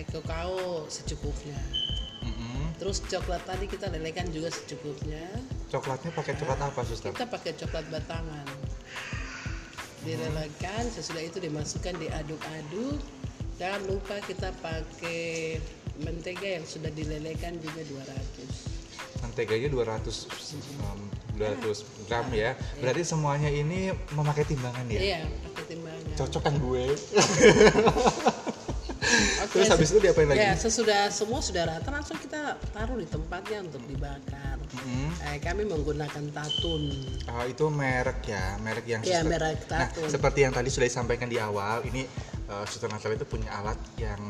kakao 0.06 0.86
secukupnya 0.86 1.56
Mhm. 2.20 2.76
terus 2.76 3.00
coklat 3.02 3.42
tadi 3.42 3.66
kita 3.66 3.88
lelehkan 3.88 4.28
juga 4.28 4.48
secukupnya 4.48 5.26
Coklatnya 5.66 6.10
pakai 6.12 6.32
coklat 6.34 6.60
apa, 6.62 6.80
suster? 6.82 7.10
kita 7.10 7.26
pakai 7.26 7.52
coklat 7.56 7.84
batangan 7.88 8.46
dilelehkan 9.98 10.86
sesudah 10.88 11.20
itu 11.20 11.38
dimasukkan 11.38 11.98
diaduk-aduk 11.98 13.00
jangan 13.58 13.82
lupa 13.84 14.16
kita 14.22 14.54
pakai 14.56 15.58
mentega 16.00 16.48
yang 16.52 16.64
sudah 16.64 16.90
dilelehkan 16.90 17.58
juga 17.58 17.82
200 17.82 18.78
Menteganya 19.18 19.68
200 19.68 20.30
um, 20.80 21.00
200 21.34 22.06
gram 22.06 22.26
ya. 22.30 22.54
Berarti 22.76 23.02
semuanya 23.04 23.46
ini 23.46 23.90
memakai 24.12 24.44
timbangan 24.44 24.86
ya? 24.88 24.98
iya 24.98 25.20
pakai 25.44 25.64
timbangan 25.68 26.02
Cocok 26.16 26.42
kan 26.44 26.54
gue? 26.56 26.84
Oke, 29.38 29.54
Terus 29.54 29.70
habis 29.70 29.88
itu 29.88 29.98
diapain 30.00 30.28
lagi? 30.28 30.38
ya 30.38 30.52
sesudah 30.52 31.08
semua 31.08 31.40
sudah 31.40 31.64
rata 31.66 31.88
langsung 31.88 32.14
kita 32.16 32.60
taruh 32.68 32.94
di 32.94 33.06
tempatnya 33.06 33.64
untuk 33.64 33.80
dibakar 33.84 34.58
Mhm. 34.68 35.08
eh, 35.24 35.38
kami 35.40 35.64
menggunakan 35.64 36.24
tatun 36.28 36.82
Oh, 37.26 37.40
itu 37.42 37.64
merek 37.68 38.20
ya, 38.22 38.60
merek 38.60 38.84
yang 38.84 39.00
Iya, 39.00 39.24
suster- 39.24 39.30
merek 39.30 39.58
Nah, 39.66 39.88
Tatun. 39.88 40.08
seperti 40.08 40.38
yang 40.44 40.52
tadi 40.52 40.68
sudah 40.68 40.86
disampaikan 40.86 41.24
di 41.24 41.40
awal, 41.40 41.80
ini 41.84 42.04
uh, 42.46 42.62
Suster 42.62 42.86
Natal 42.86 43.10
itu 43.10 43.24
punya 43.24 43.48
alat 43.54 43.78
yang 43.96 44.20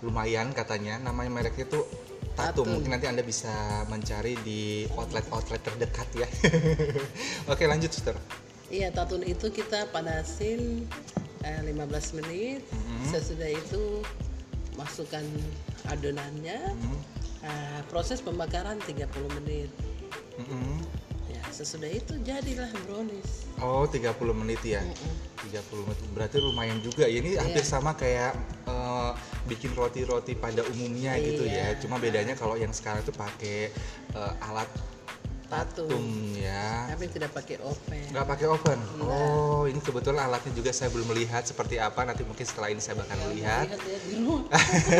lumayan 0.00 0.52
katanya, 0.56 0.98
namanya 1.00 1.30
mereknya 1.30 1.68
itu 1.68 1.80
Tatum. 2.40 2.66
Mungkin 2.68 2.90
nanti 2.94 3.06
Anda 3.10 3.22
bisa 3.26 3.84
mencari 3.90 4.38
di 4.40 4.86
outlet-outlet 4.96 5.60
terdekat 5.60 6.08
ya. 6.14 6.28
Oke, 7.52 7.66
lanjut 7.68 7.90
Suster. 7.92 8.16
Iya, 8.70 8.94
tatun 8.94 9.26
itu 9.26 9.50
kita 9.50 9.90
panasin 9.90 10.86
eh, 11.42 11.60
15 11.66 12.18
menit. 12.22 12.62
Sesudah 13.10 13.50
itu 13.50 14.00
masukkan 14.78 15.24
adonannya. 15.90 16.60
Mhm. 16.78 16.98
Eh, 17.40 17.80
proses 17.90 18.22
pembakaran 18.22 18.78
30 18.86 19.28
menit. 19.42 19.70
Mhm. 20.38 20.86
Ya, 21.34 21.42
sesudah 21.50 21.90
itu 21.90 22.14
jadilah 22.22 22.70
brownies. 22.86 23.50
Oh, 23.58 23.84
30 23.90 24.32
menit 24.32 24.62
ya. 24.62 24.80
30 25.46 25.88
menit. 25.88 26.08
Berarti 26.12 26.36
lumayan 26.38 26.78
juga. 26.80 27.08
Ya, 27.08 27.20
Ini 27.20 27.40
hampir 27.40 27.64
Iya. 27.64 27.70
sama 27.70 27.96
kayak 27.96 28.32
eh, 28.68 29.10
bikin 29.48 29.72
roti-roti 29.72 30.36
pada 30.36 30.60
umumnya 30.68 31.16
gitu 31.18 31.48
ya. 31.48 31.72
Iya. 31.72 31.80
Cuma 31.80 31.96
bedanya 31.96 32.36
kalau 32.36 32.54
yang 32.60 32.70
sekarang 32.70 33.00
itu 33.00 33.12
pakai 33.12 33.72
eh, 34.12 34.32
alat 34.44 34.68
Tatum 35.50 36.30
ya. 36.38 36.94
Kami 36.94 37.10
tidak 37.10 37.30
pakai 37.34 37.58
oven. 37.58 38.06
Nggak 38.14 38.26
pakai 38.26 38.46
oven. 38.46 38.78
Oh, 39.02 39.66
ini 39.66 39.82
kebetulan 39.82 40.30
alatnya 40.30 40.54
juga 40.54 40.70
saya 40.70 40.94
belum 40.94 41.10
melihat 41.10 41.42
seperti 41.42 41.82
apa. 41.82 42.06
Nanti 42.06 42.22
mungkin 42.22 42.46
setelah 42.46 42.70
ini 42.70 42.78
saya 42.78 43.02
bakal 43.02 43.18
melihat. 43.26 43.66
Lihat 43.66 43.82
ya 43.82 43.98
di 43.98 44.10
rumah. 44.22 44.46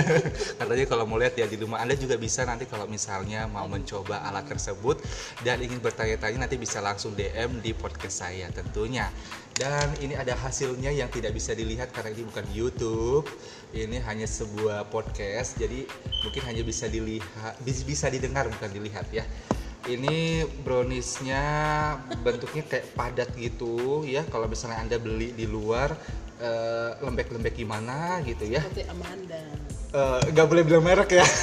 Katanya 0.59 0.86
kalau 0.90 1.05
mau 1.06 1.22
lihat 1.22 1.39
ya 1.39 1.47
di 1.47 1.55
rumah 1.55 1.78
Anda 1.78 1.94
juga 1.94 2.18
bisa 2.18 2.43
nanti 2.43 2.66
kalau 2.66 2.90
misalnya 2.90 3.47
mau 3.47 3.70
mencoba 3.70 4.27
alat 4.27 4.51
tersebut 4.51 4.98
dan 5.47 5.62
ingin 5.62 5.78
bertanya-tanya 5.78 6.51
nanti 6.51 6.59
bisa 6.59 6.82
langsung 6.82 7.14
DM 7.14 7.62
di 7.62 7.70
podcast 7.70 8.27
saya 8.27 8.51
tentunya. 8.51 9.06
Dan 9.55 9.93
ini 10.02 10.16
ada 10.16 10.35
hasilnya 10.35 10.90
yang 10.90 11.12
tidak 11.14 11.36
bisa 11.36 11.55
dilihat 11.55 11.94
karena 11.94 12.10
ini 12.10 12.27
bukan 12.27 12.47
YouTube. 12.51 13.28
Ini 13.70 14.02
hanya 14.02 14.27
sebuah 14.27 14.90
podcast. 14.90 15.55
Jadi 15.62 15.86
mungkin 16.27 16.43
hanya 16.43 16.62
bisa 16.66 16.90
dilihat 16.90 17.55
bis- 17.62 17.86
bisa 17.86 18.10
didengar 18.10 18.51
bukan 18.51 18.70
dilihat 18.72 19.06
ya. 19.14 19.22
Ini 19.89 20.44
browniesnya 20.61 21.44
bentuknya 22.20 22.65
kayak 22.69 22.86
padat 22.93 23.31
gitu 23.39 24.05
ya. 24.05 24.27
Kalau 24.28 24.51
misalnya 24.51 24.82
Anda 24.82 24.97
beli 25.01 25.32
di 25.32 25.48
luar 25.48 25.97
eh, 26.40 26.90
lembek-lembek 27.01 27.57
gimana 27.57 28.20
gitu 28.24 28.44
ya. 28.44 28.61
Seperti 28.61 28.85
Amanda. 28.93 29.40
Eh, 29.90 30.20
nggak 30.31 30.47
boleh 30.47 30.62
bilang 30.62 30.86
merek 30.86 31.19
ya 31.19 31.27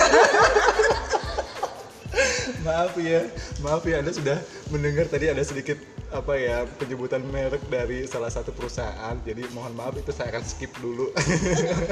maaf 2.63 2.95
ya 2.95 3.27
maaf 3.59 3.83
ya 3.83 3.99
anda 3.99 4.15
sudah 4.15 4.39
mendengar 4.71 5.03
tadi 5.11 5.27
ada 5.27 5.43
sedikit 5.43 5.75
apa 6.07 6.39
ya 6.39 6.63
penyebutan 6.79 7.19
merek 7.27 7.59
dari 7.67 8.07
salah 8.07 8.31
satu 8.31 8.55
perusahaan. 8.55 9.15
Jadi 9.27 9.43
mohon 9.51 9.75
maaf 9.75 9.95
itu 9.99 10.15
saya 10.15 10.31
akan 10.31 10.43
skip 10.47 10.71
dulu. 10.79 11.11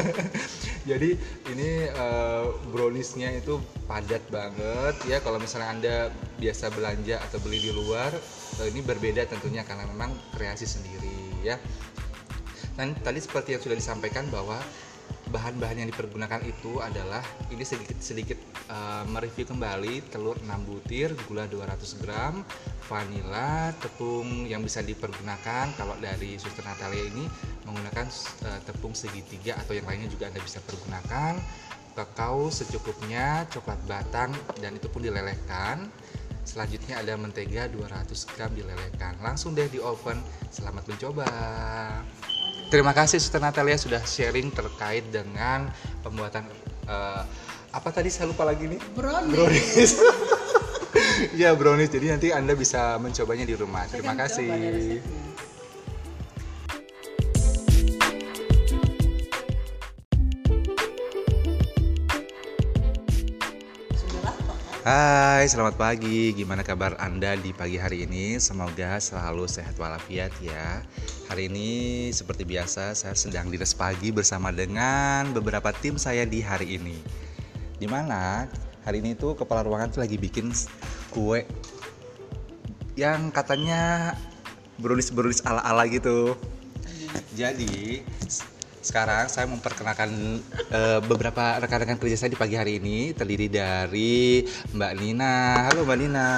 Jadi 0.89 1.19
ini 1.51 1.69
eh, 1.91 2.45
browniesnya 2.71 3.35
itu 3.35 3.59
padat 3.89 4.23
banget. 4.31 4.95
Ya 5.09 5.19
kalau 5.19 5.35
misalnya 5.35 5.69
anda 5.69 5.95
biasa 6.39 6.71
belanja 6.71 7.19
atau 7.27 7.43
beli 7.43 7.59
di 7.59 7.71
luar 7.75 8.15
eh, 8.63 8.67
ini 8.71 8.79
berbeda 8.79 9.27
tentunya 9.27 9.67
karena 9.67 9.83
memang 9.91 10.15
kreasi 10.35 10.63
sendiri 10.63 11.43
ya. 11.43 11.59
Dan 12.75 12.95
tadi 13.03 13.19
seperti 13.19 13.55
yang 13.55 13.61
sudah 13.63 13.77
disampaikan 13.79 14.27
bahwa 14.31 14.59
bahan-bahan 15.29 15.81
yang 15.81 15.89
dipergunakan 15.89 16.41
itu 16.45 16.77
adalah 16.81 17.21
ini 17.49 17.65
sedikit 17.65 17.97
sedikit 17.97 18.37
uh, 18.69 19.03
mereview 19.09 19.49
kembali 19.49 20.05
telur 20.13 20.37
6 20.41 20.49
butir, 20.67 21.13
gula 21.25 21.49
200 21.49 22.01
gram, 22.01 22.45
vanila, 22.85 23.73
tepung 23.81 24.45
yang 24.45 24.61
bisa 24.61 24.85
dipergunakan 24.85 25.73
kalau 25.73 25.97
dari 25.97 26.37
Suster 26.37 26.61
Natalia 26.61 27.09
ini 27.09 27.25
menggunakan 27.65 28.05
uh, 28.45 28.59
tepung 28.65 28.93
segitiga 28.93 29.57
atau 29.57 29.73
yang 29.73 29.89
lainnya 29.89 30.09
juga 30.09 30.29
Anda 30.29 30.41
bisa 30.41 30.61
pergunakan. 30.61 31.41
Kakao 31.95 32.51
secukupnya, 32.51 33.47
coklat 33.47 33.79
batang 33.87 34.35
dan 34.59 34.75
itu 34.75 34.91
pun 34.91 34.99
dilelehkan. 34.99 35.87
Selanjutnya 36.45 37.01
ada 37.01 37.17
mentega 37.17 37.71
200 37.71 38.11
gram 38.35 38.51
dilelehkan. 38.53 39.17
Langsung 39.23 39.57
deh 39.57 39.65
di 39.71 39.81
oven. 39.81 40.19
Selamat 40.51 40.85
mencoba. 40.85 41.25
Terima 42.69 42.91
kasih 42.91 43.21
Suster 43.21 43.41
Natalia 43.41 43.77
sudah 43.77 44.01
sharing 44.03 44.49
terkait 44.49 45.05
dengan 45.13 45.69
pembuatan 46.01 46.49
eh, 46.89 47.23
apa 47.75 47.89
tadi 47.91 48.07
saya 48.07 48.31
lupa 48.31 48.47
lagi 48.47 48.71
nih 48.71 48.79
Brownies. 48.95 49.35
brownies. 49.35 49.91
ya 51.41 51.51
brownies. 51.53 51.91
Jadi 51.91 52.05
nanti 52.11 52.27
anda 52.31 52.55
bisa 52.55 52.95
mencobanya 52.97 53.43
di 53.43 53.55
rumah. 53.55 53.83
Saya 53.85 53.99
Terima 53.99 54.15
kasih. 54.15 55.24
Hai, 64.85 65.49
selamat 65.49 65.81
pagi. 65.81 66.29
Gimana 66.37 66.61
kabar 66.61 66.93
Anda 67.01 67.33
di 67.33 67.49
pagi 67.57 67.81
hari 67.81 68.05
ini? 68.05 68.37
Semoga 68.37 69.01
selalu 69.01 69.49
sehat 69.49 69.73
walafiat 69.81 70.29
ya. 70.37 70.85
Hari 71.25 71.49
ini 71.49 71.69
seperti 72.13 72.45
biasa 72.45 72.93
saya 72.93 73.17
sedang 73.17 73.49
dinas 73.49 73.73
pagi 73.73 74.13
bersama 74.13 74.53
dengan 74.53 75.33
beberapa 75.33 75.73
tim 75.73 75.97
saya 75.97 76.21
di 76.29 76.37
hari 76.37 76.77
ini. 76.77 77.01
Di 77.81 77.89
mana 77.89 78.45
hari 78.85 79.01
ini 79.01 79.17
tuh 79.17 79.33
kepala 79.33 79.65
ruangan 79.65 79.89
tuh 79.89 80.05
lagi 80.05 80.21
bikin 80.21 80.53
kue 81.09 81.49
yang 82.93 83.33
katanya 83.33 84.13
brownies 84.77 85.09
brownies 85.09 85.41
ala 85.49 85.65
ala 85.65 85.89
gitu. 85.89 86.37
Jadi 87.33 88.05
s- 88.29 88.45
sekarang 88.85 89.25
saya 89.33 89.49
memperkenalkan 89.49 90.39
eh, 90.69 90.99
beberapa 91.01 91.57
rekan-rekan 91.57 91.97
kerja 91.97 92.15
saya 92.21 92.31
di 92.31 92.39
pagi 92.39 92.53
hari 92.53 92.77
ini 92.77 93.17
terdiri 93.17 93.49
dari 93.49 94.45
Mbak 94.45 94.93
Nina. 95.01 95.65
Halo 95.65 95.81
Mbak 95.89 95.97
Nina. 95.97 96.29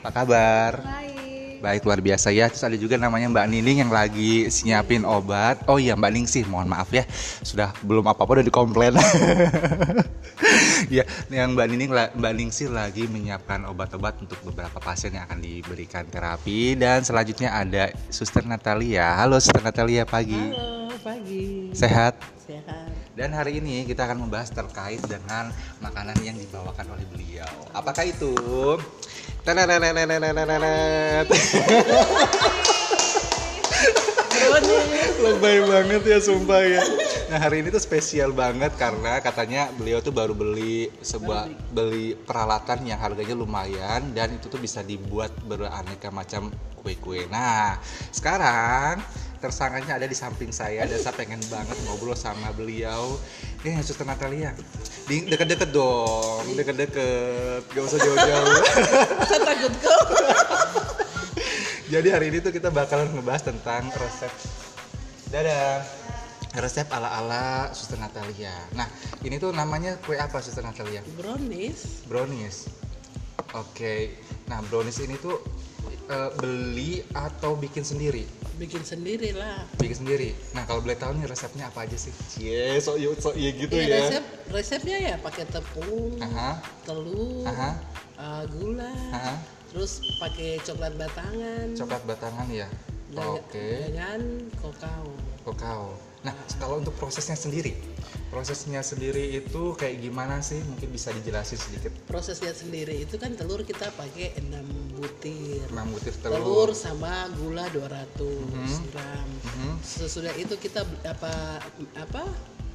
Apa 0.00 0.10
kabar? 0.14 0.72
Baik. 0.80 1.09
Baik 1.60 1.84
luar 1.84 2.00
biasa 2.00 2.32
ya. 2.32 2.48
Terus 2.48 2.64
ada 2.64 2.76
juga 2.80 2.96
namanya 2.96 3.28
Mbak 3.28 3.46
Nining 3.52 3.78
yang 3.84 3.92
lagi 3.92 4.48
siapin 4.48 5.04
obat. 5.04 5.60
Oh 5.68 5.76
iya 5.76 5.92
Mbak 5.92 6.12
Ningsih, 6.16 6.44
mohon 6.48 6.72
maaf 6.72 6.88
ya. 6.88 7.04
Sudah 7.44 7.76
belum 7.84 8.08
apa-apa 8.08 8.40
udah 8.40 8.46
dikomplain. 8.48 8.96
ya, 10.96 11.04
yang 11.28 11.52
Mbak 11.52 11.66
Nining 11.68 11.90
Mbak 11.92 12.32
Ningsih 12.32 12.72
lagi 12.72 13.04
menyiapkan 13.04 13.68
obat-obat 13.68 14.16
untuk 14.24 14.40
beberapa 14.40 14.80
pasien 14.80 15.12
yang 15.12 15.28
akan 15.28 15.44
diberikan 15.44 16.08
terapi 16.08 16.80
dan 16.80 17.04
selanjutnya 17.04 17.52
ada 17.52 17.92
Suster 18.08 18.42
Natalia. 18.48 19.20
Halo 19.20 19.36
Suster 19.36 19.60
Natalia 19.60 20.08
pagi. 20.08 20.40
Halo, 20.40 20.96
pagi. 21.04 21.76
Sehat? 21.76 22.16
Sehat. 22.40 22.88
Dan 23.12 23.36
hari 23.36 23.60
ini 23.60 23.84
kita 23.84 24.08
akan 24.08 24.24
membahas 24.24 24.48
terkait 24.48 25.04
dengan 25.04 25.52
makanan 25.84 26.16
yang 26.24 26.40
dibawakan 26.40 26.96
oleh 26.96 27.04
beliau. 27.12 27.52
Apakah 27.76 28.08
itu? 28.08 28.32
Lebay 35.20 35.64
banget 35.64 36.02
ya 36.04 36.18
sumpah 36.20 36.62
ya. 36.64 36.82
Nah 37.30 37.38
hari 37.38 37.62
ini 37.64 37.72
tuh 37.72 37.80
spesial 37.80 38.34
banget 38.36 38.74
karena 38.76 39.22
katanya 39.22 39.70
beliau 39.72 40.02
tuh 40.04 40.12
baru 40.12 40.34
beli 40.36 40.90
sebuah 41.00 41.72
beli 41.72 42.18
peralatan 42.18 42.84
yang 42.84 43.00
harganya 43.00 43.32
lumayan 43.38 44.12
dan 44.12 44.34
itu 44.36 44.50
tuh 44.50 44.60
bisa 44.60 44.84
dibuat 44.84 45.32
beraneka 45.46 46.12
macam 46.12 46.52
kue-kue. 46.80 47.28
Nah 47.30 47.78
sekarang 48.12 49.00
tersangkanya 49.40 49.96
ada 49.96 50.06
di 50.06 50.12
samping 50.12 50.52
saya 50.52 50.84
dan 50.84 51.00
saya 51.00 51.16
pengen 51.16 51.40
banget 51.48 51.74
ngobrol 51.88 52.12
sama 52.14 52.52
beliau. 52.52 53.16
Eh 53.64 53.76
Suster 53.80 54.04
Natalia, 54.04 54.52
di 55.08 55.24
deket-deket 55.24 55.72
dong, 55.72 56.44
deket-deket, 56.56 57.64
gak 57.72 57.84
usah 57.84 57.98
jauh-jauh. 58.00 58.56
Saya 59.28 59.40
takut 59.44 59.74
kok. 59.84 60.04
Jadi 61.92 62.08
hari 62.14 62.30
ini 62.30 62.38
tuh 62.38 62.54
kita 62.54 62.70
bakalan 62.70 63.10
ngebahas 63.10 63.50
tentang 63.50 63.90
resep 63.98 64.30
Dadah 65.34 65.82
Resep 66.62 66.86
ala-ala 66.86 67.74
Suster 67.74 67.98
Natalia 67.98 68.54
Nah 68.78 68.86
ini 69.26 69.42
tuh 69.42 69.50
namanya 69.50 69.98
kue 69.98 70.14
apa 70.14 70.38
Suster 70.38 70.62
Natalia? 70.62 71.02
Brownies. 71.18 72.06
Brownies 72.06 72.70
Oke 73.58 74.22
Nah 74.46 74.62
brownies 74.70 75.02
ini 75.02 75.18
tuh 75.18 75.42
eh, 75.88 76.30
beli 76.38 77.00
atau 77.14 77.56
bikin 77.56 77.82
sendiri? 77.86 78.24
Bikin 78.60 78.84
sendiri 78.84 79.32
lah. 79.32 79.64
Bikin 79.80 80.04
sendiri 80.04 80.36
Nah 80.52 80.68
kalau 80.68 80.84
boleh 80.84 80.98
tahu 81.00 81.16
nih 81.16 81.24
resepnya 81.24 81.72
apa 81.72 81.88
aja 81.88 81.96
sih? 81.96 82.12
Cie 82.28 82.76
sok 82.76 82.96
iya 83.00 83.10
sok 83.16 83.34
iya 83.38 83.50
gitu 83.56 83.72
Iya, 83.72 83.84
ya 83.88 83.96
resep 83.96 84.24
resepnya 84.52 84.96
ya 85.00 85.14
pakai 85.22 85.44
tepung, 85.48 86.20
Aha, 86.20 86.60
telur, 86.84 87.48
aha, 87.48 87.70
eh, 88.20 88.42
gula, 88.52 88.92
aha 89.16 89.34
terus 89.70 90.02
pakai 90.18 90.58
coklat 90.66 90.94
batangan. 90.98 91.66
Coklat 91.78 92.02
batangan 92.02 92.46
ya? 92.50 92.66
Oke 93.14 93.90
Dengan 93.90 94.20
kokao. 94.58 95.10
Kokao. 95.46 95.94
Nah, 96.26 96.34
kalau 96.60 96.82
untuk 96.82 96.94
prosesnya 96.98 97.38
sendiri, 97.38 97.72
prosesnya 98.30 98.78
sendiri 98.80 99.36
itu 99.36 99.74
kayak 99.74 100.00
gimana 100.00 100.38
sih? 100.40 100.62
Mungkin 100.62 100.88
bisa 100.88 101.10
dijelasin 101.10 101.58
sedikit. 101.58 101.90
Prosesnya 102.06 102.54
sendiri 102.54 103.02
itu 103.02 103.18
kan 103.18 103.34
telur 103.34 103.66
kita 103.66 103.90
pakai 103.92 104.38
6 104.38 104.62
butir. 104.94 105.66
6 105.66 105.90
butir 105.90 106.14
Telur, 106.16 106.38
telur. 106.38 106.68
sama 106.72 107.26
gula 107.36 107.66
200 107.68 108.86
gram. 108.88 109.26
Mhm. 109.42 109.82
Sesudah 109.82 110.30
itu 110.38 110.54
kita 110.56 110.86
apa 111.02 111.58
apa 111.98 112.22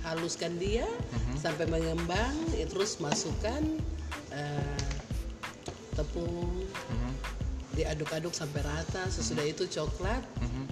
haluskan 0.04 0.60
dia 0.60 0.86
Mhm. 0.86 1.40
sampai 1.40 1.66
mengembang, 1.66 2.36
eh, 2.54 2.68
terus 2.68 3.00
masukkan 3.00 3.64
eh, 4.30 4.84
tepung, 5.96 6.68
Mhm, 6.68 7.12
diaduk-aduk 7.74 8.36
sampai 8.36 8.60
rata. 8.60 9.08
Sesudah 9.08 9.48
itu 9.48 9.64
coklat, 9.66 10.20
mhm. 10.44 10.68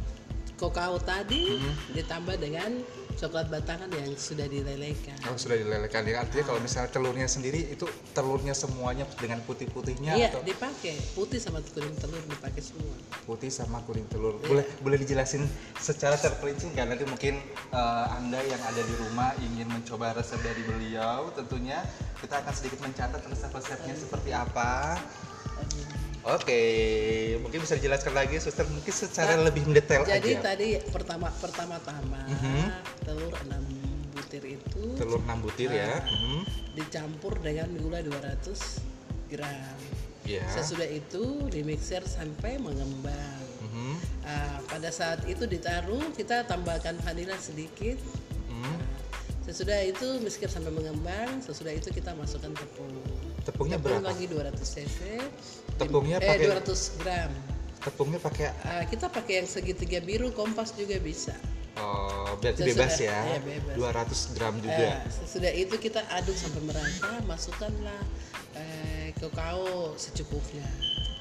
kokao 0.59 0.99
tadi 0.99 1.55
Mhm. 1.55 1.73
ditambah 1.95 2.35
dengan 2.35 2.83
coklat 3.15 3.47
batangan 3.47 3.89
yang 3.89 4.11
sudah 4.13 4.45
dilelehkan. 4.45 5.15
Oh, 5.27 5.37
sudah 5.37 5.55
dilelehkan 5.55 6.03
ya. 6.03 6.21
Artinya 6.21 6.45
kalau 6.45 6.59
misalnya 6.59 6.89
telurnya 6.89 7.27
sendiri 7.27 7.69
itu 7.69 7.85
telurnya 8.11 8.51
semuanya 8.51 9.05
dengan 9.15 9.39
putih-putihnya 9.43 10.13
Iya, 10.13 10.27
atau 10.33 10.41
dipakai 10.41 10.97
putih 11.13 11.37
sama 11.37 11.61
kuning 11.63 11.95
telur 11.97 12.21
dipakai 12.25 12.61
semua. 12.61 12.93
putih 13.23 13.47
sama 13.47 13.79
kuning 13.83 14.05
telur. 14.07 14.35
Iya. 14.37 14.47
Boleh 14.49 14.65
boleh 14.81 14.97
dijelasin 14.99 15.45
secara 15.77 16.15
terperinci 16.15 16.71
nggak 16.71 16.85
nanti 16.89 17.05
mungkin 17.05 17.39
eh, 17.71 18.05
Anda 18.13 18.39
yang 18.43 18.61
ada 18.61 18.81
di 18.81 18.93
rumah 18.99 19.31
ingin 19.39 19.67
mencoba 19.69 20.11
resep 20.13 20.39
dari 20.41 20.61
beliau, 20.63 21.31
tentunya 21.31 21.79
kita 22.19 22.39
akan 22.39 22.53
sedikit 22.53 22.79
mencatat 22.81 23.21
resep-resepnya 23.23 23.95
seperti 23.95 24.31
apa. 24.31 24.99
Oke, 26.23 26.61
mungkin 27.43 27.59
bisa 27.59 27.75
dijelaskan 27.75 28.15
lagi, 28.15 28.39
suster 28.39 28.63
mungkin 28.65 28.89
secara 28.89 29.35
Nah, 29.35 29.51
lebih 29.51 29.67
mendetail 29.67 30.07
Jadi 30.07 30.39
aja. 30.39 30.55
tadi 30.55 30.79
pertama 30.87 31.27
pertama-tama 31.35 32.23
Mhm. 32.23 32.63
telur 33.03 33.35
6 33.43 33.63
butir 34.15 34.43
itu 34.47 34.83
Telur 34.95 35.19
6 35.19 35.43
butir 35.43 35.67
ya. 35.67 35.99
Mhm. 35.99 36.47
dicampur 36.79 37.35
dengan 37.43 37.67
gula 37.75 37.99
200 37.99 38.79
gram. 39.27 39.75
Ya. 40.23 40.47
Sesudah 40.47 40.87
itu 40.87 41.43
dimixer 41.51 42.07
sampai 42.07 42.55
mengembang. 42.55 43.43
Mhm. 43.61 43.93
Ah, 44.23 44.63
pada 44.63 44.87
saat 44.89 45.27
itu 45.27 45.43
ditaruh 45.43 46.15
kita 46.15 46.47
tambahkan 46.47 47.03
vanila 47.03 47.35
sedikit. 47.35 47.99
Mhm. 48.47 48.79
Sesudah 49.43 49.75
itu 49.83 50.23
mixer 50.23 50.47
sampai 50.47 50.71
mengembang. 50.71 51.43
Sesudah 51.43 51.75
itu 51.75 51.91
kita 51.91 52.15
masukkan 52.15 52.55
tepung. 52.55 52.95
Tepungnya 53.43 53.75
Tepung 53.75 53.99
berapa? 53.99 54.07
lagi 54.07 54.23
200 54.23 54.63
cc. 54.63 55.19
Tepungnya 55.75 56.17
eh, 56.17 56.27
pakai- 56.27 56.47
200 56.49 56.81
gram. 56.97 57.31
Tepungnya 57.79 58.15
pakai 58.17 58.45
Ah, 58.63 58.83
kita 58.85 59.07
pakai 59.07 59.43
yang 59.43 59.47
segitiga 59.47 59.99
biru 59.99 60.31
kompas 60.31 60.71
juga 60.71 60.95
bisa. 60.97 61.35
oh, 61.75 62.37
berarti 62.37 62.63
Sesudah- 62.63 62.85
bebas 62.85 62.95
ya. 62.95 63.17
iya, 63.27 63.39
bebas. 63.41 63.75
200 63.75 64.19
gram 64.31 64.53
Eh, 64.55 64.61
juga. 64.61 64.89
sesudah 65.09 65.51
itu 65.51 65.75
kita 65.77 65.99
aduk 66.13 66.37
sampai 66.37 66.61
merata, 66.63 67.11
masukkanlah 67.25 68.01
eh, 68.53 69.09
kakao 69.17 69.97
secukupnya. 69.97 70.63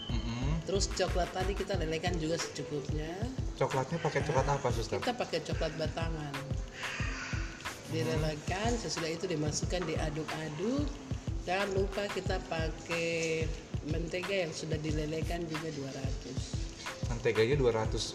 Mhm. 0.06 0.68
Terus 0.68 0.92
coklat 0.92 1.32
tadi 1.32 1.56
kita 1.56 1.74
lelehkan 1.74 2.12
juga 2.20 2.36
secukupnya. 2.36 3.08
Coklatnya 3.56 3.96
pakai 3.98 4.20
coklat 4.22 4.46
apa, 4.46 4.68
suster? 4.70 5.00
Kita 5.00 5.16
pakai 5.16 5.40
coklat 5.40 5.72
batangan. 5.74 6.34
Dilelehkan, 7.88 8.72
sesudah 8.76 9.08
itu 9.08 9.24
dimasukkan 9.26 9.84
diaduk-aduk. 9.84 10.84
Jangan 11.42 11.68
lupa 11.72 12.04
kita 12.08 12.36
pakai 12.46 13.48
mentega 13.84 14.46
yang 14.46 14.52
sudah 14.52 14.78
dilelehkan 14.78 15.42
juga 15.46 15.68
200. 15.68 17.10
Menteganya 17.10 17.56
200 17.58 18.14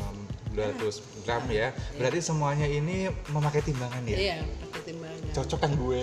um, 0.00 0.16
200 0.52 1.24
gram 1.24 1.44
ya. 1.48 1.72
Berarti 1.94 2.20
semuanya 2.20 2.66
ini 2.66 3.08
memakai 3.28 3.62
timbangan 3.62 4.02
ya? 4.04 4.16
Iya, 4.18 4.38
pakai 4.68 4.82
timbangan. 4.84 5.32
Cocok 5.32 5.58
kan 5.58 5.72
gue? 5.72 6.00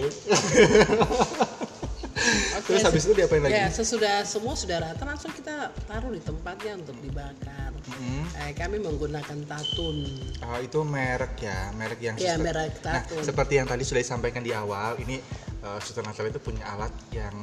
Oke, 2.57 2.65
Terus 2.69 2.83
habis 2.85 3.03
itu 3.05 3.13
diapain 3.13 3.41
lagi? 3.41 3.53
Ya, 3.55 3.67
sesudah 3.69 4.21
semua 4.23 4.53
sudah 4.53 4.77
rata 4.81 5.03
langsung 5.03 5.31
kita 5.31 5.73
taruh 5.85 6.11
di 6.11 6.21
tempatnya 6.21 6.77
untuk 6.77 6.97
dibakar. 6.99 7.71
Mhm. 7.89 8.21
Eh, 8.45 8.51
kami 8.53 8.77
menggunakan 8.77 9.37
tatun. 9.45 9.97
Ah, 10.41 10.61
itu 10.61 10.79
merek 10.81 11.41
ya, 11.41 11.73
merek 11.73 11.99
yang 11.99 12.15
Iya, 12.15 12.37
suster- 12.37 12.45
merek 12.45 12.73
Nah, 12.85 12.93
Tatun. 13.01 13.23
seperti 13.25 13.53
yang 13.57 13.67
tadi 13.67 13.83
sudah 13.83 14.01
disampaikan 14.01 14.41
di 14.45 14.53
awal, 14.53 14.97
ini 15.01 15.17
uh, 15.61 15.79
Suster 15.81 16.05
Natalia 16.05 16.31
itu 16.31 16.41
punya 16.41 16.63
alat 16.69 16.93
yang 17.09 17.33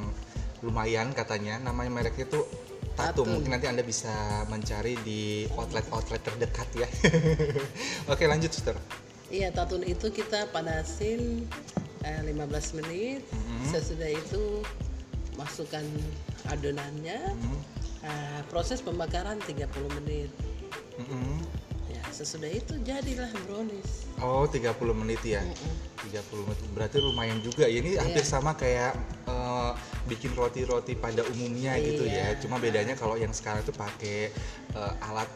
lumayan 0.67 1.15
katanya, 1.15 1.63
namanya 1.63 2.03
mereknya 2.03 2.27
itu 2.27 2.43
Tatum. 2.97 3.23
Tatun. 3.23 3.27
Mungkin 3.29 3.51
nanti 3.53 3.67
Anda 3.69 3.85
bisa 3.85 4.43
mencari 4.49 4.97
di 5.05 5.45
outlet-outlet 5.53 6.21
terdekat 6.25 6.67
ya. 6.73 6.89
Oke, 8.11 8.25
lanjut 8.25 8.49
Suster. 8.49 8.73
Iya, 9.29 9.53
tatun 9.53 9.85
itu 9.85 10.09
kita 10.09 10.49
panasin 10.49 11.45
eh, 12.01 12.21
15 12.25 12.79
menit. 12.81 13.21
Mhm. 13.29 13.69
Sesudah 13.69 14.09
itu 14.09 14.65
masukkan 15.37 15.85
adonannya. 16.49 17.37
Mhm. 17.37 17.57
Eh, 18.01 18.41
proses 18.49 18.81
pembakaran 18.81 19.37
30 19.45 19.93
menit. 20.01 20.33
Mhm. 20.97 21.45
Sesudah 22.17 22.49
itu 22.49 22.73
jadilah 22.81 23.29
brownies. 23.45 24.09
Oh, 24.17 24.49
30 24.49 24.73
menit 24.97 25.21
ya. 25.21 25.45
30 26.01 26.49
menit. 26.49 26.57
Berarti 26.73 26.97
lumayan 26.97 27.37
juga. 27.45 27.69
Ya, 27.69 27.77
Ini 27.77 28.01
hampir 28.01 28.25
Iya. 28.25 28.31
sama 28.33 28.57
kayak 28.57 28.97
eh, 29.29 29.71
bikin 30.09 30.33
roti-roti 30.33 30.97
pada 30.97 31.21
umumnya 31.29 31.77
gitu 31.77 32.09
ya. 32.09 32.33
Iya. 32.33 32.41
Cuma 32.41 32.57
bedanya 32.57 32.97
kalau 32.97 33.21
yang 33.21 33.29
sekarang 33.29 33.61
itu 33.61 33.69
pakai 33.69 34.33
eh, 34.73 34.93
alat 35.05 35.29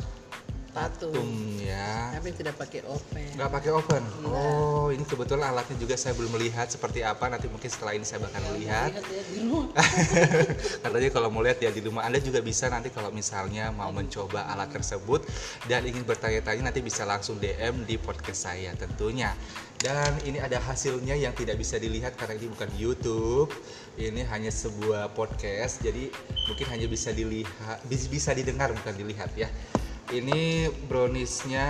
Tatum. 0.72 1.12
tatum 1.12 1.30
ya. 1.60 2.16
Kami 2.16 2.30
tidak 2.32 2.56
pakai 2.56 2.82
oven. 2.88 3.28
Nggak 3.36 3.50
pakai 3.52 3.72
oven. 3.76 4.04
Oh, 4.28 4.88
ini 4.92 5.04
kebetulan 5.04 5.52
alatnya 5.52 5.76
juga 5.76 5.96
saya 6.00 6.16
belum 6.16 6.32
melihat 6.40 6.68
seperti 6.72 7.04
apa. 7.04 7.28
Nanti 7.28 7.52
mungkin 7.52 7.68
setelah 7.68 7.92
ini 7.92 8.08
saya 8.08 8.24
bakal 8.24 8.40
melihat. 8.56 8.96
Lihat 8.96 9.06
ya 9.08 9.22
di 9.28 9.36
rumah. 9.44 9.68
Katanya 10.84 11.10
kalau 11.12 11.28
mau 11.28 11.44
lihat 11.44 11.60
ya 11.60 11.72
di 11.76 11.82
rumah 11.84 12.08
Anda 12.08 12.24
juga 12.24 12.40
bisa 12.40 12.72
nanti 12.72 12.88
kalau 12.88 13.12
misalnya 13.12 13.70
mau 13.76 13.92
mencoba 13.92 14.48
alat 14.48 14.72
tersebut 14.72 15.28
dan 15.68 15.84
ingin 15.84 16.08
bertanya-tanya 16.08 16.72
nanti 16.72 16.80
bisa 16.80 17.04
langsung 17.04 17.36
DM 17.40 17.84
di 17.84 18.00
podcast 18.00 18.48
saya 18.48 18.72
tentunya. 18.80 19.36
Dan 19.82 20.14
ini 20.30 20.38
ada 20.38 20.62
hasilnya 20.62 21.18
yang 21.18 21.34
tidak 21.34 21.58
bisa 21.58 21.82
dilihat 21.82 22.14
karena 22.14 22.38
ini 22.38 22.48
bukan 22.54 22.70
YouTube. 22.78 23.50
Ini 23.98 24.24
hanya 24.30 24.54
sebuah 24.54 25.18
podcast. 25.18 25.82
Jadi 25.82 26.14
mungkin 26.46 26.66
hanya 26.70 26.86
bisa 26.86 27.10
dilihat 27.10 27.82
bis- 27.90 28.06
bisa 28.08 28.32
didengar 28.32 28.70
bukan 28.72 28.94
dilihat 28.94 29.34
ya. 29.34 29.50
Ini 30.12 30.68
browniesnya 30.92 31.68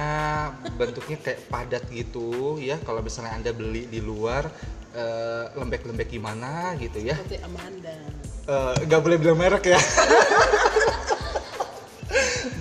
bentuknya 0.74 1.18
kayak 1.22 1.46
padat 1.46 1.84
gitu 1.94 2.58
ya. 2.58 2.82
Kalau 2.82 3.06
misalnya 3.06 3.38
Anda 3.38 3.54
beli 3.54 3.86
di 3.86 4.02
luar 4.02 4.50
eh, 4.98 5.46
lembek-lembek 5.54 6.10
gimana 6.10 6.74
gitu 6.82 6.98
ya 6.98 7.14
Seperti 7.22 7.38
Amanda. 7.46 7.94
Eh, 8.50 8.98
boleh 8.98 9.18
bilang 9.22 9.38
merek 9.38 9.70
ya. 9.70 9.80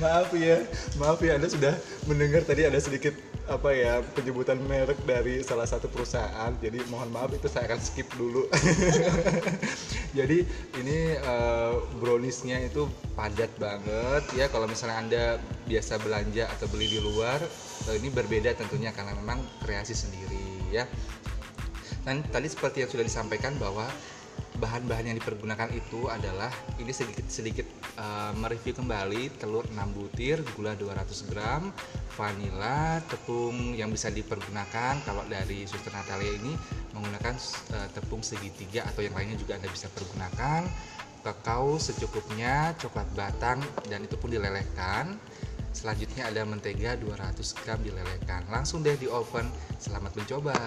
maaf 0.00 0.32
ya, 0.32 0.64
maaf 0.96 1.20
ya 1.20 1.36
Anda 1.36 1.48
sudah 1.48 1.74
mendengar 2.08 2.44
tadi 2.44 2.64
ada 2.64 2.76
sedikit 2.80 3.12
apa 3.50 3.74
ya 3.74 3.98
penyebutan 4.14 4.62
merek 4.62 5.02
dari 5.02 5.42
salah 5.42 5.66
satu 5.66 5.90
perusahaan. 5.90 6.54
Jadi 6.62 6.86
mohon 6.86 7.10
maaf 7.10 7.34
itu 7.34 7.50
saya 7.50 7.66
akan 7.66 7.80
skip 7.82 8.06
dulu. 8.14 8.46
Jadi 10.18 10.46
ini 10.78 10.98
eh, 11.18 11.72
browniesnya 11.98 12.62
itu 12.62 12.86
padat 13.18 13.50
banget 13.58 14.22
ya. 14.38 14.46
Kalau 14.46 14.70
misalnya 14.70 14.96
Anda 15.02 15.24
biasa 15.66 15.98
belanja 15.98 16.46
atau 16.46 16.70
beli 16.70 16.86
di 16.86 17.02
luar, 17.02 17.42
eh, 17.90 17.98
ini 17.98 18.14
berbeda 18.14 18.54
tentunya 18.54 18.94
karena 18.94 19.18
memang 19.18 19.42
kreasi 19.66 19.98
sendiri 19.98 20.70
ya. 20.70 20.86
Dan 22.06 22.22
tadi 22.30 22.46
seperti 22.46 22.86
yang 22.86 22.90
sudah 22.94 23.04
disampaikan 23.04 23.58
bahwa 23.58 23.90
bahan-bahan 24.60 25.10
yang 25.10 25.16
dipergunakan 25.16 25.72
itu 25.72 26.12
adalah 26.12 26.52
ini 26.76 26.92
sedikit 26.92 27.24
sedikit 27.32 27.64
uh, 27.96 28.36
mereview 28.36 28.76
kembali 28.76 29.40
telur 29.40 29.64
6 29.72 29.74
butir, 29.96 30.44
gula 30.52 30.76
200 30.76 31.32
gram, 31.32 31.72
vanila, 32.12 33.00
tepung 33.08 33.72
yang 33.72 33.88
bisa 33.88 34.12
dipergunakan 34.12 35.00
kalau 35.08 35.24
dari 35.24 35.64
Suster 35.64 35.90
Natalia 35.90 36.36
ini 36.36 36.52
menggunakan 36.92 37.34
uh, 37.74 37.88
tepung 37.96 38.20
segitiga 38.20 38.84
atau 38.84 39.00
yang 39.00 39.16
lainnya 39.16 39.40
juga 39.40 39.56
Anda 39.56 39.72
bisa 39.72 39.88
pergunakan 39.88 40.68
kakao 41.20 41.76
secukupnya, 41.76 42.76
coklat 42.80 43.08
batang 43.16 43.60
dan 43.88 44.04
itu 44.04 44.16
pun 44.20 44.28
dilelehkan. 44.32 45.16
Selanjutnya 45.70 46.26
ada 46.26 46.42
mentega 46.42 46.98
200 46.98 47.56
gram 47.62 47.78
dilelehkan. 47.78 48.42
Langsung 48.50 48.82
deh 48.82 48.98
di 48.98 49.06
oven. 49.06 49.46
Selamat 49.78 50.18
mencoba. 50.18 50.58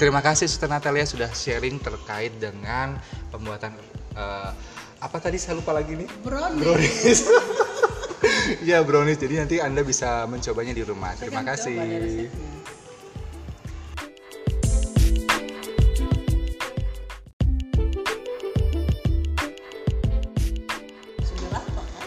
Terima 0.00 0.24
kasih 0.24 0.48
Suster 0.48 0.72
Natalia 0.72 1.04
sudah 1.04 1.28
sharing 1.28 1.76
terkait 1.76 2.32
dengan 2.40 2.96
pembuatan 3.28 3.76
eh, 4.16 4.50
apa 4.96 5.16
tadi 5.20 5.36
saya 5.36 5.60
lupa 5.60 5.76
lagi 5.76 5.92
nih 5.92 6.08
Brownies. 6.24 6.64
brownies. 6.64 7.20
ya 8.72 8.80
brownies. 8.80 9.20
Jadi 9.20 9.34
nanti 9.44 9.56
anda 9.60 9.84
bisa 9.84 10.24
mencobanya 10.24 10.72
di 10.72 10.88
rumah. 10.88 11.12
Saya 11.12 11.28
Terima 11.28 11.44
kasih. 11.44 12.32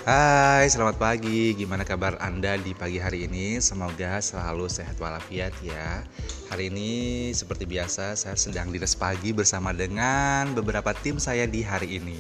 Hai, 0.04 0.68
selamat 0.68 1.00
pagi. 1.00 1.56
Gimana 1.56 1.88
kabar 1.88 2.20
Anda 2.20 2.60
di 2.60 2.76
pagi 2.76 3.00
hari 3.00 3.24
ini? 3.24 3.56
Semoga 3.64 4.20
selalu 4.20 4.68
sehat 4.68 5.00
walafiat 5.00 5.56
ya. 5.64 6.04
Hari 6.52 6.68
ini 6.68 7.32
seperti 7.32 7.64
biasa 7.64 8.12
saya 8.20 8.36
sedang 8.36 8.68
dinas 8.68 9.00
pagi 9.00 9.32
bersama 9.32 9.72
dengan 9.72 10.52
beberapa 10.52 10.92
tim 10.92 11.24
saya 11.24 11.48
di 11.48 11.64
hari 11.64 12.04
ini. 12.04 12.20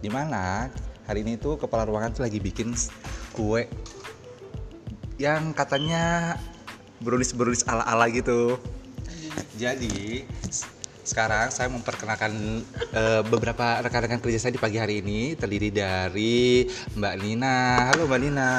Di 0.00 0.08
mana 0.08 0.72
hari 1.04 1.28
ini 1.28 1.36
tuh 1.36 1.60
kepala 1.60 1.84
ruangan 1.84 2.16
tuh 2.16 2.24
lagi 2.24 2.40
bikin 2.40 2.72
kue 3.36 3.68
yang 5.20 5.52
katanya 5.52 6.40
brownies-brownies 7.04 7.68
ala-ala 7.68 8.08
gitu. 8.08 8.56
Jadi 9.60 10.24
sekarang 11.04 11.52
saya 11.52 11.68
memperkenalkan 11.68 12.32
eh, 12.96 13.22
beberapa 13.28 13.84
rekan-rekan 13.84 14.24
kerja 14.24 14.40
saya 14.40 14.56
di 14.56 14.60
pagi 14.60 14.80
hari 14.80 15.04
ini 15.04 15.36
terdiri 15.36 15.68
dari 15.68 16.64
Mbak 16.96 17.14
Nina. 17.20 17.56
Halo 17.92 18.08
Mbak 18.08 18.20
Nina. 18.24 18.52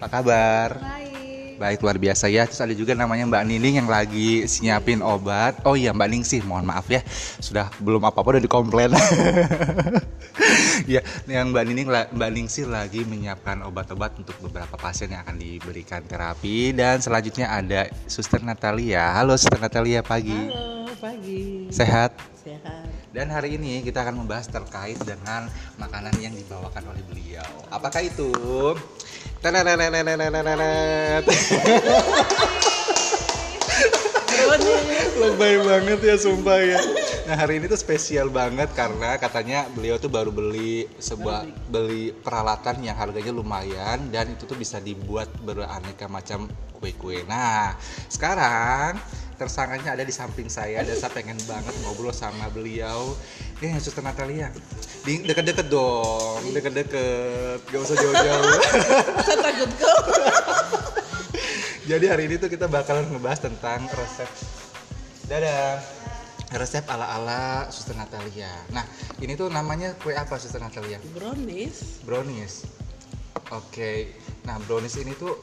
Apa 0.00 0.08
kabar? 0.08 0.80
Baik. 0.80 1.60
Baik 1.60 1.78
luar 1.84 2.00
biasa 2.00 2.26
ya. 2.32 2.48
Terus 2.48 2.64
ada 2.64 2.74
juga 2.74 2.96
namanya 2.96 3.28
Mbak 3.28 3.44
Nining 3.46 3.84
yang 3.84 3.88
lagi 3.88 4.48
nyiapin 4.64 5.04
obat. 5.04 5.60
Oh 5.68 5.76
iya 5.76 5.92
Mbak 5.92 6.08
Ning 6.08 6.24
sih, 6.24 6.40
mohon 6.40 6.64
maaf 6.64 6.88
ya. 6.88 7.04
Sudah 7.38 7.68
belum 7.78 8.00
apa-apa 8.00 8.40
udah 8.40 8.42
dikomplain. 8.42 8.90
ya, 10.90 11.00
yang 11.30 11.54
Mbak 11.54 11.64
Nining 11.66 11.88
Mbak 11.88 12.30
Ningsih 12.34 12.66
lagi 12.66 13.06
menyiapkan 13.06 13.62
obat-obat 13.62 14.18
untuk 14.18 14.34
beberapa 14.42 14.74
pasien 14.74 15.10
yang 15.14 15.22
akan 15.22 15.38
diberikan 15.38 16.02
terapi 16.02 16.74
dan 16.74 16.98
selanjutnya 16.98 17.50
ada 17.50 17.86
Suster 18.10 18.42
Natalia. 18.42 19.14
Halo 19.14 19.38
Suster 19.38 19.62
Natalia 19.62 20.02
pagi. 20.02 20.34
Halo, 20.34 20.90
pagi. 20.98 21.70
Sehat? 21.70 22.18
Sehat. 22.34 22.86
Dan 23.14 23.30
hari 23.30 23.54
ini 23.54 23.78
kita 23.86 24.02
akan 24.02 24.26
membahas 24.26 24.50
terkait 24.50 24.98
dengan 25.06 25.46
makanan 25.78 26.18
yang 26.18 26.34
dibawakan 26.34 26.82
oleh 26.90 27.02
beliau. 27.06 27.46
Apakah 27.70 28.02
itu? 28.02 28.34
Lebay 35.14 35.54
banget 35.62 36.00
ya 36.02 36.16
sumpah 36.18 36.58
ya. 36.58 36.80
Nah 37.24 37.40
hari 37.40 37.56
ini 37.56 37.72
tuh 37.72 37.80
spesial 37.80 38.28
banget 38.28 38.68
karena 38.76 39.16
katanya 39.16 39.64
beliau 39.72 39.96
tuh 39.96 40.12
baru 40.12 40.28
beli 40.28 40.84
sebuah 41.00 41.48
beli 41.72 42.12
peralatan 42.12 42.84
yang 42.84 43.00
harganya 43.00 43.32
lumayan 43.32 44.12
dan 44.12 44.36
itu 44.36 44.44
tuh 44.44 44.52
bisa 44.52 44.76
dibuat 44.76 45.32
beraneka 45.40 46.04
macam 46.04 46.44
kue-kue. 46.76 47.24
Nah 47.24 47.80
sekarang 48.12 49.00
tersangkanya 49.40 49.96
ada 49.96 50.04
di 50.04 50.12
samping 50.12 50.52
saya 50.52 50.84
dan 50.84 50.92
saya 51.00 51.16
pengen 51.16 51.40
banget 51.48 51.72
ngobrol 51.80 52.12
sama 52.12 52.52
beliau. 52.52 53.16
Eh 53.64 53.72
Suster 53.80 54.04
Natalia, 54.04 54.52
di 55.08 55.24
deket-deket 55.24 55.72
dong, 55.72 56.44
deket-deket, 56.52 57.64
gak 57.72 57.80
usah 57.80 57.96
jauh-jauh. 57.96 58.60
Saya 59.24 59.38
takut 59.40 59.70
kok. 59.80 60.02
Jadi 61.88 62.04
hari 62.04 62.28
ini 62.28 62.36
tuh 62.36 62.52
kita 62.52 62.68
bakalan 62.68 63.08
ngebahas 63.08 63.48
tentang 63.48 63.88
resep 63.88 64.28
Dadah 65.24 65.80
Resep 66.54 66.86
ala-ala 66.86 67.66
Suster 67.68 67.98
Natalia 67.98 68.50
Nah 68.70 68.86
ini 69.18 69.34
tuh 69.34 69.50
namanya 69.50 69.92
kue 69.98 70.14
apa 70.14 70.38
Suster 70.38 70.62
Natalia? 70.62 71.02
Brownies. 71.12 72.00
Brownies 72.06 72.62
Oke 73.50 74.14
Nah 74.46 74.62
brownies 74.64 74.94
ini 75.02 75.12
tuh 75.18 75.34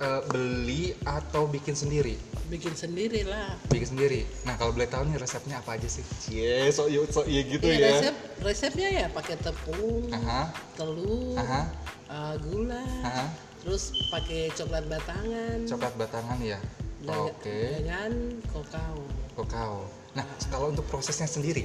eh, 0.00 0.22
beli 0.32 0.96
atau 1.04 1.44
bikin 1.46 1.76
sendiri? 1.76 2.16
Bikin 2.48 2.72
sendiri 2.72 3.28
lah. 3.28 3.60
Bikin 3.68 3.92
sendiri 3.92 4.24
Nah 4.48 4.56
kalau 4.56 4.72
boleh 4.72 4.88
tahu 4.88 5.04
nih 5.12 5.20
resepnya 5.20 5.60
apa 5.60 5.76
aja 5.76 5.86
sih? 5.86 6.04
Cie 6.24 6.72
sok 6.72 6.88
iya 6.88 7.00
sok 7.04 7.26
iya 7.28 7.40
gitu 7.44 7.64
Iya, 7.68 7.76
ya 7.76 7.88
resep 7.92 8.16
resepnya 8.40 8.88
ya 8.88 9.06
pakai 9.12 9.36
tepung, 9.36 10.08
Aha, 10.14 10.48
telur, 10.78 11.36
aha, 11.36 11.62
eh, 12.08 12.34
gula, 12.40 12.86
aha 13.04 13.48
terus 13.68 13.92
pakai 14.08 14.48
coklat 14.54 14.84
batangan. 14.88 15.58
Coklat 15.68 15.94
batangan 15.98 16.38
ya? 16.40 16.58
Oke 17.04 17.84
Dengan 17.84 18.10
kokao. 18.48 19.02
Kokao. 19.36 19.84
Nah, 20.18 20.26
kalau 20.50 20.74
untuk 20.74 20.82
prosesnya 20.90 21.30
sendiri, 21.30 21.62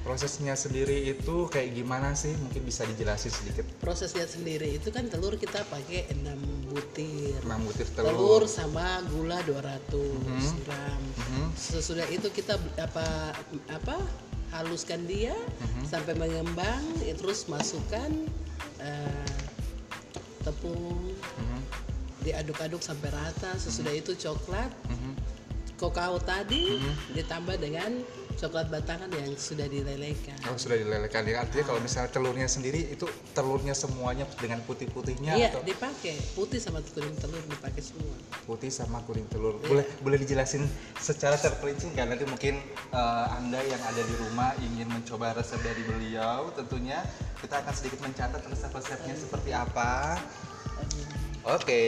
prosesnya 0.00 0.56
sendiri 0.56 1.12
itu 1.12 1.44
kayak 1.52 1.76
gimana 1.76 2.16
sih? 2.16 2.32
Mungkin 2.32 2.64
bisa 2.64 2.88
dijelasin 2.88 3.28
sedikit. 3.28 3.68
Prosesnya 3.76 4.24
sendiri 4.24 4.72
itu 4.72 4.88
kan 4.88 5.04
telur 5.04 5.36
kita 5.36 5.60
pakai 5.68 6.08
6 6.16 6.40
butir. 6.72 7.36
6 7.44 7.60
butir 7.60 7.84
Telur 7.92 8.40
telur. 8.40 8.42
sama 8.48 9.04
gula 9.12 9.44
200 9.44 10.56
gram. 10.64 10.96
Mhm. 10.96 11.52
Sesudah 11.52 12.08
itu 12.08 12.32
kita 12.32 12.56
apa 12.80 13.36
apa 13.68 14.00
haluskan 14.56 15.04
dia 15.04 15.36
Mhm. 15.60 15.84
sampai 15.84 16.16
mengembang, 16.16 16.80
ya, 17.04 17.12
terus 17.12 17.44
masukkan 17.46 18.08
eh, 18.80 19.36
tepung, 20.40 21.12
Mhm, 21.36 21.60
diaduk-aduk 22.24 22.80
sampai 22.80 23.12
rata. 23.12 23.52
Sesudah 23.60 23.92
itu 23.92 24.16
coklat, 24.16 24.72
mhm. 24.88 25.12
Kokao 25.80 26.20
tadi 26.20 26.76
Mhm. 26.76 27.16
ditambah 27.16 27.56
dengan 27.56 27.90
coklat 28.36 28.68
batangan 28.68 29.08
yang 29.10 29.32
sudah 29.34 29.64
dilelehkan. 29.64 30.32
Kalau 30.40 30.56
sudah 30.56 30.72
dilelehkan, 30.74 31.24
ya 31.24 31.40
artinya 31.40 31.64
kalau 31.66 31.76
misalnya 31.78 32.08
telurnya 32.08 32.48
sendiri 32.48 32.88
itu 32.88 33.04
telurnya 33.30 33.72
semuanya 33.72 34.24
dengan 34.34 34.64
putih-putihnya 34.64 35.36
Iya, 35.36 35.52
atau 35.52 35.60
dipakai 35.60 36.16
putih 36.32 36.56
sama 36.56 36.80
kuning 36.82 37.16
telur 37.16 37.40
dipakai 37.42 37.80
semua. 37.80 38.16
putih 38.42 38.68
sama 38.68 39.04
kuning 39.04 39.28
telur. 39.28 39.56
Iya. 39.58 39.68
Boleh 39.68 39.84
boleh 40.00 40.18
dijelasin 40.18 40.64
secara 40.96 41.36
terperinci 41.36 41.92
nggak? 41.92 42.06
Nanti 42.06 42.24
mungkin 42.24 42.54
eh, 42.90 43.26
anda 43.30 43.60
yang 43.60 43.80
ada 43.80 44.00
di 44.00 44.14
rumah 44.16 44.56
ingin 44.58 44.88
mencoba 44.88 45.36
resep 45.36 45.60
dari 45.60 45.80
beliau, 45.82 46.48
tentunya 46.52 47.04
kita 47.38 47.60
akan 47.60 47.72
sedikit 47.72 48.00
mencatat 48.00 48.40
resep-resepnya 48.42 49.14
seperti 49.16 49.50
apa. 49.52 50.16
Oke, 51.40 51.80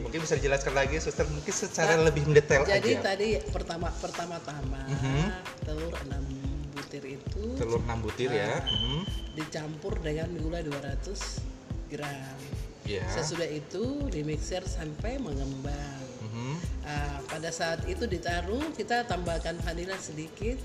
mungkin 0.00 0.24
bisa 0.24 0.34
dijelaskan 0.34 0.72
lagi, 0.72 0.96
suster 0.98 1.28
mungkin 1.28 1.52
secara 1.52 2.00
lebih 2.00 2.24
mendetail 2.24 2.64
Jadi 2.64 2.96
aja. 2.96 3.12
tadi 3.12 3.28
pertama 3.46 3.92
pertama-tama 3.92 4.80
Mhm. 4.88 5.20
telur 5.62 5.92
6 6.00 6.24
butir 6.72 7.04
itu 7.04 7.44
Telur 7.54 7.76
6 7.78 8.00
butir 8.00 8.32
ya. 8.32 8.56
Ah. 8.56 8.64
Mhm. 8.64 9.00
dicampur 9.30 10.00
dengan 10.00 10.32
gula 10.34 10.58
200 10.58 11.44
gram. 11.86 12.40
Ya. 12.82 13.04
Sesudah 13.06 13.46
itu 13.46 14.08
dimixer 14.08 14.64
sampai 14.64 15.20
mengembang. 15.20 16.00
Mhm. 16.24 16.52
Ah, 16.82 17.20
pada 17.28 17.52
saat 17.52 17.84
itu 17.84 18.08
ditaruh 18.08 18.64
kita 18.72 19.04
tambahkan 19.04 19.60
vanila 19.60 19.94
sedikit. 19.96 20.56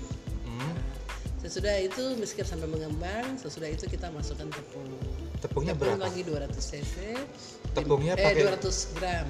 Mhm. 0.42 0.72
Sesudah 1.38 1.78
itu 1.78 2.16
mixer 2.16 2.42
sampai 2.42 2.66
mengembang. 2.66 3.36
Sesudah 3.36 3.68
itu 3.68 3.86
kita 3.86 4.08
masukkan 4.08 4.48
tepung. 4.48 4.88
Tepungnya 5.38 5.76
Tepung 5.76 5.94
berapa? 5.94 6.08
lagi 6.08 6.24
200 6.24 6.64
cc. 6.64 6.96
Tepungnya 7.76 8.14
eh, 8.14 8.24
pakai- 8.24 8.44
200 8.48 8.76
gram. 8.96 9.26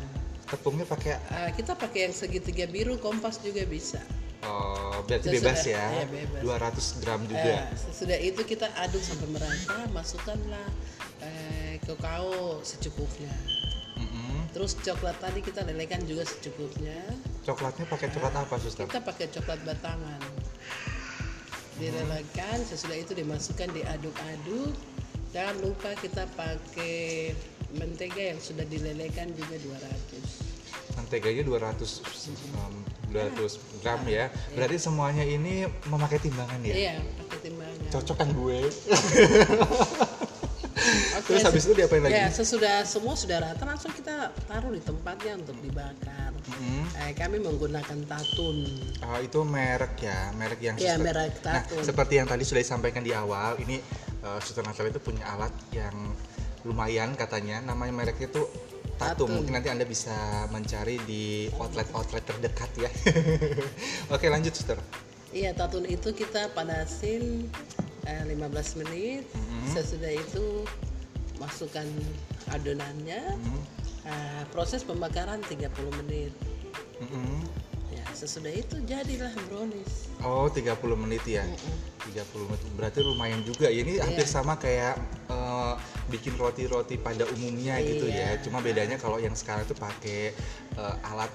Tepungnya 0.46 0.86
pakai 0.86 1.12
Ah, 1.28 1.50
kita 1.50 1.74
pakai 1.74 2.06
yang 2.06 2.14
segitiga 2.14 2.70
biru 2.70 2.96
kompas 2.96 3.42
juga 3.42 3.66
bisa. 3.66 3.98
oh, 4.46 5.02
berarti 5.02 5.26
bebas 5.34 5.66
ya. 5.66 5.82
iya, 5.90 6.06
bebas. 6.06 6.40
200 6.40 7.02
gram 7.02 7.20
juga. 7.26 7.66
Eh, 7.66 7.66
sesudah 7.74 8.14
itu 8.16 8.40
kita 8.42 8.70
aduk 8.78 9.02
sampai 9.02 9.26
merata, 9.26 9.90
masukkanlah 9.90 10.70
eh, 11.18 11.82
kakao 11.82 12.62
secukupnya. 12.62 13.34
Mhm. 13.96 14.54
Terus 14.54 14.78
coklat 14.78 15.18
tadi 15.18 15.40
kita 15.40 15.66
lelekan 15.66 16.04
juga 16.06 16.22
secukupnya. 16.22 16.94
Coklatnya 17.42 17.88
pakai 17.88 18.08
coklat 18.08 18.34
apa, 18.36 18.54
suster? 18.60 18.86
Kita 18.86 19.00
pakai 19.02 19.26
coklat 19.32 19.58
batangan. 19.66 20.20
Dilelekan, 21.76 22.58
sesudah 22.64 22.96
itu 22.96 23.12
dimasukkan 23.12 23.68
diaduk-aduk. 23.68 24.72
Jangan 25.34 25.56
lupa 25.60 25.92
kita 25.96 26.24
pakai 26.32 27.34
mentega 27.72 28.22
yang 28.30 28.38
sudah 28.38 28.62
dilelekan 28.62 29.34
juga 29.34 29.56
200. 29.58 30.96
Menteganya 30.96 31.42
200 31.44 31.76
um, 32.54 32.74
200 33.10 33.82
gram 33.82 34.00
ya. 34.06 34.30
Berarti 34.52 34.76
semuanya 34.76 35.22
ini 35.22 35.66
memakai 35.86 36.18
timbangan 36.18 36.60
ya. 36.62 36.74
Iya, 36.74 36.94
pakai 37.20 37.38
timbangan. 37.42 37.88
Cocok 37.92 38.16
kan 38.16 38.28
gue? 38.32 38.58
Oke, 41.16 41.26
Terus 41.32 41.42
habis 41.44 41.62
itu 41.66 41.74
diapain 41.74 42.02
lagi? 42.02 42.14
Ya, 42.14 42.26
sesudah 42.28 42.84
semua 42.84 43.14
sudah 43.14 43.42
rata 43.42 43.64
langsung 43.64 43.92
kita 43.92 44.30
taruh 44.46 44.72
di 44.72 44.80
tempatnya 44.80 45.36
untuk 45.36 45.56
dibakar. 45.60 46.30
Mhm. 46.46 46.82
Eh, 47.02 47.12
kami 47.12 47.42
menggunakan 47.42 47.98
tatun. 48.06 48.56
Ah, 49.02 49.18
itu 49.18 49.42
merek 49.42 49.98
ya, 49.98 50.30
merek 50.32 50.60
yang 50.62 50.76
Iya, 50.78 50.94
suster- 50.96 51.04
merek 51.04 51.32
Nah, 51.42 51.60
Tatun. 51.60 51.82
seperti 51.82 52.14
yang 52.16 52.26
tadi 52.26 52.42
sudah 52.46 52.62
disampaikan 52.62 53.02
di 53.02 53.10
awal, 53.10 53.58
ini 53.60 53.82
uh, 54.22 54.38
Suster 54.38 54.62
Natalia 54.62 54.94
itu 54.94 55.02
punya 55.02 55.26
alat 55.26 55.52
yang 55.74 55.94
lumayan 56.66 57.14
katanya, 57.14 57.62
namanya 57.62 57.94
mereknya 57.94 58.26
itu 58.26 58.42
Tatum. 58.96 59.28
Tatun. 59.28 59.30
Mungkin 59.44 59.52
nanti 59.60 59.68
Anda 59.68 59.84
bisa 59.84 60.48
mencari 60.48 60.96
di 61.04 61.52
outlet-outlet 61.60 62.24
terdekat 62.24 62.70
ya. 62.80 62.90
Oke, 64.14 64.32
lanjut 64.32 64.56
Suster. 64.56 64.80
Iya, 65.36 65.52
tatun 65.52 65.84
itu 65.84 66.16
kita 66.16 66.48
panasin 66.56 67.44
eh, 68.08 68.24
15 68.24 68.80
menit. 68.80 69.28
Mhm. 69.36 69.68
Sesudah 69.76 70.12
itu 70.16 70.64
masukkan 71.36 71.84
adonannya. 72.48 73.36
Mhm. 73.36 73.60
Eh, 74.08 74.42
proses 74.56 74.80
pembakaran 74.80 75.44
30 75.44 75.92
menit. 76.00 76.32
Mhm. 76.96 77.44
Ya, 77.86 78.02
sesudah 78.10 78.50
itu 78.50 78.76
jadilah 78.82 79.30
brownies. 79.46 80.10
Oh, 80.18 80.50
30 80.50 80.74
menit 80.98 81.22
ya. 81.22 81.46
30 82.02 82.46
menit 82.50 82.60
berarti 82.74 82.98
lumayan 83.02 83.40
juga. 83.46 83.70
Ya, 83.70 83.82
Ini 83.86 84.02
hampir 84.02 84.26
Iya. 84.26 84.34
sama 84.34 84.58
kayak 84.58 84.98
eh, 85.30 85.74
bikin 86.10 86.34
roti-roti 86.34 86.98
pada 86.98 87.26
umumnya 87.30 87.78
gitu 87.82 88.06
ya. 88.10 88.34
Iya. 88.34 88.42
Cuma 88.42 88.58
bedanya 88.58 88.98
kalau 88.98 89.18
yang 89.22 89.34
sekarang 89.34 89.66
itu 89.66 89.74
pakai 89.74 90.34
eh, 90.76 90.94
alat 91.06 91.30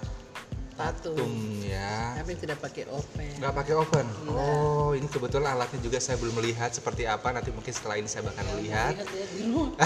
Tatum 0.81 1.61
ya. 1.61 2.17
Kami 2.17 2.33
tidak 2.37 2.57
pakai 2.57 2.83
oven. 2.89 3.33
Nggak 3.37 3.53
pakai 3.53 3.73
oven. 3.77 4.07
Oh, 4.33 4.91
ini 4.97 5.05
kebetulan 5.05 5.53
alatnya 5.53 5.79
juga 5.81 6.01
saya 6.01 6.17
belum 6.17 6.41
melihat 6.41 6.73
seperti 6.73 7.05
apa. 7.05 7.29
Nanti 7.29 7.53
mungkin 7.53 7.69
setelah 7.69 8.01
ini 8.01 8.09
saya 8.09 8.25
bakal 8.25 8.45
ya 8.65 8.89
di 8.93 9.45
rumah. 9.45 9.77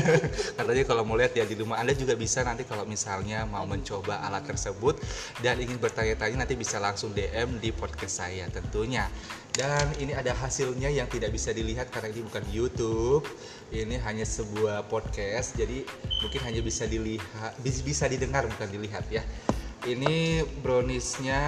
Katanya 0.60 0.84
kalau 0.84 1.02
mau 1.08 1.16
lihat 1.16 1.32
ya 1.32 1.44
di 1.48 1.56
rumah 1.56 1.80
Anda 1.80 1.96
juga 1.96 2.14
bisa 2.14 2.44
nanti 2.44 2.68
kalau 2.68 2.84
misalnya 2.84 3.48
mau 3.48 3.64
mencoba 3.64 4.20
alat 4.28 4.44
tersebut 4.44 5.00
dan 5.40 5.56
ingin 5.58 5.80
bertanya-tanya 5.80 6.44
nanti 6.44 6.54
bisa 6.54 6.76
langsung 6.76 7.16
DM 7.16 7.58
di 7.58 7.72
podcast 7.72 8.24
saya 8.24 8.44
tentunya. 8.52 9.08
Dan 9.52 9.84
ini 10.00 10.16
ada 10.16 10.32
hasilnya 10.32 10.88
yang 10.88 11.04
tidak 11.12 11.28
bisa 11.36 11.52
dilihat 11.52 11.92
karena 11.92 12.08
ini 12.08 12.24
bukan 12.24 12.44
YouTube. 12.48 13.28
Ini 13.68 14.00
hanya 14.00 14.24
sebuah 14.24 14.88
podcast. 14.88 15.52
Jadi 15.60 15.84
mungkin 16.24 16.40
hanya 16.48 16.60
bisa 16.64 16.88
dilihat 16.88 17.52
bis- 17.60 17.84
bisa 17.84 18.08
didengar 18.08 18.48
bukan 18.48 18.68
dilihat 18.72 19.04
ya. 19.12 19.20
Ini 19.82 20.46
browniesnya 20.62 21.42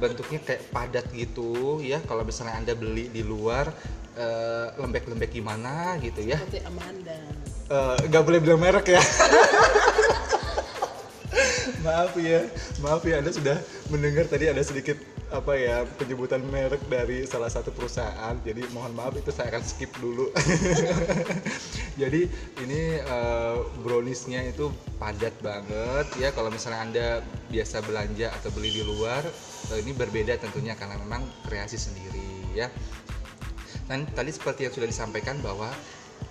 bentuknya 0.00 0.40
kayak 0.40 0.72
padat 0.72 1.06
gitu 1.12 1.84
ya. 1.84 2.00
Kalau 2.08 2.24
misalnya 2.24 2.56
Anda 2.56 2.72
beli 2.72 3.12
di 3.12 3.20
luar 3.20 3.68
eh, 4.16 4.66
lembek-lembek 4.80 5.28
gimana 5.28 6.00
gitu 6.00 6.24
ya 6.24 6.40
Seperti 6.40 6.64
Amanda. 6.64 7.20
Eh, 7.70 7.96
nggak 8.08 8.22
boleh 8.24 8.40
bilang 8.40 8.60
merek 8.64 8.96
ya. 8.96 9.02
maaf 11.86 12.12
ya, 12.18 12.42
maaf 12.82 13.02
ya 13.06 13.22
Anda 13.22 13.30
sudah 13.30 13.56
mendengar 13.88 14.26
tadi 14.26 14.50
ada 14.50 14.62
sedikit 14.62 14.98
apa 15.30 15.54
ya 15.54 15.86
penyebutan 15.94 16.42
merek 16.50 16.82
dari 16.90 17.22
salah 17.22 17.46
satu 17.46 17.70
perusahaan. 17.70 18.34
Jadi 18.42 18.66
mohon 18.74 18.90
maaf 18.98 19.14
itu 19.14 19.30
saya 19.30 19.54
akan 19.54 19.62
skip 19.62 19.90
dulu. 20.02 20.34
Jadi 22.02 22.26
ini 22.66 22.80
eh, 22.98 23.56
browniesnya 23.86 24.50
itu 24.50 24.74
padat 24.98 25.34
banget 25.38 26.06
ya. 26.18 26.34
Kalau 26.34 26.50
misalnya 26.50 26.80
Anda 26.82 27.06
biasa 27.48 27.86
belanja 27.86 28.34
atau 28.42 28.50
beli 28.50 28.74
di 28.74 28.82
luar, 28.82 29.22
eh, 29.70 29.78
ini 29.78 29.94
berbeda 29.94 30.34
tentunya 30.42 30.74
karena 30.74 30.98
memang 30.98 31.22
kreasi 31.46 31.78
sendiri 31.78 32.58
ya. 32.58 32.66
Dan 33.86 34.06
tadi 34.14 34.30
seperti 34.34 34.66
yang 34.66 34.74
sudah 34.74 34.86
disampaikan 34.90 35.38
bahwa 35.42 35.70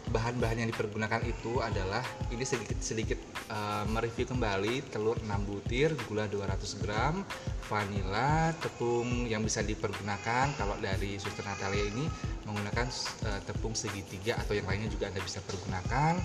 bahan-bahan 0.10 0.66
yang 0.66 0.70
dipergunakan 0.74 1.22
itu 1.26 1.62
adalah 1.62 2.02
ini 2.34 2.42
sedikit 2.42 2.82
sedikit 2.82 3.18
uh, 3.54 3.86
mereview 3.86 4.26
kembali 4.26 4.90
telur 4.90 5.18
6 5.22 5.30
butir, 5.46 5.94
gula 6.10 6.26
200 6.26 6.82
gram, 6.82 7.22
vanila, 7.70 8.50
tepung 8.58 9.30
yang 9.30 9.46
bisa 9.46 9.62
dipergunakan 9.62 10.54
kalau 10.58 10.76
dari 10.82 11.22
Suster 11.22 11.46
Natalia 11.46 11.86
ini 11.86 12.06
menggunakan 12.50 12.88
uh, 13.30 13.42
tepung 13.46 13.78
segitiga 13.78 14.42
atau 14.42 14.58
yang 14.58 14.66
lainnya 14.66 14.90
juga 14.90 15.14
Anda 15.14 15.22
bisa 15.22 15.40
pergunakan. 15.46 16.18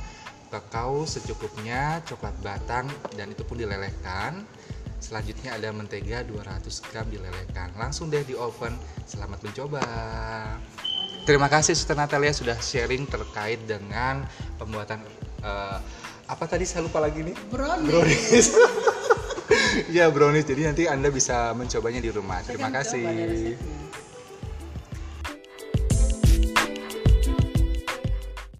Kakao 0.48 1.02
secukupnya, 1.02 1.98
coklat 2.06 2.36
batang 2.40 2.86
dan 3.18 3.34
itu 3.34 3.42
pun 3.42 3.58
dilelehkan. 3.58 4.46
Selanjutnya 5.02 5.52
ada 5.52 5.68
mentega 5.74 6.24
200 6.24 6.88
gram 6.88 7.04
dilelehkan. 7.12 7.76
Langsung 7.76 8.08
deh 8.08 8.24
di 8.24 8.32
oven. 8.32 8.72
Selamat 9.04 9.42
mencoba. 9.44 9.84
Terima 11.24 11.48
kasih 11.48 11.72
Suster 11.72 11.96
Natalia 11.96 12.36
sudah 12.36 12.60
sharing 12.60 13.08
terkait 13.08 13.64
dengan 13.64 14.28
pembuatan 14.60 15.00
eh, 15.40 15.78
apa 16.28 16.44
tadi 16.44 16.68
saya 16.68 16.84
lupa 16.84 17.00
lagi 17.00 17.24
nih. 17.24 17.36
Brownies. 17.48 17.88
Brownies. 17.90 18.48
Ya 19.90 20.08
brownies. 20.08 20.46
Jadi 20.46 20.62
nanti 20.64 20.82
Anda 20.86 21.10
bisa 21.10 21.50
mencobanya 21.52 22.00
di 22.00 22.08
rumah. 22.08 22.40
Terima 22.46 22.70
Saya 22.70 22.80
kasih. 22.80 23.58